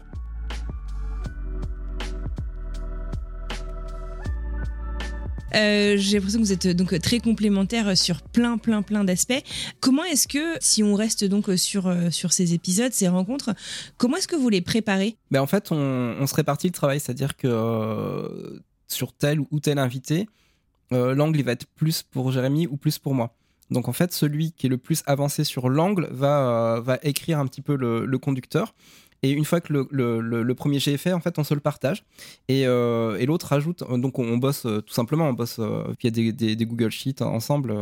Euh, 5.56 5.96
j'ai 5.98 6.18
l'impression 6.18 6.40
que 6.40 6.46
vous 6.46 6.54
êtes 6.54 6.68
donc 6.68 6.98
très 7.00 7.20
complémentaires 7.20 7.98
sur 7.98 8.22
plein, 8.22 8.58
plein, 8.58 8.82
plein 8.82 9.04
d'aspects. 9.04 9.42
Comment 9.80 10.04
est-ce 10.04 10.28
que, 10.28 10.58
si 10.60 10.84
on 10.84 10.96
reste 10.96 11.26
donc 11.26 11.50
sur, 11.58 11.88
euh, 11.88 12.10
sur 12.10 12.34
ces 12.34 12.54
épisodes, 12.54 12.94
ces 12.94 13.08
rencontres, 13.08 13.54
comment 13.98 14.18
est-ce 14.18 14.28
que 14.28 14.36
vous 14.36 14.50
les 14.50 14.62
préparez? 14.62 15.18
Ben 15.32 15.42
En 15.42 15.48
fait, 15.48 15.72
on, 15.72 16.26
se 16.28 16.36
répartit 16.36 16.68
le 16.68 16.74
travail, 16.74 17.00
c'est-à-dire 17.00 17.36
que 17.36 17.48
euh, 17.48 18.60
sur 18.88 19.14
tel 19.14 19.40
ou 19.40 19.60
tel 19.60 19.80
invité, 19.80 20.28
l'angle 20.92 21.42
va 21.44 21.52
être 21.52 21.68
plus 21.76 22.02
pour 22.02 22.32
Jérémy 22.32 22.66
ou 22.66 22.76
plus 22.76 22.98
pour 22.98 23.14
moi. 23.14 23.36
Donc 23.70 23.88
en 23.88 23.94
fait, 23.94 24.12
celui 24.12 24.52
qui 24.54 24.66
est 24.66 24.70
le 24.70 24.80
plus 24.80 25.04
avancé 25.06 25.44
sur 25.44 25.70
l'angle 25.70 26.08
va, 26.12 26.82
va 26.84 26.98
écrire 27.04 27.38
un 27.38 27.46
petit 27.46 27.62
peu 27.62 27.76
le 27.76 28.18
conducteur. 28.18 28.74
Et 29.22 29.32
une 29.32 29.46
fois 29.46 29.60
que 29.60 29.74
le, 29.74 29.88
le, 29.92 30.44
le, 30.44 30.56
premier 30.56 30.80
jet 30.80 30.94
est 30.94 30.98
fait, 30.98 31.12
en 31.12 31.20
fait, 31.20 31.38
on 31.40 31.44
se 31.44 31.54
le 31.54 31.60
partage. 31.60 32.06
Et, 32.48 32.66
euh, 32.66 33.18
et 33.18 33.26
l'autre 33.26 33.48
rajoute. 33.48 33.84
Donc, 34.00 34.18
on, 34.18 34.38
bosse 34.38 34.66
euh, 34.66 34.82
tout 34.82 34.94
simplement, 34.94 35.28
on 35.28 35.34
bosse 35.34 35.58
euh, 35.60 35.84
via 36.00 36.10
des, 36.10 36.32
des, 36.32 36.66
Google 36.66 36.92
Sheets 36.92 37.22
ensemble. 37.22 37.74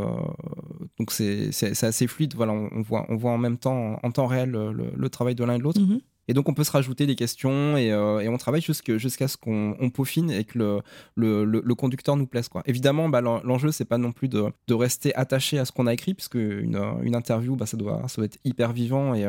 donc, 0.98 1.12
c'est 1.12 1.52
assez 1.84 2.08
fluide. 2.08 2.34
Voilà, 2.36 2.54
on, 2.54 2.82
voit, 2.82 3.06
on 3.10 3.16
voit 3.16 3.32
en 3.32 3.38
même 3.38 3.58
temps, 3.58 4.00
en 4.02 4.12
temps 4.12 4.26
réel, 4.28 4.52
le, 4.52 5.10
travail 5.10 5.36
de 5.36 5.44
l'un 5.44 5.56
et 5.56 5.58
de 5.60 5.64
l'autre. 5.64 5.82
Mhm. 5.82 6.02
Et 6.30 6.34
donc, 6.34 6.50
on 6.50 6.54
peut 6.54 6.66
se 6.66 6.72
rajouter 6.72 7.06
des 7.06 7.16
questions 7.16 7.78
et, 7.78 7.86
et 7.88 8.28
on 8.28 8.38
travaille 8.38 8.62
jusqu'à 8.62 9.28
ce 9.30 9.38
qu'on 9.38 9.90
peaufine 9.94 10.30
et 10.30 10.44
que 10.44 10.58
le, 10.58 10.82
le, 11.16 11.46
le, 11.46 11.76
conducteur 11.76 12.18
nous 12.18 12.28
plaise. 12.28 12.50
Quoi. 12.50 12.64
Évidemment, 12.66 13.08
bah, 13.08 13.22
l'enjeu, 13.22 13.72
c'est 13.72 13.86
pas 13.86 13.98
non 13.98 14.12
plus 14.12 14.28
de, 14.28 14.44
de, 14.68 14.74
rester 14.74 15.16
attaché 15.16 15.58
à 15.58 15.64
ce 15.64 15.72
qu'on 15.72 15.88
a 15.88 15.94
écrit, 15.94 16.14
puisque 16.14 16.36
une, 16.36 16.82
une 17.04 17.16
interview, 17.16 17.56
bah, 17.56 17.66
ça, 17.66 17.78
doit, 17.78 18.02
ça 18.10 18.18
doit 18.18 18.26
être 18.26 18.40
hyper 18.44 18.74
vivant 18.74 19.14
et, 19.14 19.26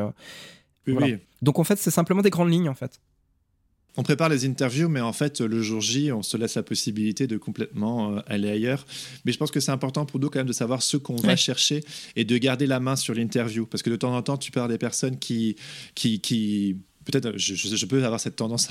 donc 1.41 1.59
en 1.59 1.63
fait, 1.63 1.77
c'est 1.77 1.91
simplement 1.91 2.21
des 2.21 2.29
grandes 2.29 2.51
lignes 2.51 2.69
en 2.69 2.75
fait. 2.75 2.99
On 3.97 4.03
prépare 4.03 4.29
les 4.29 4.45
interviews, 4.45 4.87
mais 4.87 5.01
en 5.01 5.13
fait, 5.13 5.41
le 5.41 5.61
jour 5.61 5.81
J, 5.81 6.11
on 6.11 6.21
se 6.21 6.37
laisse 6.37 6.55
la 6.55 6.63
possibilité 6.63 7.27
de 7.27 7.37
complètement 7.37 8.15
euh, 8.15 8.19
aller 8.27 8.49
ailleurs. 8.49 8.85
Mais 9.25 9.31
je 9.31 9.37
pense 9.37 9.51
que 9.51 9.59
c'est 9.59 9.71
important 9.71 10.05
pour 10.05 10.19
nous 10.19 10.29
quand 10.29 10.39
même 10.39 10.47
de 10.47 10.53
savoir 10.53 10.83
ce 10.83 10.95
qu'on 10.95 11.15
va 11.15 11.35
chercher 11.35 11.83
et 12.15 12.23
de 12.23 12.37
garder 12.37 12.67
la 12.67 12.79
main 12.79 12.95
sur 12.95 13.13
l'interview. 13.13 13.65
Parce 13.65 13.83
que 13.83 13.89
de 13.89 13.95
temps 13.95 14.15
en 14.15 14.21
temps, 14.21 14.37
tu 14.37 14.51
parles 14.51 14.69
des 14.69 14.77
personnes 14.77 15.17
qui, 15.17 15.55
qui, 15.95 16.21
qui 16.21 16.77
peut-être 17.03 17.37
je, 17.37 17.85
peux 17.85 18.03
avoir 18.05 18.19
cette 18.19 18.35
tendance 18.35 18.69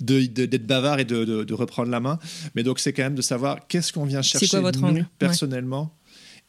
d'être 0.00 0.66
bavard 0.66 0.98
et 0.98 1.04
de, 1.04 1.52
reprendre 1.52 1.90
la 1.90 2.00
main. 2.00 2.18
Mais 2.54 2.62
donc, 2.62 2.80
c'est 2.80 2.92
quand 2.92 3.02
même 3.02 3.14
de 3.14 3.22
savoir 3.22 3.66
qu'est-ce 3.68 3.92
qu'on 3.92 4.06
vient 4.06 4.22
chercher 4.22 4.48
quoi 4.48 4.60
votre 4.60 4.80
nous, 4.80 5.04
personnellement. 5.18 5.94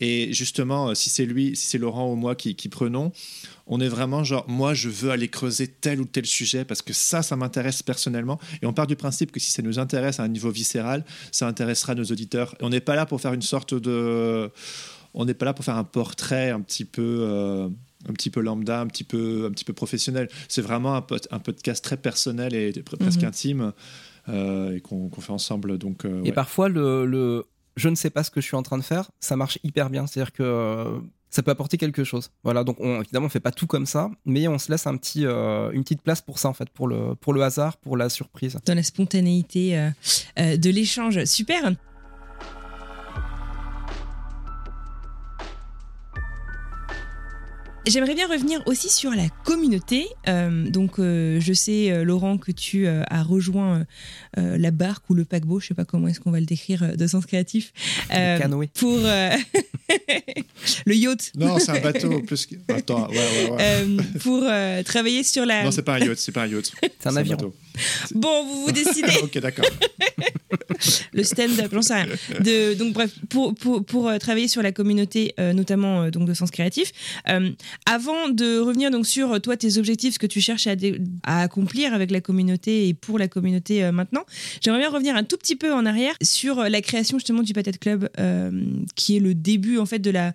Et 0.01 0.33
justement, 0.33 0.89
euh, 0.89 0.93
si 0.95 1.09
c'est 1.11 1.25
lui, 1.25 1.55
si 1.55 1.67
c'est 1.67 1.77
Laurent 1.77 2.11
ou 2.11 2.15
moi 2.15 2.35
qui, 2.35 2.55
prenons, 2.69 3.11
on 3.67 3.79
est 3.79 3.87
vraiment 3.87 4.23
genre, 4.23 4.43
moi, 4.49 4.73
je 4.73 4.89
veux 4.89 5.11
aller 5.11 5.29
creuser 5.29 5.67
tel 5.67 6.01
ou 6.01 6.05
tel 6.05 6.25
sujet 6.25 6.65
parce 6.65 6.81
que 6.81 6.91
ça, 6.91 7.21
ça 7.21 7.35
m'intéresse 7.35 7.83
personnellement. 7.83 8.39
Et 8.61 8.65
on 8.65 8.73
part 8.73 8.87
du 8.87 8.95
principe 8.95 9.31
que 9.31 9.39
si 9.39 9.51
ça 9.51 9.61
nous 9.61 9.77
intéresse 9.77 10.19
à 10.19 10.23
un 10.23 10.27
niveau 10.27 10.49
viscéral, 10.49 11.05
ça 11.31 11.47
intéressera 11.47 11.93
nos 11.93 12.03
auditeurs. 12.03 12.55
Et 12.59 12.63
on 12.63 12.69
n'est 12.69 12.81
pas 12.81 12.95
là 12.95 13.05
pour 13.05 13.21
faire 13.21 13.33
une 13.33 13.43
sorte 13.43 13.75
de. 13.75 14.49
On 15.13 15.25
n'est 15.25 15.33
pas 15.33 15.45
là 15.45 15.53
pour 15.53 15.63
faire 15.63 15.77
un 15.77 15.83
portrait 15.83 16.49
un 16.49 16.61
petit 16.61 16.85
peu. 16.85 17.19
Euh, 17.21 17.69
un 18.09 18.13
petit 18.13 18.31
peu 18.31 18.41
lambda, 18.41 18.81
un 18.81 18.87
petit 18.87 19.03
peu, 19.03 19.45
un 19.47 19.51
petit 19.51 19.63
peu 19.63 19.73
professionnel. 19.73 20.27
C'est 20.47 20.63
vraiment 20.63 20.95
un, 20.95 21.05
un, 21.29 21.37
podcast 21.37 21.83
très 21.83 21.97
personnel 21.97 22.55
et 22.55 22.73
presque 22.81 23.21
mhm. 23.21 23.27
intime 23.27 23.73
euh, 24.27 24.75
et 24.75 24.81
qu'on 24.81 25.11
fait 25.11 25.31
ensemble. 25.31 25.77
Donc, 25.77 26.07
et 26.25 26.31
parfois, 26.31 26.67
le, 26.67 27.45
je 27.81 27.89
ne 27.89 27.95
sais 27.95 28.11
pas 28.11 28.23
ce 28.23 28.31
que 28.31 28.39
je 28.41 28.45
suis 28.45 28.55
en 28.55 28.63
train 28.63 28.77
de 28.77 28.83
faire, 28.83 29.11
ça 29.19 29.35
marche 29.35 29.57
hyper 29.63 29.89
bien. 29.89 30.05
C'est-à-dire 30.05 30.31
que 30.31 30.43
euh, 30.43 30.99
ça 31.29 31.41
peut 31.41 31.51
apporter 31.51 31.77
quelque 31.77 32.03
chose. 32.03 32.29
Voilà, 32.43 32.63
donc 32.63 32.77
on, 32.79 33.01
évidemment, 33.01 33.25
on 33.25 33.29
fait 33.29 33.39
pas 33.39 33.51
tout 33.51 33.67
comme 33.67 33.87
ça, 33.87 34.11
mais 34.25 34.47
on 34.47 34.59
se 34.59 34.71
laisse 34.71 34.85
un 34.85 34.95
petit, 34.97 35.25
euh, 35.25 35.71
une 35.71 35.83
petite 35.83 36.01
place 36.01 36.21
pour 36.21 36.37
ça, 36.37 36.47
en 36.49 36.53
fait, 36.53 36.69
pour 36.69 36.87
le, 36.87 37.15
pour 37.15 37.33
le 37.33 37.41
hasard, 37.41 37.77
pour 37.77 37.97
la 37.97 38.09
surprise. 38.09 38.59
Dans 38.65 38.75
la 38.75 38.83
spontanéité 38.83 39.77
euh, 39.77 40.57
de 40.57 40.69
l'échange. 40.69 41.23
Super. 41.25 41.71
J'aimerais 47.87 48.13
bien 48.13 48.27
revenir 48.27 48.61
aussi 48.67 48.89
sur 48.89 49.09
la 49.09 49.27
communauté. 49.43 50.05
Euh, 50.27 50.69
donc, 50.69 50.99
euh, 50.99 51.39
je 51.39 51.51
sais, 51.51 51.91
euh, 51.91 52.03
Laurent, 52.03 52.37
que 52.37 52.51
tu 52.51 52.87
as 52.87 53.23
rejoint 53.23 53.85
la 54.37 54.71
barque 54.71 55.09
ou 55.09 55.13
le 55.13 55.25
paquebot, 55.25 55.59
je 55.59 55.67
sais 55.67 55.73
pas 55.73 55.85
comment 55.85 56.07
est-ce 56.07 56.19
qu'on 56.19 56.31
va 56.31 56.39
le 56.39 56.45
décrire 56.45 56.95
de 56.95 57.07
sens 57.07 57.25
créatif. 57.25 57.73
le 58.09 58.39
canoë. 58.39 58.67
Pour 58.67 58.97
le 60.85 60.95
yacht. 60.95 61.31
Non, 61.35 61.59
c'est 61.59 61.71
un 61.71 61.79
bateau. 61.79 62.21
plus 62.21 62.45
que... 62.45 62.55
Attends, 62.73 63.09
ouais, 63.09 63.17
ouais, 63.17 63.51
ouais. 63.51 63.97
pour 64.19 64.43
travailler 64.85 65.23
sur 65.23 65.45
la. 65.45 65.63
Non, 65.63 65.71
c'est 65.71 65.81
pas 65.81 65.95
un 65.95 65.99
yacht, 65.99 66.17
c'est 66.17 66.31
pas 66.31 66.43
un 66.43 66.47
yacht. 66.47 66.71
C'est 67.01 67.09
un 67.09 67.15
avion. 67.15 67.37
Bon, 68.13 68.45
vous 68.45 68.65
vous 68.65 68.71
décidez. 68.71 69.17
ok, 69.23 69.39
d'accord. 69.39 69.65
le 71.13 71.23
stand-up, 71.23 71.71
j'en 71.73 71.81
sais 71.81 71.95
rien. 71.95 72.07
De, 72.39 72.73
donc 72.75 72.93
bref, 72.93 73.11
pour, 73.29 73.55
pour, 73.55 73.83
pour 73.83 74.07
euh, 74.07 74.17
travailler 74.17 74.47
sur 74.47 74.61
la 74.61 74.71
communauté, 74.71 75.33
euh, 75.39 75.53
notamment 75.53 76.09
donc 76.09 76.27
de 76.27 76.33
sens 76.33 76.51
créatif. 76.51 76.91
Avant 77.85 78.29
de 78.29 78.59
revenir 78.59 78.91
donc 78.91 79.05
sur 79.05 79.39
toi 79.41 79.57
tes 79.57 79.77
objectifs, 79.77 80.15
ce 80.15 80.19
que 80.19 80.27
tu 80.27 80.41
cherches 80.41 80.67
à, 80.67 81.41
accomplir 81.41 81.93
avec 81.93 82.11
la 82.11 82.21
communauté 82.21 82.87
et 82.87 82.93
pour 82.93 83.19
la 83.19 83.27
communauté 83.27 83.91
maintenant, 83.91 84.25
j'aimerais 84.61 84.79
bien 84.79 84.89
revenir 84.89 85.15
un 85.15 85.23
tout 85.23 85.37
petit 85.37 85.55
peu 85.55 85.73
en 85.73 85.85
arrière 85.85 86.15
sur 86.21 86.63
la 86.63 86.81
création 86.81 87.17
justement 87.17 87.43
du 87.43 87.53
Patate 87.53 87.79
Club, 87.79 88.09
qui 88.95 89.17
est 89.17 89.19
le 89.19 89.33
début 89.33 89.77
en 89.77 89.85
fait 89.85 89.99
de 89.99 90.11
la 90.11 90.33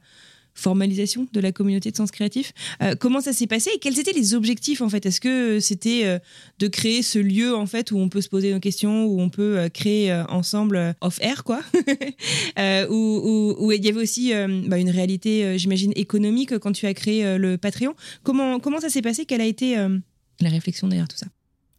formalisation 0.56 1.28
de 1.32 1.40
la 1.40 1.52
communauté 1.52 1.90
de 1.90 1.96
sens 1.96 2.10
créatif. 2.10 2.52
Euh, 2.82 2.94
comment 2.98 3.20
ça 3.20 3.32
s'est 3.32 3.46
passé 3.46 3.70
et 3.74 3.78
quels 3.78 4.00
étaient 4.00 4.12
les 4.12 4.34
objectifs 4.34 4.80
en 4.80 4.88
fait? 4.88 5.06
Est-ce 5.06 5.20
que 5.20 5.60
c'était 5.60 6.02
euh, 6.04 6.18
de 6.58 6.66
créer 6.66 7.02
ce 7.02 7.18
lieu 7.18 7.54
en 7.54 7.66
fait 7.66 7.92
où 7.92 7.98
on 7.98 8.08
peut 8.08 8.22
se 8.22 8.28
poser 8.28 8.52
nos 8.52 8.58
questions, 8.58 9.04
où 9.04 9.20
on 9.20 9.28
peut 9.28 9.58
euh, 9.58 9.68
créer 9.68 10.12
ensemble 10.28 10.94
off 11.00 11.18
air 11.20 11.44
quoi, 11.44 11.60
où, 12.90 13.72
il 13.72 13.84
y 13.84 13.88
avait 13.88 14.00
aussi 14.00 14.32
bah, 14.66 14.78
une 14.78 14.90
réalité, 14.90 15.58
j'imagine 15.58 15.92
économique 15.94 16.58
quand 16.58 16.72
tu 16.72 16.86
as 16.86 16.94
créé 16.94 17.36
le 17.36 17.58
Patreon. 17.58 17.94
Comment 18.22 18.58
comment 18.58 18.80
ça 18.80 18.88
s'est 18.88 19.02
passé? 19.02 19.26
Quelle 19.26 19.42
a 19.42 19.46
été 19.46 19.76
la 19.76 20.48
réflexion 20.48 20.88
derrière 20.88 21.08
tout 21.08 21.16
ça? 21.16 21.26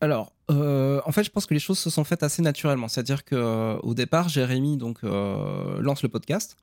Alors, 0.01 0.33
en 0.49 1.11
fait, 1.11 1.23
je 1.23 1.31
pense 1.31 1.47
que 1.47 1.53
les 1.53 1.59
choses 1.59 1.79
se 1.79 1.89
sont 1.89 2.03
faites 2.03 2.21
assez 2.21 2.41
naturellement. 2.41 2.87
C'est-à-dire 2.87 3.25
que 3.25 3.79
au 3.81 3.93
départ, 3.95 4.29
Jérémy 4.29 4.77
donc 4.77 5.01
lance 5.01 6.03
le 6.03 6.09
podcast. 6.09 6.57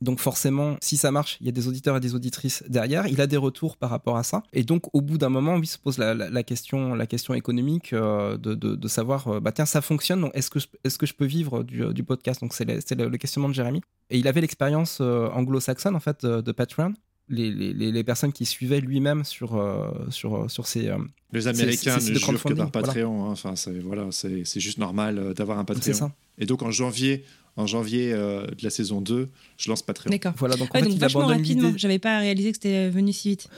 Donc 0.00 0.20
forcément, 0.20 0.76
si 0.80 0.96
ça 0.96 1.10
marche, 1.10 1.38
il 1.40 1.46
y 1.46 1.48
a 1.48 1.52
des 1.52 1.66
auditeurs 1.66 1.96
et 1.96 2.00
des 2.00 2.14
auditrices 2.14 2.62
derrière. 2.68 3.06
Il 3.08 3.20
a 3.20 3.26
des 3.26 3.36
retours 3.36 3.76
par 3.76 3.90
rapport 3.90 4.16
à 4.16 4.22
ça. 4.22 4.42
Et 4.52 4.62
donc 4.62 4.94
au 4.94 5.00
bout 5.00 5.18
d'un 5.18 5.28
moment, 5.28 5.56
il 5.56 5.66
se 5.66 5.78
pose 5.78 5.98
la, 5.98 6.42
question, 6.42 6.94
la 6.94 7.06
question 7.06 7.34
économique 7.34 7.92
euh, 7.92 8.36
de, 8.36 8.88
savoir, 8.88 9.28
euh, 9.28 9.40
bah 9.40 9.52
tiens, 9.52 9.66
ça 9.66 9.80
fonctionne. 9.80 10.30
Est-ce 10.34 10.50
que, 10.50 10.58
est 10.84 10.96
que 10.96 11.06
je 11.06 11.14
peux 11.14 11.24
vivre 11.24 11.64
du, 11.64 11.82
euh, 11.82 11.92
podcast? 12.06 12.40
Donc 12.40 12.54
c'est 12.54 12.64
le, 12.64 13.16
questionnement 13.16 13.48
de 13.48 13.54
Jérémy. 13.54 13.80
Et 14.10 14.18
il 14.18 14.28
avait 14.28 14.40
l'expérience 14.40 15.00
anglo-saxonne 15.00 15.96
en 15.96 16.00
fait 16.00 16.24
de, 16.24 16.52
Patreon. 16.52 16.94
Les, 17.28 18.04
personnes 18.04 18.32
qui 18.32 18.46
suivaient 18.46 18.80
lui-même 18.80 19.24
sur, 19.24 19.62
sur, 20.10 20.50
sur 20.50 20.66
ces. 20.66 20.90
les 21.32 21.46
Américains 21.48 21.96
ne 21.96 22.00
jurent 22.00 22.42
que 22.42 22.54
par 22.54 22.70
Patreon. 22.70 23.26
Hein. 23.26 23.32
Enfin, 23.32 23.54
voilà, 23.84 24.06
c'est 24.12 24.60
juste 24.60 24.78
normal 24.78 25.34
d'avoir 25.34 25.58
un 25.58 25.64
Patreon. 25.64 25.94
Ça. 25.94 26.12
Et 26.38 26.46
donc 26.46 26.62
en 26.62 26.70
janvier, 26.70 27.24
en 27.58 27.66
janvier 27.66 28.12
euh, 28.12 28.46
de 28.46 28.62
la 28.62 28.70
saison 28.70 29.00
2, 29.00 29.28
je 29.58 29.68
lance 29.68 29.82
Patreon. 29.82 30.10
D'accord. 30.10 30.32
Voilà, 30.38 30.56
donc 30.56 30.74
en 30.74 30.78
fait, 30.78 30.88
il 30.88 31.04
abandonne 31.04 31.42
l'idée. 31.42 31.72
J'avais 31.76 31.98
pas 31.98 32.20
réalisé 32.20 32.52
que 32.52 32.56
c'était 32.56 32.88
venu 32.88 33.12
si 33.12 33.30
vite. 33.30 33.48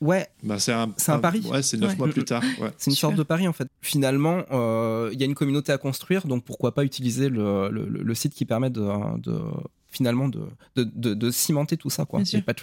Ouais, 0.00 0.26
bah, 0.42 0.58
c'est 0.58 0.72
un, 0.72 0.92
un, 1.08 1.18
pari. 1.18 1.40
Ouais, 1.40 1.62
c'est 1.62 1.76
neuf 1.76 1.96
mois 1.96 2.08
plus 2.08 2.24
tard. 2.24 2.42
Ouais. 2.60 2.70
C'est 2.78 2.90
une 2.90 2.96
sorte 2.96 3.14
de 3.14 3.22
pari 3.22 3.46
en 3.46 3.52
fait. 3.52 3.68
Finalement, 3.80 4.42
euh, 4.50 5.10
il 5.12 5.20
y 5.20 5.22
a 5.22 5.26
une 5.26 5.34
communauté 5.34 5.72
à 5.72 5.78
construire, 5.78 6.26
donc 6.26 6.44
pourquoi 6.44 6.74
pas 6.74 6.84
utiliser 6.84 7.28
le, 7.28 7.68
le, 7.70 7.86
le 7.86 8.14
site 8.14 8.34
qui 8.34 8.44
permet 8.44 8.70
de, 8.70 8.82
de 9.20 9.38
finalement 9.90 10.28
de, 10.28 10.40
de, 10.76 11.14
de, 11.14 11.30
cimenter 11.30 11.76
tout 11.76 11.90
ça. 11.90 12.04
quoi. 12.04 12.22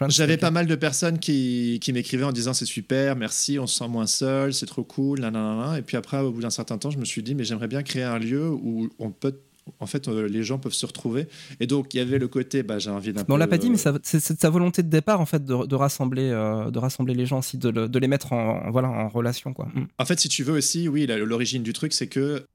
J'avais 0.09 0.37
pas 0.37 0.51
mal 0.51 0.67
de 0.67 0.75
personnes 0.75 1.17
qui, 1.17 1.79
qui 1.81 1.93
m'écrivaient 1.93 2.25
en 2.25 2.33
disant 2.33 2.53
c'est 2.53 2.65
super, 2.65 3.15
merci, 3.15 3.57
on 3.57 3.67
se 3.67 3.77
sent 3.77 3.87
moins 3.87 4.07
seul, 4.07 4.53
c'est 4.53 4.65
trop 4.65 4.83
cool, 4.83 5.21
nanana. 5.21 5.79
Et 5.79 5.81
puis 5.81 5.95
après, 5.95 6.19
au 6.19 6.31
bout 6.31 6.41
d'un 6.41 6.49
certain 6.49 6.77
temps, 6.77 6.91
je 6.91 6.97
me 6.97 7.05
suis 7.05 7.23
dit 7.23 7.33
mais 7.33 7.45
j'aimerais 7.45 7.69
bien 7.69 7.83
créer 7.83 8.03
un 8.03 8.19
lieu 8.19 8.49
où 8.49 8.89
on 8.99 9.11
peut 9.11 9.39
en 9.79 9.85
fait, 9.85 10.07
euh, 10.07 10.27
les 10.27 10.43
gens 10.43 10.59
peuvent 10.59 10.73
se 10.73 10.85
retrouver. 10.85 11.27
Et 11.59 11.67
donc, 11.67 11.93
il 11.93 11.97
y 11.97 11.99
avait 11.99 12.19
le 12.19 12.27
côté, 12.27 12.63
bah, 12.63 12.79
j'ai 12.79 12.89
envie 12.89 13.13
d'un. 13.13 13.23
On 13.29 13.37
l'a 13.37 13.47
pas 13.47 13.57
dit, 13.57 13.69
mais 13.69 13.77
c'est 13.77 14.19
sa 14.19 14.49
volonté 14.49 14.83
de 14.83 14.89
départ, 14.89 15.21
en 15.21 15.25
fait, 15.25 15.43
de, 15.43 15.75
rassembler, 15.75 16.29
euh, 16.29 16.71
de 16.71 16.79
rassembler 16.79 17.13
les 17.13 17.25
gens 17.25 17.39
aussi, 17.39 17.57
de, 17.57 17.99
les 17.99 18.07
mettre 18.07 18.33
en, 18.33 18.71
voilà, 18.71 18.89
en 18.89 19.07
relation, 19.07 19.53
quoi. 19.53 19.67
Mm. 19.73 19.87
En 19.97 20.05
fait, 20.05 20.19
si 20.19 20.29
tu 20.29 20.43
veux 20.43 20.53
aussi, 20.53 20.87
oui, 20.87 21.05
l'origine 21.07 21.63
du 21.63 21.73
truc, 21.73 21.93
c'est 21.93 22.07
que 22.07 22.45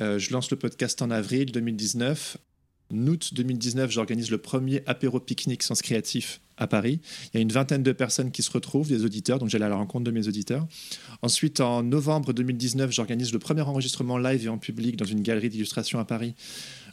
euh, 0.00 0.18
je 0.18 0.32
lance 0.32 0.50
le 0.50 0.56
podcast 0.56 1.02
en 1.02 1.10
avril 1.10 1.52
2019 1.52 2.38
août 2.92 3.30
2019, 3.32 3.90
j'organise 3.90 4.30
le 4.30 4.38
premier 4.38 4.82
apéro 4.86 5.20
pique-nique 5.20 5.62
Sens 5.62 5.82
Créatif 5.82 6.40
à 6.56 6.66
Paris. 6.66 7.00
Il 7.32 7.36
y 7.36 7.38
a 7.38 7.40
une 7.40 7.52
vingtaine 7.52 7.82
de 7.82 7.92
personnes 7.92 8.30
qui 8.30 8.42
se 8.42 8.50
retrouvent, 8.50 8.88
des 8.88 9.04
auditeurs, 9.04 9.38
donc 9.38 9.48
j'allais 9.48 9.64
à 9.64 9.68
la 9.68 9.76
rencontre 9.76 10.04
de 10.04 10.10
mes 10.10 10.28
auditeurs. 10.28 10.66
Ensuite, 11.22 11.60
en 11.60 11.82
novembre 11.82 12.32
2019, 12.32 12.90
j'organise 12.92 13.32
le 13.32 13.38
premier 13.38 13.62
enregistrement 13.62 14.18
live 14.18 14.44
et 14.44 14.48
en 14.48 14.58
public 14.58 14.96
dans 14.96 15.04
une 15.04 15.22
galerie 15.22 15.48
d'illustration 15.48 15.98
à 15.98 16.04
Paris 16.04 16.34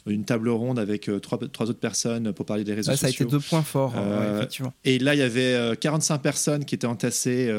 une 0.06 0.24
table 0.24 0.48
ronde 0.48 0.78
avec 0.78 1.08
euh, 1.08 1.18
trois, 1.18 1.38
trois, 1.52 1.68
autres 1.68 1.78
personnes 1.78 2.32
pour 2.32 2.46
parler 2.46 2.64
des 2.64 2.74
réseaux 2.74 2.92
sociaux. 2.92 3.00
Ça 3.00 3.06
a 3.06 3.10
été 3.10 3.24
deux 3.24 3.40
points 3.40 3.62
forts, 3.62 3.94
euh, 3.96 4.38
effectivement. 4.38 4.72
Et 4.84 4.98
là, 4.98 5.14
il 5.14 5.18
y 5.18 5.22
avait 5.22 5.76
45 5.76 6.14
euh, 6.14 6.18
personnes 6.18 6.64
qui 6.64 6.74
étaient 6.74 6.86
entassées 6.86 7.52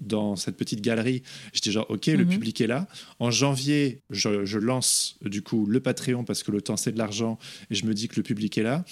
dans 0.00 0.36
cette 0.36 0.56
petite 0.56 0.80
galerie. 0.80 1.22
J'étais 1.52 1.70
genre, 1.70 1.86
OK, 1.88 2.06
le 2.06 2.24
mhm. 2.24 2.28
public 2.28 2.60
est 2.60 2.66
là. 2.66 2.86
En 3.18 3.30
janvier, 3.30 4.02
je, 4.10 4.58
lance 4.58 5.18
du 5.22 5.42
coup 5.42 5.66
le 5.66 5.80
Patreon 5.80 6.24
parce 6.24 6.42
que 6.42 6.52
le 6.52 6.60
temps, 6.60 6.76
c'est 6.76 6.92
de 6.92 6.98
l'argent. 6.98 7.38
Et 7.70 7.74
je 7.74 7.86
me 7.86 7.94
dis 7.94 8.08
que 8.08 8.16
le 8.16 8.22
public 8.22 8.56
est 8.58 8.62
là. 8.62 8.84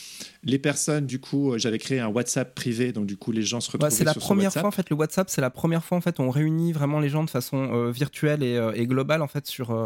Les 0.42 0.58
personnes, 0.58 1.06
du 1.06 1.20
coup, 1.20 1.56
j'avais 1.56 1.78
créé 1.78 2.00
un 2.00 2.08
WhatsApp 2.08 2.54
privé. 2.54 2.92
Donc, 2.92 3.06
du 3.06 3.16
coup, 3.16 3.32
les 3.32 3.42
gens 3.42 3.60
se 3.60 3.70
retrouvent. 3.70 3.90
c'est 3.90 4.04
la 4.04 4.14
première 4.14 4.52
fois, 4.52 4.66
en 4.66 4.70
fait, 4.70 4.90
le 4.90 4.96
WhatsApp, 4.96 5.30
c'est 5.30 5.40
la 5.40 5.50
première 5.50 5.84
fois, 5.84 5.96
en 5.98 6.00
fait, 6.00 6.18
on 6.20 6.30
réunit 6.30 6.72
vraiment 6.72 7.00
les 7.00 7.08
gens 7.08 7.24
de 7.24 7.30
façon 7.30 7.90
virtuelle 7.90 8.42
et, 8.42 8.58
et, 8.74 8.86
globale, 8.86 9.22
en 9.22 9.28
fait, 9.28 9.46
sur, 9.46 9.76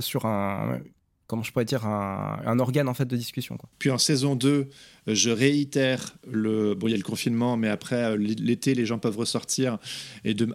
sur 0.00 0.26
un, 0.26 0.80
comment 1.28 1.42
je 1.42 1.52
pourrais 1.52 1.66
dire, 1.66 1.86
un, 1.86 2.58
organe 2.58 2.88
en 2.88 2.94
fait 2.94 3.04
de 3.04 3.14
discussion. 3.14 3.58
Quoi. 3.58 3.68
Puis 3.78 3.90
en 3.90 3.98
saison 3.98 4.34
2, 4.34 4.68
je 5.06 5.30
réitère 5.30 6.16
le. 6.26 6.74
Bon, 6.74 6.88
il 6.88 6.92
y 6.92 6.94
a 6.94 6.96
le 6.96 7.02
confinement, 7.02 7.58
mais 7.58 7.68
après, 7.68 8.02
euh, 8.02 8.16
l'été, 8.16 8.74
les 8.74 8.86
gens 8.86 8.98
peuvent 8.98 9.16
ressortir. 9.16 9.78
Et 10.24 10.32
de, 10.32 10.48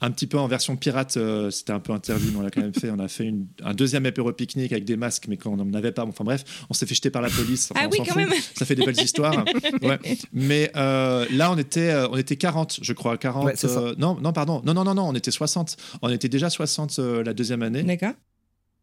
un 0.00 0.10
petit 0.12 0.28
peu 0.28 0.38
en 0.38 0.46
version 0.46 0.76
pirate, 0.76 1.16
euh, 1.16 1.50
c'était 1.50 1.72
un 1.72 1.80
peu 1.80 1.92
interdit, 1.92 2.28
mais 2.32 2.38
on 2.38 2.42
l'a 2.42 2.50
quand 2.50 2.60
même 2.60 2.72
fait. 2.72 2.90
On 2.90 3.00
a 3.00 3.08
fait 3.08 3.34
un 3.64 3.74
deuxième 3.74 4.06
apéro 4.06 4.32
pique-nique 4.32 4.70
avec 4.70 4.84
des 4.84 4.96
masques, 4.96 5.26
mais 5.28 5.36
quand 5.36 5.50
on 5.50 5.56
n'en 5.56 5.74
avait 5.74 5.92
pas, 5.92 6.04
enfin 6.06 6.22
bref, 6.22 6.44
on 6.70 6.74
s'est 6.74 6.86
fait 6.86 6.94
jeter 6.94 7.10
par 7.10 7.22
la 7.22 7.28
police. 7.28 7.72
ah 7.74 7.88
oui, 7.90 7.98
quand 8.06 8.14
même. 8.14 8.32
Ça 8.54 8.64
fait 8.64 8.76
des 8.76 8.86
belles 8.86 9.00
histoires. 9.00 9.44
ouais. 9.82 9.98
Mais 10.32 10.70
euh, 10.76 11.26
là, 11.32 11.50
on 11.50 11.58
était, 11.58 11.92
on 12.08 12.16
était 12.16 12.36
40, 12.36 12.78
je 12.82 12.92
crois. 12.92 13.18
40. 13.18 13.64
non, 13.98 14.16
non, 14.20 14.32
pardon. 14.32 14.62
Non, 14.64 14.74
non, 14.74 14.84
non, 14.84 14.94
non, 14.94 15.08
on 15.08 15.14
était 15.14 15.32
60. 15.32 15.76
On 16.02 16.08
était 16.08 16.28
déjà 16.28 16.50
60 16.50 16.98
la 16.98 17.34
deuxième 17.34 17.62
année. 17.62 17.82
D'accord. 17.82 18.12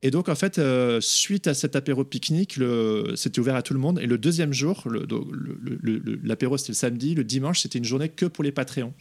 Et 0.03 0.11
donc, 0.11 0.29
en 0.29 0.35
fait, 0.35 0.59
euh, 0.59 1.01
suite 1.01 1.47
à 1.47 1.53
cet 1.53 1.75
apéro 1.75 2.03
pique-nique, 2.03 2.59
c'était 3.15 3.39
ouvert 3.39 3.55
à 3.55 3.63
tout 3.63 3.73
le 3.73 3.79
monde. 3.79 3.99
Et 3.99 4.05
le 4.05 4.17
deuxième 4.17 4.53
jour, 4.53 4.83
l'apéro 6.23 6.57
c'était 6.57 6.71
le 6.71 6.75
samedi, 6.75 7.15
le 7.15 7.23
dimanche 7.23 7.61
c'était 7.61 7.79
une 7.79 7.85
journée 7.85 8.09
que 8.09 8.25
pour 8.25 8.43
les 8.43 8.51
Patreons. 8.51 8.93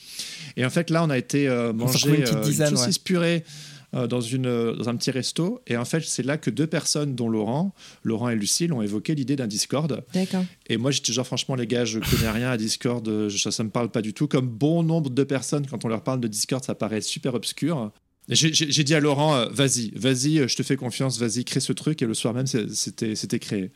Et 0.56 0.64
en 0.64 0.70
fait, 0.70 0.88
là, 0.88 1.04
on 1.04 1.10
a 1.10 1.18
été 1.18 1.48
euh, 1.48 1.72
manger 1.72 2.08
une, 2.08 2.16
petite 2.22 2.36
euh, 2.36 2.40
dizaine, 2.42 2.70
une 2.70 2.76
saucisse 2.76 2.98
purée 2.98 3.44
dans, 3.92 4.20
une, 4.20 4.74
dans 4.74 4.88
un 4.88 4.96
petit 4.96 5.10
resto. 5.10 5.62
Et 5.66 5.76
en 5.76 5.86
fait, 5.86 6.00
c'est 6.00 6.22
là 6.22 6.36
que 6.36 6.50
deux 6.50 6.66
personnes, 6.66 7.14
dont 7.14 7.30
Laurent, 7.30 7.74
Laurent 8.02 8.28
et 8.28 8.36
Lucille, 8.36 8.72
ont 8.74 8.82
évoqué 8.82 9.14
l'idée 9.14 9.36
d'un 9.36 9.46
Discord. 9.46 10.04
D'accord. 10.12 10.44
Et 10.66 10.76
moi, 10.76 10.90
j'étais 10.90 11.14
genre, 11.14 11.26
franchement, 11.26 11.54
les 11.54 11.66
gars, 11.66 11.86
je 11.86 11.98
connais 12.00 12.30
rien 12.30 12.50
à 12.50 12.58
Discord, 12.58 13.06
ça 13.30 13.62
ne 13.62 13.68
me 13.68 13.70
parle 13.70 13.90
pas 13.90 14.02
du 14.02 14.12
tout. 14.12 14.28
Comme 14.28 14.48
bon 14.48 14.82
nombre 14.82 15.08
de 15.08 15.24
personnes, 15.24 15.66
quand 15.66 15.84
on 15.84 15.88
leur 15.88 16.02
parle 16.02 16.20
de 16.20 16.28
Discord, 16.28 16.62
ça 16.62 16.74
paraît 16.74 17.00
super 17.00 17.34
obscur. 17.34 17.90
J'ai 18.28 18.84
dit 18.84 18.94
à 18.94 19.00
Laurent, 19.00 19.36
euh, 19.36 19.48
vas-y, 19.50 19.92
vas-y, 19.94 20.38
euh, 20.38 20.48
je 20.48 20.56
te 20.56 20.62
fais 20.62 20.76
confiance, 20.76 21.18
vas-y, 21.18 21.44
crée 21.44 21.60
ce 21.60 21.72
truc. 21.72 22.02
Et 22.02 22.06
le 22.06 22.14
soir 22.14 22.34
même, 22.34 22.46
c'était 22.46 23.38
créé. 23.38 23.70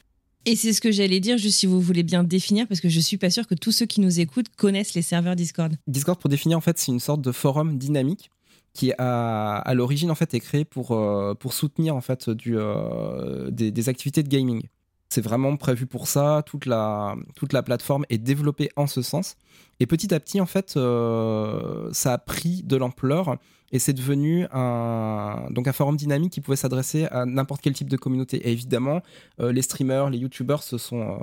Et 0.47 0.57
c'est 0.57 0.73
ce 0.73 0.81
que 0.81 0.91
j'allais 0.91 1.21
dire, 1.21 1.39
juste 1.39 1.59
si 1.59 1.67
vous 1.67 1.81
voulez 1.81 2.03
bien 2.03 2.25
définir, 2.25 2.67
parce 2.67 2.81
que 2.81 2.89
je 2.89 2.99
suis 2.99 3.19
pas 3.19 3.31
sûr 3.31 3.47
que 3.47 3.55
tous 3.55 3.73
ceux 3.73 3.87
qui 3.87 4.01
nous 4.01 4.21
écoutent 4.21 4.49
connaissent 4.57 4.95
les 4.95 5.03
serveurs 5.03 5.37
Discord. 5.37 5.77
Discord, 5.87 6.19
pour 6.19 6.31
définir, 6.31 6.59
en 6.59 6.63
fait, 6.63 6.79
c'est 6.79 6.91
une 6.91 7.01
sorte 7.01 7.21
de 7.21 7.31
forum 7.31 7.79
dynamique 7.79 8.31
qui 8.73 8.93
a, 8.99 9.57
à 9.57 9.75
l'origine 9.75 10.13
en 10.13 10.15
fait 10.15 10.33
est 10.33 10.41
créé 10.41 10.65
pour, 10.65 10.93
euh, 10.93 11.35
pour 11.35 11.55
soutenir 11.55 11.97
en 11.97 12.01
fait 12.01 12.31
du, 12.31 12.57
des, 13.51 13.89
activités 13.89 14.23
de 14.23 14.29
gaming. 14.29 14.63
C'est 15.11 15.21
vraiment 15.21 15.57
prévu 15.57 15.87
pour 15.87 16.09
ça. 16.09 16.43
Toute 16.47 16.67
la, 16.67 17.17
plateforme 17.65 18.07
est 18.09 18.19
développée 18.19 18.71
en 18.77 18.87
ce 18.87 19.03
sens. 19.03 19.37
Et 19.81 19.87
petit 19.87 20.15
à 20.15 20.21
petit, 20.21 20.41
en 20.41 20.47
fait, 20.47 20.71
ça 21.93 22.13
a 22.13 22.19
pris 22.19 22.63
de 22.63 22.77
l'ampleur 22.77 23.37
et 23.73 23.79
c'est 23.79 23.93
devenu 23.93 24.47
un, 24.53 25.49
forum 25.73 25.97
dynamique 25.97 26.33
qui 26.33 26.41
pouvait 26.41 26.57
s'adresser 26.57 27.05
à 27.07 27.25
n'importe 27.25 27.61
quel 27.61 27.73
type 27.73 27.89
de 27.89 27.97
communauté. 27.97 28.39
Et 28.49 28.53
évidemment, 28.53 29.03
euh, 29.41 29.53
les 29.53 29.63
streamers, 29.63 30.11
les 30.11 30.19
youtubeurs 30.19 30.63
se 30.63 30.79
sont, 30.79 31.21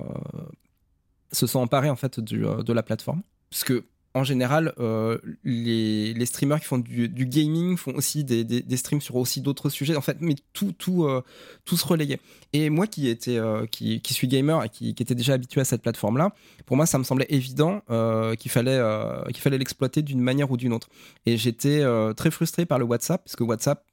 euh, 1.43 1.47
emparés 1.55 1.89
en 1.89 1.95
fait 1.95 2.19
euh, 2.19 2.63
de 2.63 2.73
la 2.73 2.83
plateforme. 2.83 3.21
Parce 3.49 3.63
en 4.17 4.23
général, 4.23 4.73
euh, 4.79 5.19
les, 5.43 6.25
streamers 6.25 6.59
qui 6.59 6.65
font 6.65 6.79
du, 6.79 7.07
gaming 7.07 7.77
font 7.77 7.93
aussi 7.93 8.23
des, 8.23 8.77
streams 8.77 8.99
sur 8.99 9.15
aussi 9.15 9.41
d'autres 9.41 9.69
sujets. 9.69 9.95
En 9.95 10.01
fait, 10.01 10.17
mais 10.19 10.35
tout, 10.53 11.05
euh, 11.05 11.21
se 11.65 11.85
relayait. 11.85 12.19
Et 12.51 12.69
moi 12.69 12.87
qui, 12.87 13.15
euh, 13.27 13.65
suis 14.05 14.27
gamer 14.27 14.63
et 14.63 14.69
qui, 14.69 14.95
qui, 14.95 15.03
était 15.03 15.15
déjà 15.15 15.33
habitué 15.33 15.61
à 15.61 15.65
cette 15.65 15.83
plateforme-là, 15.83 16.33
pour 16.65 16.77
moi, 16.77 16.87
ça 16.87 16.97
me 16.97 17.03
semblait 17.03 17.27
évident 17.29 17.81
qu'il 18.37 18.51
fallait 18.51 18.81
qu'il 19.27 19.41
fallait 19.41 19.59
l'exploiter 19.59 20.01
d'une 20.01 20.21
manière 20.21 20.49
ou 20.49 20.57
d'une 20.57 20.73
autre. 20.73 20.89
Et 21.25 21.37
j'étais 21.37 21.83
très 22.15 22.31
frustré 22.31 22.65
par 22.65 22.79
le 22.79 22.85
WhatsApp, 22.85 23.23
parce 23.23 23.35
que 23.35 23.43
WhatsApp, 23.43 23.83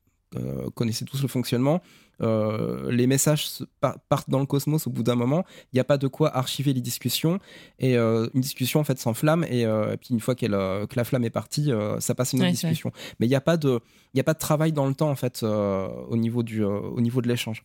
connaissait 0.75 1.05
tous 1.05 1.23
le 1.23 1.29
fonctionnement. 1.29 1.81
Euh, 2.23 2.91
les 2.91 3.07
messages 3.07 3.49
partent 3.81 4.31
dans 4.31 4.39
le 4.39 4.47
cosmos 4.47 4.87
au 4.87 4.91
bout 4.91 5.03
d'un 5.03 5.15
moment. 5.15 5.45
Il 5.73 5.77
n'y 5.77 5.81
a 5.81 5.85
pas 5.85 5.99
de 5.99 6.07
quoi 6.07 6.35
archiver 6.37 6.73
les 6.73 6.81
discussions. 6.81 7.39
Et 7.79 7.97
euh, 7.97 8.29
une 8.35 8.41
discussion 8.41 8.81
en 8.81 8.85
fait 8.85 8.99
s'enflamme. 8.99 9.45
Et, 9.49 9.65
euh, 9.65 9.97
puis 9.97 10.09
une 10.11 10.21
fois 10.21 10.35
que 10.35 10.47
la 10.47 11.05
flamme 11.05 11.25
est 11.25 11.31
partie, 11.31 11.71
ça 11.99 12.15
passe 12.15 12.33
une 12.33 12.41
autre 12.41 12.51
discussion. 12.51 12.93
Mais 13.19 13.27
il 13.27 13.31
n'y 13.31 13.35
a 13.35 13.41
pas 13.41 13.57
de, 13.57 13.81
il 14.13 14.21
a 14.21 14.25
pas 14.25 14.35
de 14.35 14.39
travail 14.39 14.73
dans 14.73 14.87
le 14.87 14.95
temps 14.95 15.11
en 15.11 15.17
fait 15.17 15.43
au 15.43 16.17
niveau 16.17 16.43
du, 16.43 16.63
au 16.63 17.01
niveau 17.01 17.21
de 17.21 17.29
l'échange. 17.29 17.65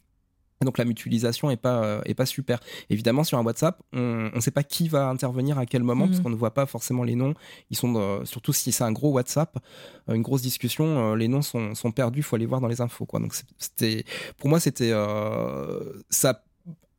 Donc 0.65 0.77
la 0.77 0.85
mutualisation 0.85 1.49
est 1.49 1.57
pas 1.57 2.01
est 2.05 2.13
pas 2.13 2.25
super. 2.25 2.59
Évidemment 2.89 3.23
sur 3.23 3.37
un 3.37 3.43
WhatsApp, 3.43 3.81
on 3.93 4.31
ne 4.33 4.39
sait 4.41 4.51
pas 4.51 4.63
qui 4.63 4.89
va 4.89 5.07
intervenir 5.07 5.57
à 5.57 5.65
quel 5.65 5.83
moment 5.83 6.05
parce 6.07 6.17
mhm. 6.17 6.23
qu'on 6.23 6.29
ne 6.31 6.35
voit 6.35 6.53
pas 6.53 6.65
forcément 6.65 7.03
les 7.03 7.15
noms. 7.15 7.33
Ils 7.69 7.77
sont 7.77 8.25
surtout 8.25 8.51
si 8.51 8.71
c'est 8.71 8.83
un 8.83 8.91
gros 8.91 9.11
WhatsApp, 9.11 9.57
une 10.09 10.21
grosse 10.21 10.41
discussion, 10.41 11.15
les 11.15 11.27
noms 11.27 11.41
sont, 11.41 11.75
sont 11.75 11.91
perdus. 11.91 12.19
Il 12.19 12.23
faut 12.23 12.35
aller 12.35 12.45
voir 12.45 12.59
dans 12.59 12.67
les 12.67 12.81
infos 12.81 13.05
quoi. 13.05 13.19
Donc 13.19 13.33
c'était 13.57 14.03
pour 14.37 14.49
moi 14.49 14.59
c'était 14.59 14.91
ça 16.09 16.43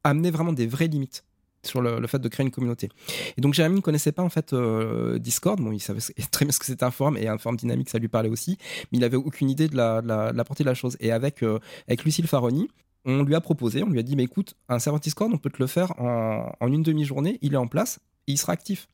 amenait 0.05 0.31
vraiment 0.31 0.55
des 0.55 0.67
vraies 0.67 0.89
limites 0.89 1.25
sur 1.63 1.83
le, 1.83 2.07
fait 2.07 2.19
de 2.19 2.29
créer 2.29 2.47
une 2.47 2.51
communauté. 2.51 2.89
Et 3.37 3.43
donc 3.43 3.53
Jérémy 3.53 3.77
ne 3.77 3.81
connaissait 3.83 4.13
pas 4.13 4.23
en 4.23 4.31
fait 4.31 4.55
Discord, 5.19 5.61
bon 5.61 5.73
il 5.73 5.81
savait 5.81 6.01
très 6.31 6.47
bien 6.47 6.53
ce 6.53 6.59
que 6.59 6.65
c'était 6.65 6.85
un 6.85 6.91
forum 6.91 7.19
et 7.19 7.29
un 7.29 7.37
forum 7.37 7.59
dynamique 7.59 7.91
ça 7.91 7.99
lui 7.99 8.09
parlait 8.09 8.31
aussi, 8.31 8.57
mais 8.91 8.97
il 8.97 9.05
avait 9.05 9.19
aucune 9.19 9.51
idée 9.51 9.69
de 9.69 9.77
la, 9.77 10.01
la, 10.01 10.45
portée 10.45 10.65
de 10.65 10.69
la 10.69 10.75
chose. 10.75 10.97
Et 11.01 11.13
avec, 11.13 11.43
avec 11.87 12.05
Lucille 12.05 12.27
Faroni, 12.27 12.71
on 13.05 13.23
lui 13.23 13.35
a 13.35 13.41
proposé, 13.41 13.83
on 13.83 13.89
lui 13.89 13.99
a 13.99 14.03
dit, 14.03 14.17
mais 14.17 14.25
écoute, 14.25 14.55
un 14.69 14.79
serveur 14.79 15.01
Discord, 15.01 15.33
on 15.33 15.39
peut 15.39 15.51
te 15.51 15.59
le 15.61 15.67
faire 15.67 15.99
en, 16.01 16.53
une 16.67 16.83
demi-journée, 16.83 17.39
il 17.43 17.55
est 17.55 17.59
en 17.59 17.67
place, 17.67 18.01
et 18.27 18.33
il 18.33 18.37
sera 18.37 18.53
actif. 18.53 18.89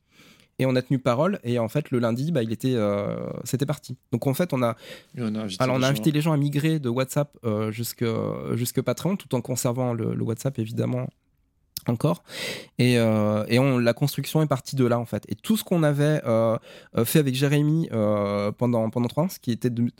Et 0.59 0.65
on 0.65 0.75
a 0.75 0.81
tenu 0.81 0.97
parole, 0.97 1.39
et 1.43 1.59
en 1.59 1.67
fait, 1.67 1.91
le 1.91 1.99
lundi, 1.99 2.31
bah, 2.31 2.41
il 2.41 2.51
était, 2.51 2.73
euh, 2.73 3.29
c'était 3.43 3.67
parti. 3.67 3.95
Donc 4.11 4.25
en 4.25 4.33
fait, 4.33 4.53
on 4.53 4.63
a, 4.63 4.75
on 5.17 5.35
a 5.35 5.41
invité, 5.41 5.63
alors, 5.63 5.75
on 5.75 5.83
a 5.83 5.87
invité 5.87 6.11
les 6.11 6.21
gens 6.21 6.31
à 6.31 6.37
migrer 6.37 6.79
de 6.79 6.89
WhatsApp 6.89 7.37
euh, 7.45 7.71
jusque, 7.71 8.05
jusque 8.53 8.81
Patreon, 8.81 9.17
tout 9.17 9.35
en 9.35 9.41
conservant 9.41 9.93
le 9.93 10.23
WhatsApp 10.23 10.57
évidemment 10.57 11.07
encore. 11.89 12.23
Et, 12.77 12.97
euh, 12.97 13.45
et 13.47 13.59
la 13.81 13.93
construction 13.93 14.41
est 14.41 14.47
partie 14.47 14.75
de 14.75 14.85
là 14.85 14.99
en 14.99 15.05
fait. 15.05 15.23
Et 15.29 15.35
tout 15.35 15.57
ce 15.57 15.63
qu'on 15.63 15.83
avait 15.83 16.21
euh, 16.25 16.57
euh, 16.97 17.05
fait 17.05 17.19
avec 17.19 17.35
Jérémy 17.35 17.89
pendant 18.57 18.89
pendant 18.89 19.07
trois 19.07 19.25
ans, 19.25 19.29
ce 19.29 19.39
qui 19.39 19.51
était 19.51 19.69
de, 19.69 19.91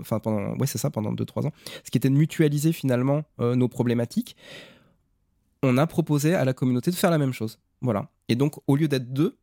enfin 0.00 0.18
pendant 0.18 0.56
ouais 0.56 0.66
c'est 0.66 0.78
ça 0.78 0.90
pendant 0.90 1.12
deux 1.12 1.24
trois 1.24 1.46
ans, 1.46 1.52
ce 1.84 1.90
qui 1.90 1.98
était 1.98 2.10
de 2.10 2.14
mutualiser 2.14 2.72
finalement 2.72 3.22
nos 3.38 3.68
problématiques. 3.68 4.36
On 5.62 5.78
a 5.78 5.86
proposé 5.86 6.34
à 6.34 6.44
la 6.44 6.54
communauté 6.54 6.90
de 6.90 6.96
faire 6.96 7.10
la 7.10 7.18
même 7.18 7.32
chose. 7.32 7.58
Voilà. 7.80 8.08
Et 8.28 8.34
donc 8.34 8.56
au 8.66 8.76
lieu 8.76 8.88
d'être 8.88 9.12
deux, 9.12 9.36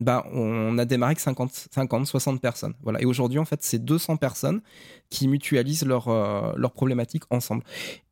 bah, 0.00 0.26
on 0.32 0.76
a 0.76 0.84
démarré 0.84 1.10
avec 1.10 1.20
50, 1.20 1.68
50 1.70 2.06
60 2.06 2.40
personnes. 2.40 2.74
Voilà. 2.82 3.00
Et 3.00 3.06
aujourd'hui, 3.06 3.38
en 3.38 3.46
fait, 3.46 3.62
c'est 3.62 3.82
200 3.82 4.16
personnes 4.16 4.60
qui 5.08 5.26
mutualisent 5.28 5.84
leurs 5.84 6.08
leurs 6.56 6.72
problématiques 6.72 7.24
ensemble. 7.30 7.62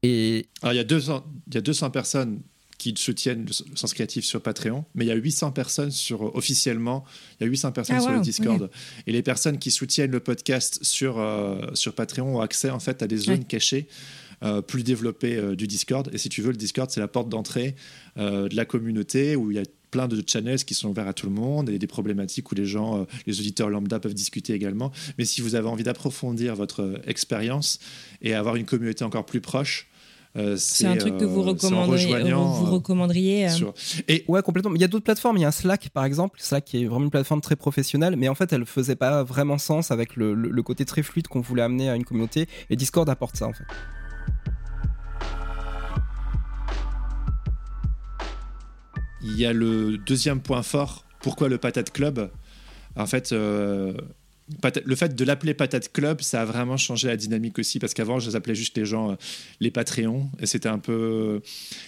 Et 0.02 0.46
Alors, 0.62 0.72
il 0.72 0.76
y 0.76 0.80
a 0.80 0.84
200, 0.84 1.24
il 1.48 1.54
y 1.54 1.58
a 1.58 1.60
200 1.60 1.90
personnes 1.90 2.42
qui 2.78 2.94
soutiennent 2.96 3.46
le 3.46 3.76
sens 3.76 3.94
créatif 3.94 4.24
sur 4.24 4.40
Patreon, 4.40 4.84
mais 4.94 5.04
il 5.04 5.08
y 5.08 5.12
a 5.12 5.14
800 5.14 5.52
personnes 5.52 5.90
sur 5.90 6.34
officiellement, 6.34 7.04
il 7.40 7.44
y 7.44 7.46
a 7.46 7.50
800 7.50 7.72
personnes 7.72 7.96
ah, 7.98 8.02
sur 8.02 8.12
le 8.12 8.20
Discord. 8.20 8.70
Et 9.06 9.12
les 9.12 9.22
personnes 9.22 9.58
qui 9.58 9.70
soutiennent 9.70 10.10
le 10.10 10.20
podcast 10.20 10.78
sur 10.82 11.18
euh, 11.18 11.60
sur 11.74 11.94
Patreon 11.94 12.36
ont 12.36 12.40
accès 12.40 12.70
en 12.70 12.80
fait 12.80 13.02
à 13.02 13.06
des 13.06 13.16
zones 13.16 13.44
cachées. 13.44 13.88
Euh, 14.42 14.60
plus 14.60 14.82
développées 14.82 15.36
euh, 15.36 15.54
du 15.54 15.66
Discord. 15.66 16.10
Et 16.12 16.18
si 16.18 16.28
tu 16.28 16.42
veux, 16.42 16.50
le 16.50 16.56
Discord, 16.56 16.90
c'est 16.90 17.00
la 17.00 17.08
porte 17.08 17.28
d'entrée 17.28 17.76
de 18.16 18.54
la 18.54 18.64
communauté 18.64 19.36
où 19.36 19.50
il 19.50 19.56
y 19.56 19.60
a 19.60 19.64
plein 19.90 20.08
de 20.08 20.22
channels 20.26 20.64
qui 20.64 20.74
sont 20.74 20.88
ouverts 20.88 21.06
à 21.06 21.14
tout 21.14 21.26
le 21.26 21.32
monde 21.32 21.70
et 21.70 21.78
des 21.78 21.86
problématiques 21.86 22.50
où 22.50 22.54
les 22.54 22.66
gens, 22.66 23.06
les 23.26 23.40
auditeurs 23.40 23.70
lambda 23.70 24.00
peuvent 24.00 24.12
discuter 24.12 24.52
également. 24.52 24.92
Mais 25.18 25.24
si 25.24 25.40
vous 25.40 25.54
avez 25.54 25.68
envie 25.68 25.84
d'approfondir 25.84 26.56
votre 26.56 27.00
expérience 27.06 27.78
et 28.22 28.34
avoir 28.34 28.56
une 28.56 28.66
communauté 28.66 29.04
encore 29.04 29.24
plus 29.24 29.40
proche, 29.40 29.88
euh, 30.36 30.56
c'est 30.56 30.86
un 30.86 30.96
truc 30.96 31.16
que 31.16 31.24
vous 31.24 31.42
euh, 31.42 31.50
recommanderiez. 31.50 32.22
Vous, 32.22 32.66
euh, 32.66 32.70
recommanderiez 32.70 33.46
Et 34.08 34.24
ouais, 34.26 34.42
complètement. 34.42 34.74
Il 34.74 34.80
y 34.80 34.84
a 34.84 34.88
d'autres 34.88 35.04
plateformes. 35.04 35.36
Il 35.36 35.42
y 35.42 35.44
a 35.44 35.52
Slack, 35.52 35.90
par 35.90 36.04
exemple. 36.04 36.40
Slack 36.40 36.64
qui 36.64 36.82
est 36.82 36.86
vraiment 36.86 37.04
une 37.04 37.10
plateforme 37.10 37.40
très 37.40 37.54
professionnelle, 37.54 38.16
mais 38.16 38.28
en 38.28 38.34
fait, 38.34 38.52
elle 38.52 38.66
faisait 38.66 38.96
pas 38.96 39.22
vraiment 39.22 39.58
sens 39.58 39.92
avec 39.92 40.16
le, 40.16 40.34
le 40.34 40.62
côté 40.62 40.84
très 40.84 41.02
fluide 41.02 41.28
qu'on 41.28 41.40
voulait 41.40 41.62
amener 41.62 41.88
à 41.88 41.94
une 41.94 42.04
communauté. 42.04 42.48
Et 42.68 42.76
Discord 42.76 43.08
apporte 43.08 43.36
ça, 43.36 43.46
en 43.46 43.52
fait. 43.52 43.64
Il 49.22 49.38
y 49.38 49.46
a 49.46 49.52
le 49.52 49.98
deuxième 49.98 50.40
point 50.40 50.62
fort. 50.62 51.04
Pourquoi 51.20 51.48
le 51.48 51.58
Patate 51.58 51.90
Club? 51.92 52.28
En 52.96 53.06
fait, 53.06 53.32
le 54.84 54.94
fait 54.94 55.14
de 55.14 55.24
l'appeler 55.24 55.54
Patate 55.54 55.90
Club, 55.90 56.20
ça 56.20 56.42
a 56.42 56.44
vraiment 56.44 56.76
changé 56.76 57.08
la 57.08 57.16
dynamique 57.16 57.58
aussi, 57.58 57.78
parce 57.78 57.94
qu'avant, 57.94 58.18
je 58.18 58.28
les 58.28 58.36
appelais 58.36 58.54
juste 58.54 58.76
les 58.76 58.84
gens, 58.84 59.12
euh, 59.12 59.14
les 59.60 59.70
Patreons, 59.70 60.28
et 60.38 60.46
c'était 60.46 60.68
un 60.68 60.78
peu. 60.78 61.40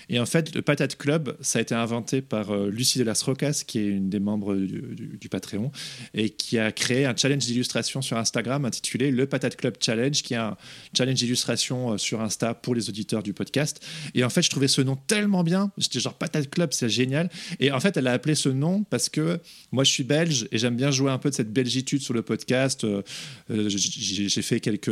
Et 0.08 0.18
en 0.18 0.24
fait, 0.24 0.54
le 0.54 0.62
Patate 0.62 0.96
Club, 0.96 1.36
ça 1.40 1.58
a 1.58 1.62
été 1.62 1.74
inventé 1.74 2.22
par 2.22 2.52
euh, 2.52 2.70
Lucie 2.70 2.98
de 2.98 3.04
las 3.04 3.22
Rocas, 3.22 3.62
qui 3.66 3.78
est 3.80 3.86
une 3.86 4.08
des 4.08 4.20
membres 4.20 4.54
du, 4.56 5.28
Patreon, 5.28 5.70
et 6.14 6.30
qui 6.30 6.58
a 6.58 6.72
créé 6.72 7.04
un 7.04 7.14
challenge 7.14 7.44
d'illustration 7.44 8.00
sur 8.00 8.16
Instagram 8.16 8.64
intitulé 8.64 9.10
le 9.10 9.26
Patate 9.26 9.56
Club 9.56 9.76
Challenge, 9.78 10.22
qui 10.22 10.32
est 10.32 10.38
un 10.38 10.56
challenge 10.96 11.18
d'illustration 11.18 11.92
euh, 11.92 11.98
sur 11.98 12.22
Insta 12.22 12.54
pour 12.54 12.74
les 12.74 12.88
auditeurs 12.88 13.22
du 13.22 13.34
podcast. 13.34 13.84
Et 14.14 14.24
en 14.24 14.30
fait, 14.30 14.40
je 14.40 14.48
trouvais 14.48 14.68
ce 14.68 14.80
nom 14.80 14.96
tellement 14.96 15.44
bien, 15.44 15.72
j'étais 15.76 16.00
genre 16.00 16.14
Patate 16.14 16.48
Club, 16.48 16.72
c'est 16.72 16.88
génial. 16.88 17.28
Et 17.60 17.70
en 17.70 17.80
fait, 17.80 17.98
elle 17.98 18.06
a 18.06 18.12
appelé 18.12 18.34
ce 18.34 18.48
nom 18.48 18.84
parce 18.84 19.10
que 19.10 19.40
moi, 19.72 19.84
je 19.84 19.90
suis 19.90 20.04
belge 20.04 20.48
et 20.52 20.58
j'aime 20.58 20.76
bien 20.76 20.90
jouer 20.90 21.10
un 21.10 21.18
peu 21.18 21.28
de 21.28 21.34
cette 21.34 21.52
belgitude 21.52 22.00
sur 22.00 22.14
le 22.14 22.22
podcast 22.22 22.45
euh, 22.52 23.02
euh, 23.50 23.68
j'ai 23.68 24.42
fait 24.42 24.60
quelques. 24.60 24.90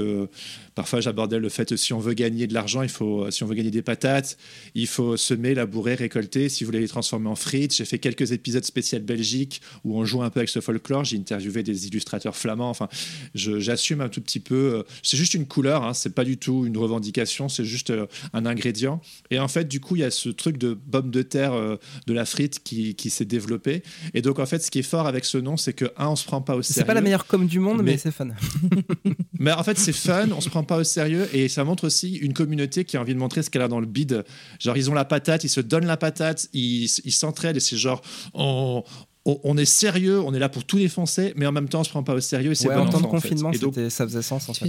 Parfois, 0.75 1.01
j'abordais 1.01 1.39
le 1.39 1.49
fait 1.49 1.77
si 1.77 1.93
on 1.93 1.99
veut 1.99 2.15
gagner 2.15 2.47
de 2.47 2.55
l'argent, 2.55 2.83
il 2.83 2.89
faut, 2.89 3.31
si 3.31 3.43
on 3.43 3.47
veut 3.47 3.55
gagner 3.55 3.71
des 3.71 3.83
patates, 3.83 4.37
il 4.75 4.87
faut 4.87 5.17
semer, 5.17 5.55
labourer, 5.55 5.95
récolter. 5.95 6.49
Si 6.49 6.65
vous 6.65 6.69
voulez 6.69 6.81
les 6.81 6.89
transformer 6.89 7.29
en 7.29 7.37
frites, 7.37 7.75
j'ai 7.75 7.85
fait 7.85 7.99
quelques 7.99 8.33
épisodes 8.33 8.65
spéciaux 8.65 8.99
Belgique 9.01 9.61
où 9.85 9.99
on 9.99 10.05
joue 10.05 10.23
un 10.23 10.31
peu 10.31 10.41
avec 10.41 10.49
ce 10.49 10.61
folklore. 10.61 11.05
J'ai 11.05 11.17
interviewé 11.17 11.63
des 11.63 11.87
illustrateurs 11.87 12.37
flamands. 12.37 12.71
Enfin, 12.71 12.89
j'assume 13.35 14.01
un 14.01 14.09
tout 14.09 14.21
petit 14.21 14.41
peu. 14.41 14.55
Euh, 14.55 14.83
c'est 15.03 15.17
juste 15.17 15.35
une 15.35 15.47
couleur, 15.47 15.85
hein, 15.85 15.95
c'est 15.95 16.15
pas 16.15 16.25
du 16.25 16.39
tout 16.39 16.67
une 16.67 16.77
revendication, 16.77 17.49
c'est 17.49 17.65
juste 17.65 17.93
un 18.33 18.47
ingrédient. 18.47 19.01
Et 19.31 19.39
en 19.39 19.49
fait, 19.49 19.69
du 19.69 19.81
coup, 19.81 19.97
il 19.97 20.01
y 20.01 20.05
a 20.05 20.11
ce 20.11 20.29
truc 20.29 20.59
de 20.59 20.75
pomme 20.75 21.11
de 21.11 21.23
terre 21.23 21.55
de 22.07 22.13
la 22.13 22.25
frite 22.25 22.63
qui, 22.63 22.95
qui 22.95 23.11
s'est 23.11 23.25
développé. 23.25 23.83
Et 24.13 24.23
donc, 24.23 24.39
en 24.39 24.47
fait, 24.47 24.61
ce 24.61 24.71
qui 24.71 24.81
est 24.81 24.83
fort 24.83 25.07
avec 25.07 25.25
ce 25.25 25.39
nom, 25.39 25.57
c'est 25.57 25.73
que, 25.73 25.87
un, 25.97 26.09
on 26.09 26.17
se 26.17 26.25
prend 26.25 26.41
pas 26.41 26.55
au 26.55 26.63
sérieux. 26.63 26.81
C'est 26.81 26.87
pas 26.87 26.95
la 26.95 27.01
meilleure 27.01 27.27
com 27.27 27.44
du 27.47 27.61
monde, 27.61 27.83
mais, 27.83 27.97
c'est 27.97 28.11
fun. 28.11 28.29
mais 29.39 29.53
en 29.53 29.63
fait, 29.63 29.79
c'est 29.79 29.93
fun, 29.93 30.29
on 30.31 30.41
se 30.41 30.49
prend 30.49 30.65
pas 30.65 30.79
au 30.79 30.85
sérieux 30.85 31.29
et 31.33 31.49
ça 31.49 31.65
montre 31.65 31.85
aussi 31.85 32.17
une 32.17 32.33
communauté 32.33 32.85
qui 32.85 32.97
a 32.97 33.01
envie 33.01 33.15
de 33.15 33.19
montrer 33.19 33.43
ce 33.43 33.51
qu'elle 33.51 33.63
a 33.63 33.69
dans 33.69 33.81
le 33.81 33.87
bide. 33.87 34.25
Genre, 34.61 34.77
ils 34.77 34.91
ont 34.91 34.95
la 34.95 35.05
patate, 35.05 35.45
ils 35.45 35.49
se 35.49 35.61
donnent 35.61 35.87
la 35.87 35.97
patate, 35.97 36.49
ils 36.53 36.89
s'entraident 36.89 37.57
et 37.57 37.61
c'est 37.61 37.77
genre, 37.77 38.03
on, 38.35 38.83
on, 39.25 39.57
est 39.57 39.65
sérieux, 39.65 40.21
on 40.21 40.35
est 40.35 40.39
là 40.39 40.49
pour 40.49 40.65
tout 40.65 40.79
défoncer, 40.79 41.33
mais 41.37 41.47
en 41.47 41.53
même 41.53 41.69
temps, 41.69 41.81
on 41.81 41.85
se 41.85 41.91
prend 41.91 42.03
pas 42.03 42.15
au 42.15 42.21
sérieux. 42.21 42.53
Et 42.53 42.55
c'est 42.55 42.73
en 42.73 42.87
temps 42.87 43.01
de 43.01 43.07
confinement, 43.07 43.53
ça 43.89 44.07
faisait 44.07 44.23
sens 44.23 44.49
en 44.49 44.55
fait. 44.55 44.69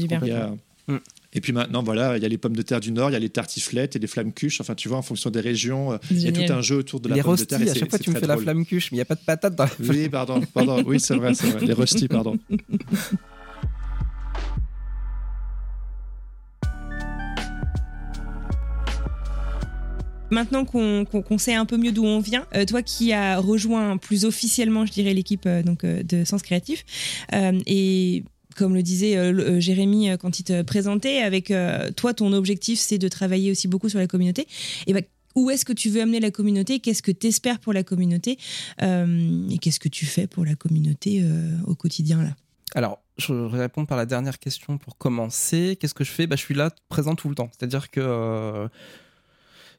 Et 1.36 1.42
puis 1.42 1.52
maintenant, 1.52 1.84
voilà, 1.84 2.16
il 2.16 2.24
y 2.24 2.26
a 2.26 2.30
les 2.30 2.38
pommes 2.38 2.56
de 2.56 2.62
terre 2.62 2.80
du 2.80 2.94
Nord, 2.94 3.10
il 3.10 3.14
y 3.14 3.18
a 3.18 3.20
les 3.20 3.30
tartiflettes 3.30 3.98
et 3.98 4.00
les 4.00 4.08
flammes 4.08 4.32
cuches. 4.32 4.62
Enfin, 4.62 4.74
tu 4.74 4.88
vois, 4.88 4.98
en 4.98 5.02
fonction 5.02 5.30
des 5.30 5.42
régions, 5.42 5.92
euh, 5.92 5.98
il 6.10 6.22
y 6.22 6.28
a 6.30 6.32
tout 6.32 6.52
un 6.52 6.62
jeu 6.62 6.78
autour 6.78 7.02
de 7.02 7.10
la 7.10 7.22
pomme 7.22 7.36
de 7.36 7.44
terre. 7.44 7.60
à 7.62 7.74
chaque 7.74 7.90
fois, 7.90 8.00
tu 8.00 8.10
me 8.10 8.18
fais 8.18 8.26
la 8.26 8.38
flamme 8.38 8.66
cuche, 8.66 8.92
mais 8.92 8.96
il 8.96 9.00
n'y 9.00 9.02
a 9.02 9.06
pas 9.06 9.16
de 9.16 9.20
patate 9.20 9.54
dans 9.54 9.66
la 9.66 9.72
Oui, 9.80 10.08
pardon, 10.08 10.40
pardon. 10.54 10.82
Oui, 10.86 10.98
c'est 11.00 11.16
vrai, 11.16 11.34
c'est 11.34 11.48
vrai. 11.48 11.66
Les 11.66 11.74
rusty, 11.74 12.08
pardon. 12.08 12.40
Maintenant 20.32 20.64
qu'on 20.66 21.38
sait 21.38 21.54
un 21.54 21.66
peu 21.66 21.78
mieux 21.78 21.92
d'où 21.92 22.06
on 22.06 22.20
vient, 22.20 22.46
euh, 22.56 22.66
toi 22.66 22.82
qui 22.82 23.12
as 23.14 23.40
rejoint 23.40 23.98
plus 23.98 24.24
officiellement, 24.26 24.86
je 24.86 24.92
dirais, 24.92 25.14
l'équipe 25.14 25.46
euh, 25.46 25.62
donc 25.64 25.86
de 25.86 26.24
Sens 26.24 26.42
Créatif, 26.42 26.86
et 27.34 28.24
comme 28.56 28.74
le 28.74 28.82
disait 28.82 29.18
euh, 29.18 29.34
euh, 29.34 29.60
Jérémy 29.60 30.10
euh, 30.10 30.18
quand 30.18 30.39
il 30.39 30.43
te 30.43 30.62
présentait, 30.64 31.20
avec 31.20 31.53
toi, 31.95 32.14
ton 32.14 32.34
objectif, 32.34 32.80
c'est 32.80 32.97
de 32.97 33.08
travailler 33.08 33.51
aussi 33.51 33.68
beaucoup 33.68 33.89
sur 33.89 33.99
la 33.99 34.08
communauté. 34.08 34.47
Et 34.88 34.93
bah, 34.93 35.01
où 35.36 35.49
est-ce 35.49 35.66
que 35.66 35.74
tu 35.74 35.89
veux 35.89 36.01
amener 36.01 36.20
la 36.20 36.32
communauté? 36.32 36.80
Qu'est-ce 36.80 37.03
que 37.03 37.12
tu 37.12 37.28
espères 37.28 37.60
pour 37.60 37.74
la 37.74 37.84
communauté? 37.84 38.38
Et 38.82 39.58
qu'est-ce 39.60 39.80
que 39.80 39.89
tu 39.89 40.06
fais 40.06 40.28
pour 40.28 40.45
la 40.45 40.56
communauté 40.56 41.24
au 41.66 41.76
quotidien 41.76 42.24
là? 42.24 42.36
Alors, 42.74 43.01
je 43.18 43.34
vais 43.34 43.60
répondre 43.60 43.88
par 43.88 43.97
la 43.97 44.06
dernière 44.06 44.39
question 44.39 44.78
pour 44.78 44.97
commencer. 44.97 45.78
Qu'est-ce 45.80 45.93
que 45.93 46.06
je 46.06 46.12
fais? 46.12 46.26
Bah, 46.26 46.36
Je 46.38 46.41
suis 46.41 46.53
là, 46.56 46.72
présent 46.88 47.16
tout 47.16 47.28
le 47.28 47.36
temps. 47.36 47.49
C'est-à-dire 47.58 47.91
que 47.91 48.70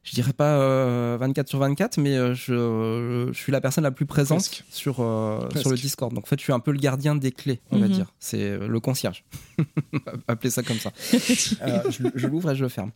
je 0.07 0.13
dirais 0.13 0.31
pas 0.31 1.17
24 1.17 1.45
euh, 1.45 1.49
sur 1.49 1.59
24, 1.59 1.97
mais 1.97 2.15
euh, 2.15 2.33
je, 2.33 3.29
je, 3.33 3.37
suis 3.37 3.51
la 3.51 3.59
personne 3.59 3.83
la 3.83 3.91
plus 3.91 4.05
présente 4.05 4.63
sur, 4.69 5.01
euh, 5.01 5.49
sur 5.57 5.69
le 5.69 5.75
Discord. 5.75 6.13
Donc 6.13 6.23
en 6.23 6.27
fait, 6.27 6.39
je 6.39 6.43
suis 6.43 6.53
un 6.53 6.61
peu 6.61 6.71
le 6.71 6.79
gardien 6.79 7.13
des 7.13 7.33
clés, 7.33 7.59
on 7.71 7.77
va 7.77 7.87
mhm. 7.87 7.93
dire. 7.93 8.13
C'est 8.17 8.57
le 8.57 8.79
concierge. 8.79 9.25
Appelez 10.29 10.49
ça 10.49 10.63
comme 10.63 10.77
ça. 10.77 10.91
je, 11.11 12.27
l'ouvre 12.27 12.51
et 12.51 12.55
je 12.55 12.63
le 12.63 12.69
ferme. 12.69 12.91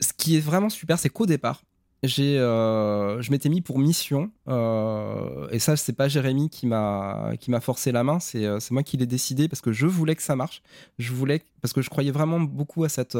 Ce 0.00 0.14
qui 0.16 0.36
est 0.38 0.40
vraiment 0.40 0.70
super, 0.70 0.98
c'est 0.98 1.10
qu'au 1.10 1.26
départ, 1.26 1.64
j'ai, 2.04 2.36
je 2.36 3.30
m'étais 3.30 3.48
mis 3.48 3.60
pour 3.60 3.78
mission, 3.78 4.30
et 4.48 5.58
ça, 5.58 5.76
c'est 5.76 5.92
pas 5.92 6.08
Jérémy 6.08 6.50
qui 6.50 6.66
m'a 6.66 7.32
qui 7.38 7.50
m'a 7.50 7.60
forcé 7.60 7.92
la 7.92 8.02
main, 8.02 8.18
c'est 8.18 8.44
c'est 8.60 8.72
moi 8.72 8.82
qui 8.82 8.96
l'ai 8.96 9.06
décidé 9.06 9.48
parce 9.48 9.60
que 9.60 9.72
je 9.72 9.86
voulais 9.86 10.16
que 10.16 10.22
ça 10.22 10.34
marche. 10.34 10.62
Je 10.98 11.12
voulais 11.12 11.42
parce 11.60 11.72
que 11.72 11.80
je 11.80 11.90
croyais 11.90 12.10
vraiment 12.10 12.40
beaucoup 12.40 12.82
à 12.84 12.88
cette 12.88 13.16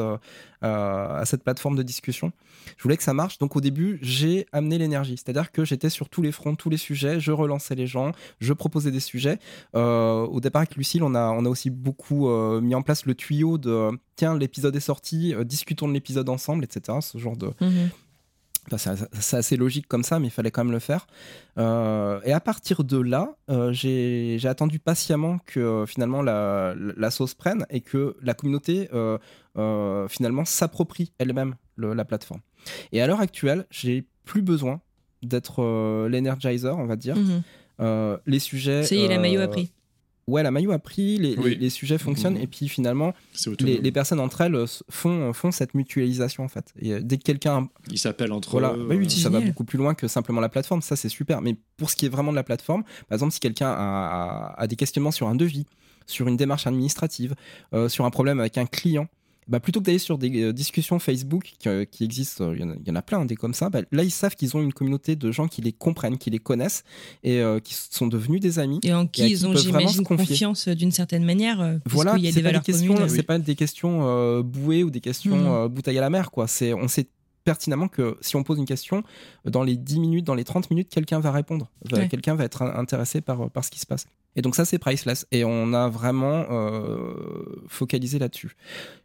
à 0.61 1.23
cette 1.25 1.43
plateforme 1.43 1.77
de 1.77 1.83
discussion. 1.83 2.33
Je 2.77 2.83
voulais 2.83 2.97
que 2.97 3.03
ça 3.03 3.13
marche. 3.13 3.37
Donc 3.37 3.55
au 3.55 3.61
début, 3.61 3.99
j'ai 4.01 4.47
amené 4.51 4.77
l'énergie, 4.77 5.15
c'est-à-dire 5.15 5.51
que 5.51 5.63
j'étais 5.63 5.89
sur 5.89 6.09
tous 6.09 6.21
les 6.21 6.31
fronts, 6.31 6.55
tous 6.55 6.69
les 6.69 6.77
sujets. 6.77 7.19
Je 7.19 7.31
relançais 7.31 7.75
les 7.75 7.87
gens, 7.87 8.11
je 8.39 8.53
proposais 8.53 8.91
des 8.91 8.99
sujets. 8.99 9.39
au 9.73 10.39
départ 10.41 10.61
avec 10.61 10.75
Lucille, 10.75 11.03
on 11.03 11.15
a 11.15 11.29
on 11.31 11.45
a 11.45 11.49
aussi 11.49 11.69
beaucoup 11.69 12.29
mis 12.59 12.75
en 12.75 12.81
place 12.81 13.05
le 13.05 13.15
tuyau 13.15 13.57
de 13.57 13.91
tiens 14.15 14.37
l'épisode 14.37 14.75
est 14.75 14.79
sorti, 14.81 15.33
discutons 15.45 15.87
de 15.87 15.93
l'épisode 15.93 16.27
ensemble, 16.29 16.65
etc. 16.65 16.97
Ce 17.01 17.17
genre 17.17 17.37
de 17.37 17.51
c'est 18.77 19.37
assez 19.37 19.57
logique 19.57 19.87
comme 19.87 20.03
ça, 20.03 20.19
mais 20.19 20.27
il 20.27 20.31
fallait 20.31 20.51
quand 20.51 20.63
même 20.63 20.73
le 20.73 20.79
faire. 20.79 21.07
Euh, 21.57 22.19
et 22.23 22.31
à 22.31 22.39
partir 22.39 22.83
de 22.83 22.97
là, 22.97 23.35
euh, 23.49 23.73
j'ai 23.73 24.39
attendu 24.45 24.79
patiemment 24.79 25.39
que 25.45 25.59
euh, 25.59 25.85
finalement 25.85 26.21
la, 26.21 27.11
sauce 27.11 27.33
prenne 27.33 27.65
et 27.69 27.81
que 27.81 28.15
la 28.21 28.33
communauté 28.33 28.89
finalement 30.09 30.45
s'approprie 30.45 31.11
elle-même 31.17 31.55
la 31.77 32.05
plateforme. 32.05 32.41
Et 32.91 33.01
à 33.01 33.07
l'heure 33.07 33.21
actuelle, 33.21 33.65
j'ai 33.69 34.05
plus 34.25 34.41
besoin 34.41 34.81
d'être 35.21 36.07
l'energizer, 36.07 36.77
on 36.77 36.85
va 36.85 36.95
dire. 36.95 37.15
Mhm. 37.15 38.19
les 38.25 38.39
sujets. 38.39 38.83
Ça 38.83 38.95
y 38.95 39.03
est, 39.03 39.07
la 39.07 39.19
maillot 39.19 39.41
a 39.41 39.47
pris 39.47 39.71
ouais, 40.27 40.43
la 40.43 40.51
maillot 40.51 40.71
a 40.71 40.79
pris, 40.79 41.17
les, 41.17 41.69
sujets 41.69 41.97
fonctionnent, 41.97 42.37
et 42.37 42.47
puis 42.47 42.67
finalement, 42.67 43.13
les, 43.59 43.91
personnes 43.91 44.19
entre 44.19 44.41
elles 44.41 44.57
font, 44.89 45.33
font 45.33 45.51
cette 45.51 45.73
mutualisation 45.73 46.43
en 46.43 46.47
fait. 46.47 46.73
Et 46.79 46.93
euh, 46.93 46.99
dès 47.01 47.17
que 47.17 47.23
quelqu'un. 47.23 47.69
Ils 47.89 47.97
s'appellent 47.97 48.31
entre 48.31 48.51
voilà, 48.51 48.73
eux. 48.73 48.85
Bah 48.87 48.95
oui, 48.95 49.09
ça 49.09 49.29
va 49.29 49.39
beaucoup 49.39 49.63
plus 49.63 49.77
loin 49.77 49.93
que 49.93 50.07
simplement 50.07 50.41
la 50.41 50.49
plateforme, 50.49 50.81
ça 50.81 50.95
c'est 50.95 51.09
super. 51.09 51.41
Mais 51.41 51.55
pour 51.77 51.89
ce 51.89 51.95
qui 51.95 52.05
est 52.05 52.09
vraiment 52.09 52.31
de 52.31 52.35
la 52.35 52.43
plateforme, 52.43 52.83
par 52.83 53.15
exemple, 53.15 53.33
si 53.33 53.39
quelqu'un 53.39 53.69
a, 53.69 54.65
des 54.67 54.75
questionnements 54.75 55.11
sur 55.11 55.27
un 55.27 55.35
devis, 55.35 55.65
sur 56.05 56.27
une 56.27 56.37
démarche 56.37 56.67
administrative, 56.67 57.35
euh, 57.73 57.89
sur 57.89 58.05
un 58.05 58.09
problème 58.09 58.39
avec 58.39 58.57
un 58.57 58.65
client, 58.65 59.07
bah, 59.47 59.59
plutôt 59.59 59.79
que 59.79 59.85
d'aller 59.85 59.99
sur 59.99 60.17
des 60.17 60.43
euh, 60.43 60.53
discussions 60.53 60.99
Facebook 60.99 61.53
qui, 61.59 61.69
euh, 61.69 61.85
existent, 62.01 62.45
euh, 62.45 62.55
il 62.55 62.87
y, 62.87 62.91
en 62.91 62.95
a, 62.95 63.01
plein 63.01 63.25
des 63.25 63.35
comme 63.35 63.53
ça, 63.53 63.69
bah, 63.69 63.81
là 63.91 64.03
ils 64.03 64.11
savent 64.11 64.35
qu'ils 64.35 64.55
ont 64.55 64.61
une 64.61 64.73
communauté 64.73 65.15
de 65.15 65.31
gens 65.31 65.47
qui 65.47 65.61
les 65.61 65.73
comprennent, 65.73 66.17
qui 66.17 66.29
les 66.29 66.39
connaissent 66.39 66.83
et 67.23 67.41
qui 67.63 67.73
sont 67.73 68.07
devenus 68.07 68.39
des 68.39 68.59
amis. 68.59 68.79
Et 68.83 68.93
en 68.93 69.07
qui 69.07 69.29
ils 69.29 69.45
ont, 69.45 69.55
j'imagine, 69.55 70.03
confiance 70.03 70.67
d'une 70.67 70.91
certaine 70.91 71.23
manière. 71.23 71.79
Voilà, 71.85 72.15
il 72.17 72.23
y 72.23 72.27
a 72.27 72.31
des 72.31 72.41
valeurs 72.41 72.63
questions, 72.63 72.95
C'est 73.07 73.23
pas 73.23 73.39
des 73.39 73.55
questions 73.55 74.41
bouées 74.41 74.83
ou 74.83 74.89
des 74.89 75.01
questions 75.01 75.65
mmh. 75.65 75.67
bouteilles 75.69 75.97
à 75.97 76.01
la 76.01 76.09
mer, 76.09 76.31
quoi. 76.31 76.47
C'est, 76.47 76.73
on 76.73 76.87
sait 76.87 77.07
pertinemment 77.43 77.87
que 77.87 78.17
si 78.21 78.35
on 78.35 78.43
pose 78.43 78.57
une 78.57 78.65
question, 78.65 79.03
dans 79.45 79.63
les 79.63 79.75
10 79.75 79.99
minutes, 79.99 80.25
dans 80.25 80.35
les 80.35 80.43
30 80.43 80.69
minutes, 80.69 80.89
quelqu'un 80.89 81.19
va 81.19 81.31
répondre. 81.31 81.69
Quelqu'un 82.09 82.35
va 82.35 82.45
être 82.45 82.61
intéressé 82.61 83.21
par, 83.21 83.49
par 83.49 83.65
ce 83.65 83.71
qui 83.71 83.79
se 83.79 83.85
passe. 83.85 84.05
Et 84.35 84.41
donc 84.41 84.55
ça, 84.55 84.65
c'est 84.65 84.79
priceless. 84.79 85.27
Et 85.31 85.43
on 85.45 85.73
a 85.73 85.89
vraiment 85.89 86.45
focalisé 87.67 88.19
là-dessus. 88.19 88.55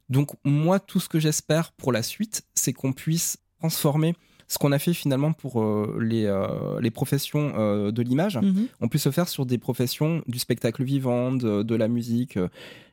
Donc 0.09 0.31
moi, 0.45 0.81
tout 0.81 1.01
ce 1.01 1.09
que 1.09 1.21
j'espère 1.21 1.73
pour 1.73 1.93
la 1.93 2.03
suite, 2.03 2.43
c'est 2.55 2.73
qu'on 2.73 2.93
puisse 2.93 3.39
transformer 3.59 4.15
ce 4.49 4.57
qu'on 4.57 4.73
a 4.73 4.79
fait 4.79 4.95
finalement 4.95 5.33
pour 5.33 5.63
euh, 5.63 5.99
les, 6.01 6.25
euh, 6.25 6.81
les, 6.81 6.91
professions 6.91 7.53
euh, 7.57 7.93
de 7.93 8.03
l'image, 8.03 8.39
mhm. 8.39 8.67
on 8.81 8.89
puisse 8.89 9.03
se 9.03 9.11
faire 9.11 9.29
sur 9.29 9.45
des 9.45 9.59
professions 9.59 10.23
du 10.27 10.39
spectacle 10.39 10.83
vivant, 10.83 11.33
de, 11.33 11.75
la 11.75 11.87
musique, 11.87 12.39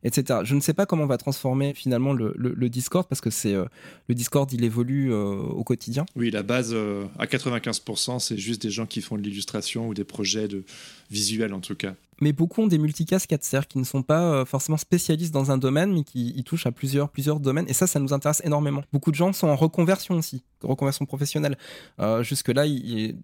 etc. 0.06 0.39
Je 0.43 0.56
ne 0.56 0.62
sais 0.62 0.74
pas 0.74 0.86
comment 0.86 1.03
on 1.03 1.08
va 1.08 1.18
transformer 1.18 1.74
finalement 1.74 2.14
le, 2.14 2.34
le, 2.38 2.70
Discord 2.70 3.08
parce 3.08 3.22
que 3.22 3.30
c'est 3.30 3.53
le 3.53 4.16
Discord, 4.16 4.51
il 4.53 4.64
évolue 4.64 5.14
au 5.14 5.64
quotidien. 5.64 6.06
Oui, 6.16 6.32
la 6.32 6.43
base 6.43 6.76
à 7.20 7.26
95%, 7.26 8.20
c'est 8.20 8.38
juste 8.38 8.62
des 8.62 8.70
gens 8.70 8.86
qui 8.86 9.01
font 9.01 9.18
de 9.18 9.22
l'illustration 9.22 9.88
ou 9.88 9.93
des 9.93 10.03
projets 10.03 10.47
de 10.47 10.64
visuels 11.12 11.53
en 11.53 11.60
tout 11.60 11.76
cas 11.76 11.95
mais 12.22 12.34
beaucoup 12.34 12.62
ont 12.62 12.68
des 12.68 12.78
multicasquettes, 12.78 13.43
c'est-à-dire 13.43 13.68
qui 13.68 13.78
ne 13.78 13.84
sont 13.84 14.01
pas 14.01 14.22
euh, 14.22 14.45
forcément 14.45 14.78
spécialistes 14.78 15.34
dans 15.34 15.51
un 15.51 15.58
domaine, 15.58 15.93
mais 15.93 16.03
qui 16.03 16.41
touchent 16.43 16.66
à 16.66 16.72
plusieurs, 16.72 17.10
plusieurs 17.10 17.39
domaines. 17.39 17.66
Et 17.68 17.74
ça, 17.74 17.88
ça 17.88 17.99
nous 17.99 18.14
intéresse 18.14 18.41
énormément. 18.45 18.84
Beaucoup 18.93 19.12
de 19.12 19.16
gens 19.16 19.34
sont 19.34 19.47
en 19.47 19.56
reconversion 19.56 20.16
aussi, 20.16 20.43
reconversion 20.62 21.06
professionnelle. 21.06 21.58
Euh, 21.99 22.24
Jusque-là, 22.24 22.66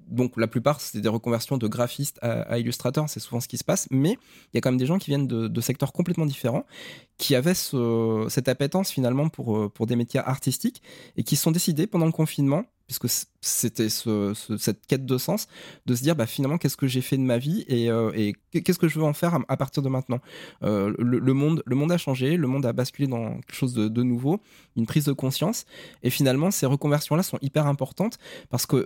donc 0.09 0.33
la 0.37 0.47
plupart, 0.47 0.81
c'est 0.81 0.99
des 0.99 1.09
reconversions 1.09 1.57
de 1.57 1.67
graphistes 1.67 2.19
à, 2.21 2.41
à 2.41 2.57
illustrateurs, 2.57 3.09
c'est 3.09 3.19
souvent 3.19 3.39
ce 3.39 3.47
qui 3.47 3.57
se 3.57 3.63
passe. 3.63 3.87
Mais 3.91 4.17
il 4.53 4.55
y 4.55 4.57
a 4.57 4.61
quand 4.61 4.71
même 4.71 4.79
des 4.79 4.85
gens 4.85 4.99
qui 4.99 5.09
viennent 5.09 5.27
de, 5.27 5.47
de 5.47 5.61
secteurs 5.61 5.93
complètement 5.93 6.25
différents, 6.25 6.65
qui 7.21 7.35
avaient 7.35 7.53
ce, 7.53 8.25
cette 8.29 8.47
appétence 8.47 8.89
finalement 8.89 9.29
pour, 9.29 9.55
euh, 9.55 9.69
pour 9.69 9.85
des 9.85 9.95
métiers 9.95 10.19
artistiques, 10.19 10.81
et 11.17 11.23
qui 11.23 11.35
sont 11.35 11.51
décidés 11.51 11.85
pendant 11.85 12.07
le 12.07 12.11
confinement 12.11 12.65
puisque 12.87 13.25
c'était 13.39 13.87
cette 13.87 14.85
quête 14.85 15.05
de 15.05 15.17
sens, 15.17 15.47
de 15.85 15.95
se 15.95 16.03
dire 16.03 16.13
bah, 16.13 16.25
finalement 16.25 16.57
qu'est-ce 16.57 16.75
que 16.75 16.87
j'ai 16.87 16.99
fait 16.99 17.15
de 17.15 17.21
ma 17.21 17.37
vie 17.37 17.63
et, 17.69 17.89
euh, 17.89 18.33
qu'est-ce 18.51 18.77
que 18.77 18.89
je 18.89 18.99
veux 18.99 19.05
en 19.05 19.13
faire 19.13 19.39
à, 19.47 19.55
partir 19.55 19.81
de 19.81 19.87
maintenant? 19.87 20.19
Euh, 20.63 20.93
le, 20.99 21.33
monde, 21.33 21.63
le 21.65 21.75
monde 21.77 21.93
a 21.93 21.97
changé, 21.97 22.35
le 22.35 22.47
monde 22.47 22.65
a 22.65 22.73
basculé 22.73 23.07
dans 23.07 23.35
quelque 23.35 23.55
chose 23.55 23.73
de, 23.73 24.03
nouveau, 24.03 24.41
une 24.75 24.87
prise 24.87 25.05
de 25.05 25.13
conscience, 25.13 25.65
et 26.03 26.09
finalement 26.09 26.51
ces 26.51 26.65
reconversions-là 26.65 27.23
sont 27.23 27.37
hyper 27.41 27.65
importantes 27.65 28.17
parce 28.49 28.65
que 28.65 28.85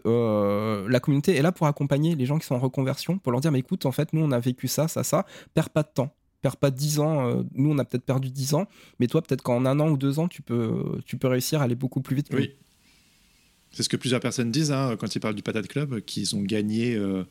la 0.88 0.99
communauté 0.99 1.36
est 1.36 1.41
là 1.41 1.51
pour 1.51 1.65
accompagner 1.65 2.13
les 2.13 2.27
gens 2.27 2.38
qui 2.38 2.45
sont 2.45 2.53
en 2.53 2.59
reconversion, 2.59 3.17
pour 3.17 3.31
leur 3.31 3.41
dire 3.41 3.51
mais 3.51 3.59
écoute, 3.59 3.88
en 3.88 3.91
fait, 3.91 4.13
nous 4.13 4.21
on 4.21 4.29
a 4.29 4.39
vécu 4.39 4.67
ça, 4.67 4.88
ça, 4.88 5.03
ça, 5.03 5.25
perds 5.55 5.71
pas 5.71 5.81
de 5.81 5.89
temps 5.91 6.13
perds 6.46 6.58
pas 6.58 6.70
10 6.70 7.00
ans. 7.00 7.43
nous, 7.56 7.72
on 7.72 7.78
a 7.80 7.86
peut-être 7.86 8.06
perdu 8.06 8.30
10 8.30 8.54
ans, 8.54 8.68
mais 9.00 9.08
toi, 9.08 9.24
peut-être 9.24 9.41
qu'en 9.41 9.66
un 9.66 9.80
an 9.80 9.89
ou 9.89 9.98
deux 9.98 10.20
ans, 10.20 10.28
tu 10.28 10.43
peux, 10.43 11.00
tu 11.06 11.18
peux 11.18 11.28
réussir 11.28 11.62
à 11.62 11.64
aller 11.64 11.76
beaucoup 11.76 12.02
plus 12.02 12.16
vite. 12.16 12.28
Oui. 12.32 12.52
C'est 13.76 13.84
ce 13.84 13.89
que 13.89 13.98
plusieurs 13.98 14.22
personnes 14.22 14.52
disent 14.52 14.72
hein, 14.72 14.96
quand 14.98 15.16
ils 15.16 15.20
parlent 15.20 15.36
du 15.36 15.43
Patate 15.43 15.68
Club, 15.68 16.00
qu'ils 16.00 16.34
ont 16.38 16.41
gagné 16.41 16.96
euh, 16.96 17.26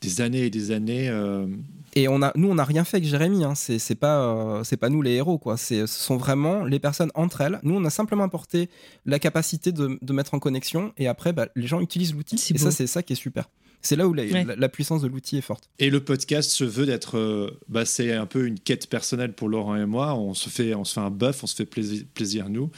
des 0.00 0.22
années 0.22 0.46
et 0.46 0.50
des 0.50 0.70
années. 0.70 1.10
Euh. 1.10 1.46
Et 1.94 2.08
on 2.08 2.22
a, 2.22 2.32
nous, 2.34 2.48
on 2.48 2.54
n'a 2.54 2.64
rien 2.64 2.82
fait 2.82 2.96
avec 2.96 3.06
Jérémy. 3.06 3.44
Hein. 3.44 3.54
C'est 3.54 3.94
pas, 3.94 4.22
euh, 4.22 4.64
c'est 4.64 4.78
pas 4.78 4.88
nous 4.88 5.02
les 5.02 5.12
héros, 5.12 5.36
quoi. 5.36 5.58
Ce 5.58 5.84
sont 5.84 6.16
vraiment 6.16 6.64
les 6.64 6.78
personnes 6.78 7.10
entre 7.14 7.42
elles. 7.42 7.60
Nous, 7.62 7.74
on 7.74 7.84
a 7.84 7.90
simplement 7.90 8.24
apporté 8.24 8.70
la 9.04 9.18
capacité 9.18 9.70
de, 9.70 9.98
de 10.00 10.12
mettre 10.14 10.32
en 10.32 10.38
connexion, 10.38 10.94
et 10.96 11.08
après, 11.08 11.34
bah, 11.34 11.48
les 11.56 11.66
gens 11.66 11.80
utilisent 11.80 12.14
l'outil. 12.14 12.36
Et 12.54 12.58
ça, 12.58 12.70
c'est 12.70 12.86
ça 12.86 13.02
qui 13.02 13.12
est 13.12 13.16
super. 13.16 13.50
C'est 13.82 13.96
là 13.96 14.08
où 14.08 14.14
la, 14.14 14.68
puissance 14.68 15.02
de 15.02 15.08
l'outil 15.08 15.38
est 15.38 15.42
forte. 15.42 15.68
Et 15.78 15.90
le 15.90 16.00
podcast 16.00 16.50
se 16.50 16.64
veut 16.64 16.86
d'être, 16.86 17.56
bah, 17.68 17.84
c'est 17.84 18.12
un 18.12 18.26
peu 18.26 18.46
une 18.46 18.58
quête 18.58 18.88
personnelle 18.88 19.32
pour 19.32 19.48
Laurent 19.48 19.76
et 19.76 19.86
moi. 19.86 20.14
On 20.14 20.34
se 20.34 20.48
fait, 20.48 20.74
on 20.74 20.84
se 20.84 20.94
fait 20.94 21.00
un 21.00 21.10
buff, 21.10 21.44
on 21.44 21.46
se 21.46 21.54
fait 21.54 21.66
plaisir, 21.66 22.04
plaisir 22.14 22.48
nous 22.48 22.70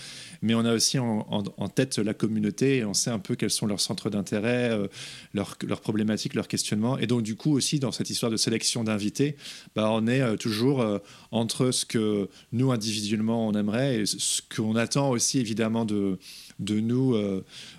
mais 0.42 0.54
on 0.54 0.64
a 0.64 0.72
aussi 0.72 0.98
en, 0.98 1.42
tête 1.74 1.98
la 1.98 2.14
communauté 2.14 2.78
et 2.78 2.84
on 2.84 2.94
sait 2.94 3.10
un 3.10 3.18
peu 3.18 3.34
quels 3.34 3.50
sont 3.50 3.66
leurs 3.66 3.80
centres 3.80 4.10
d'intérêt, 4.10 4.70
euh, 4.70 4.88
leurs, 5.34 5.80
problématiques, 5.80 6.34
leurs 6.34 6.48
questionnements. 6.48 6.98
Et 6.98 7.06
donc, 7.06 7.22
du 7.22 7.36
coup, 7.36 7.52
aussi, 7.52 7.78
dans 7.78 7.92
cette 7.92 8.10
histoire 8.10 8.30
de 8.30 8.36
sélection 8.36 8.84
d'invités, 8.84 9.36
bah, 9.74 9.90
on 9.92 10.06
est 10.06 10.20
euh, 10.20 10.36
toujours 10.36 10.80
euh, 10.80 10.98
entre 11.30 11.70
ce 11.70 11.84
que 11.84 12.28
nous, 12.52 12.72
individuellement, 12.72 13.46
on 13.48 13.52
aimerait 13.52 14.00
et 14.00 14.06
ce 14.06 14.42
qu'on 14.54 14.76
attend 14.76 15.10
aussi, 15.10 15.38
évidemment, 15.38 15.84
de, 15.84 16.18
de 16.58 16.80
nous, 16.80 17.16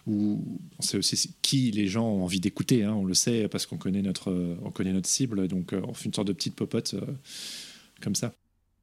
on 0.08 0.42
sait 0.82 0.98
aussi 0.98 1.36
qui 1.42 1.72
les 1.72 1.88
gens 1.88 2.08
ont 2.08 2.24
envie 2.24 2.40
d'écouter, 2.40 2.84
hein, 2.84 2.94
on 2.94 3.06
le 3.06 3.14
sait 3.14 3.48
parce 3.48 3.66
qu'on 3.66 3.78
connaît 3.78 4.02
notre, 4.02 4.32
on 4.64 4.72
connaît 4.72 4.94
notre 4.94 5.10
cible, 5.10 5.48
donc 5.48 5.74
on 5.74 5.94
fait 5.94 6.06
une 6.06 6.14
sorte 6.14 6.28
de 6.28 6.34
petite 6.34 6.56
popote 6.56 6.96
comme 8.02 8.16
ça 8.16 8.34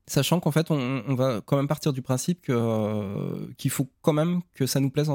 sachant 0.06 0.40
qu'en 0.40 0.50
fait, 0.50 0.70
on, 0.70 1.14
va 1.14 1.40
quand 1.44 1.56
même 1.56 1.68
partir 1.68 1.92
du 1.92 2.02
principe 2.02 2.42
que 2.42 2.52
euh, 2.52 3.46
qu'il 3.58 3.70
faut 3.70 3.88
quand 4.02 4.12
même 4.12 4.40
que 4.54 4.66
ça 4.66 4.80
nous 4.80 4.90
plaise 4.90 5.10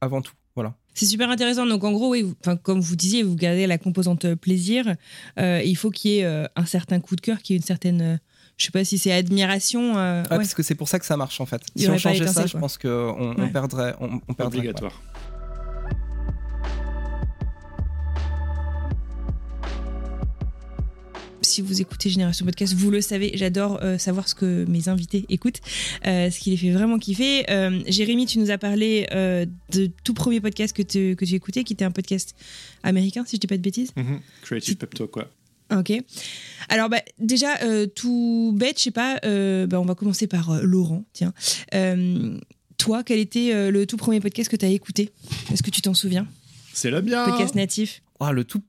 avant 0.00 0.22
tout. 0.22 0.32
Voilà. 0.54 0.74
C'est 0.94 1.06
super 1.06 1.30
intéressant. 1.30 1.66
Donc 1.66 1.84
en 1.84 1.92
gros, 1.92 2.10
oui, 2.10 2.34
comme 2.62 2.80
vous 2.80 2.96
disiez, 2.96 3.22
vous 3.22 3.36
gardez 3.36 3.66
la 3.66 3.78
composante 3.78 4.24
euh, 4.24 4.36
plaisir. 4.36 4.96
Euh, 5.38 5.62
il 5.64 5.76
faut 5.76 5.90
qu'il 5.90 6.10
y 6.12 6.18
ait 6.18 6.48
un 6.56 6.66
certain 6.66 7.00
coup 7.00 7.16
de 7.16 7.20
cœur, 7.20 7.38
qu'il 7.40 7.54
y 7.54 7.56
ait 7.56 7.60
une 7.60 7.66
certaine, 7.66 8.20
je 8.56 8.64
sais 8.64 8.72
pas 8.72 8.84
si 8.84 8.98
c'est 8.98 9.12
admiration. 9.12 9.96
ah, 9.96 10.24
parce 10.28 10.54
que 10.54 10.62
c'est 10.62 10.74
pour 10.74 10.88
ça 10.88 10.98
que 10.98 11.06
ça 11.06 11.16
marche 11.16 11.40
en 11.40 11.46
fait. 11.46 11.62
Si 11.76 11.88
on 11.88 11.98
changeait 11.98 12.26
ça, 12.26 12.46
je 12.46 12.56
pense 12.56 12.78
qu'on 12.78 13.34
on 13.38 13.48
perdrait, 13.50 13.94
on, 14.00 14.18
perdrait. 14.34 14.58
Obligatoire. 14.58 15.00
Si 21.48 21.62
vous 21.62 21.80
écoutez 21.80 22.10
Génération 22.10 22.44
Podcast, 22.44 22.74
vous 22.74 22.90
le 22.90 23.00
savez, 23.00 23.32
j'adore 23.34 23.80
euh, 23.82 23.98
savoir 23.98 24.28
ce 24.28 24.34
que 24.34 24.66
mes 24.68 24.88
invités 24.88 25.24
écoutent, 25.30 25.60
euh, 26.06 26.30
ce 26.30 26.38
qui 26.38 26.50
les 26.50 26.56
fait 26.56 26.70
vraiment 26.70 26.98
kiffer. 26.98 27.50
Euh, 27.50 27.80
Jérémy, 27.86 28.26
tu 28.26 28.38
nous 28.38 28.50
as 28.50 28.58
parlé 28.58 29.06
de 29.10 29.90
tout 30.04 30.14
premier 30.14 30.40
podcast 30.40 30.76
que 30.76 30.82
tu 30.82 31.16
que 31.16 31.24
écouté, 31.34 31.64
qui 31.64 31.72
était 31.72 31.84
un 31.84 31.90
podcast 31.90 32.34
américain, 32.82 33.24
si 33.26 33.36
je 33.36 33.40
dis 33.40 33.46
pas 33.46 33.56
de 33.56 33.62
bêtises. 33.62 33.92
Mm-hmm. 33.96 34.20
Creative 34.42 34.76
Pep 34.76 34.94
Talk, 34.94 35.10
quoi. 35.10 35.30
Ok. 35.72 35.92
Alors 36.68 36.88
bah, 36.88 37.02
déjà, 37.18 37.56
tout 37.94 38.54
bête, 38.54 38.78
je 38.78 38.84
sais 38.84 38.90
pas, 38.90 39.18
bah, 39.66 39.80
on 39.80 39.84
va 39.84 39.94
commencer 39.94 40.26
par 40.26 40.62
Laurent, 40.62 41.04
tiens. 41.12 41.32
toi, 42.76 43.02
quel 43.02 43.18
était 43.18 43.70
le 43.70 43.86
tout 43.86 43.96
premier 43.96 44.20
podcast 44.20 44.50
que 44.50 44.56
tu 44.56 44.66
as 44.66 44.70
écouté? 44.70 45.10
Est-ce 45.52 45.62
que 45.62 45.70
tu 45.70 45.80
t'en 45.80 45.94
souviens? 45.94 46.26
C'est 46.74 46.90
le 46.90 47.00
bien 47.00 47.24
Podcast 47.24 47.54
natif. 47.54 48.02
Ah, 48.20 48.32
le 48.32 48.44
tout... 48.44 48.62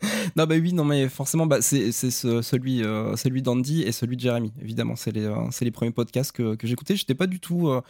non, 0.36 0.44
bah 0.46 0.54
oui, 0.60 0.72
non, 0.72 0.84
mais 0.84 1.08
forcément, 1.08 1.46
bah, 1.46 1.60
c'est 1.60 1.90
celui, 1.92 2.84
euh, 2.84 3.16
celui 3.16 3.42
d'Andy 3.42 3.82
et 3.82 3.92
celui 3.92 4.16
de 4.16 4.20
Jérémy, 4.20 4.52
évidemment. 4.62 4.94
C'est 4.96 5.10
les, 5.10 5.24
euh, 5.24 5.34
les 5.60 5.70
premiers 5.70 5.90
podcasts 5.90 6.32
que, 6.32 6.54
que 6.54 6.66
j'écoutais. 6.66 6.94
J'étais 6.94 7.14
pas 7.14 7.26
du 7.26 7.40
tout 7.40 7.68
euh, 7.68 7.80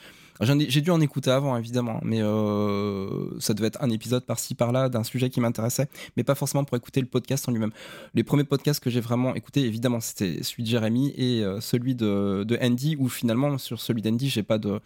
J'ai 0.40 0.80
dû 0.80 0.90
en 0.90 1.00
écouter 1.00 1.30
avant, 1.30 1.56
évidemment, 1.58 2.00
mais 2.02 2.22
euh, 2.22 3.38
ça 3.40 3.52
devait 3.52 3.66
être 3.66 3.82
un 3.82 3.90
épisode 3.90 4.24
par-ci, 4.24 4.54
par-là 4.54 4.88
d'un 4.88 5.04
sujet 5.04 5.28
qui 5.28 5.40
m'intéressait, 5.40 5.88
mais 6.16 6.24
pas 6.24 6.34
forcément 6.34 6.64
pour 6.64 6.76
écouter 6.78 7.00
le 7.00 7.06
podcast 7.06 7.46
en 7.48 7.52
lui-même. 7.52 7.72
Les 8.14 8.24
premiers 8.24 8.44
podcasts 8.44 8.82
que 8.82 8.88
j'ai 8.88 9.00
vraiment 9.00 9.34
écoutés, 9.34 9.64
évidemment, 9.64 10.00
c'était 10.00 10.42
celui 10.42 10.62
de 10.62 10.68
Jérémy 10.68 11.12
et 11.16 11.44
celui 11.60 11.94
de, 11.94 12.44
de, 12.44 12.58
Andy, 12.62 12.96
où 12.98 13.08
finalement, 13.08 13.58
sur 13.58 13.80
celui 13.80 14.00
d'Andy, 14.00 14.30
j'ai 14.30 14.42
pas 14.42 14.58
de, 14.58 14.80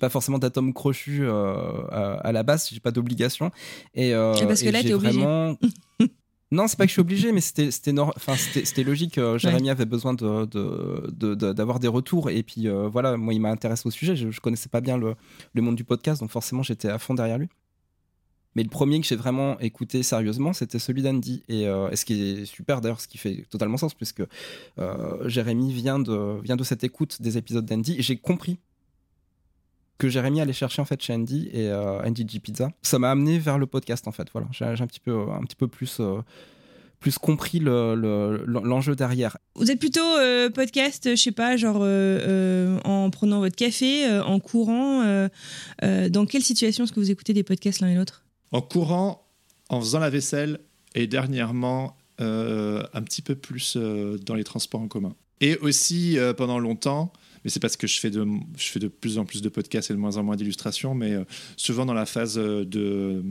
pas 0.00 0.08
forcément 0.08 0.38
d'atome 0.38 0.72
crochu 0.72 1.28
à, 1.28 2.32
la 2.32 2.42
base, 2.42 2.68
j'ai 2.72 2.80
pas 2.80 2.90
d'obligation. 2.90 3.52
Et, 3.94 4.12
parce 4.12 4.62
que 4.62 4.70
là, 4.70 4.82
t'es 4.82 4.92
vraiment... 4.92 5.50
obligé. 5.50 6.12
Non, 6.54 6.68
c'est 6.68 6.78
pas 6.78 6.84
que 6.84 6.88
je 6.88 6.92
suis 6.92 7.00
obligé, 7.00 7.32
mais 7.32 7.40
c'était 7.40 7.98
enfin, 7.98 8.36
logique. 8.84 9.18
Euh, 9.18 9.38
Jérémy 9.38 9.70
avait 9.70 9.86
besoin 9.86 10.14
d'avoir 10.14 10.46
de, 10.46 11.34
de, 11.34 11.78
des 11.80 11.88
retours. 11.88 12.30
Et 12.30 12.44
puis 12.44 12.68
euh, 12.68 12.88
voilà, 12.88 13.16
moi, 13.16 13.34
il 13.34 13.40
m'a 13.40 13.50
intéressé 13.50 13.88
au 13.88 13.90
sujet. 13.90 14.14
Je, 14.14 14.30
je 14.30 14.40
connaissais 14.40 14.68
pas 14.68 14.80
bien 14.80 14.96
le, 14.96 15.16
le, 15.52 15.62
monde 15.62 15.74
du 15.74 15.82
podcast, 15.82 16.20
donc 16.20 16.30
forcément, 16.30 16.62
j'étais 16.62 16.88
à 16.88 17.00
fond 17.00 17.14
derrière 17.14 17.38
lui. 17.38 17.48
Mais 18.54 18.62
le 18.62 18.68
premier 18.68 19.00
que 19.00 19.06
j'ai 19.06 19.16
vraiment 19.16 19.58
écouté 19.58 20.04
sérieusement, 20.04 20.52
c'était 20.52 20.78
celui 20.78 21.02
d'Andy. 21.02 21.42
Et, 21.48 21.66
euh, 21.66 21.92
ce 21.96 22.04
qui 22.04 22.22
est 22.22 22.44
super 22.44 22.80
d'ailleurs, 22.80 23.00
ce 23.00 23.08
qui 23.08 23.18
fait 23.18 23.44
totalement 23.50 23.76
sens, 23.76 23.92
puisque 23.92 24.22
Jérémy 25.24 25.72
vient 25.72 25.98
de, 25.98 26.40
vient 26.40 26.56
de 26.56 26.62
cette 26.62 26.84
écoute 26.84 27.20
des 27.20 27.36
épisodes 27.36 27.66
d'Andy. 27.66 27.96
Et 27.98 28.02
j'ai 28.02 28.16
compris 28.16 28.60
que 29.98 30.08
Jérémy 30.08 30.40
allait 30.40 30.52
chercher 30.52 30.82
en 30.82 30.84
fait 30.84 31.00
chez 31.00 31.12
Andy 31.12 31.48
et 31.52 31.68
euh, 31.68 32.02
Andy 32.02 32.26
G 32.28 32.40
Pizza. 32.40 32.70
Ça 32.82 32.98
m'a 32.98 33.10
amené 33.10 33.38
vers 33.38 33.58
le 33.58 33.66
podcast 33.66 34.08
en 34.08 34.12
fait. 34.12 34.28
Voilà, 34.32 34.48
j'ai 34.52 34.64
un 34.64 34.86
petit 34.86 35.00
peu, 35.00 35.12
un 35.30 35.42
petit 35.42 35.56
peu 35.56 35.68
plus, 35.68 35.98
euh, 36.00 36.20
plus 37.00 37.18
compris 37.18 37.60
l'enjeu 37.60 38.92
le, 38.92 38.96
derrière. 38.96 39.36
Vous 39.54 39.70
êtes 39.70 39.78
plutôt 39.78 40.00
euh, 40.00 40.50
podcast, 40.50 41.10
je 41.10 41.20
sais 41.20 41.32
pas, 41.32 41.56
genre 41.56 41.76
en 42.84 43.10
prenant 43.10 43.40
votre 43.40 43.56
café, 43.56 44.08
en 44.20 44.40
courant. 44.40 45.28
dans 45.82 46.26
quelle 46.26 46.42
situation 46.42 46.84
est-ce 46.84 46.92
que 46.92 47.00
vous 47.00 47.10
écoutez 47.10 47.32
des 47.32 47.44
podcasts 47.44 47.80
l'un 47.80 47.88
et 47.88 47.94
l'autre? 47.94 48.24
En 48.52 48.62
courant, 48.62 49.26
en 49.68 49.80
faisant 49.80 50.00
la 50.00 50.10
vaisselle 50.10 50.60
et 50.94 51.06
dernièrement 51.06 51.96
un 52.18 53.02
petit 53.02 53.22
peu 53.22 53.36
plus 53.36 53.76
dans 53.76 54.34
les 54.34 54.44
transports 54.44 54.80
en 54.80 54.88
commun. 54.88 55.14
Et 55.40 55.56
aussi 55.58 56.16
pendant 56.36 56.58
longtemps 56.58 57.12
mais 57.44 57.50
c'est 57.50 57.60
parce 57.60 57.76
que 57.76 57.86
je 57.86 58.00
fais, 58.00 58.10
de, 58.10 58.88
plus 58.88 59.18
en 59.18 59.24
plus 59.24 59.42
de 59.42 59.48
podcasts 59.48 59.90
et 59.90 59.94
de 59.94 59.98
moins 59.98 60.16
en 60.16 60.22
moins 60.22 60.36
d'illustrations, 60.36 60.94
mais 60.94 61.12
euh, 61.12 61.24
souvent 61.56 61.84
dans 61.84 61.94
la 61.94 62.06
phase 62.06 62.38
euh, 62.38 62.64
de 62.64 63.22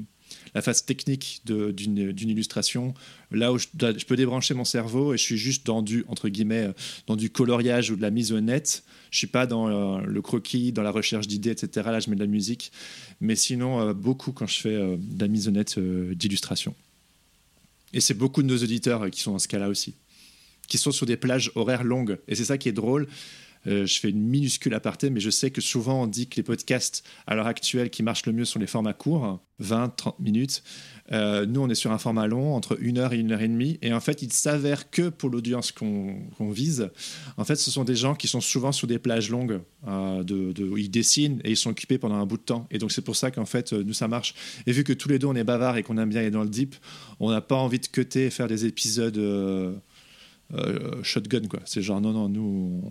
la 0.56 0.62
phase 0.62 0.86
technique 0.86 1.42
d'une 1.46 2.30
illustration, 2.30 2.94
là 3.32 3.52
où 3.52 3.58
je, 3.58 3.68
je, 3.80 4.06
peux 4.06 4.16
débrancher 4.16 4.54
mon 4.54 4.66
cerveau 4.66 5.14
et 5.14 5.18
je 5.18 5.24
suis 5.24 5.38
juste 5.38 5.66
dans 5.66 5.82
du 5.82 6.06
entre 6.08 6.30
guillemets 6.30 6.68
euh, 6.68 6.74
dans 7.08 7.16
du 7.16 7.30
coloriage 7.30 7.92
ou 7.92 7.96
de 7.96 8.02
la 8.02 8.12
mise 8.12 8.32
au 8.32 8.40
net. 8.40 8.84
Je 9.10 9.18
suis 9.18 9.28
pas 9.28 9.46
dans 9.46 10.00
le 10.00 10.22
croquis, 10.24 10.72
dans 10.72 10.82
la 10.82 10.90
recherche 10.90 11.28
d'idées, 11.28 11.52
etc. 11.52 11.88
Là, 11.92 12.00
je 12.00 12.10
mets 12.10 12.16
de 12.16 12.22
la 12.22 12.28
musique, 12.28 12.72
mais 13.22 13.36
sinon 13.36 13.94
beaucoup 13.94 14.32
quand 14.32 14.48
je 14.48 14.60
fais 14.60 14.76
de 14.76 15.20
la 15.20 15.28
mise 15.28 15.48
au 15.48 15.52
net 15.52 15.78
d'illustration. 15.78 16.74
Et 17.94 18.02
c'est 18.02 18.16
beaucoup 18.16 18.42
de 18.42 18.48
nos 18.48 18.58
auditeurs 18.58 19.12
qui 19.12 19.22
sont 19.22 19.34
dans 19.34 19.40
ce 19.40 19.48
cas-là 19.48 19.70
aussi, 19.70 19.94
qui 20.68 20.80
sont 20.80 20.92
sur 20.92 21.06
des 21.06 21.16
plages 21.16 21.52
horaires 21.54 21.84
longues. 21.84 22.18
Et 22.28 22.34
c'est 22.34 22.46
ça 22.46 22.58
qui 22.58 22.70
est 22.70 22.74
drôle, 22.74 23.08
euh, 23.68 23.86
je 23.86 24.00
fais 24.00 24.10
une 24.10 24.22
minuscule 24.22 24.74
aparté, 24.74 25.10
mais 25.10 25.20
je 25.20 25.30
sais 25.30 25.52
que 25.52 25.62
souvent 25.62 26.04
on 26.04 26.08
dit 26.08 26.28
que 26.28 26.36
les 26.38 26.44
podcasts 26.44 27.04
à 27.28 27.36
l'heure 27.36 27.48
actuelle 27.48 27.90
qui 27.90 28.04
marchent 28.04 28.26
le 28.26 28.34
mieux 28.34 28.46
sont 28.46 28.60
les 28.60 28.68
formats 28.68 28.94
courts, 28.94 29.40
20, 29.60 29.96
30 29.96 30.20
minutes. 30.20 30.64
Euh, 31.12 31.46
nous, 31.46 31.62
on 31.62 31.70
est 31.70 31.76
sur 31.76 31.92
un 31.92 31.98
format 31.98 32.28
long, 32.28 32.56
entre 32.56 32.78
une 32.82 32.98
heure 32.98 33.14
et 33.14 33.18
une 33.18 33.32
heure 33.32 33.42
et 33.42 33.48
demie. 33.48 33.78
Et 33.82 33.94
en 33.94 34.00
fait, 34.00 34.22
il 34.22 34.32
s'avère 34.32 34.90
que 34.90 35.10
pour 35.10 35.30
l'audience 35.30 35.72
qu'on 35.72 36.52
vise, 36.52 36.90
en 37.38 37.44
fait, 37.44 37.56
ce 37.56 37.72
sont 37.72 37.84
des 37.84 37.96
gens 37.96 38.16
qui 38.16 38.28
sont 38.28 38.42
souvent 38.42 38.72
sur 38.72 38.88
des 38.88 39.00
plages 39.00 39.30
longues, 39.30 39.62
euh, 39.88 40.54
où 40.60 40.78
ils 40.78 40.90
dessinent 40.90 41.40
et 41.44 41.52
ils 41.52 41.58
sont 41.58 41.70
occupés 41.70 41.98
pendant 41.98 42.16
un 42.16 42.26
bout 42.26 42.38
de 42.38 42.44
temps. 42.44 42.68
Et 42.72 42.78
donc, 42.78 42.92
c'est 42.92 43.02
pour 43.02 43.16
ça 43.16 43.32
qu'en 43.32 43.46
fait, 43.46 43.74
nous, 43.74 43.94
ça 43.94 44.08
marche. 44.08 44.34
Et 44.66 44.72
vu 44.72 44.84
que 44.84 44.94
tous 44.94 45.10
les 45.10 45.20
deux, 45.20 45.28
on 45.28 45.36
est 45.36 45.44
bavards 45.44 45.78
et 45.78 45.84
qu'on 45.84 45.98
aime 45.98 46.10
bien 46.10 46.22
aller 46.22 46.32
dans 46.32 46.44
le 46.44 46.50
deep, 46.50 46.76
on 47.20 47.32
n'a 47.32 47.42
pas 47.42 47.56
envie 47.56 47.80
de 47.80 47.88
cuter 47.88 48.26
et 48.26 48.30
faire 48.30 48.48
des 48.48 48.66
épisodes 48.66 49.20
shotgun, 51.04 51.48
quoi. 51.48 51.60
C'est 51.66 51.82
genre, 51.82 52.02
non, 52.02 52.12
non, 52.12 52.30
nous 52.30 52.82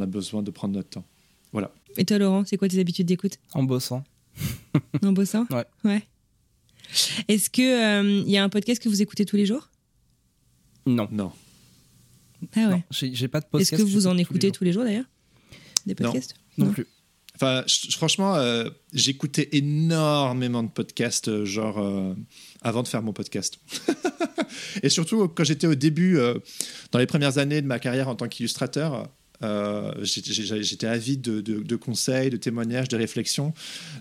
a 0.00 0.06
besoin 0.06 0.42
de 0.42 0.50
prendre 0.50 0.74
notre 0.74 0.90
temps. 0.90 1.04
Voilà. 1.52 1.72
Et 1.96 2.04
toi, 2.04 2.18
Laurent, 2.18 2.44
c'est 2.44 2.56
quoi 2.56 2.68
tes 2.68 2.80
habitudes 2.80 3.06
d'écoute? 3.06 3.38
En 3.54 3.62
bossant. 3.62 4.04
en 5.02 5.12
bossant? 5.12 5.46
Ouais. 5.50 5.64
Ouais. 5.84 6.02
Est-ce 7.28 7.48
qu'il 7.50 7.64
il 7.64 7.70
euh, 7.70 8.22
y 8.26 8.36
a 8.36 8.44
un 8.44 8.48
podcast 8.48 8.82
que 8.82 8.88
vous 8.88 9.02
écoutez 9.02 9.24
tous 9.24 9.36
les 9.36 9.46
jours? 9.46 9.70
Non. 10.86 11.08
Non. 11.10 11.32
Ah 12.56 12.68
ouais. 12.68 12.84
J'ai 12.90 13.28
pas 13.28 13.40
de 13.40 13.46
podcast. 13.46 13.72
Est-ce 13.72 13.82
que 13.82 13.88
vous 13.88 14.06
en 14.06 14.18
écoutez 14.18 14.50
tous 14.50 14.64
les 14.64 14.72
jours, 14.72 14.84
d'ailleurs? 14.84 15.06
Des 15.86 15.94
podcasts? 15.94 16.34
Non. 16.58 16.66
non, 16.66 16.72
plus. 16.72 16.86
Enfin, 17.36 17.64
franchement, 17.90 18.36
euh, 18.36 18.68
j'écoutais 18.92 19.48
énormément 19.52 20.62
de 20.62 20.68
podcasts, 20.68 21.28
euh, 21.28 21.44
genre 21.44 22.14
avant 22.62 22.82
de 22.82 22.88
faire 22.88 23.02
mon 23.02 23.12
podcast. 23.12 23.58
Et 24.82 24.88
surtout, 24.88 25.28
quand 25.28 25.44
j'étais 25.44 25.66
au 25.66 25.74
début, 25.74 26.18
dans 26.92 26.98
les 26.98 27.06
premières 27.06 27.38
années 27.38 27.62
de 27.62 27.66
ma 27.66 27.78
carrière 27.78 28.08
en 28.08 28.14
tant 28.14 28.28
qu'illustrateur, 28.28 29.08
euh, 29.44 29.92
j'étais 30.02 30.86
avide 30.86 31.20
de, 31.20 31.76
conseils, 31.76 32.30
de 32.30 32.36
témoignages, 32.36 32.88
de 32.88 32.96
réflexions. 32.96 33.52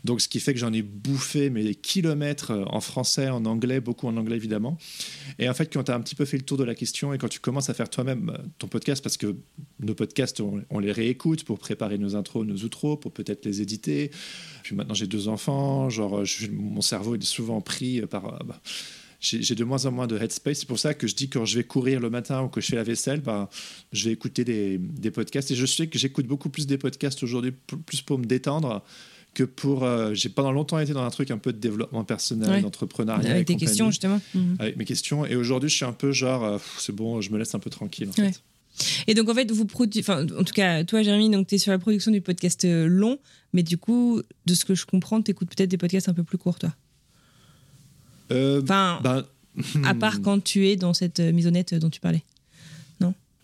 Donc, 0.03 0.21
ce 0.21 0.27
qui 0.27 0.39
fait 0.39 0.53
que 0.53 0.59
j'en 0.59 0.73
ai 0.73 0.81
bouffé 0.81 1.49
mais 1.49 1.63
des 1.63 1.75
kilomètres 1.75 2.51
euh, 2.51 2.65
en 2.67 2.81
français, 2.81 3.29
en 3.29 3.45
anglais, 3.45 3.79
beaucoup 3.79 4.07
en 4.07 4.17
anglais 4.17 4.35
évidemment. 4.35 4.77
Et 5.39 5.49
en 5.49 5.53
fait, 5.53 5.71
quand 5.71 5.83
tu 5.83 5.91
as 5.91 5.95
un 5.95 6.01
petit 6.01 6.15
peu 6.15 6.25
fait 6.25 6.37
le 6.37 6.43
tour 6.43 6.57
de 6.57 6.63
la 6.63 6.75
question 6.75 7.13
et 7.13 7.17
quand 7.17 7.27
tu 7.27 7.39
commences 7.39 7.69
à 7.69 7.73
faire 7.73 7.89
toi-même 7.89 8.29
euh, 8.29 8.41
ton 8.59 8.67
podcast, 8.67 9.03
parce 9.03 9.17
que 9.17 9.35
nos 9.79 9.95
podcasts, 9.95 10.41
on, 10.41 10.79
les 10.79 10.91
réécoute 10.91 11.43
pour 11.43 11.59
préparer 11.59 11.97
nos 11.97 12.15
intros, 12.15 12.45
nos 12.45 12.57
outros, 12.57 12.97
pour 12.97 13.11
peut-être 13.11 13.45
les 13.45 13.61
éditer. 13.61 14.11
Puis 14.63 14.75
maintenant, 14.75 14.93
j'ai 14.93 15.07
deux 15.07 15.27
enfants, 15.27 15.89
genre, 15.89 16.23
mon 16.51 16.81
cerveau 16.81 17.15
est 17.15 17.23
souvent 17.23 17.61
pris 17.61 18.01
par. 18.01 18.43
Bah, 18.43 18.59
j'ai 19.23 19.55
de 19.55 19.63
moins 19.63 19.85
en 19.85 19.91
moins 19.91 20.07
de 20.07 20.17
headspace. 20.17 20.59
C'est 20.59 20.67
pour 20.67 20.79
ça 20.79 20.93
que 20.93 21.07
je 21.07 21.15
dis 21.15 21.29
quand 21.29 21.45
je 21.45 21.57
vais 21.57 21.63
courir 21.63 21.99
le 22.01 22.09
matin 22.09 22.43
ou 22.43 22.49
que 22.49 22.59
je 22.59 22.67
fais 22.67 22.75
la 22.75 22.83
vaisselle, 22.83 23.21
bah, 23.21 23.49
je 23.93 24.05
vais 24.05 24.11
écouter 24.11 24.43
des, 24.43 24.77
des 24.77 25.11
podcasts. 25.11 25.49
Et 25.51 25.55
je 25.55 25.65
sais 25.65 25.87
que 25.87 25.97
j'écoute 25.97 26.27
beaucoup 26.27 26.49
plus 26.49 26.67
des 26.67 26.77
podcasts 26.77 27.23
aujourd'hui, 27.23 27.53
plus 27.85 28.01
pour 28.01 28.19
me 28.19 28.25
détendre 28.25 28.83
que 29.33 29.43
pour. 29.43 29.83
Euh, 29.83 30.13
j'ai 30.13 30.29
pendant 30.29 30.51
longtemps 30.51 30.79
été 30.79 30.93
dans 30.93 31.03
un 31.03 31.09
truc 31.09 31.31
un 31.31 31.37
peu 31.37 31.53
de 31.53 31.57
développement 31.57 32.03
personnel, 32.03 32.61
d'entrepreneuriat. 32.61 33.31
Avec 33.31 33.47
tes 33.47 33.55
questions, 33.55 33.89
justement. 33.89 34.21
Mhm. 34.33 34.57
Avec 34.59 34.77
mes 34.77 34.85
questions. 34.85 35.25
Et 35.25 35.35
aujourd'hui, 35.35 35.69
je 35.69 35.75
suis 35.75 35.85
un 35.85 35.93
peu 35.93 36.11
genre, 36.11 36.43
euh, 36.43 36.57
c'est 36.77 36.93
bon, 36.93 37.21
je 37.21 37.31
me 37.31 37.37
laisse 37.37 37.55
un 37.55 37.59
peu 37.59 37.69
tranquille. 37.69 38.09
En 38.09 38.13
fait. 38.13 38.41
Et 39.07 39.13
donc, 39.13 39.29
en 39.29 39.33
fait, 39.35 39.51
vous 39.51 39.67
enfin, 39.99 40.25
en 40.37 40.43
tout 40.43 40.53
cas, 40.53 40.83
toi, 40.83 41.03
Jérémy, 41.03 41.29
donc 41.29 41.47
tu 41.47 41.55
es 41.55 41.57
sur 41.57 41.71
la 41.71 41.79
production 41.79 42.11
du 42.11 42.21
podcast 42.21 42.65
euh, 42.65 42.87
long, 42.87 43.19
mais 43.53 43.63
du 43.63 43.77
coup, 43.77 44.21
de 44.45 44.53
ce 44.53 44.65
que 44.65 44.75
je 44.75 44.85
comprends, 44.85 45.21
tu 45.21 45.31
écoutes 45.31 45.49
peut-être 45.55 45.69
des 45.69 45.77
podcasts 45.77 46.09
un 46.09 46.13
peu 46.13 46.23
plus 46.23 46.37
courts, 46.37 46.59
toi. 46.59 46.73
Euh, 48.31 48.61
enfin, 48.63 48.99
bah, 49.03 49.25
à 49.85 49.93
part 49.93 50.21
quand 50.23 50.43
tu 50.43 50.67
es 50.67 50.75
dans 50.75 50.93
cette 50.93 51.19
euh, 51.19 51.31
maisonnette 51.31 51.75
dont 51.75 51.89
tu 51.89 51.99
parlais. 51.99 52.23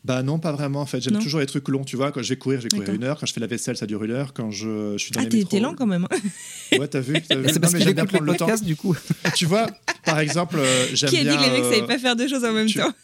Non 0.05 0.13
Bah 0.15 0.23
non, 0.23 0.39
pas 0.39 0.51
vraiment 0.51 0.81
en 0.81 0.85
fait. 0.85 1.01
J'aime 1.01 1.19
toujours 1.19 1.39
les 1.39 1.45
trucs 1.45 1.67
longs, 1.67 1.83
tu 1.83 1.95
vois. 1.95 2.11
Quand 2.11 2.21
je 2.21 2.29
vais 2.29 2.37
courir, 2.37 2.59
je 2.59 2.63
vais 2.63 2.69
courir 2.69 2.93
une 2.93 3.03
heure. 3.03 3.19
Quand 3.19 3.25
je 3.25 3.33
fais 3.33 3.39
la 3.39 3.47
vaisselle, 3.47 3.75
ça 3.77 3.85
dure 3.85 4.03
une 4.03 4.11
heure. 4.11 4.33
Quand 4.33 4.51
je, 4.51 4.93
je 4.93 4.97
suis 4.97 5.11
dans 5.11 5.21
ah, 5.21 5.25
les 5.25 5.45
t'es 5.45 5.59
lent 5.59 5.75
quand 5.75 5.85
même. 5.85 6.07
Hein. 6.09 6.77
ouais, 6.77 6.87
t'as 6.87 6.99
vu, 6.99 7.13
vu. 7.13 7.21
C'est 7.47 7.59
parce 7.59 7.73
que 7.73 7.79
j'aime 7.79 7.93
bien 7.93 8.05
prendre 8.05 8.23
le, 8.23 8.35
temps. 8.35 8.47
du 8.63 8.75
coup. 8.75 8.95
tu 9.35 9.45
vois, 9.45 9.67
par 10.05 10.19
exemple, 10.19 10.57
euh, 10.57 10.87
j'aime 10.93 11.09
bien. 11.09 11.21
Qui 11.21 11.27
a 11.27 11.31
dit 11.31 11.37
que 11.37 11.43
les 11.43 11.61
mecs 11.61 11.73
savaient 11.73 11.87
pas 11.87 11.99
faire 11.99 12.15
deux 12.15 12.27
choses 12.27 12.45
en 12.45 12.53
même 12.53 12.71
temps? 12.71 12.91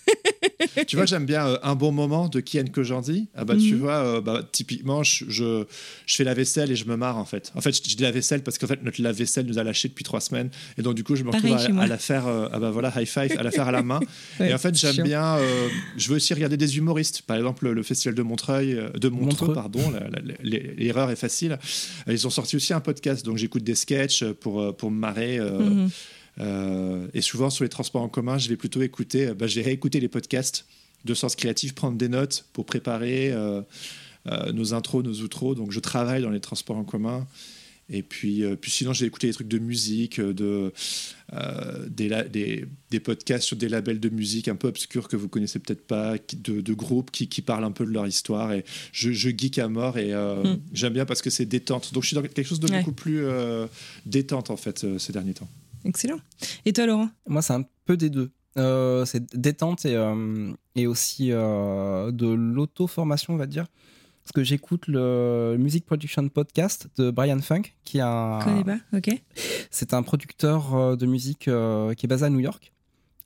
Tu 0.87 0.95
vois, 0.95 1.05
j'aime 1.05 1.25
bien 1.25 1.57
un 1.63 1.75
bon 1.75 1.91
moment 1.91 2.27
de 2.27 2.39
Kian 2.39 2.65
Kojandi. 2.65 3.27
Ah 3.35 3.45
bah, 3.45 3.55
tu 3.55 3.73
mhm. 3.73 3.79
vois, 3.79 4.21
bah, 4.21 4.41
typiquement, 4.51 5.03
je, 5.03 5.25
je, 5.27 5.65
fais 6.07 6.23
la 6.23 6.33
vaisselle 6.33 6.71
et 6.71 6.75
je 6.75 6.85
me 6.85 6.95
marre 6.95 7.17
en 7.17 7.25
fait. 7.25 7.51
En 7.55 7.61
fait, 7.61 7.71
je, 7.71 7.81
dis 7.81 8.01
la 8.01 8.11
vaisselle 8.11 8.41
parce 8.41 8.57
qu'en 8.57 8.67
fait, 8.67 8.81
notre 8.83 9.01
lave-vaisselle 9.01 9.45
nous 9.45 9.57
a 9.57 9.63
lâché 9.63 9.87
depuis 9.87 10.03
trois 10.03 10.21
semaines. 10.21 10.49
Et 10.77 10.81
donc, 10.81 10.95
du 10.95 11.03
coup, 11.03 11.15
je 11.15 11.23
me 11.23 11.31
retrouve 11.31 11.79
à, 11.79 11.87
la 11.87 11.97
faire, 11.97 12.25
ah 12.27 12.59
bah 12.59 12.71
voilà, 12.71 12.91
high 12.95 13.07
five, 13.07 13.37
à 13.37 13.43
la 13.43 13.51
faire 13.51 13.67
à 13.67 13.71
la 13.71 13.83
main. 13.83 13.99
et 14.39 14.53
en 14.53 14.57
fait, 14.57 14.75
j'aime 14.75 15.03
bien, 15.03 15.37
je 15.97 16.09
veux 16.09 16.15
aussi 16.15 16.33
regarder 16.33 16.57
des 16.57 16.77
humoristes. 16.85 17.23
Par 17.23 17.37
exemple, 17.37 17.69
le 17.69 17.83
festival 17.83 18.15
de 18.15 18.21
Montreuil, 18.21 18.79
de 18.95 19.09
Montreux, 19.09 19.53
pardon, 19.53 19.81
l'erreur 20.41 21.11
est 21.11 21.15
facile. 21.15 21.57
Ils 22.07 22.25
ont 22.27 22.29
sorti 22.29 22.55
aussi 22.55 22.73
un 22.73 22.79
podcast, 22.79 23.25
donc 23.25 23.37
j'écoute 23.37 23.63
des 23.63 23.75
sketchs 23.75 24.23
pour, 24.23 24.75
pour 24.77 24.91
me 24.91 24.97
marrer. 24.97 25.39
Mhm. 25.39 25.89
Euh, 26.41 27.07
et 27.13 27.21
souvent 27.21 27.49
sur 27.49 27.63
les 27.63 27.69
transports 27.69 28.01
en 28.01 28.09
commun, 28.09 28.37
je 28.37 28.49
vais 28.49 28.57
plutôt 28.57 28.81
écouter, 28.81 29.33
bah, 29.33 29.47
j'ai 29.47 29.61
réécouté 29.61 29.99
les 29.99 30.09
podcasts 30.09 30.65
de 31.05 31.13
Sens 31.13 31.35
Créatif, 31.35 31.73
prendre 31.75 31.97
des 31.97 32.09
notes 32.09 32.45
pour 32.53 32.65
préparer 32.65 33.31
euh, 33.31 33.61
euh, 34.27 34.51
nos 34.51 34.73
intros, 34.73 35.03
nos 35.03 35.21
outros. 35.21 35.55
Donc 35.55 35.71
je 35.71 35.79
travaille 35.79 36.21
dans 36.21 36.29
les 36.29 36.39
transports 36.39 36.77
en 36.77 36.83
commun. 36.83 37.27
Et 37.89 38.01
puis, 38.01 38.43
puis 38.59 38.71
sinon, 38.71 38.93
j'ai 38.93 39.05
écouté 39.05 39.27
des 39.27 39.33
trucs 39.33 39.47
de 39.47 39.59
musique, 39.59 40.19
de, 40.19 40.73
des, 41.87 42.67
des, 42.89 42.99
podcasts 42.99 43.45
sur 43.45 43.57
des 43.57 43.69
labels 43.69 43.99
de 43.99 44.09
musique 44.09 44.47
un 44.47 44.55
peu 44.55 44.67
obscurs 44.67 45.07
que 45.07 45.15
vous 45.15 45.27
connaissez 45.27 45.59
peut-être 45.59 45.85
pas, 45.85 46.15
de, 46.17 46.61
de 46.61 46.73
groupes 46.73 47.11
qui, 47.11 47.27
qui, 47.27 47.41
parlent 47.41 47.63
un 47.63 47.71
peu 47.71 47.85
de 47.85 47.91
leur 47.91 48.07
histoire. 48.07 48.53
Et 48.53 48.65
je, 48.91 49.11
je 49.11 49.29
geek 49.29 49.59
à 49.59 49.67
mort 49.67 49.99
et 49.99 50.15
hmm. 50.15 50.59
j'aime 50.73 50.93
bien 50.93 51.05
parce 51.05 51.21
que 51.21 51.29
c'est 51.29 51.45
détente. 51.45 51.93
Donc 51.93 52.01
je 52.03 52.07
suis 52.07 52.15
dans 52.15 52.23
quelque 52.23 52.43
chose 52.43 52.59
de 52.59 52.67
beaucoup 52.67 52.91
plus 52.91 53.25
détente 54.05 54.49
en 54.49 54.57
fait 54.57 54.85
ces 54.97 55.13
derniers 55.13 55.35
temps. 55.35 55.49
Excellent. 55.85 56.19
Et 56.65 56.73
toi, 56.73 56.87
Laurent? 56.87 57.09
Moi, 57.27 57.41
c'est 57.41 57.53
un 57.53 57.63
peu 57.85 57.95
des 57.95 58.09
deux. 58.09 58.31
Euh, 58.57 59.05
c'est 59.05 59.35
détente 59.35 59.85
et, 59.85 59.95
euh, 59.95 60.51
et 60.75 60.87
aussi 60.87 61.31
euh, 61.31 62.11
de 62.11 62.27
l'auto-formation, 62.27 63.33
on 63.33 63.37
va 63.37 63.47
dire. 63.47 63.65
Parce 64.25 64.33
que 64.33 64.43
j'écoute 64.43 64.87
le 64.87 65.55
Music 65.59 65.85
Production 65.85 66.27
Podcast 66.29 66.89
de 66.97 67.11
Brian 67.11 67.39
Funk, 67.39 67.61
qui 67.83 67.99
a. 68.01 68.39
Connais 68.43 68.63
pas, 68.63 68.79
ok. 68.97 69.21
C'est 69.69 69.93
un 69.93 70.01
producteur 70.01 70.97
de 70.97 71.05
musique 71.05 71.41
qui 71.41 71.49
est 71.49 72.07
basé 72.07 72.25
à 72.25 72.29
New 72.31 72.39
York. 72.39 72.73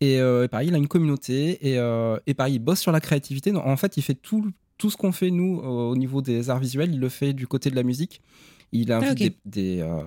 Et, 0.02 0.16
et 0.16 0.48
pareil, 0.50 0.68
il 0.68 0.76
a 0.76 0.78
une 0.78 0.90
communauté 0.90 1.58
et, 1.70 1.76
et 2.28 2.34
pareil, 2.34 2.56
il 2.56 2.60
bosse 2.60 2.82
sur 2.82 2.92
la 2.92 3.00
créativité. 3.00 3.56
En 3.56 3.78
fait, 3.78 3.96
il 3.96 4.04
fait 4.04 4.14
tout, 4.14 4.52
tout 4.78 4.90
ce 4.90 4.98
qu'on 4.98 5.14
fait 5.14 5.32
nous 5.32 5.60
au 5.60 5.96
niveau 5.96 6.22
des 6.22 6.50
arts 6.50 6.60
visuels, 6.60 6.94
il 6.94 7.00
le 7.00 7.10
fait 7.10 7.32
du 7.32 7.48
côté 7.48 7.70
de 7.70 7.76
la 7.76 7.84
musique. 7.84 8.22
Il 8.72 8.92
a 8.92 9.00
ah, 9.04 9.16
des, 9.16 9.34
des, 9.46 9.80
euh, 9.80 10.04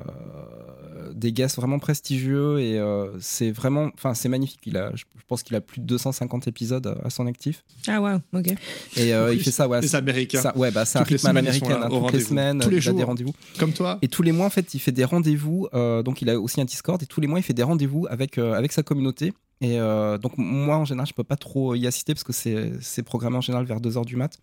des, 1.15 1.33
guests 1.33 1.57
vraiment 1.57 1.79
prestigieux 1.79 2.61
et 2.61 2.79
euh, 2.79 3.09
c'est 3.21 3.51
vraiment, 3.51 3.91
enfin 3.95 4.15
c'est 4.15 4.29
magnifique. 4.29 4.61
Il 4.67 4.77
a, 4.77 4.93
je 4.95 5.05
pense 5.29 5.43
qu'il 5.43 5.57
a 5.57 5.61
plus 5.61 5.81
de 5.81 5.87
250 5.87 6.49
épisodes 6.49 6.99
à 7.05 7.11
son 7.11 7.27
actif. 7.27 7.65
Ah 7.87 8.01
wow, 8.01 8.19
ok. 8.33 8.55
Et 8.97 9.15
euh, 9.15 9.35
il 9.35 9.41
fait 9.43 9.51
ça, 9.51 9.69
ouais. 9.69 9.83
C'est 9.83 9.97
américain. 9.97 10.41
Ça, 10.41 10.57
ouais, 10.57 10.71
bah 10.71 10.85
c'est 10.85 10.99
un 10.99 11.03
rythme 11.03 11.27
américain. 11.29 11.81
Hein, 11.83 11.89
toutes 11.89 12.13
les 12.13 12.21
semaines, 12.21 12.61
tous 12.61 12.71
les 12.71 12.77
il 12.77 12.83
jours. 12.83 12.95
a 12.95 12.99
des 12.99 13.05
rendez-vous. 13.05 13.35
Comme 13.59 13.73
toi. 13.73 13.99
Et 14.03 14.09
tous 14.09 14.23
les 14.23 14.33
mois 14.33 14.47
en 14.47 14.51
fait, 14.51 14.75
il 14.75 14.79
fait 14.79 14.93
des 14.93 15.05
rendez-vous. 15.05 15.69
donc 15.73 16.23
il 16.23 16.31
a 16.31 16.39
aussi 16.39 16.61
un 16.61 16.65
Discord 16.65 17.03
et 17.03 17.07
tous 17.07 17.21
les 17.21 17.27
mois 17.27 17.39
il 17.39 17.43
fait 17.43 17.55
des 17.55 17.63
rendez-vous 17.63 18.07
avec 18.11 18.39
avec 18.39 18.73
sa 18.73 18.83
communauté 18.83 19.33
et 19.63 19.79
euh, 19.79 20.19
donc 20.19 20.33
moi 20.39 20.77
en 20.77 20.85
général 20.85 21.07
je 21.07 21.15
peux 21.15 21.23
pas 21.23 21.37
trop 21.37 21.77
y 21.77 21.87
assister 21.87 22.15
parce 22.15 22.25
que 22.25 22.33
c'est 22.33 23.03
programmé 23.05 23.37
en 23.37 23.41
général 23.41 23.65
vers 23.65 23.81
2h 23.81 24.05
du 24.05 24.17
mat. 24.17 24.37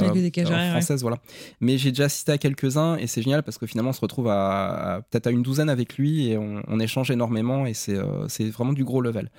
Euh, 0.00 0.08
euh 0.14 0.70
française 0.70 1.02
voilà. 1.02 1.18
Mais 1.60 1.78
j'ai 1.78 1.90
déjà 1.90 2.04
assisté 2.04 2.30
à 2.30 2.38
quelques-uns 2.38 2.96
et 2.96 3.08
c'est 3.08 3.22
génial 3.22 3.42
parce 3.42 3.58
que 3.58 3.66
finalement 3.66 3.90
on 3.90 3.92
se 3.92 4.00
retrouve 4.00 4.28
à, 4.28 5.02
peut-être 5.10 5.26
à 5.26 5.30
une 5.32 5.42
douzaine 5.42 5.68
avec 5.68 5.98
lui 5.98 6.28
et 6.28 6.38
on, 6.38 6.78
échange 6.78 7.10
énormément 7.10 7.66
et 7.66 7.74
c'est 7.74 7.96
euh, 7.96 8.28
c'est 8.28 8.48
vraiment 8.50 8.72
du 8.72 8.84
gros 8.84 9.00
level. 9.00 9.30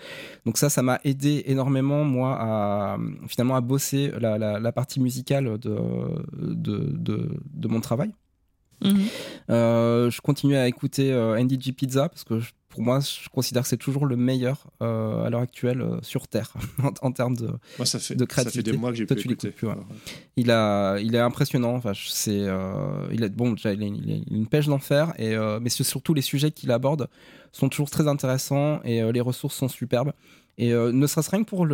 Donc 0.46 0.58
ça 0.58 0.70
ça 0.70 0.82
m'a 0.82 1.00
aidé 1.06 1.44
énormément 1.46 2.04
moi 2.04 2.38
à 2.38 2.98
finalement 3.30 3.56
à 3.56 3.62
bosser 3.62 4.12
la, 4.20 4.38
la, 4.38 4.72
partie 4.74 5.00
musicale 5.00 5.58
de, 5.58 5.78
de, 6.34 6.92
de, 6.98 7.40
de 7.54 7.68
mon 7.70 7.80
travail. 7.80 8.12
Mhm. 8.84 9.08
je 9.48 10.22
continue 10.22 10.58
à 10.58 10.68
écouter 10.68 11.16
Andy 11.16 11.58
G 11.60 11.72
Pizza 11.72 12.10
parce 12.10 12.26
que 12.26 12.40
je 12.40 12.52
pour 12.78 12.84
moi, 12.84 13.00
je 13.00 13.28
considère 13.30 13.64
que 13.64 13.70
c'est 13.70 13.78
toujours 13.78 14.06
le 14.06 14.16
meilleur 14.16 14.68
euh, 14.84 15.24
à 15.24 15.32
l'heure 15.32 15.42
actuelle 15.42 15.82
euh, 15.82 15.98
sur 16.04 16.28
Terre 16.28 16.54
en, 17.02 17.12
termes 17.12 17.36
de, 17.36 17.50
ça 17.84 17.98
fait, 17.98 18.14
de 18.14 18.24
créativité. 18.24 18.60
Ça 18.60 18.66
fait 18.66 18.72
des 18.72 18.78
mois 18.78 18.92
que 18.92 18.98
j'ai 18.98 19.08
pu. 19.08 19.68
Il 20.36 20.52
a, 20.52 21.00
il 21.00 21.16
est 21.16 21.20
impressionnant. 21.20 21.74
Enfin, 21.74 21.94
c'est, 21.96 22.38
euh, 22.38 23.08
il 23.12 23.24
est 23.24 23.30
bon. 23.30 23.54
Déjà, 23.54 23.74
il 23.74 23.82
a, 23.82 23.88
une 24.30 24.46
pêche 24.46 24.68
d'enfer. 24.68 25.12
Et 25.18 25.36
mais 25.60 25.70
surtout 25.70 26.14
les 26.14 26.22
sujets 26.22 26.52
qu'il 26.52 26.70
aborde 26.70 27.10
sont 27.52 27.68
toujours 27.68 27.90
très 27.90 28.08
intéressants 28.08 28.80
et 28.84 29.12
les 29.12 29.22
ressources 29.22 29.56
sont 29.56 29.70
superbes. 29.70 30.12
Et 30.60 30.74
euh, 30.74 30.92
ne 30.92 31.06
serait-ce 31.06 31.30
rien 31.30 31.44
que 31.44 31.50
pour 31.50 31.68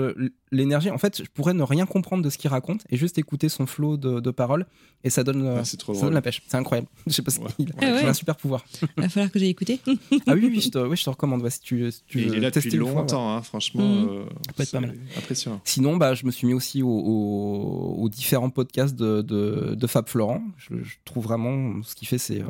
l'énergie, 0.51 0.89
en 0.89 0.97
fait, 0.97 1.23
je 1.23 1.29
pourrais 1.33 1.53
ne 1.53 1.63
rien 1.63 1.85
comprendre 1.85 2.21
de 2.21 2.29
ce 2.29 2.37
qu'il 2.37 2.49
raconte 2.49 2.83
et 2.89 2.97
juste 2.97 3.17
écouter 3.17 3.47
son 3.47 3.65
flot 3.65 3.95
de, 3.95 4.31
paroles 4.31 4.65
et 5.05 5.09
ça 5.09 5.23
donne, 5.23 5.45
euh, 5.45 5.63
ça 5.63 5.77
donne 5.87 6.13
la 6.13 6.21
pêche. 6.21 6.41
C'est 6.47 6.57
incroyable. 6.57 6.87
Je 7.07 7.13
sais 7.13 7.21
pas 7.21 7.31
qu'il 7.31 7.71
ah 7.81 7.85
a 7.85 8.09
un 8.09 8.13
super 8.13 8.35
pouvoir. 8.35 8.65
Il 8.97 9.03
va 9.03 9.09
falloir 9.09 9.31
que 9.31 9.39
j'aille 9.39 9.49
écouter. 9.49 9.79
ah 10.27 10.33
oui, 10.33 10.49
oui, 10.51 10.61
je 10.61 10.69
te, 10.69 10.77
oui, 10.79 10.97
je 10.97 11.03
te 11.03 11.09
recommande. 11.09 11.47
si 11.49 11.61
tu, 11.61 11.89
tu 12.07 12.21
il 12.21 12.35
est 12.35 12.39
là 12.39 12.51
depuis 12.51 12.71
longtemps, 12.71 13.33
hein, 13.33 13.41
franchement. 13.41 13.83
Mm. 13.83 14.07
Euh, 14.09 14.25
peut 14.55 14.63
être 14.63 14.71
pas 14.71 14.81
mal. 14.81 14.95
Impressionnant. 15.17 15.61
Sinon, 15.63 15.95
bah, 15.95 16.13
je 16.13 16.25
me 16.25 16.31
suis 16.31 16.47
mis 16.47 16.53
aussi 16.53 16.81
aux, 16.83 18.09
différents 18.11 18.49
podcasts 18.49 18.95
de, 18.95 19.21
de, 19.21 19.87
Fab 19.87 20.09
Florent. 20.09 20.41
Je, 20.57 20.75
trouve 21.05 21.23
vraiment 21.23 21.81
ce 21.83 21.95
qu'il 21.95 22.07
fait, 22.07 22.17
c'est 22.17 22.43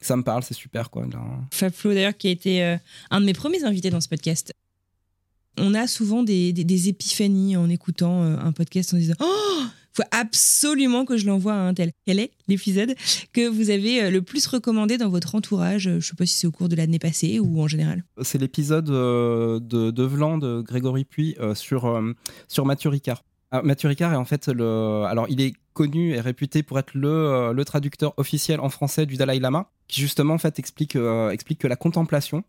ça 0.00 0.16
me 0.16 0.22
parle, 0.22 0.42
c'est 0.42 0.54
super 0.54 0.90
quoi. 0.90 1.04
Fab 1.50 1.72
Flo 1.72 1.94
d'ailleurs 1.94 2.16
qui 2.16 2.28
a 2.28 2.30
été 2.30 2.78
un 3.10 3.20
de 3.20 3.26
mes 3.26 3.34
premiers 3.34 3.64
invités 3.64 3.90
dans 3.90 4.00
ce 4.00 4.08
podcast 4.08 4.52
on 5.58 5.74
a 5.74 5.86
souvent 5.86 6.22
des, 6.22 6.88
épiphanies 6.88 7.56
en 7.56 7.68
écoutant 7.68 8.22
euh, 8.22 8.36
un 8.38 8.52
podcast 8.52 8.94
en 8.94 8.96
disant 8.96 9.14
Oh, 9.20 9.62
faut 9.94 10.02
absolument 10.10 11.04
que 11.04 11.16
je 11.16 11.26
l'envoie 11.26 11.52
à 11.52 11.58
un 11.58 11.74
tel. 11.74 11.92
Quel 12.06 12.18
est 12.18 12.30
l'épisode 12.48 12.94
que 13.32 13.46
vous 13.46 13.70
avez 13.70 14.02
euh, 14.02 14.10
le 14.10 14.22
plus 14.22 14.46
recommandé 14.46 14.96
dans 14.96 15.10
votre 15.10 15.34
entourage? 15.34 15.90
Je 15.98 16.06
sais 16.06 16.16
pas 16.16 16.26
si 16.26 16.34
c'est 16.34 16.46
au 16.46 16.50
cours 16.50 16.68
de 16.68 16.76
l'année 16.76 16.98
passée 16.98 17.40
ou 17.40 17.60
en 17.60 17.68
général. 17.68 18.04
C'est 18.22 18.38
l'épisode 18.38 18.88
euh, 18.90 19.60
de, 19.60 19.90
de 19.90 20.02
Vlan 20.02 20.38
de 20.38 20.62
Grégory 20.62 21.04
Puy 21.04 21.36
sur, 21.54 22.02
sur 22.48 22.64
Mathieu 22.64 22.90
Ricard. 22.90 23.22
Mathieu 23.62 23.88
Ricard 23.88 24.14
est 24.14 24.16
en 24.16 24.24
fait 24.24 24.48
le. 24.48 25.04
Alors, 25.04 25.26
il 25.28 25.42
est 25.42 25.52
connu 25.74 26.14
et 26.14 26.20
réputé 26.20 26.62
pour 26.62 26.78
être 26.78 26.92
le, 26.94 27.62
traducteur 27.66 28.14
officiel 28.16 28.60
en 28.60 28.70
français 28.70 29.04
du 29.04 29.16
Dalai 29.16 29.40
Lama, 29.40 29.70
qui 29.88 30.00
justement 30.00 30.34
en 30.34 30.38
fait 30.38 30.58
explique 30.58 30.92
que 30.92 31.66
la 31.66 31.76
contemplation 31.76 32.44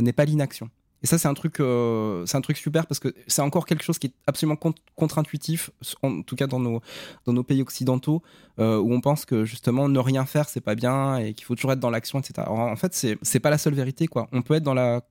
n'est 0.00 0.12
pas 0.12 0.24
l'inaction. 0.24 0.68
Et 1.02 1.06
ça, 1.06 1.18
c'est 1.18 1.28
un 1.28 1.34
truc, 1.34 1.60
euh, 1.60 2.26
un 2.32 2.40
truc 2.40 2.56
super 2.56 2.86
parce 2.86 2.98
que 2.98 3.14
c'est 3.26 3.42
encore 3.42 3.66
quelque 3.66 3.84
chose 3.84 3.98
qui 3.98 4.08
est 4.08 4.12
absolument 4.26 4.58
contre-intuitif, 4.96 5.70
en 6.02 6.22
tout 6.22 6.34
cas 6.34 6.46
dans 6.46 6.58
nos, 6.58 6.80
dans 7.24 7.32
nos 7.32 7.44
pays 7.44 7.62
occidentaux, 7.62 8.22
euh, 8.58 8.78
où 8.78 8.92
on 8.92 9.00
pense 9.00 9.24
que 9.24 9.44
justement 9.44 9.88
ne 9.88 9.98
rien 9.98 10.26
faire 10.26 10.48
c'est 10.48 10.60
pas 10.60 10.74
bien 10.74 11.18
et 11.18 11.34
qu'il 11.34 11.44
faut 11.44 11.54
toujours 11.54 11.72
être 11.72 11.80
dans 11.80 11.90
l'action, 11.90 12.18
etc. 12.18 12.48
en 12.48 12.76
fait, 12.76 12.94
c'est, 12.94 13.16
c'est 13.22 13.40
pas 13.40 13.50
la 13.50 13.58
seule 13.58 13.74
vérité, 13.74 14.08
quoi. 14.08 14.28
On 14.32 14.42
peut 14.42 14.54
être 14.54 14.64
dans 14.64 14.74
la 14.74 15.02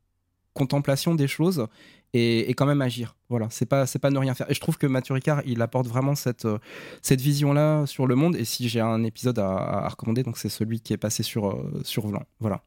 contemplation 0.53 1.15
des 1.15 1.27
choses 1.27 1.67
et, 2.13 2.49
et 2.49 2.53
quand 2.53 2.65
même 2.65 2.81
agir. 2.81 3.15
Voilà, 3.29 3.47
c'est 3.49 3.65
pas, 3.65 3.85
pas 3.85 4.09
ne 4.09 4.17
rien 4.17 4.33
faire. 4.33 4.49
Et 4.49 4.53
je 4.53 4.59
trouve 4.59 4.77
que 4.77 4.87
Mathieu 4.87 5.13
Ricard, 5.13 5.41
il 5.45 5.61
apporte 5.61 5.87
vraiment 5.87 6.15
cette, 6.15 6.45
euh, 6.45 6.57
cette 7.01 7.21
vision-là 7.21 7.85
sur 7.85 8.07
le 8.07 8.15
monde. 8.15 8.35
Et 8.35 8.43
si 8.43 8.67
j'ai 8.67 8.81
un 8.81 9.03
épisode 9.03 9.39
à, 9.39 9.55
à 9.55 9.87
recommander, 9.87 10.23
donc 10.23 10.37
c'est 10.37 10.49
celui 10.49 10.81
qui 10.81 10.93
est 10.93 10.97
passé 10.97 11.23
sur, 11.23 11.63
sur 11.83 12.07
Vlan. 12.07 12.23
Voilà. 12.39 12.61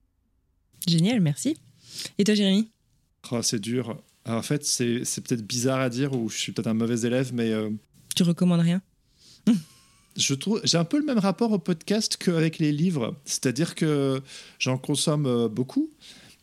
Génial, 0.87 1.21
merci. 1.21 1.59
Et 2.19 2.25
toi, 2.25 2.35
Jérémy? 2.35 2.71
Oh, 3.31 3.43
c'est 3.43 3.61
dur. 3.61 4.03
en 4.27 4.43
fait, 4.43 4.65
c'est, 4.65 5.03
peut-être 5.23 5.47
bizarre 5.47 5.81
à 5.81 5.89
dire 5.89 6.13
ou 6.13 6.29
je 6.29 6.37
suis 6.37 6.53
peut-être 6.53 6.69
un 6.69 6.75
mauvais 6.75 7.01
élève, 7.07 7.33
mais. 7.33 7.51
Euh, 7.51 7.71
tu 8.17 8.23
recommandes 8.23 8.61
rien? 8.61 8.83
je 10.17 10.35
trouve 10.35 10.61
j'ai 10.65 10.77
un 10.77 10.85
peu 10.85 10.99
le 10.99 11.05
même 11.05 11.19
rapport 11.19 11.53
au 11.53 11.59
podcast 11.59 12.17
qu'avec 12.17 12.59
les 12.59 12.73
livres, 12.73 13.17
c'est-à-dire 13.25 13.75
que 13.75 14.21
j'en 14.59 14.79
consomme 14.79 15.27
euh, 15.27 15.49
beaucoup, 15.49 15.91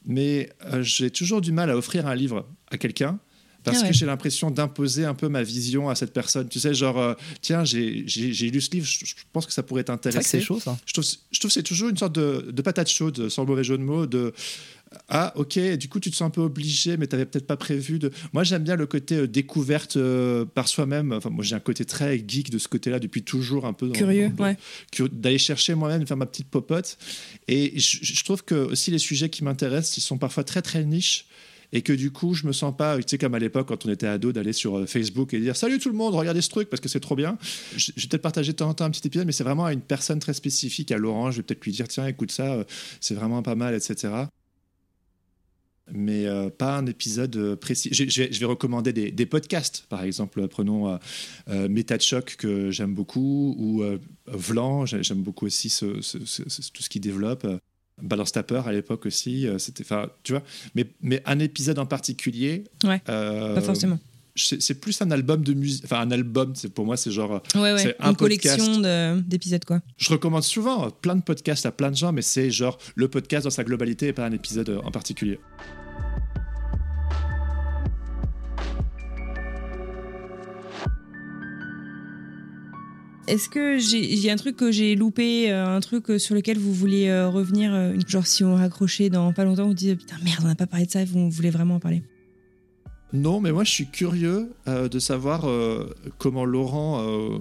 mais 0.05 0.49
euh, 0.65 0.81
j'ai 0.81 1.11
toujours 1.11 1.41
du 1.41 1.51
mal 1.51 1.69
à 1.69 1.77
offrir 1.77 2.07
un 2.07 2.15
livre 2.15 2.47
à 2.71 2.77
quelqu'un 2.77 3.19
parce 3.63 3.79
ah 3.83 3.87
que 3.89 3.93
j'ai 3.93 4.05
l'impression 4.05 4.49
d'imposer 4.49 5.03
un 5.03 5.13
peu 5.13 5.27
ma 5.27 5.43
vision 5.43 5.89
à 5.89 5.95
cette 5.95 6.13
personne. 6.13 6.47
Tu 6.47 6.57
sais, 6.57 6.73
genre, 6.73 7.17
tiens, 7.41 7.65
j'ai, 7.65 8.05
lu 8.05 8.61
ce 8.61 8.71
livre, 8.71 8.87
je, 8.87 9.03
pense 9.33 9.45
que 9.45 9.51
ça 9.51 9.61
pourrait 9.61 9.83
t'intéresser. 9.83 10.39
C'est 10.39 10.41
chaud, 10.41 10.57
ça. 10.57 10.77
Je 10.85 10.93
trouve, 10.93 11.03
je 11.03 11.39
trouve 11.39 11.49
que 11.49 11.53
c'est 11.53 11.63
toujours 11.63 11.89
une 11.89 11.97
sorte 11.97 12.13
de, 12.15 12.49
de, 12.49 12.61
patate 12.61 12.89
chaude, 12.89 13.27
sans 13.27 13.41
le 13.41 13.49
mauvais 13.49 13.65
jeu 13.65 13.77
de 13.77 13.83
mots, 13.83 14.05
de 14.05 14.33
ah 15.09 15.33
ok, 15.35 15.59
du 15.77 15.89
coup 15.89 15.99
tu 15.99 16.11
te 16.11 16.15
sens 16.15 16.27
un 16.27 16.29
peu 16.29 16.41
obligé, 16.41 16.97
mais 16.97 17.07
tu 17.07 17.15
n'avais 17.15 17.25
peut-être 17.25 17.47
pas 17.47 17.57
prévu 17.57 17.99
de. 17.99 18.11
Moi 18.33 18.43
j'aime 18.43 18.63
bien 18.63 18.75
le 18.75 18.85
côté 18.85 19.15
euh, 19.15 19.27
découverte 19.27 19.97
euh, 19.97 20.45
par 20.45 20.67
soi-même. 20.67 21.11
Enfin 21.11 21.29
moi 21.29 21.43
j'ai 21.43 21.55
un 21.55 21.59
côté 21.59 21.85
très 21.85 22.23
geek 22.25 22.49
de 22.49 22.57
ce 22.57 22.67
côté-là 22.67 22.99
depuis 22.99 23.23
toujours, 23.23 23.65
un 23.65 23.73
peu 23.73 23.89
curieux, 23.89 24.31
ouais. 24.39 24.57
d'aller 25.11 25.37
chercher 25.37 25.75
moi-même, 25.75 26.05
faire 26.07 26.17
ma 26.17 26.25
petite 26.25 26.49
popote. 26.49 26.97
Et 27.47 27.79
je, 27.79 28.23
trouve 28.23 28.43
que 28.43 28.55
aussi 28.55 28.91
les 28.91 28.99
sujets 28.99 29.29
qui 29.29 29.43
m'intéressent, 29.43 29.97
ils 29.97 30.01
sont 30.01 30.17
parfois 30.17 30.43
très 30.43 30.61
très 30.61 30.83
niches. 30.83 31.25
Et 31.73 31.81
que 31.81 31.91
du 31.91 32.11
coup, 32.11 32.33
je 32.33 32.47
me 32.47 32.53
sens 32.53 32.73
pas, 32.73 32.95
tu 32.95 33.03
sais, 33.07 33.17
comme 33.17 33.35
à 33.35 33.39
l'époque 33.39 33.67
quand 33.67 33.85
on 33.85 33.89
était 33.89 34.07
ado, 34.07 34.31
d'aller 34.31 34.53
sur 34.53 34.77
euh, 34.77 34.85
Facebook 34.85 35.33
et 35.33 35.39
dire 35.41 35.57
Salut 35.57 35.79
tout 35.79 35.89
le 35.89 35.95
monde, 35.95 36.15
regardez 36.15 36.41
ce 36.41 36.47
truc 36.47 36.69
parce 36.69 36.79
que 36.79 36.87
c'est 36.87 37.01
trop 37.01 37.17
bien. 37.17 37.37
Je, 37.75 37.91
vais 37.91 38.07
peut-être 38.07 38.21
partager 38.21 38.53
de 38.53 38.57
temps 38.57 38.69
en 38.69 38.73
temps 38.73 38.85
un 38.85 38.89
petit 38.89 39.05
épisode, 39.05 39.25
mais 39.25 39.33
c'est 39.33 39.43
vraiment 39.43 39.65
à 39.65 39.73
une 39.73 39.81
personne 39.81 40.19
très 40.19 40.33
spécifique, 40.33 40.93
à 40.93 40.97
Laurent. 40.97 41.29
Je 41.29 41.37
vais 41.37 41.43
peut-être 41.43 41.65
lui 41.65 41.73
dire 41.73 41.89
Tiens, 41.89 42.07
écoute 42.07 42.31
ça, 42.31 42.65
c'est 43.01 43.15
vraiment 43.15 43.43
pas 43.43 43.55
mal, 43.55 43.75
etc 43.75 44.27
mais 45.91 46.25
euh, 46.25 46.49
pas 46.49 46.77
un 46.77 46.85
épisode 46.85 47.35
euh, 47.35 47.55
précis. 47.55 47.89
Je, 47.91 48.05
je, 48.07 48.39
vais, 48.39 48.45
recommander 48.45 48.93
des, 48.93 49.11
des, 49.11 49.25
podcasts, 49.25 49.85
par 49.89 50.03
exemple. 50.03 50.47
Prenons 50.47 50.89
euh, 50.89 50.97
euh 51.49 51.69
Méta 51.69 51.97
Choc, 51.99 52.35
que 52.37 52.71
j'aime 52.71 52.93
beaucoup, 52.93 53.55
ou 53.57 53.83
Vlan, 54.27 54.85
j'aime 54.85 55.21
beaucoup 55.21 55.45
aussi 55.45 55.69
ce, 55.69 55.85
tout 55.85 56.83
ce 56.83 56.89
qu'il 56.89 57.01
développe. 57.01 57.47
Balance 58.01 58.31
Tapper 58.31 58.61
à 58.65 58.71
l'époque 58.71 59.07
aussi, 59.07 59.47
c'était, 59.57 59.83
tu 60.21 60.33
vois, 60.33 60.43
mais, 60.75 60.85
mais 61.01 61.21
un 61.25 61.39
épisode 61.39 61.79
en 61.79 61.85
particulier. 61.85 62.65
Ouais, 62.83 62.99
pas 62.99 63.61
forcément. 63.61 63.99
C'est 64.37 64.79
plus 64.79 65.01
un 65.01 65.11
album 65.11 65.43
de 65.43 65.53
musique, 65.53 65.85
enfin 65.85 66.01
un 66.01 66.11
album, 66.11 66.53
c'est 66.55 66.71
pour 66.71 66.85
moi 66.85 66.95
c'est 66.95 67.11
genre 67.11 67.41
ouais, 67.55 67.73
ouais. 67.73 67.95
une 67.99 68.15
collection 68.15 68.81
d'épisodes 69.25 69.65
quoi. 69.65 69.81
Je 69.97 70.09
recommande 70.09 70.43
souvent 70.43 70.89
plein 70.89 71.15
de 71.15 71.23
podcasts 71.23 71.65
à 71.65 71.71
plein 71.71 71.91
de 71.91 71.95
gens, 71.95 72.11
mais 72.11 72.21
c'est 72.21 72.51
genre 72.51 72.77
le 72.95 73.07
podcast 73.07 73.45
dans 73.45 73.49
sa 73.49 73.63
globalité 73.63 74.07
et 74.07 74.13
pas 74.13 74.25
un 74.25 74.31
épisode 74.31 74.79
en 74.83 74.91
particulier. 74.91 75.39
Est-ce 83.27 83.49
que 83.49 83.77
j'ai 83.77 84.31
un 84.31 84.37
truc 84.37 84.55
que 84.55 84.71
j'ai 84.71 84.95
loupé, 84.95 85.51
euh, 85.51 85.67
un 85.67 85.81
truc 85.81 86.09
euh, 86.09 86.17
sur 86.17 86.33
lequel 86.33 86.57
vous 86.57 86.73
voulez 86.73 87.09
euh, 87.09 87.27
revenir 87.27 87.93
Genre 88.07 88.25
si 88.25 88.45
on 88.45 88.55
raccrochait 88.55 89.09
dans 89.09 89.33
pas 89.33 89.43
longtemps, 89.43 89.67
vous 89.67 89.73
dites 89.73 89.99
putain 89.99 90.15
merde, 90.23 90.39
on 90.43 90.47
n'a 90.47 90.55
pas 90.55 90.65
parlé 90.65 90.85
de 90.85 90.91
ça, 90.91 91.03
vous 91.03 91.29
voulez 91.29 91.49
vraiment 91.49 91.75
en 91.75 91.79
parler 91.79 92.03
Non, 93.13 93.39
mais 93.39 93.51
moi 93.51 93.63
je 93.63 93.71
suis 93.71 93.87
curieux 93.87 94.49
de 94.67 94.99
savoir 94.99 95.45
comment 96.17 96.45
Laurent 96.45 97.39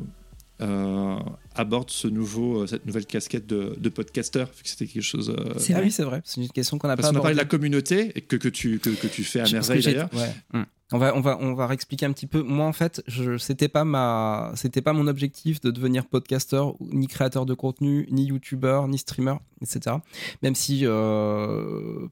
aborde 1.55 1.91
ce 1.91 2.09
nouveau, 2.09 2.67
cette 2.67 2.87
nouvelle 2.87 3.07
casquette 3.07 3.47
de, 3.47 3.75
de 3.79 3.89
podcasteur, 3.89 4.49
vu 4.57 4.63
que 4.63 4.69
c'était 4.69 4.87
quelque 4.87 5.03
chose. 5.03 5.35
c'est 5.59 5.75
oui, 5.77 5.91
c'est 5.91 6.05
vrai. 6.05 6.23
C'est 6.25 6.41
une 6.41 6.49
question 6.49 6.79
qu'on 6.79 6.89
n'a 6.89 6.97
pas. 6.97 7.03
Parce 7.03 7.13
qu'on 7.13 7.19
a 7.19 7.23
parlé 7.23 7.35
de 7.35 7.41
la 7.41 7.47
communauté 7.47 8.13
et 8.15 8.21
que, 8.21 8.37
que, 8.37 8.49
tu, 8.49 8.79
que, 8.79 9.07
tu 9.07 9.25
fais 9.25 9.41
à 9.41 9.51
merveille 9.51 9.83
d'ailleurs. 9.83 10.11
Hum. 10.55 10.67
On 10.93 10.99
va, 10.99 11.17
on 11.17 11.21
va, 11.21 11.37
on 11.41 11.55
va 11.55 11.67
réexpliquer 11.67 12.07
un 12.07 12.13
petit 12.13 12.29
peu. 12.29 12.43
Moi, 12.43 12.65
en 12.65 12.73
fait, 12.73 13.03
je, 13.09 13.39
c'était 13.39 13.67
pas 13.69 13.85
ma, 13.85 14.53
c'était 14.55 14.83
pas 14.83 14.93
mon 14.93 15.09
objectif 15.09 15.61
de 15.61 15.73
devenir 15.73 16.07
podcasteur, 16.07 16.75
ni 16.79 17.09
créateur 17.09 17.45
de 17.45 17.55
contenu, 17.55 18.07
ni 18.13 18.27
youtubeur, 18.27 18.87
ni 18.87 18.97
streamer, 18.99 19.35
etc. 19.63 19.97
Même 20.43 20.55
si, 20.55 20.83
euh, 20.85 22.07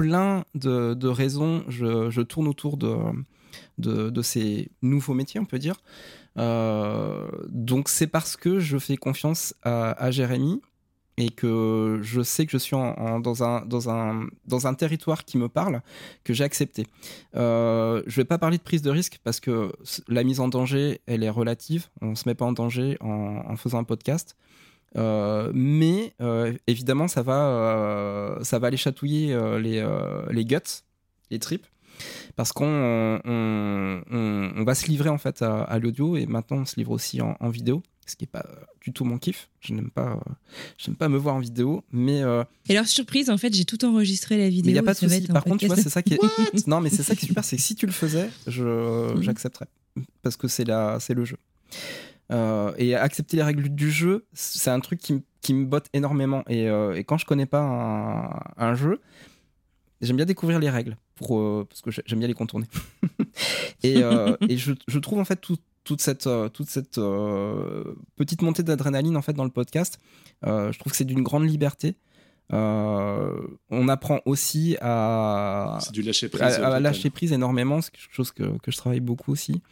plein 0.00 0.46
de, 0.54 0.94
de 0.94 1.08
raisons, 1.08 1.62
je, 1.68 2.08
je, 2.08 2.22
tourne 2.22 2.48
autour 2.48 2.78
de, 2.78 2.96
de, 3.76 4.08
de, 4.08 4.22
ces 4.22 4.70
nouveaux 4.80 5.12
métiers, 5.12 5.38
on 5.38 5.44
peut 5.44 5.58
dire. 5.58 5.76
Euh, 6.38 7.28
donc, 7.50 7.90
c'est 7.90 8.06
parce 8.06 8.34
que 8.38 8.60
je 8.60 8.78
fais 8.78 8.96
confiance 8.96 9.54
à, 9.62 9.90
à 10.02 10.10
Jérémy 10.10 10.62
et 11.18 11.28
que 11.28 11.98
je 12.00 12.22
sais 12.22 12.46
que 12.46 12.52
je 12.52 12.56
suis 12.56 12.74
dans, 12.74 13.44
un, 13.44 13.60
dans, 13.66 13.90
un, 13.90 14.26
dans 14.46 14.66
un 14.66 14.72
territoire 14.72 15.26
qui 15.26 15.36
me 15.36 15.50
parle, 15.50 15.82
que 16.24 16.32
j'ai 16.32 16.44
accepté. 16.44 16.86
Euh, 17.36 18.02
je 18.06 18.16
vais 18.16 18.24
pas 18.24 18.38
parler 18.38 18.56
de 18.56 18.62
prise 18.62 18.80
de 18.80 18.90
risque 18.90 19.18
parce 19.22 19.38
que 19.38 19.70
la 20.08 20.24
mise 20.24 20.40
en 20.40 20.48
danger, 20.48 21.02
elle 21.04 21.24
est 21.24 21.30
relative. 21.30 21.88
On 22.00 22.14
se 22.14 22.26
met 22.26 22.34
pas 22.34 22.46
en 22.46 22.52
danger 22.52 22.96
en, 23.00 23.54
faisant 23.56 23.80
un 23.80 23.84
podcast. 23.84 24.34
Euh, 24.96 25.50
mais 25.54 26.14
euh, 26.20 26.52
évidemment, 26.66 27.08
ça 27.08 27.22
va, 27.22 27.46
euh, 27.46 28.42
ça 28.42 28.58
va 28.58 28.68
aller 28.68 28.76
chatouiller 28.76 29.38
les, 29.60 29.86
les 30.30 30.44
guts, 30.44 30.58
les 31.30 31.38
tripes 31.38 31.66
parce 32.34 32.52
qu'on 32.52 33.20
on, 33.24 34.02
on, 34.10 34.64
va 34.64 34.74
se 34.74 34.86
livrer 34.86 35.10
en 35.10 35.18
fait 35.18 35.42
à, 35.42 35.78
l'audio 35.78 36.16
et 36.16 36.24
maintenant 36.24 36.58
on 36.58 36.64
se 36.64 36.76
livre 36.76 36.92
aussi 36.92 37.20
en, 37.20 37.36
en 37.40 37.50
vidéo 37.50 37.82
ce 38.06 38.16
qui 38.16 38.24
est 38.24 38.26
pas 38.26 38.46
du 38.80 38.92
tout 38.92 39.04
mon 39.04 39.18
kiff. 39.18 39.48
Je 39.60 39.72
n'aime 39.72 39.90
pas, 39.90 40.18
j'aime 40.78 40.96
pas 40.96 41.08
me 41.08 41.16
voir 41.16 41.36
en 41.36 41.38
vidéo, 41.38 41.84
mais. 41.92 42.22
Et 42.68 42.72
alors 42.72 42.86
surprise, 42.86 43.30
en 43.30 43.38
fait, 43.38 43.54
j'ai 43.54 43.64
tout 43.64 43.84
enregistré 43.84 44.36
la 44.36 44.48
vidéo. 44.48 44.70
Il 44.70 44.72
n'y 44.72 44.78
a 44.80 44.82
pas 44.82 44.94
de 44.94 44.98
souci. 44.98 45.20
Par 45.28 45.44
contre, 45.44 45.58
tu 45.58 45.66
vois, 45.66 45.76
c'est 45.76 45.90
ça 45.90 46.02
qui 46.02 46.14
est. 46.14 46.18
non, 46.66 46.80
mais 46.80 46.90
c'est 46.90 47.04
ça 47.04 47.14
qui 47.14 47.26
est 47.26 47.28
super, 47.28 47.44
c'est 47.44 47.54
que 47.54 47.62
si 47.62 47.76
tu 47.76 47.86
le 47.86 47.92
faisais, 47.92 48.28
je, 48.48 49.16
j'accepterais 49.20 49.66
parce 50.22 50.36
que 50.36 50.48
c'est 50.48 50.64
la, 50.64 50.98
c'est 50.98 51.14
le 51.14 51.24
jeu. 51.24 51.36
Euh, 52.30 52.72
et 52.78 52.94
accepter 52.94 53.36
les 53.36 53.42
règles 53.42 53.68
du 53.70 53.90
jeu, 53.90 54.26
c'est 54.32 54.70
un 54.70 54.80
truc 54.80 55.00
qui, 55.00 55.22
qui, 55.40 55.52
me 55.52 55.66
botte 55.66 55.86
énormément. 55.92 56.44
Et, 56.48 56.66
et, 56.66 57.04
quand 57.04 57.18
je 57.18 57.26
connais 57.26 57.46
pas 57.46 57.60
un, 57.60 58.40
un 58.56 58.74
jeu, 58.74 59.00
j'aime 60.00 60.16
bien 60.16 60.26
découvrir 60.26 60.60
les 60.60 60.70
règles 60.70 60.96
pour, 61.16 61.66
parce 61.66 61.80
que 61.80 61.90
j'aime 61.90 62.18
bien 62.20 62.28
les 62.28 62.34
contourner. 62.34 62.66
et, 63.82 64.00
et 64.48 64.56
je, 64.56 64.72
je, 64.86 64.98
trouve 65.00 65.18
en 65.18 65.24
fait 65.24 65.40
tout, 65.40 65.56
toute 65.84 66.00
cette, 66.00 66.26
euh, 66.26 66.48
toute 66.48 66.68
cette 66.68 66.98
euh, 66.98 67.94
petite 68.16 68.42
montée 68.42 68.62
d'adrénaline 68.62 69.16
en 69.16 69.22
fait 69.22 69.32
dans 69.32 69.44
le 69.44 69.50
podcast. 69.50 69.98
Euh, 70.46 70.72
je 70.72 70.78
trouve 70.78 70.92
que 70.92 70.96
c'est 70.96 71.04
d'une 71.04 71.22
grande 71.22 71.48
liberté. 71.48 71.96
on 72.50 73.88
apprend 73.88 74.20
aussi 74.24 74.76
à, 74.80 75.78
du 75.92 76.02
lâcher 76.02 76.28
prise, 76.28 76.42
à, 76.42 76.80
lâcher 76.80 77.10
prise 77.10 77.32
énormément, 77.32 77.80
c'est 77.80 77.92
quelque 77.92 78.14
chose 78.14 78.32
que, 78.32 78.58
que, 78.58 78.70
je 78.70 78.76
travaille 78.76 79.00
beaucoup 79.00 79.32
aussi. 79.32 79.62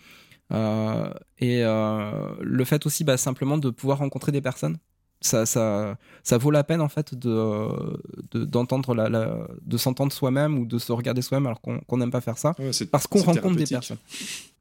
Et 0.51 1.63
le 1.63 2.65
fait 2.65 2.87
aussi 2.87 3.05
bah, 3.05 3.17
simplement 3.17 3.59
de 3.59 3.71
pouvoir 3.71 3.99
rencontrer 3.99 4.33
des 4.33 4.41
personnes 4.41 4.79
ça, 5.21 5.47
ça, 5.47 5.97
ça 6.23 6.39
vaut 6.39 6.51
la 6.51 6.65
peine 6.65 6.81
en 6.81 6.89
fait 6.89 7.15
de 7.15 8.45
d'entendre 8.45 8.95
la, 8.95 9.49
de 9.63 9.77
s'entendre 9.77 10.13
soi-même 10.13 10.59
ou 10.59 10.67
de 10.67 10.79
se 10.79 10.93
regarder 10.93 11.23
soi-même 11.23 11.47
alors 11.47 11.61
qu'on 11.61 11.97
n'aime 11.97 12.11
pas 12.11 12.21
faire 12.21 12.39
ça. 12.39 12.55
Parce 12.91 13.07
qu'on 13.07 13.23
rencontre 13.23 13.57
des 13.57 13.67
personnes. 13.67 13.99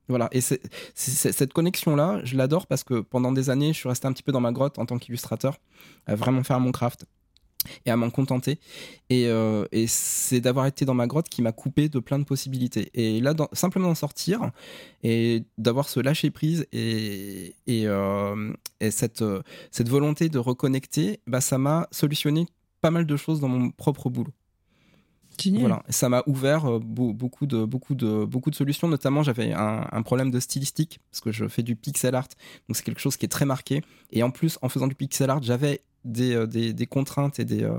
Voilà, 0.09 0.29
et 0.31 0.39
c'est, 0.39 0.61
cette 0.95 1.51
connexion-là, 1.51 2.21
je 2.23 2.37
l'adore 2.37 2.65
parce 2.65 2.85
que 2.85 3.01
pendant 3.01 3.33
des 3.33 3.49
années, 3.49 3.73
je 3.73 3.79
suis 3.79 3.89
resté 3.89 4.07
un 4.07 4.13
petit 4.13 4.23
peu 4.23 4.31
dans 4.31 4.39
ma 4.39 4.53
grotte 4.53 4.79
en 4.79 4.85
tant 4.85 4.97
qu'illustrateur, 4.97 5.59
à 6.05 6.15
vraiment 6.15 6.43
faire 6.43 6.61
mon 6.61 6.71
craft 6.71 7.05
et 7.85 7.91
à 7.91 7.97
m'en 7.97 8.09
contenter. 8.09 8.59
Et, 9.09 9.27
euh, 9.27 9.65
et 9.71 9.87
c'est 9.87 10.41
d'avoir 10.41 10.65
été 10.65 10.85
dans 10.85 10.93
ma 10.93 11.07
grotte 11.07 11.29
qui 11.29 11.41
m'a 11.41 11.51
coupé 11.51 11.89
de 11.89 11.99
plein 11.99 12.19
de 12.19 12.23
possibilités. 12.23 12.89
Et 12.93 13.19
là, 13.19 13.33
simplement 13.53 13.87
d'en 13.87 13.95
sortir 13.95 14.51
et 15.03 15.43
d'avoir 15.57 15.89
ce 15.89 15.99
lâcher 15.99 16.31
prise 16.31 16.65
et, 16.71 17.55
et, 17.67 17.87
euh, 17.87 18.53
et 18.79 18.91
cette, 18.91 19.23
cette 19.71 19.89
volonté 19.89 20.29
de 20.29 20.39
reconnecter, 20.39 21.19
bah, 21.27 21.41
ça 21.41 21.57
m'a 21.57 21.87
solutionné 21.91 22.47
pas 22.81 22.91
mal 22.91 23.05
de 23.05 23.17
choses 23.17 23.39
dans 23.39 23.49
mon 23.49 23.71
propre 23.71 24.09
boulot. 24.09 24.33
Voilà, 25.59 25.83
ça 25.89 26.09
m'a 26.09 26.23
ouvert 26.25 26.65
euh, 26.65 26.79
beaucoup 26.79 27.45
de 27.45 27.63
beaucoup 27.63 27.95
de 27.95 28.25
beaucoup 28.25 28.49
de 28.49 28.55
solutions. 28.55 28.87
Notamment, 28.87 29.23
j'avais 29.23 29.53
un, 29.53 30.01
problème 30.03 30.31
de 30.31 30.39
stylistique 30.39 30.99
parce 31.11 31.21
que 31.21 31.31
je 31.31 31.47
fais 31.47 31.63
du 31.63 31.75
pixel 31.75 32.15
art, 32.15 32.27
donc 32.67 32.75
c'est 32.75 32.83
quelque 32.83 32.99
chose 32.99 33.17
qui 33.17 33.25
est 33.25 33.29
très 33.29 33.45
marqué. 33.45 33.81
Et 34.11 34.23
en 34.23 34.31
plus, 34.31 34.57
en 34.61 34.69
faisant 34.69 34.87
du 34.87 34.95
pixel 34.95 35.29
art, 35.29 35.43
j'avais 35.43 35.81
des, 36.11 36.33
euh, 36.35 36.47
des, 36.47 36.73
des, 36.73 36.87
contraintes 36.87 37.39
et 37.39 37.45
des, 37.45 37.69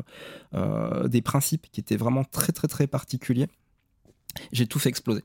euh, 0.55 1.09
des 1.09 1.23
principes 1.23 1.67
qui 1.73 1.81
étaient 1.81 1.97
vraiment 1.97 2.25
très 2.25 2.53
très 2.53 2.69
très 2.69 2.87
particuliers. 2.87 3.49
J'ai 4.53 4.67
tout 4.67 4.79
fait 4.79 4.89
exploser 4.89 5.25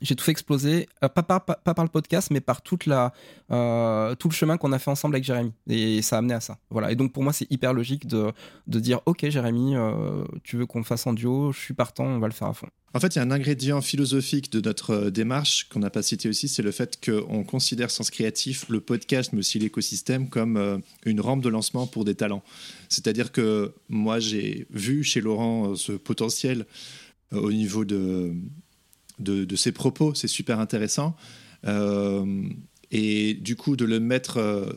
j'ai 0.00 0.14
tout 0.14 0.24
fait 0.24 0.30
exploser, 0.30 0.88
euh, 1.02 1.08
pas, 1.08 1.22
pas, 1.22 1.40
pas, 1.40 1.74
par 1.74 1.84
le 1.84 1.90
podcast, 1.90 2.30
mais 2.30 2.40
par 2.40 2.62
toute 2.62 2.86
la, 2.86 3.12
euh, 3.50 4.14
tout 4.14 4.28
le 4.28 4.34
chemin 4.34 4.56
qu'on 4.56 4.72
a 4.72 4.78
fait 4.78 4.90
ensemble 4.90 5.14
avec 5.16 5.24
Jérémy. 5.24 5.52
Et 5.68 6.02
ça 6.02 6.16
a 6.16 6.18
amené 6.20 6.34
à 6.34 6.40
ça. 6.40 6.58
Voilà. 6.70 6.92
Et 6.92 6.96
donc 6.96 7.12
pour 7.12 7.22
moi, 7.22 7.32
c'est 7.32 7.50
hyper 7.50 7.72
logique 7.72 8.06
de, 8.06 8.32
de 8.66 8.80
dire 8.80 9.00
Ok, 9.06 9.28
Jérémy, 9.28 9.76
euh, 9.76 10.24
tu 10.44 10.56
veux 10.56 10.66
qu'on 10.66 10.84
fasse 10.84 11.06
en 11.06 11.12
duo, 11.12 11.52
je 11.52 11.58
suis 11.58 11.74
partant, 11.74 12.04
on 12.04 12.18
va 12.18 12.28
le 12.28 12.32
faire 12.32 12.48
à 12.48 12.54
fond. 12.54 12.68
En 12.94 13.00
fait, 13.00 13.14
il 13.14 13.18
y 13.18 13.18
a 13.20 13.22
un 13.22 13.30
ingrédient 13.30 13.80
philosophique 13.82 14.50
de 14.50 14.60
notre 14.60 15.10
démarche 15.10 15.68
qu'on 15.68 15.80
n'a 15.80 15.90
pas 15.90 16.02
cité 16.02 16.28
aussi, 16.28 16.48
c'est 16.48 16.62
le 16.62 16.72
fait 16.72 16.98
qu'on 17.04 17.44
considère 17.44 17.90
Sens 17.90 18.10
Créatif, 18.10 18.66
le 18.70 18.80
podcast, 18.80 19.32
mais 19.32 19.40
aussi 19.40 19.58
l'écosystème, 19.58 20.28
comme 20.28 20.80
une 21.04 21.20
rampe 21.20 21.42
de 21.42 21.50
lancement 21.50 21.86
pour 21.86 22.06
des 22.06 22.14
talents. 22.14 22.42
C'est-à-dire 22.88 23.30
que 23.30 23.74
moi, 23.90 24.20
j'ai 24.20 24.66
vu 24.70 25.04
chez 25.04 25.20
Laurent 25.20 25.74
ce 25.76 25.92
potentiel 25.92 26.64
au 27.30 27.52
niveau 27.52 27.84
de 27.84 28.32
de, 29.18 29.56
ses 29.56 29.72
propos, 29.72 30.14
c'est 30.14 30.28
super 30.28 30.60
intéressant. 30.60 31.16
Euh, 31.66 32.48
et 32.90 33.34
du 33.34 33.56
coup, 33.56 33.76
de 33.76 33.84
le 33.84 34.00
mettre 34.00 34.38
euh, 34.38 34.70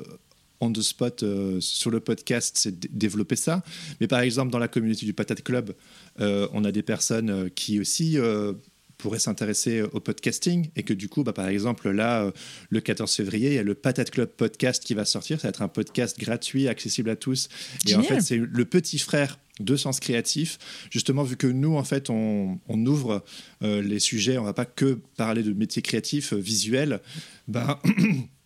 on 0.61 0.71
the 0.71 0.81
spot 0.81 1.23
euh, 1.23 1.59
sur 1.59 1.91
le 1.91 1.99
podcast, 1.99 2.57
c'est 2.57 2.79
développer 2.95 3.35
ça. 3.35 3.63
Mais 3.99 4.07
par 4.07 4.21
exemple, 4.21 4.51
dans 4.51 4.59
la 4.59 4.67
communauté 4.67 5.05
du 5.05 5.13
Patate 5.13 5.43
Club, 5.43 5.73
on 6.19 6.63
a 6.63 6.71
des 6.71 6.83
personnes 6.83 7.49
qui 7.51 7.79
aussi 7.79 8.17
pourraient 8.97 9.19
s'intéresser 9.19 9.81
au 9.81 9.99
podcasting 9.99 10.69
et 10.75 10.83
que 10.83 10.93
du 10.93 11.09
coup, 11.09 11.23
bah, 11.23 11.33
par 11.33 11.47
exemple, 11.47 11.89
là, 11.89 12.31
le 12.69 12.79
14 12.79 13.11
février, 13.11 13.49
il 13.49 13.55
y 13.55 13.59
a 13.59 13.63
le 13.63 13.73
Patate 13.73 14.11
Club 14.11 14.29
podcast 14.29 14.83
qui 14.83 14.93
va 14.93 15.05
sortir. 15.05 15.39
Ça 15.39 15.47
va 15.47 15.49
être 15.49 15.63
un 15.63 15.67
podcast 15.67 16.19
gratuit, 16.19 16.67
accessible 16.67 17.09
à 17.09 17.15
tous. 17.15 17.49
Et 17.87 17.95
en 17.95 18.03
fait, 18.03 18.21
c'est 18.21 18.37
le 18.37 18.65
petit 18.65 18.99
frère 18.99 19.39
de 19.61 19.75
sens 19.75 19.99
créatif, 19.99 20.57
justement 20.89 21.23
vu 21.23 21.37
que 21.37 21.47
nous 21.47 21.75
en 21.75 21.83
fait 21.83 22.09
on, 22.09 22.59
ouvre 22.69 23.23
euh, 23.63 23.81
les 23.81 23.99
sujets, 23.99 24.37
on 24.37 24.43
va 24.43 24.53
pas 24.53 24.65
que 24.65 24.99
parler 25.17 25.43
de 25.43 25.53
métiers 25.53 25.81
créatifs 25.81 26.33
euh, 26.33 26.37
visuels, 26.37 26.99
ben 27.47 27.79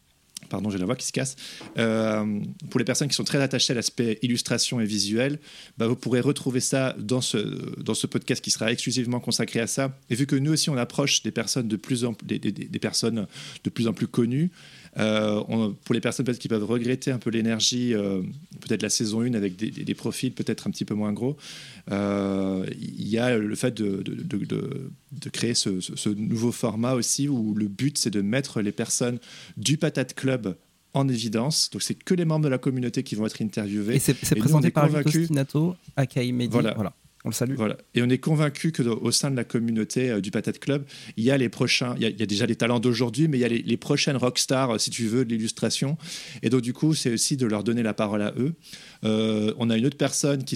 pardon 0.50 0.70
j'ai 0.70 0.78
la 0.78 0.86
voix 0.86 0.96
qui 0.96 1.06
se 1.06 1.12
casse, 1.12 1.36
euh, 1.78 2.40
pour 2.70 2.80
les 2.80 2.86
personnes 2.86 3.08
qui 3.08 3.16
sont 3.16 3.24
très 3.24 3.42
attachées 3.42 3.74
à 3.74 3.76
l'aspect 3.76 4.20
illustration 4.22 4.80
et 4.80 4.86
visuel, 4.86 5.40
ben, 5.78 5.88
vous 5.88 5.96
pourrez 5.96 6.22
retrouver 6.22 6.60
ça 6.60 6.96
dans 6.98 7.22
ce, 7.22 7.38
dans 7.82 7.94
ce 7.94 8.08
podcast 8.08 8.44
qui 8.44 8.52
sera 8.52 8.72
exclusivement 8.72 9.20
consacré 9.20 9.60
à 9.60 9.68
ça. 9.68 9.98
Et 10.10 10.16
vu 10.16 10.26
que 10.26 10.36
nous 10.36 10.54
aussi 10.54 10.70
on 10.70 10.78
approche 10.78 11.24
des 11.24 11.32
personnes 11.32 11.68
de 11.68 11.76
plus 11.76 12.06
des 12.24 12.80
personnes 12.80 13.28
de 13.64 13.70
plus 13.70 13.88
en 13.88 13.94
plus 13.94 14.08
connues, 14.08 14.52
euh, 14.98 15.72
pour 15.84 15.94
les 15.94 16.02
personnes 16.02 16.26
peut-être 16.26 16.40
qui 16.40 16.48
peuvent 16.48 16.64
regretter 16.64 17.12
un 17.12 17.18
peu 17.18 17.30
l'énergie, 17.30 17.94
euh, 17.94 18.22
peut-être 18.62 18.82
la 18.82 18.90
saison 18.90 19.22
1 19.22 19.34
avec 19.34 19.56
des, 19.56 19.96
profils 19.96 20.32
peut-être 20.32 20.68
un 20.68 20.72
petit 20.72 20.86
peu 20.86 20.94
moins 20.94 21.14
gros, 21.14 21.38
euh, 21.92 22.66
il 22.80 23.08
y 23.08 23.18
a 23.18 23.38
le 23.38 23.56
fait 23.56 23.74
de, 23.74 24.04
de, 24.04 25.30
créer 25.30 25.54
ce, 25.54 26.10
nouveau 26.10 26.52
format 26.52 26.94
aussi 26.94 27.28
où 27.28 27.54
le 27.54 27.68
but 27.68 27.98
c'est 27.98 28.10
de 28.10 28.22
mettre 28.22 28.62
les 28.62 28.72
personnes 28.72 29.20
du 29.58 29.78
Patate 29.78 30.14
Club 30.14 30.56
en 30.94 31.08
évidence. 31.10 31.70
Donc 31.72 31.82
c'est 31.82 31.96
que 31.96 32.14
les 32.14 32.26
membres 32.26 32.46
de 32.46 32.50
la 32.50 32.58
communauté 32.58 33.04
qui 33.04 33.16
vont 33.16 33.26
être 33.26 33.42
interviewés. 33.42 33.96
Et 33.96 34.00
c'est 34.00 34.36
présenté 34.36 34.72
par 34.72 34.88
Vito 34.88 35.10
Stinato, 35.10 35.76
Akai 35.98 36.32
Voilà. 36.50 36.74
voilà. 36.74 36.94
On 37.26 37.30
le 37.30 37.34
salue. 37.34 37.56
Voilà. 37.56 37.76
Et 37.96 38.04
on 38.04 38.10
est 38.10 38.20
convaincu 38.20 38.72
qu'au 38.72 39.12
sein 39.12 39.32
de 39.32 39.36
la 39.36 39.44
communauté 39.44 40.12
euh, 40.12 40.22
du 40.22 40.30
Patate 40.30 40.60
Club, 40.60 40.86
il 41.18 41.24
y 41.24 41.32
a 41.32 41.38
les 41.38 41.50
prochains, 41.50 41.96
il 41.98 42.04
y 42.04 42.22
a, 42.22 42.26
déjà 42.28 42.46
les 42.46 42.56
talents 42.56 42.80
d'aujourd'hui, 42.80 43.28
mais 43.28 43.40
il 43.40 43.42
y 43.42 43.46
a 43.46 43.48
les, 43.48 43.78
prochaines 43.78 44.16
rockstars, 44.16 44.76
euh, 44.76 44.78
si 44.78 44.92
tu 44.92 45.08
veux, 45.08 45.26
de 45.26 45.32
l'illustration. 45.32 45.98
Et 46.44 46.52
donc, 46.52 46.62
du 46.62 46.72
coup, 46.72 46.94
c'est 46.94 47.12
aussi 47.12 47.36
de 47.36 47.48
leur 47.48 47.64
donner 47.64 47.82
la 47.82 47.96
parole 47.96 48.22
à 48.22 48.36
eux. 48.38 48.54
Euh, 49.04 49.56
on 49.58 49.72
a 49.72 49.78
une 49.78 49.88
autre 49.88 49.98
personne 49.98 50.44
qui, 50.44 50.56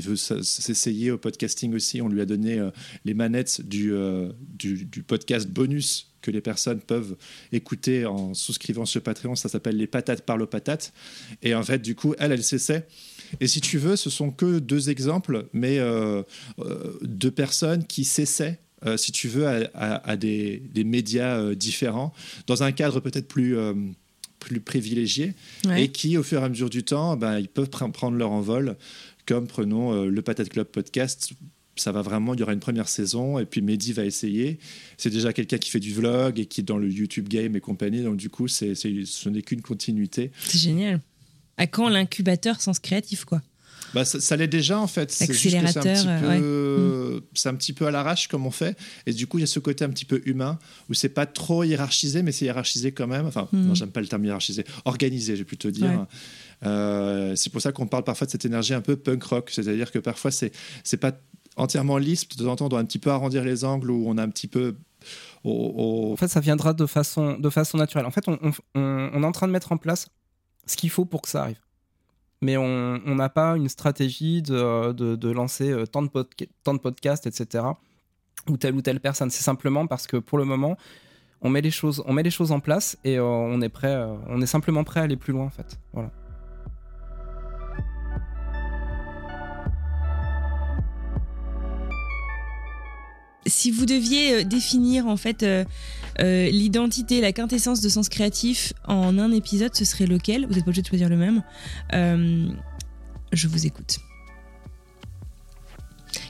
veut 0.00 0.16
s'essayer 0.16 1.10
au 1.10 1.16
podcasting 1.16 1.74
aussi. 1.74 2.02
On 2.02 2.08
lui 2.08 2.20
a 2.20 2.26
donné 2.26 2.60
les 3.06 3.14
manettes 3.14 3.62
du, 3.66 3.94
du, 4.58 4.84
du 4.84 5.02
podcast 5.02 5.48
bonus 5.48 6.12
que 6.20 6.30
les 6.30 6.40
personnes 6.40 6.80
peuvent 6.80 7.16
écouter 7.50 8.06
en 8.06 8.34
souscrivant 8.34 8.86
sur 8.86 9.02
Patreon. 9.02 9.34
Ça 9.34 9.48
s'appelle 9.48 9.76
Les 9.76 9.86
Patates 9.86 10.22
parlent 10.22 10.42
aux 10.42 10.46
patates. 10.46 10.92
Et 11.42 11.54
en 11.54 11.62
fait, 11.62 11.80
du 11.80 11.94
coup, 11.94 12.14
elle, 12.18 12.32
elle 12.32 12.44
s'essaie 12.44 12.86
et 13.40 13.48
si 13.48 13.60
tu 13.60 13.78
veux, 13.78 13.96
ce 13.96 14.10
sont 14.10 14.30
que 14.30 14.58
deux 14.58 14.90
exemples, 14.90 15.48
mais 15.52 15.78
euh, 15.78 16.22
euh, 16.58 16.98
deux 17.02 17.30
personnes 17.30 17.84
qui 17.84 18.04
s'essaient 18.04 18.58
euh, 18.84 18.96
si 18.96 19.12
tu 19.12 19.28
veux, 19.28 19.46
à, 19.46 20.16
des, 20.16 20.60
médias 20.84 21.54
différents, 21.54 22.12
dans 22.48 22.64
un 22.64 22.72
cadre 22.72 22.98
peut-être 22.98 23.28
plus, 23.28 23.56
plus 24.40 24.60
privilégié, 24.60 25.34
et 25.76 25.92
qui, 25.92 26.18
au 26.18 26.24
fur 26.24 26.40
et 26.40 26.44
à 26.44 26.48
mesure 26.48 26.68
du 26.68 26.82
temps, 26.82 27.16
ben, 27.16 27.38
ils 27.38 27.46
peuvent 27.46 27.70
prendre 27.70 28.16
leur 28.16 28.32
envol, 28.32 28.76
comme 29.24 29.46
prenons 29.46 30.04
le 30.04 30.22
Patate 30.22 30.48
Club 30.48 30.66
Podcast, 30.66 31.32
ça 31.76 31.92
va 31.92 32.02
vraiment, 32.02 32.34
il 32.34 32.40
y 32.40 32.42
aura 32.42 32.52
une 32.52 32.60
première 32.60 32.88
saison 32.88 33.38
et 33.38 33.46
puis 33.46 33.62
Mehdi 33.62 33.92
va 33.92 34.04
essayer. 34.04 34.58
C'est 34.98 35.10
déjà 35.10 35.32
quelqu'un 35.32 35.58
qui 35.58 35.70
fait 35.70 35.80
du 35.80 35.92
vlog 35.92 36.38
et 36.38 36.46
qui 36.46 36.60
est 36.60 36.64
dans 36.64 36.78
le 36.78 36.90
YouTube 36.90 37.28
game 37.28 37.56
et 37.56 37.60
compagnie, 37.60 38.02
donc 38.02 38.16
du 38.16 38.30
coup, 38.30 38.48
ce 38.48 39.28
n'est 39.28 39.42
qu'une 39.42 39.62
continuité. 39.62 40.32
C'est 40.44 40.58
génial. 40.58 41.00
À 41.56 41.66
quand 41.66 41.88
l'incubateur 41.88 42.60
Sens 42.60 42.78
Créatif, 42.78 43.24
quoi? 43.24 43.42
Bah, 43.94 44.04
ça, 44.04 44.36
l'est 44.36 44.48
déjà 44.48 44.78
en 44.78 44.86
fait. 44.86 45.10
C'est 45.10 45.30
juste 45.32 45.60
que 45.60 45.66
c'est 45.66 45.78
un, 45.78 45.82
petit 45.82 46.06
peu, 46.06 47.22
c'est 47.34 47.48
un 47.48 47.54
petit 47.54 47.72
peu 47.72 47.86
à 47.86 47.90
l'arrache 47.90 48.28
comme 48.28 48.46
on 48.46 48.50
fait. 48.50 48.78
Et 49.06 49.12
du 49.12 49.26
coup, 49.26 49.38
il 49.38 49.42
y 49.42 49.44
a 49.44 49.46
ce 49.46 49.58
côté 49.58 49.84
un 49.84 49.90
petit 49.90 50.04
peu 50.04 50.22
humain 50.24 50.58
où 50.88 50.94
c'est 50.94 51.10
pas 51.10 51.26
trop 51.26 51.62
hiérarchisé, 51.62 52.22
mais 52.22 52.32
c'est 52.32 52.46
hiérarchisé 52.46 52.92
quand 52.92 53.06
même. 53.06 53.26
Enfin, 53.26 53.48
mm. 53.52 53.60
non, 53.60 53.74
j'aime 53.74 53.90
pas 53.90 54.00
le 54.00 54.06
terme 54.06 54.24
hiérarchisé. 54.24 54.64
Organisé, 54.84 55.34
je 55.34 55.40
vais 55.40 55.44
plutôt 55.44 55.70
dire. 55.70 56.06
Euh, 56.64 57.34
c'est 57.36 57.50
pour 57.50 57.60
ça 57.60 57.72
qu'on 57.72 57.86
parle 57.86 58.04
parfois 58.04 58.26
de 58.26 58.30
cette 58.30 58.44
énergie 58.44 58.72
un 58.72 58.80
peu 58.80 58.96
punk 58.96 59.22
rock. 59.24 59.50
C'est-à-dire 59.50 59.90
que 59.90 59.98
parfois, 59.98 60.30
c'est, 60.30 60.52
c'est 60.84 60.96
pas 60.96 61.12
entièrement 61.56 61.98
lisse. 61.98 62.26
De 62.28 62.44
temps 62.44 62.52
en 62.52 62.56
temps, 62.56 62.66
on 62.66 62.70
doit 62.70 62.80
un 62.80 62.86
petit 62.86 62.98
peu 62.98 63.10
arrondir 63.10 63.44
les 63.44 63.64
angles 63.64 63.90
où 63.90 64.04
on 64.08 64.16
a 64.16 64.22
un 64.22 64.30
petit 64.30 64.48
peu 64.48 64.76
en 65.44 66.14
fait, 66.16 66.28
ça 66.28 66.38
viendra 66.38 66.72
de 66.72 66.86
façon, 66.86 67.36
de 67.36 67.50
façon 67.50 67.76
naturelle. 67.76 68.06
En 68.06 68.12
fait, 68.12 68.28
on, 68.28 68.38
on, 68.76 69.22
est 69.22 69.26
en 69.26 69.32
train 69.32 69.48
de 69.48 69.52
mettre 69.52 69.72
en 69.72 69.76
place 69.76 70.06
ce 70.66 70.76
qu'il 70.76 70.90
faut 70.90 71.04
pour 71.04 71.22
que 71.22 71.28
ça 71.28 71.42
arrive 71.42 71.60
mais 72.42 72.56
on 72.56 73.14
n'a 73.14 73.28
pas 73.28 73.56
une 73.56 73.68
stratégie 73.68 74.42
de, 74.42 74.92
de, 74.92 75.30
lancer 75.30 75.70
euh, 75.70 75.86
tant 75.86 76.02
de, 76.02 76.10
tant 76.64 76.74
de 76.74 76.80
podcasts, 76.80 77.26
etc. 77.26 77.64
ou 78.50 78.56
telle 78.56 78.74
ou 78.74 78.82
telle 78.82 79.00
personne. 79.00 79.30
C'est 79.30 79.44
simplement 79.44 79.86
parce 79.86 80.08
que 80.08 80.16
pour 80.16 80.38
le 80.38 80.44
moment, 80.44 80.76
on 81.40 81.48
met 81.48 81.60
les 81.60 81.70
choses, 81.70 82.02
on 82.04 82.12
met 82.12 82.24
les 82.24 82.30
choses 82.30 82.50
en 82.50 82.58
place 82.58 82.98
et 83.04 83.16
euh, 83.18 83.24
on 83.24 83.60
est 83.62 83.68
prêt, 83.68 83.94
euh, 83.94 84.14
on 84.26 84.42
est 84.42 84.46
simplement 84.46 84.82
prêt 84.82 85.00
à 85.00 85.04
aller 85.04 85.16
plus 85.16 85.32
loin 85.32 85.44
en 85.44 85.50
fait. 85.50 85.78
Voilà. 85.92 86.10
Si 93.46 93.70
vous 93.70 93.86
deviez 93.86 94.44
définir 94.44 95.06
en 95.06 95.16
fait 95.16 95.44
euh, 96.20 96.50
l'identité, 96.50 97.20
la 97.20 97.32
quintessence 97.32 97.80
de 97.80 97.88
sens 97.88 98.08
créatif 98.08 98.72
en 98.86 99.18
un 99.18 99.32
épisode, 99.32 99.74
ce 99.74 99.84
serait 99.84 100.06
lequel? 100.06 100.46
Vous 100.46 100.54
n'êtes 100.54 100.64
pas 100.64 100.70
obligé 100.70 100.82
de 100.82 100.86
choisir 100.86 101.08
le 101.08 101.16
même. 101.16 101.42
Euh, 101.94 102.48
je 103.32 103.48
vous 103.48 103.66
écoute. 103.66 103.98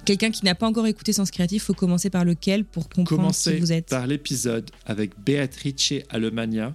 Quelqu'un 0.05 0.31
qui 0.31 0.45
n'a 0.45 0.55
pas 0.55 0.67
encore 0.67 0.87
écouté 0.87 1.13
Sens 1.13 1.31
Créatif, 1.31 1.65
faut 1.65 1.75
commencer 1.75 2.11
par 2.11 2.25
lequel 2.25 2.65
pour 2.65 2.89
comprendre 2.89 3.33
qui 3.33 3.57
vous 3.57 3.73
êtes? 3.73 3.89
Par 3.89 4.07
l'épisode 4.07 4.71
avec 4.87 5.13
Beatrice 5.19 5.95
Alemania. 6.11 6.75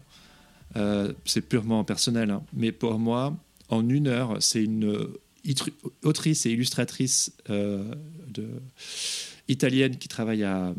Euh, 0.75 1.13
c'est 1.25 1.41
purement 1.41 1.83
personnel, 1.83 2.29
hein. 2.29 2.43
mais 2.53 2.71
pour 2.71 2.99
moi, 2.99 3.35
en 3.69 3.87
une 3.87 4.07
heure, 4.07 4.37
c'est 4.41 4.63
une 4.63 5.07
autrice 6.03 6.45
et 6.45 6.51
illustratrice 6.51 7.31
de, 7.47 8.47
italienne 9.47 9.97
qui 9.97 10.07
travaille 10.07 10.43
à, 10.43 10.73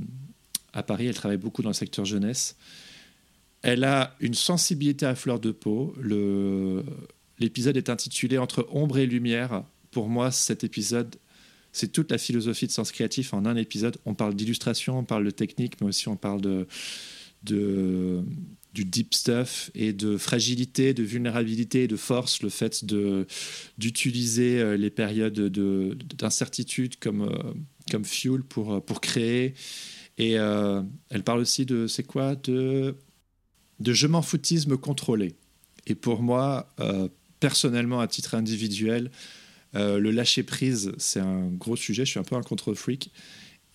Paris. 0.87 1.07
Elle 1.07 1.15
travaille 1.15 1.39
beaucoup 1.39 1.63
dans 1.63 1.71
le 1.71 1.75
secteur 1.75 2.05
jeunesse. 2.05 2.57
Elle 3.63 3.83
a 3.83 4.15
une 4.21 4.35
sensibilité 4.35 5.07
à 5.07 5.15
fleur 5.15 5.41
de 5.41 5.51
peau. 5.51 5.95
L'épisode 7.39 7.77
est 7.77 7.89
intitulé 7.89 8.39
Entre 8.39 8.67
ombre 8.71 8.99
et 8.99 9.07
lumière. 9.07 9.65
Pour 9.91 10.09
moi, 10.09 10.31
cet 10.31 10.63
épisode, 10.63 11.17
c'est 11.73 11.91
toute 11.91 12.11
la 12.11 12.19
philosophie 12.19 12.67
de 12.67 12.73
sens 12.73 12.93
créatif 12.93 13.35
en 13.35 13.45
un 13.45 13.57
épisode. 13.57 13.97
On 14.05 14.15
parle 14.15 14.35
d'illustration, 14.35 14.99
on 14.99 15.05
parle 15.05 15.25
de 15.25 15.31
technique, 15.31 15.81
mais 15.81 15.89
aussi 15.89 16.09
on 16.09 16.17
parle 16.17 16.41
de, 16.41 16.67
de, 17.43 18.23
du 18.75 18.85
deep 18.85 19.15
stuff 19.15 19.71
et 19.75 19.93
de 19.93 20.17
fragilité, 20.17 20.95
de 20.95 21.03
vulnérabilité 21.03 21.89
de 21.89 21.97
force, 21.97 22.43
le 22.43 22.49
fait 22.49 22.85
d'utiliser 23.79 24.61
euh, 24.61 24.77
les 24.77 24.91
périodes 24.91 25.41
d'incertitude 26.17 26.99
comme, 26.99 27.23
euh, 27.23 27.53
comme 27.89 28.05
fuel 28.05 28.43
pour, 28.43 28.85
pour 28.85 29.01
créer 29.01 29.55
et 30.19 30.37
euh, 30.37 30.83
elle 31.11 31.23
parle 31.23 31.41
aussi 31.41 31.65
de, 31.65 31.87
c'est 31.87 32.03
quoi 32.03 32.35
De, 32.35 32.97
de 33.79 33.93
je 33.93 34.07
m'en 34.09 34.21
foutisme 34.21 34.77
contrôlé. 34.77 35.35
Et 35.87 35.95
pour 35.95 36.23
moi, 36.23 36.69
euh, 36.81 37.09
personnellement, 37.41 38.01
à 38.01 38.09
titre 38.09 38.35
individuel, 38.35 39.11
euh, 39.77 39.99
le 39.99 40.11
lâcher 40.11 40.43
prise, 40.43 40.93
c'est 40.99 41.21
un 41.21 41.47
gros 41.47 41.77
sujet. 41.77 42.05
Je 42.05 42.11
suis 42.11 42.21
un 42.21 42.25
peu 42.25 42.35
un 42.35 42.43
contrôle 42.43 42.75
freak. 42.77 43.13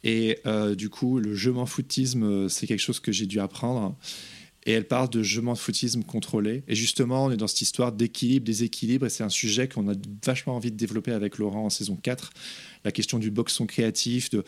Et 0.06 0.40
du 0.76 0.90
coup, 0.90 1.18
le 1.18 1.34
je 1.34 1.50
m'en 1.50 1.66
foutisme, 1.66 2.50
c'est 2.50 2.68
quelque 2.68 2.82
chose 2.82 3.00
que 3.00 3.14
j'ai 3.14 3.26
dû 3.26 3.40
apprendre. 3.40 3.96
Et 4.66 4.74
elle 4.74 4.86
parle 4.86 5.10
de 5.10 5.24
je 5.24 5.40
m'en 5.40 5.56
foutisme 5.56 6.04
contrôlé. 6.04 6.64
Et 6.68 6.76
justement, 6.76 7.26
on 7.26 7.32
est 7.32 7.38
dans 7.38 7.48
cette 7.48 7.62
histoire 7.62 7.94
d'équilibre, 7.94 8.46
déséquilibre. 8.46 9.06
Et 9.06 9.10
c'est 9.10 9.24
un 9.24 9.30
sujet 9.30 9.70
qu'on 9.70 9.90
a 9.90 9.94
vachement 10.26 10.58
envie 10.58 10.72
de 10.72 10.78
développer 10.78 11.14
avec 11.14 11.38
Laurent 11.38 11.66
en 11.66 11.70
saison 11.70 11.96
4. 11.96 12.32
La 12.86 12.92
question 12.92 13.20
du 13.20 13.32
boxon 13.32 13.66
créatif, 13.66 14.30
de 14.30 14.44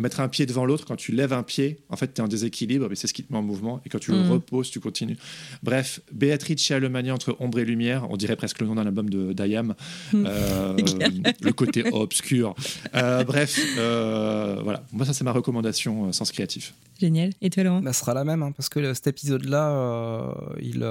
mettre 0.00 0.20
un 0.20 0.28
pied 0.28 0.46
devant 0.46 0.64
l'autre, 0.64 0.84
quand 0.86 0.96
tu 0.96 1.12
lèves 1.12 1.32
un 1.32 1.42
pied, 1.42 1.78
en 1.88 1.96
fait, 1.96 2.12
tu 2.14 2.20
es 2.20 2.24
en 2.24 2.28
déséquilibre, 2.28 2.86
mais 2.88 2.96
c'est 2.96 3.06
ce 3.06 3.14
qui 3.14 3.22
te 3.22 3.32
met 3.32 3.38
en 3.38 3.42
mouvement. 3.42 3.80
Et 3.84 3.88
quand 3.88 3.98
tu 3.98 4.10
le 4.10 4.18
mm. 4.18 4.30
reposes, 4.30 4.70
tu 4.70 4.80
continues. 4.80 5.16
Bref, 5.62 6.00
Béatrice 6.12 6.70
Alemania 6.70 7.14
entre 7.14 7.36
ombre 7.40 7.58
et 7.58 7.64
lumière, 7.64 8.10
on 8.10 8.16
dirait 8.16 8.36
presque 8.36 8.60
le 8.60 8.66
nom 8.66 8.74
d'un 8.74 8.86
album 8.86 9.08
de 9.08 9.32
d'Ayam. 9.32 9.74
Mm. 10.12 10.24
Euh, 10.26 10.76
le 11.42 11.52
côté 11.52 11.84
obscur. 11.92 12.54
Euh, 12.94 13.24
bref, 13.24 13.60
euh, 13.78 14.60
voilà. 14.62 14.82
Moi, 14.92 15.06
ça, 15.06 15.12
c'est 15.12 15.24
ma 15.24 15.32
recommandation 15.32 16.12
Sens 16.12 16.32
Créatif. 16.32 16.74
Génial. 16.98 17.30
Et 17.40 17.50
toi, 17.50 17.62
Laurent? 17.62 17.82
Ça 17.84 17.92
sera 17.92 18.14
la 18.14 18.24
même, 18.24 18.42
hein, 18.42 18.52
parce 18.52 18.68
que 18.68 18.94
cet 18.94 19.06
épisode-là, 19.06 20.34
il, 20.60 20.86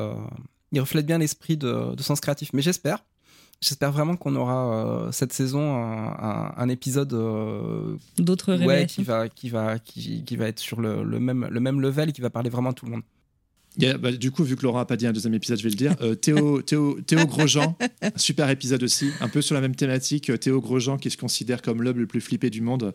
il 0.71 0.79
reflète 0.79 1.05
bien 1.05 1.17
l'esprit 1.17 1.57
de, 1.57 1.95
de 1.95 2.03
Sens 2.03 2.19
Créatif. 2.19 2.51
Mais 2.53 2.61
j'espère 2.61 3.03
J'espère 3.61 3.91
vraiment 3.91 4.15
qu'on 4.15 4.35
aura 4.35 5.07
euh, 5.07 5.11
cette 5.11 5.33
saison 5.33 5.75
un, 5.75 6.69
épisode 6.69 7.11
euh, 7.13 7.97
d'autres 8.17 8.55
ouais, 8.55 8.85
qui 8.85 9.03
va 9.03 9.27
qui 9.27 9.49
va 9.49 9.79
qui, 9.79 10.23
qui 10.23 10.37
va 10.37 10.47
être 10.47 10.59
sur 10.59 10.79
le, 10.79 11.03
le, 11.03 11.19
même 11.19 11.45
le 11.51 11.59
même 11.59 11.81
level 11.81 12.09
et 12.09 12.11
qui 12.13 12.21
va 12.21 12.29
parler 12.29 12.49
vraiment 12.49 12.69
à 12.69 12.73
tout 12.73 12.85
le 12.85 12.91
monde. 12.91 13.01
bah, 13.97 14.13
du 14.13 14.31
coup, 14.31 14.45
vu 14.45 14.55
que 14.55 14.63
Laurent 14.63 14.79
n'a 14.79 14.85
pas 14.85 14.95
dit 14.95 15.07
un 15.07 15.11
deuxième 15.11 15.33
épisode, 15.33 15.57
je 15.57 15.63
vais 15.63 15.71
le 15.71 15.75
dire. 15.75 15.93
Euh, 15.99 16.15
Théo, 16.15 16.61
Théo, 16.61 17.01
Théo 17.01 17.25
Grosjean, 17.25 17.77
super 18.15 18.49
épisode 18.49 18.81
aussi, 18.81 19.11
un 19.19 19.27
peu 19.27 19.41
sur 19.41 19.55
la 19.55 19.61
même 19.61 19.75
thématique. 19.75 20.31
Théo 20.39 20.61
Grosjean, 20.61 20.97
qui 20.97 21.09
se 21.09 21.17
considère 21.17 21.61
comme 21.61 21.83
l'homme 21.83 21.99
le 21.99 22.07
plus 22.07 22.21
flippé 22.21 22.49
du 22.49 22.61
monde 22.61 22.93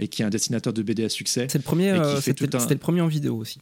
et 0.00 0.08
qui 0.08 0.22
est 0.22 0.24
un 0.24 0.30
dessinateur 0.30 0.72
de 0.72 0.82
BD 0.82 1.04
à 1.04 1.10
succès. 1.10 1.46
C'est 1.50 1.58
le 1.58 1.62
premier, 1.62 1.94
c'était 2.22 2.46
le 2.46 2.78
premier 2.78 3.02
en 3.02 3.08
vidéo 3.08 3.36
aussi. 3.36 3.60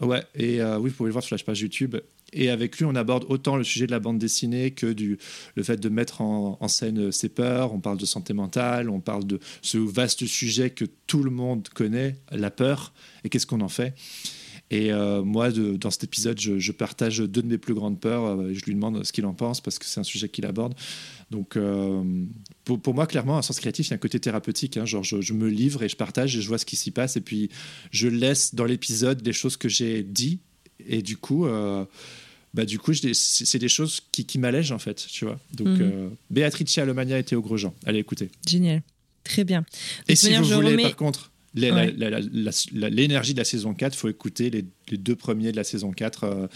Ouais, 0.00 0.24
et 0.34 0.60
oui, 0.60 0.90
vous 0.90 0.96
pouvez 0.96 1.08
le 1.08 1.12
voir 1.12 1.22
sur 1.22 1.36
la 1.36 1.42
page 1.42 1.60
YouTube. 1.60 1.96
Et 2.32 2.50
avec 2.50 2.78
lui, 2.78 2.84
on 2.84 2.94
aborde 2.94 3.24
autant 3.28 3.56
le 3.56 3.64
sujet 3.64 3.86
de 3.86 3.92
la 3.92 4.00
bande 4.00 4.18
dessinée 4.18 4.72
que 4.72 4.92
du, 4.92 5.18
le 5.54 5.62
fait 5.62 5.78
de 5.78 5.88
mettre 5.88 6.20
en, 6.20 6.68
scène 6.68 7.12
ses 7.12 7.28
peurs. 7.28 7.72
On 7.72 7.80
parle 7.80 7.98
de 7.98 8.06
santé 8.06 8.32
mentale, 8.34 8.90
on 8.90 9.00
parle 9.00 9.26
de 9.26 9.38
ce 9.62 9.78
vaste 9.78 10.26
sujet 10.26 10.70
que 10.70 10.84
tout 11.06 11.22
le 11.22 11.30
monde 11.30 11.68
connaît, 11.68 12.16
la 12.32 12.50
peur, 12.50 12.92
et 13.24 13.28
qu'est-ce 13.28 13.46
qu'on 13.46 13.60
en 13.60 13.68
fait? 13.68 13.94
Et 14.70 14.92
euh, 14.92 15.22
moi, 15.22 15.50
dans 15.52 15.90
cet 15.90 16.04
épisode, 16.04 16.40
je, 16.40 16.72
partage 16.72 17.18
deux 17.18 17.42
de 17.42 17.46
mes 17.46 17.58
plus 17.58 17.74
grandes 17.74 18.00
peurs. 18.00 18.24
Euh, 18.24 18.52
je 18.52 18.64
lui 18.64 18.74
demande 18.74 19.04
ce 19.04 19.12
qu'il 19.12 19.24
en 19.24 19.34
pense 19.34 19.60
parce 19.60 19.78
que 19.78 19.84
c'est 19.86 20.00
un 20.00 20.04
sujet 20.04 20.28
qu'il 20.28 20.44
aborde. 20.44 20.74
Donc, 21.30 21.56
euh, 21.56 22.02
pour, 22.64 22.94
moi, 22.94 23.06
clairement, 23.06 23.38
un 23.38 23.42
sens 23.42 23.60
créatif, 23.60 23.86
il 23.86 23.90
y 23.90 23.92
a 23.92 23.96
un 23.96 23.98
côté 23.98 24.18
thérapeutique. 24.18 24.76
Hein, 24.76 24.84
genre, 24.84 25.04
je, 25.04 25.20
je, 25.20 25.34
me 25.34 25.48
livre 25.48 25.84
et 25.84 25.88
je 25.88 25.96
partage 25.96 26.36
et 26.36 26.42
je 26.42 26.48
vois 26.48 26.58
ce 26.58 26.66
qui 26.66 26.74
s'y 26.74 26.90
passe. 26.90 27.16
Et 27.16 27.20
puis, 27.20 27.48
je 27.92 28.08
laisse 28.08 28.56
dans 28.56 28.64
l'épisode 28.64 29.24
les 29.24 29.32
choses 29.32 29.56
que 29.56 29.68
j'ai 29.68 30.02
dit. 30.02 30.40
Et 30.86 31.02
du 31.02 31.16
coup, 31.16 31.46
bah, 32.56 32.64
du 32.64 32.78
coup, 32.78 32.92
c'est 32.94 33.58
des 33.58 33.68
choses 33.68 34.00
qui, 34.12 34.24
qui 34.24 34.38
m'allègent 34.38 34.72
en 34.72 34.78
fait, 34.78 35.06
tu 35.06 35.26
vois. 35.26 35.38
Donc, 35.52 35.68
mhm. 35.68 35.82
euh, 35.82 36.08
Béatrice 36.30 36.78
Alomania 36.78 37.18
était 37.18 37.36
au 37.36 37.42
Gros 37.42 37.58
Jean. 37.58 37.74
Allez 37.84 37.98
écouter. 37.98 38.30
Génial. 38.48 38.82
Très 39.24 39.44
bien. 39.44 39.66
Et 40.08 40.16
si 40.16 40.34
vous 40.34 40.44
voulez, 40.44 40.82
par 40.82 40.96
contre, 40.96 41.32
l'énergie 41.54 43.34
de 43.34 43.38
la 43.38 43.44
saison 43.44 43.74
4, 43.74 43.92
il 43.92 43.98
faut 43.98 44.08
écouter 44.08 44.48
les, 44.48 44.64
deux 44.96 45.16
premiers 45.16 45.52
de 45.52 45.56
la 45.56 45.64
saison 45.64 45.92
4. 45.92 46.24
Euh, 46.24 46.46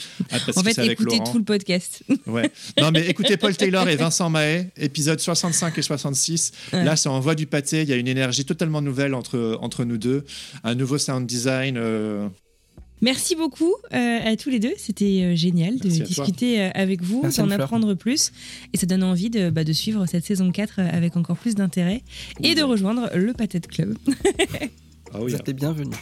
en 0.57 0.63
fait, 0.63 0.79
écoutez 0.79 1.19
tout 1.19 1.37
le 1.37 1.45
podcast. 1.45 2.03
ouais. 2.27 2.51
Non, 2.81 2.91
mais 2.93 3.07
écoutez 3.07 3.37
Paul 3.37 3.55
Taylor 3.55 3.87
et 3.87 3.97
Vincent 3.97 4.31
Mahé, 4.31 4.69
épisodes 4.79 5.21
65 5.21 5.77
et 5.77 5.83
66. 5.83 6.53
Là, 6.73 6.97
c'est 6.97 7.11
en 7.11 7.21
voie 7.21 7.35
du 7.35 7.47
pâté. 7.47 7.83
Il 7.83 7.91
y 7.91 7.93
a 7.93 7.97
une 7.97 8.09
énergie 8.09 8.47
totalement 8.47 8.81
nouvelle 8.81 9.13
entre, 9.13 9.59
entre 9.61 9.85
nous 9.85 9.99
deux. 9.99 10.25
Un 10.65 10.75
nouveau 10.77 10.97
sound 10.97 11.27
design. 11.27 11.77
Euh, 11.77 12.27
Merci 13.03 13.35
beaucoup 13.35 13.75
euh, 13.95 14.19
à 14.25 14.37
tous 14.37 14.51
les 14.51 14.59
deux. 14.59 14.75
C'était 14.77 15.23
euh, 15.23 15.35
génial 15.35 15.79
de 15.79 15.89
discuter 15.89 16.61
euh, 16.61 16.71
avec 16.75 17.03
vous, 17.03 17.23
d'en 17.37 17.51
apprendre 17.51 17.95
plus. 17.95 18.33
Et 18.73 18.77
ça 18.77 18.87
donne 18.87 19.03
envie 19.03 19.31
de, 19.31 19.51
bah, 19.51 19.65
de 19.65 19.73
suivre 19.73 20.05
cette 20.07 20.25
saison 20.25 20.51
4 20.51 20.81
avec 20.81 21.17
encore 21.17 21.37
plus 21.37 21.55
d'intérêt 21.55 22.03
et 22.43 22.55
de 22.55 22.63
rejoindre 22.63 23.11
le 23.15 23.33
Patate 23.33 23.67
Club. 23.69 23.97
ah 25.13 25.19
oui, 25.21 25.33
vous 25.33 25.35
êtes 25.35 25.51
bienvenue. 25.51 25.97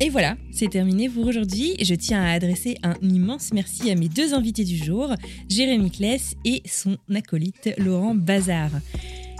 Et 0.00 0.10
voilà, 0.10 0.36
c'est 0.52 0.68
terminé 0.68 1.08
pour 1.08 1.26
aujourd'hui. 1.26 1.76
Je 1.80 1.94
tiens 1.94 2.22
à 2.22 2.32
adresser 2.32 2.76
un 2.82 2.94
immense 3.00 3.52
merci 3.52 3.90
à 3.90 3.94
mes 3.94 4.08
deux 4.08 4.34
invités 4.34 4.64
du 4.64 4.76
jour, 4.76 5.14
Jérémy 5.48 5.90
Kless 5.90 6.34
et 6.44 6.62
son 6.66 6.98
acolyte 7.12 7.70
Laurent 7.78 8.14
Bazar. 8.14 8.70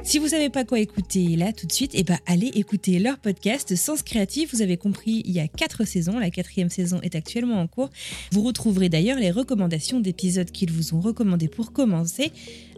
Si 0.04 0.18
vous 0.18 0.28
savez 0.28 0.50
pas 0.50 0.64
quoi 0.64 0.80
écouter 0.80 1.34
là 1.34 1.50
tout 1.54 1.66
de 1.66 1.72
suite, 1.72 1.92
eh 1.94 2.02
ben 2.02 2.18
allez 2.26 2.48
écouter 2.48 2.98
leur 2.98 3.18
podcast 3.18 3.74
Sens 3.74 4.02
Créatif. 4.02 4.52
Vous 4.52 4.60
avez 4.60 4.76
compris, 4.76 5.22
il 5.24 5.32
y 5.32 5.40
a 5.40 5.48
quatre 5.48 5.84
saisons. 5.84 6.18
La 6.18 6.28
quatrième 6.28 6.68
saison 6.68 7.00
est 7.00 7.14
actuellement 7.14 7.58
en 7.58 7.66
cours. 7.66 7.88
Vous 8.30 8.42
retrouverez 8.42 8.90
d'ailleurs 8.90 9.18
les 9.18 9.30
recommandations 9.30 10.00
d'épisodes 10.00 10.50
qu'ils 10.50 10.70
vous 10.70 10.94
ont 10.94 11.00
recommandés 11.00 11.48
pour 11.48 11.72
commencer 11.72 12.32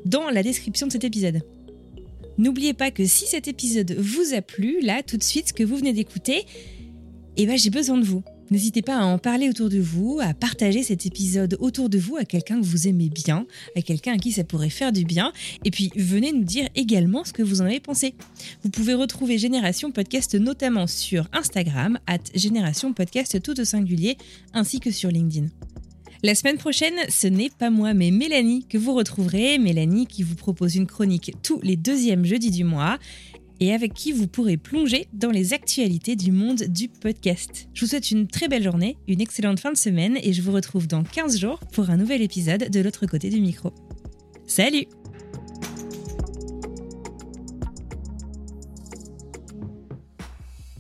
dans 0.05 0.31
la 0.31 0.45
description 0.45 0.87
de 0.87 0.93
cet 0.93 1.03
épisode. 1.03 1.43
N'oubliez 2.39 2.75
pas 2.75 2.93
que 2.93 3.05
si 3.07 3.27
cet 3.27 3.49
épisode 3.49 3.97
vous 3.99 4.33
a 4.33 4.41
plu, 4.41 4.81
là 4.81 5.03
tout 5.03 5.17
de 5.17 5.25
suite, 5.25 5.49
ce 5.49 5.53
que 5.53 5.65
vous 5.65 5.77
venez 5.77 5.93
d'écouter, 5.93 6.47
eh 7.37 7.45
ben 7.45 7.59
j'ai 7.59 7.71
besoin 7.71 7.99
de 7.99 8.05
vous. 8.05 8.23
N'hésitez 8.51 8.83
pas 8.83 8.99
à 8.99 9.05
en 9.05 9.19
parler 9.19 9.49
autour 9.49 9.69
de 9.69 9.81
vous, 9.81 10.21
à 10.23 10.33
partager 10.33 10.85
cet 10.85 11.05
épisode 11.05 11.57
autour 11.59 11.89
de 11.89 11.99
vous 11.99 12.17
à 12.17 12.25
quelqu'un 12.25 12.61
que 12.61 12.65
vous 12.65 12.87
aimez 12.87 13.09
bien, 13.09 13.45
à 13.75 13.83
quelqu'un 13.83 14.15
à 14.15 14.19
qui 14.19 14.31
ça 14.31 14.45
pourrait 14.45 14.71
faire 14.71 14.93
du 14.93 15.05
bien. 15.05 15.33
Et 15.65 15.73
puis 15.73 15.91
venez 15.97 16.33
nous 16.33 16.45
dire 16.45 16.69
également 16.77 17.25
ce 17.25 17.33
que 17.33 17.43
vous 17.43 17.61
en 17.61 17.65
avez 17.65 17.81
pensé. 17.81 18.15
Vous 18.63 18.71
pouvez 18.71 18.95
retrouver 18.95 19.37
Génération 19.37 19.91
Podcast 19.91 20.37
notamment 20.37 20.87
sur 20.87 21.29
Instagram, 21.33 21.99
at 22.07 22.19
Génération 22.35 22.93
Podcast 22.93 23.43
tout 23.43 23.59
au 23.61 23.65
singulier, 23.65 24.17
ainsi 24.53 24.79
que 24.79 24.93
sur 24.93 25.11
LinkedIn. 25.11 25.49
La 26.23 26.35
semaine 26.35 26.57
prochaine, 26.57 26.95
ce 27.09 27.27
n'est 27.27 27.51
pas 27.51 27.71
moi, 27.71 27.95
mais 27.95 28.11
Mélanie 28.11 28.65
que 28.67 28.79
vous 28.79 28.95
retrouverez. 28.95 29.59
Mélanie 29.59 30.07
qui 30.07 30.23
vous 30.23 30.35
propose 30.35 30.75
une 30.75 30.87
chronique 30.87 31.33
tous 31.43 31.61
les 31.63 31.77
deuxièmes 31.77 32.25
jeudis 32.25 32.51
du 32.51 32.65
mois 32.65 32.99
et 33.61 33.73
avec 33.73 33.95
qui 33.95 34.13
vous 34.13 34.27
pourrez 34.27 34.57
plonger 34.57 35.09
dans 35.13 35.31
les 35.31 35.53
actualités 35.53 36.17
du 36.17 36.33
monde 36.33 36.65
du 36.65 36.89
podcast. 36.89 37.69
Je 37.75 37.83
vous 37.83 37.89
souhaite 37.89 38.11
une 38.11 38.27
très 38.27 38.49
belle 38.49 38.63
journée, 38.63 38.97
une 39.09 39.21
excellente 39.21 39.61
fin 39.61 39.73
de 39.73 39.77
semaine 39.77 40.19
et 40.23 40.33
je 40.33 40.43
vous 40.43 40.53
retrouve 40.53 40.87
dans 40.87 41.03
15 41.03 41.39
jours 41.39 41.61
pour 41.73 41.91
un 41.91 41.97
nouvel 41.97 42.23
épisode 42.23 42.71
de 42.71 42.81
l'autre 42.81 43.07
côté 43.07 43.31
du 43.31 43.41
micro. 43.41 43.73
Salut 44.47 44.87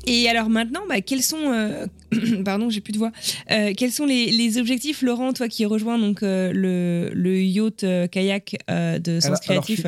Et 0.06 0.28
alors 0.28 0.48
maintenant, 0.48 0.82
bah, 0.88 1.00
quels 1.00 1.22
sont, 1.22 1.52
euh, 1.52 1.86
pardon, 2.44 2.70
j'ai 2.70 2.80
plus 2.80 2.92
de 2.92 2.98
voix. 2.98 3.12
Euh, 3.50 3.72
quels 3.76 3.92
sont 3.92 4.06
les, 4.06 4.58
objectifs, 4.58 5.02
Laurent, 5.02 5.32
toi 5.32 5.48
qui 5.48 5.64
rejoins 5.64 5.98
donc 5.98 6.22
euh, 6.22 6.52
le, 6.52 7.10
le, 7.12 7.42
yacht 7.42 7.84
kayak 8.10 8.56
de 8.68 9.20
Sens 9.20 9.40
Créatif 9.40 9.86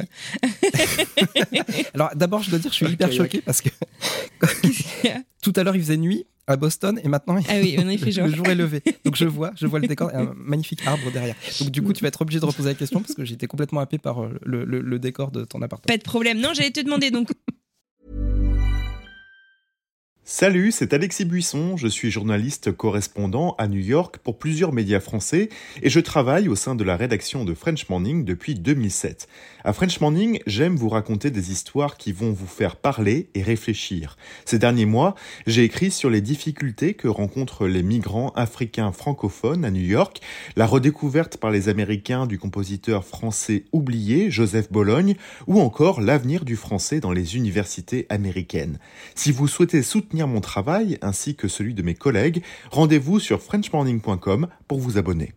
Alors, 1.95 2.11
d'abord, 2.15 2.43
je 2.43 2.51
dois 2.51 2.59
dire, 2.59 2.71
je 2.71 2.77
suis 2.77 2.87
hyper 2.87 3.13
choqué 3.13 3.41
parce 3.41 3.61
que 3.61 3.69
tout 5.43 5.53
à 5.57 5.63
l'heure 5.63 5.77
il 5.77 5.83
faisait 5.83 5.97
nuit 5.97 6.27
à 6.47 6.57
Boston 6.57 6.99
et 7.03 7.09
maintenant 7.09 7.39
ah 7.49 7.53
oui, 7.61 7.77
on 7.79 7.99
fait 7.99 8.11
jour. 8.11 8.27
le 8.27 8.35
jour 8.35 8.47
est 8.47 8.55
levé. 8.55 8.83
Donc 9.05 9.17
je 9.17 9.27
vois, 9.27 9.53
je 9.55 9.67
vois 9.67 9.79
le 9.79 9.87
décor, 9.87 10.11
un 10.15 10.33
magnifique 10.37 10.81
arbre 10.87 11.11
derrière. 11.13 11.37
Donc 11.61 11.71
du 11.71 11.83
coup, 11.83 11.93
tu 11.93 12.03
vas 12.03 12.09
être 12.09 12.23
obligé 12.23 12.41
de 12.41 12.47
reposer 12.47 12.71
la 12.71 12.75
question 12.75 13.01
parce 13.01 13.15
que 13.15 13.25
j'étais 13.25 13.47
complètement 13.47 13.81
happé 13.81 13.99
par 13.99 14.23
le, 14.23 14.65
le, 14.65 14.81
le 14.81 14.99
décor 14.99 15.31
de 15.31 15.45
ton 15.45 15.61
appartement. 15.63 15.93
Pas 15.95 15.99
de 15.99 16.03
problème. 16.03 16.41
Non, 16.41 16.51
j'allais 16.55 16.71
te 16.71 16.81
demander 16.81 17.11
donc 17.11 17.29
Salut, 20.31 20.73
c'est 20.73 20.93
Alexis 20.93 21.25
Buisson, 21.25 21.79
je 21.79 21.89
suis 21.89 22.11
journaliste 22.11 22.71
correspondant 22.71 23.55
à 23.57 23.67
New 23.67 23.81
York 23.81 24.19
pour 24.19 24.39
plusieurs 24.39 24.75
médias 24.75 25.01
français 25.01 25.49
et 25.83 25.89
je 25.89 26.01
travaille 26.01 26.51
au 26.51 26.55
sein 26.55 26.75
de 26.75 26.85
la 26.85 26.99
rédaction 26.99 27.47
de 27.47 27.55
French 27.55 27.89
Morning 27.89 28.27
depuis 28.27 28.55
2007. 28.55 29.27
À 29.69 29.75
French 29.75 30.01
Morning, 30.01 30.41
j'aime 30.47 30.77
vous 30.77 30.89
raconter 30.89 31.31
des 31.31 31.53
histoires 31.53 31.99
qui 31.99 32.11
vont 32.11 32.33
vous 32.33 32.47
faire 32.47 32.77
parler 32.77 33.29
et 33.35 33.43
réfléchir. 33.43 34.17
Ces 34.47 34.59
derniers 34.59 34.87
mois, 34.87 35.15
j'ai 35.47 35.63
écrit 35.63 35.91
sur 35.91 36.09
les 36.09 36.23
difficultés 36.23 36.95
que 36.95 37.07
rencontrent 37.07 37.67
les 37.67 37.83
migrants 37.83 38.31
africains 38.31 38.93
francophones 38.93 39.67
à 39.67 39.71
New 39.71 39.83
York, 39.83 40.23
la 40.57 40.65
redécouverte 40.65 41.37
par 41.37 41.51
les 41.51 41.69
Américains 41.69 42.27
du 42.27 42.39
compositeur 42.39 43.05
français 43.05 43.67
oublié 43.71 44.31
Joseph 44.31 44.73
Bologne 44.73 45.17
ou 45.47 45.61
encore 45.61 46.01
l'avenir 46.01 46.47
du 46.47 46.57
français 46.57 47.01
dans 47.01 47.13
les 47.13 47.37
universités 47.37 48.07
américaines. 48.09 48.79
Si 49.15 49.33
vous 49.33 49.49
souhaitez 49.49 49.83
soutenir 49.83 50.29
mon 50.29 50.41
travail 50.41 50.97
ainsi 51.03 51.35
que 51.35 51.47
celui 51.47 51.75
de 51.75 51.83
mes 51.83 51.95
collègues, 51.95 52.43
rendez-vous 52.71 53.21
sur 53.21 53.43
frenchmorning.com 53.43 54.49
pour 54.67 54.79
vous 54.79 54.97
abonner. 54.97 55.35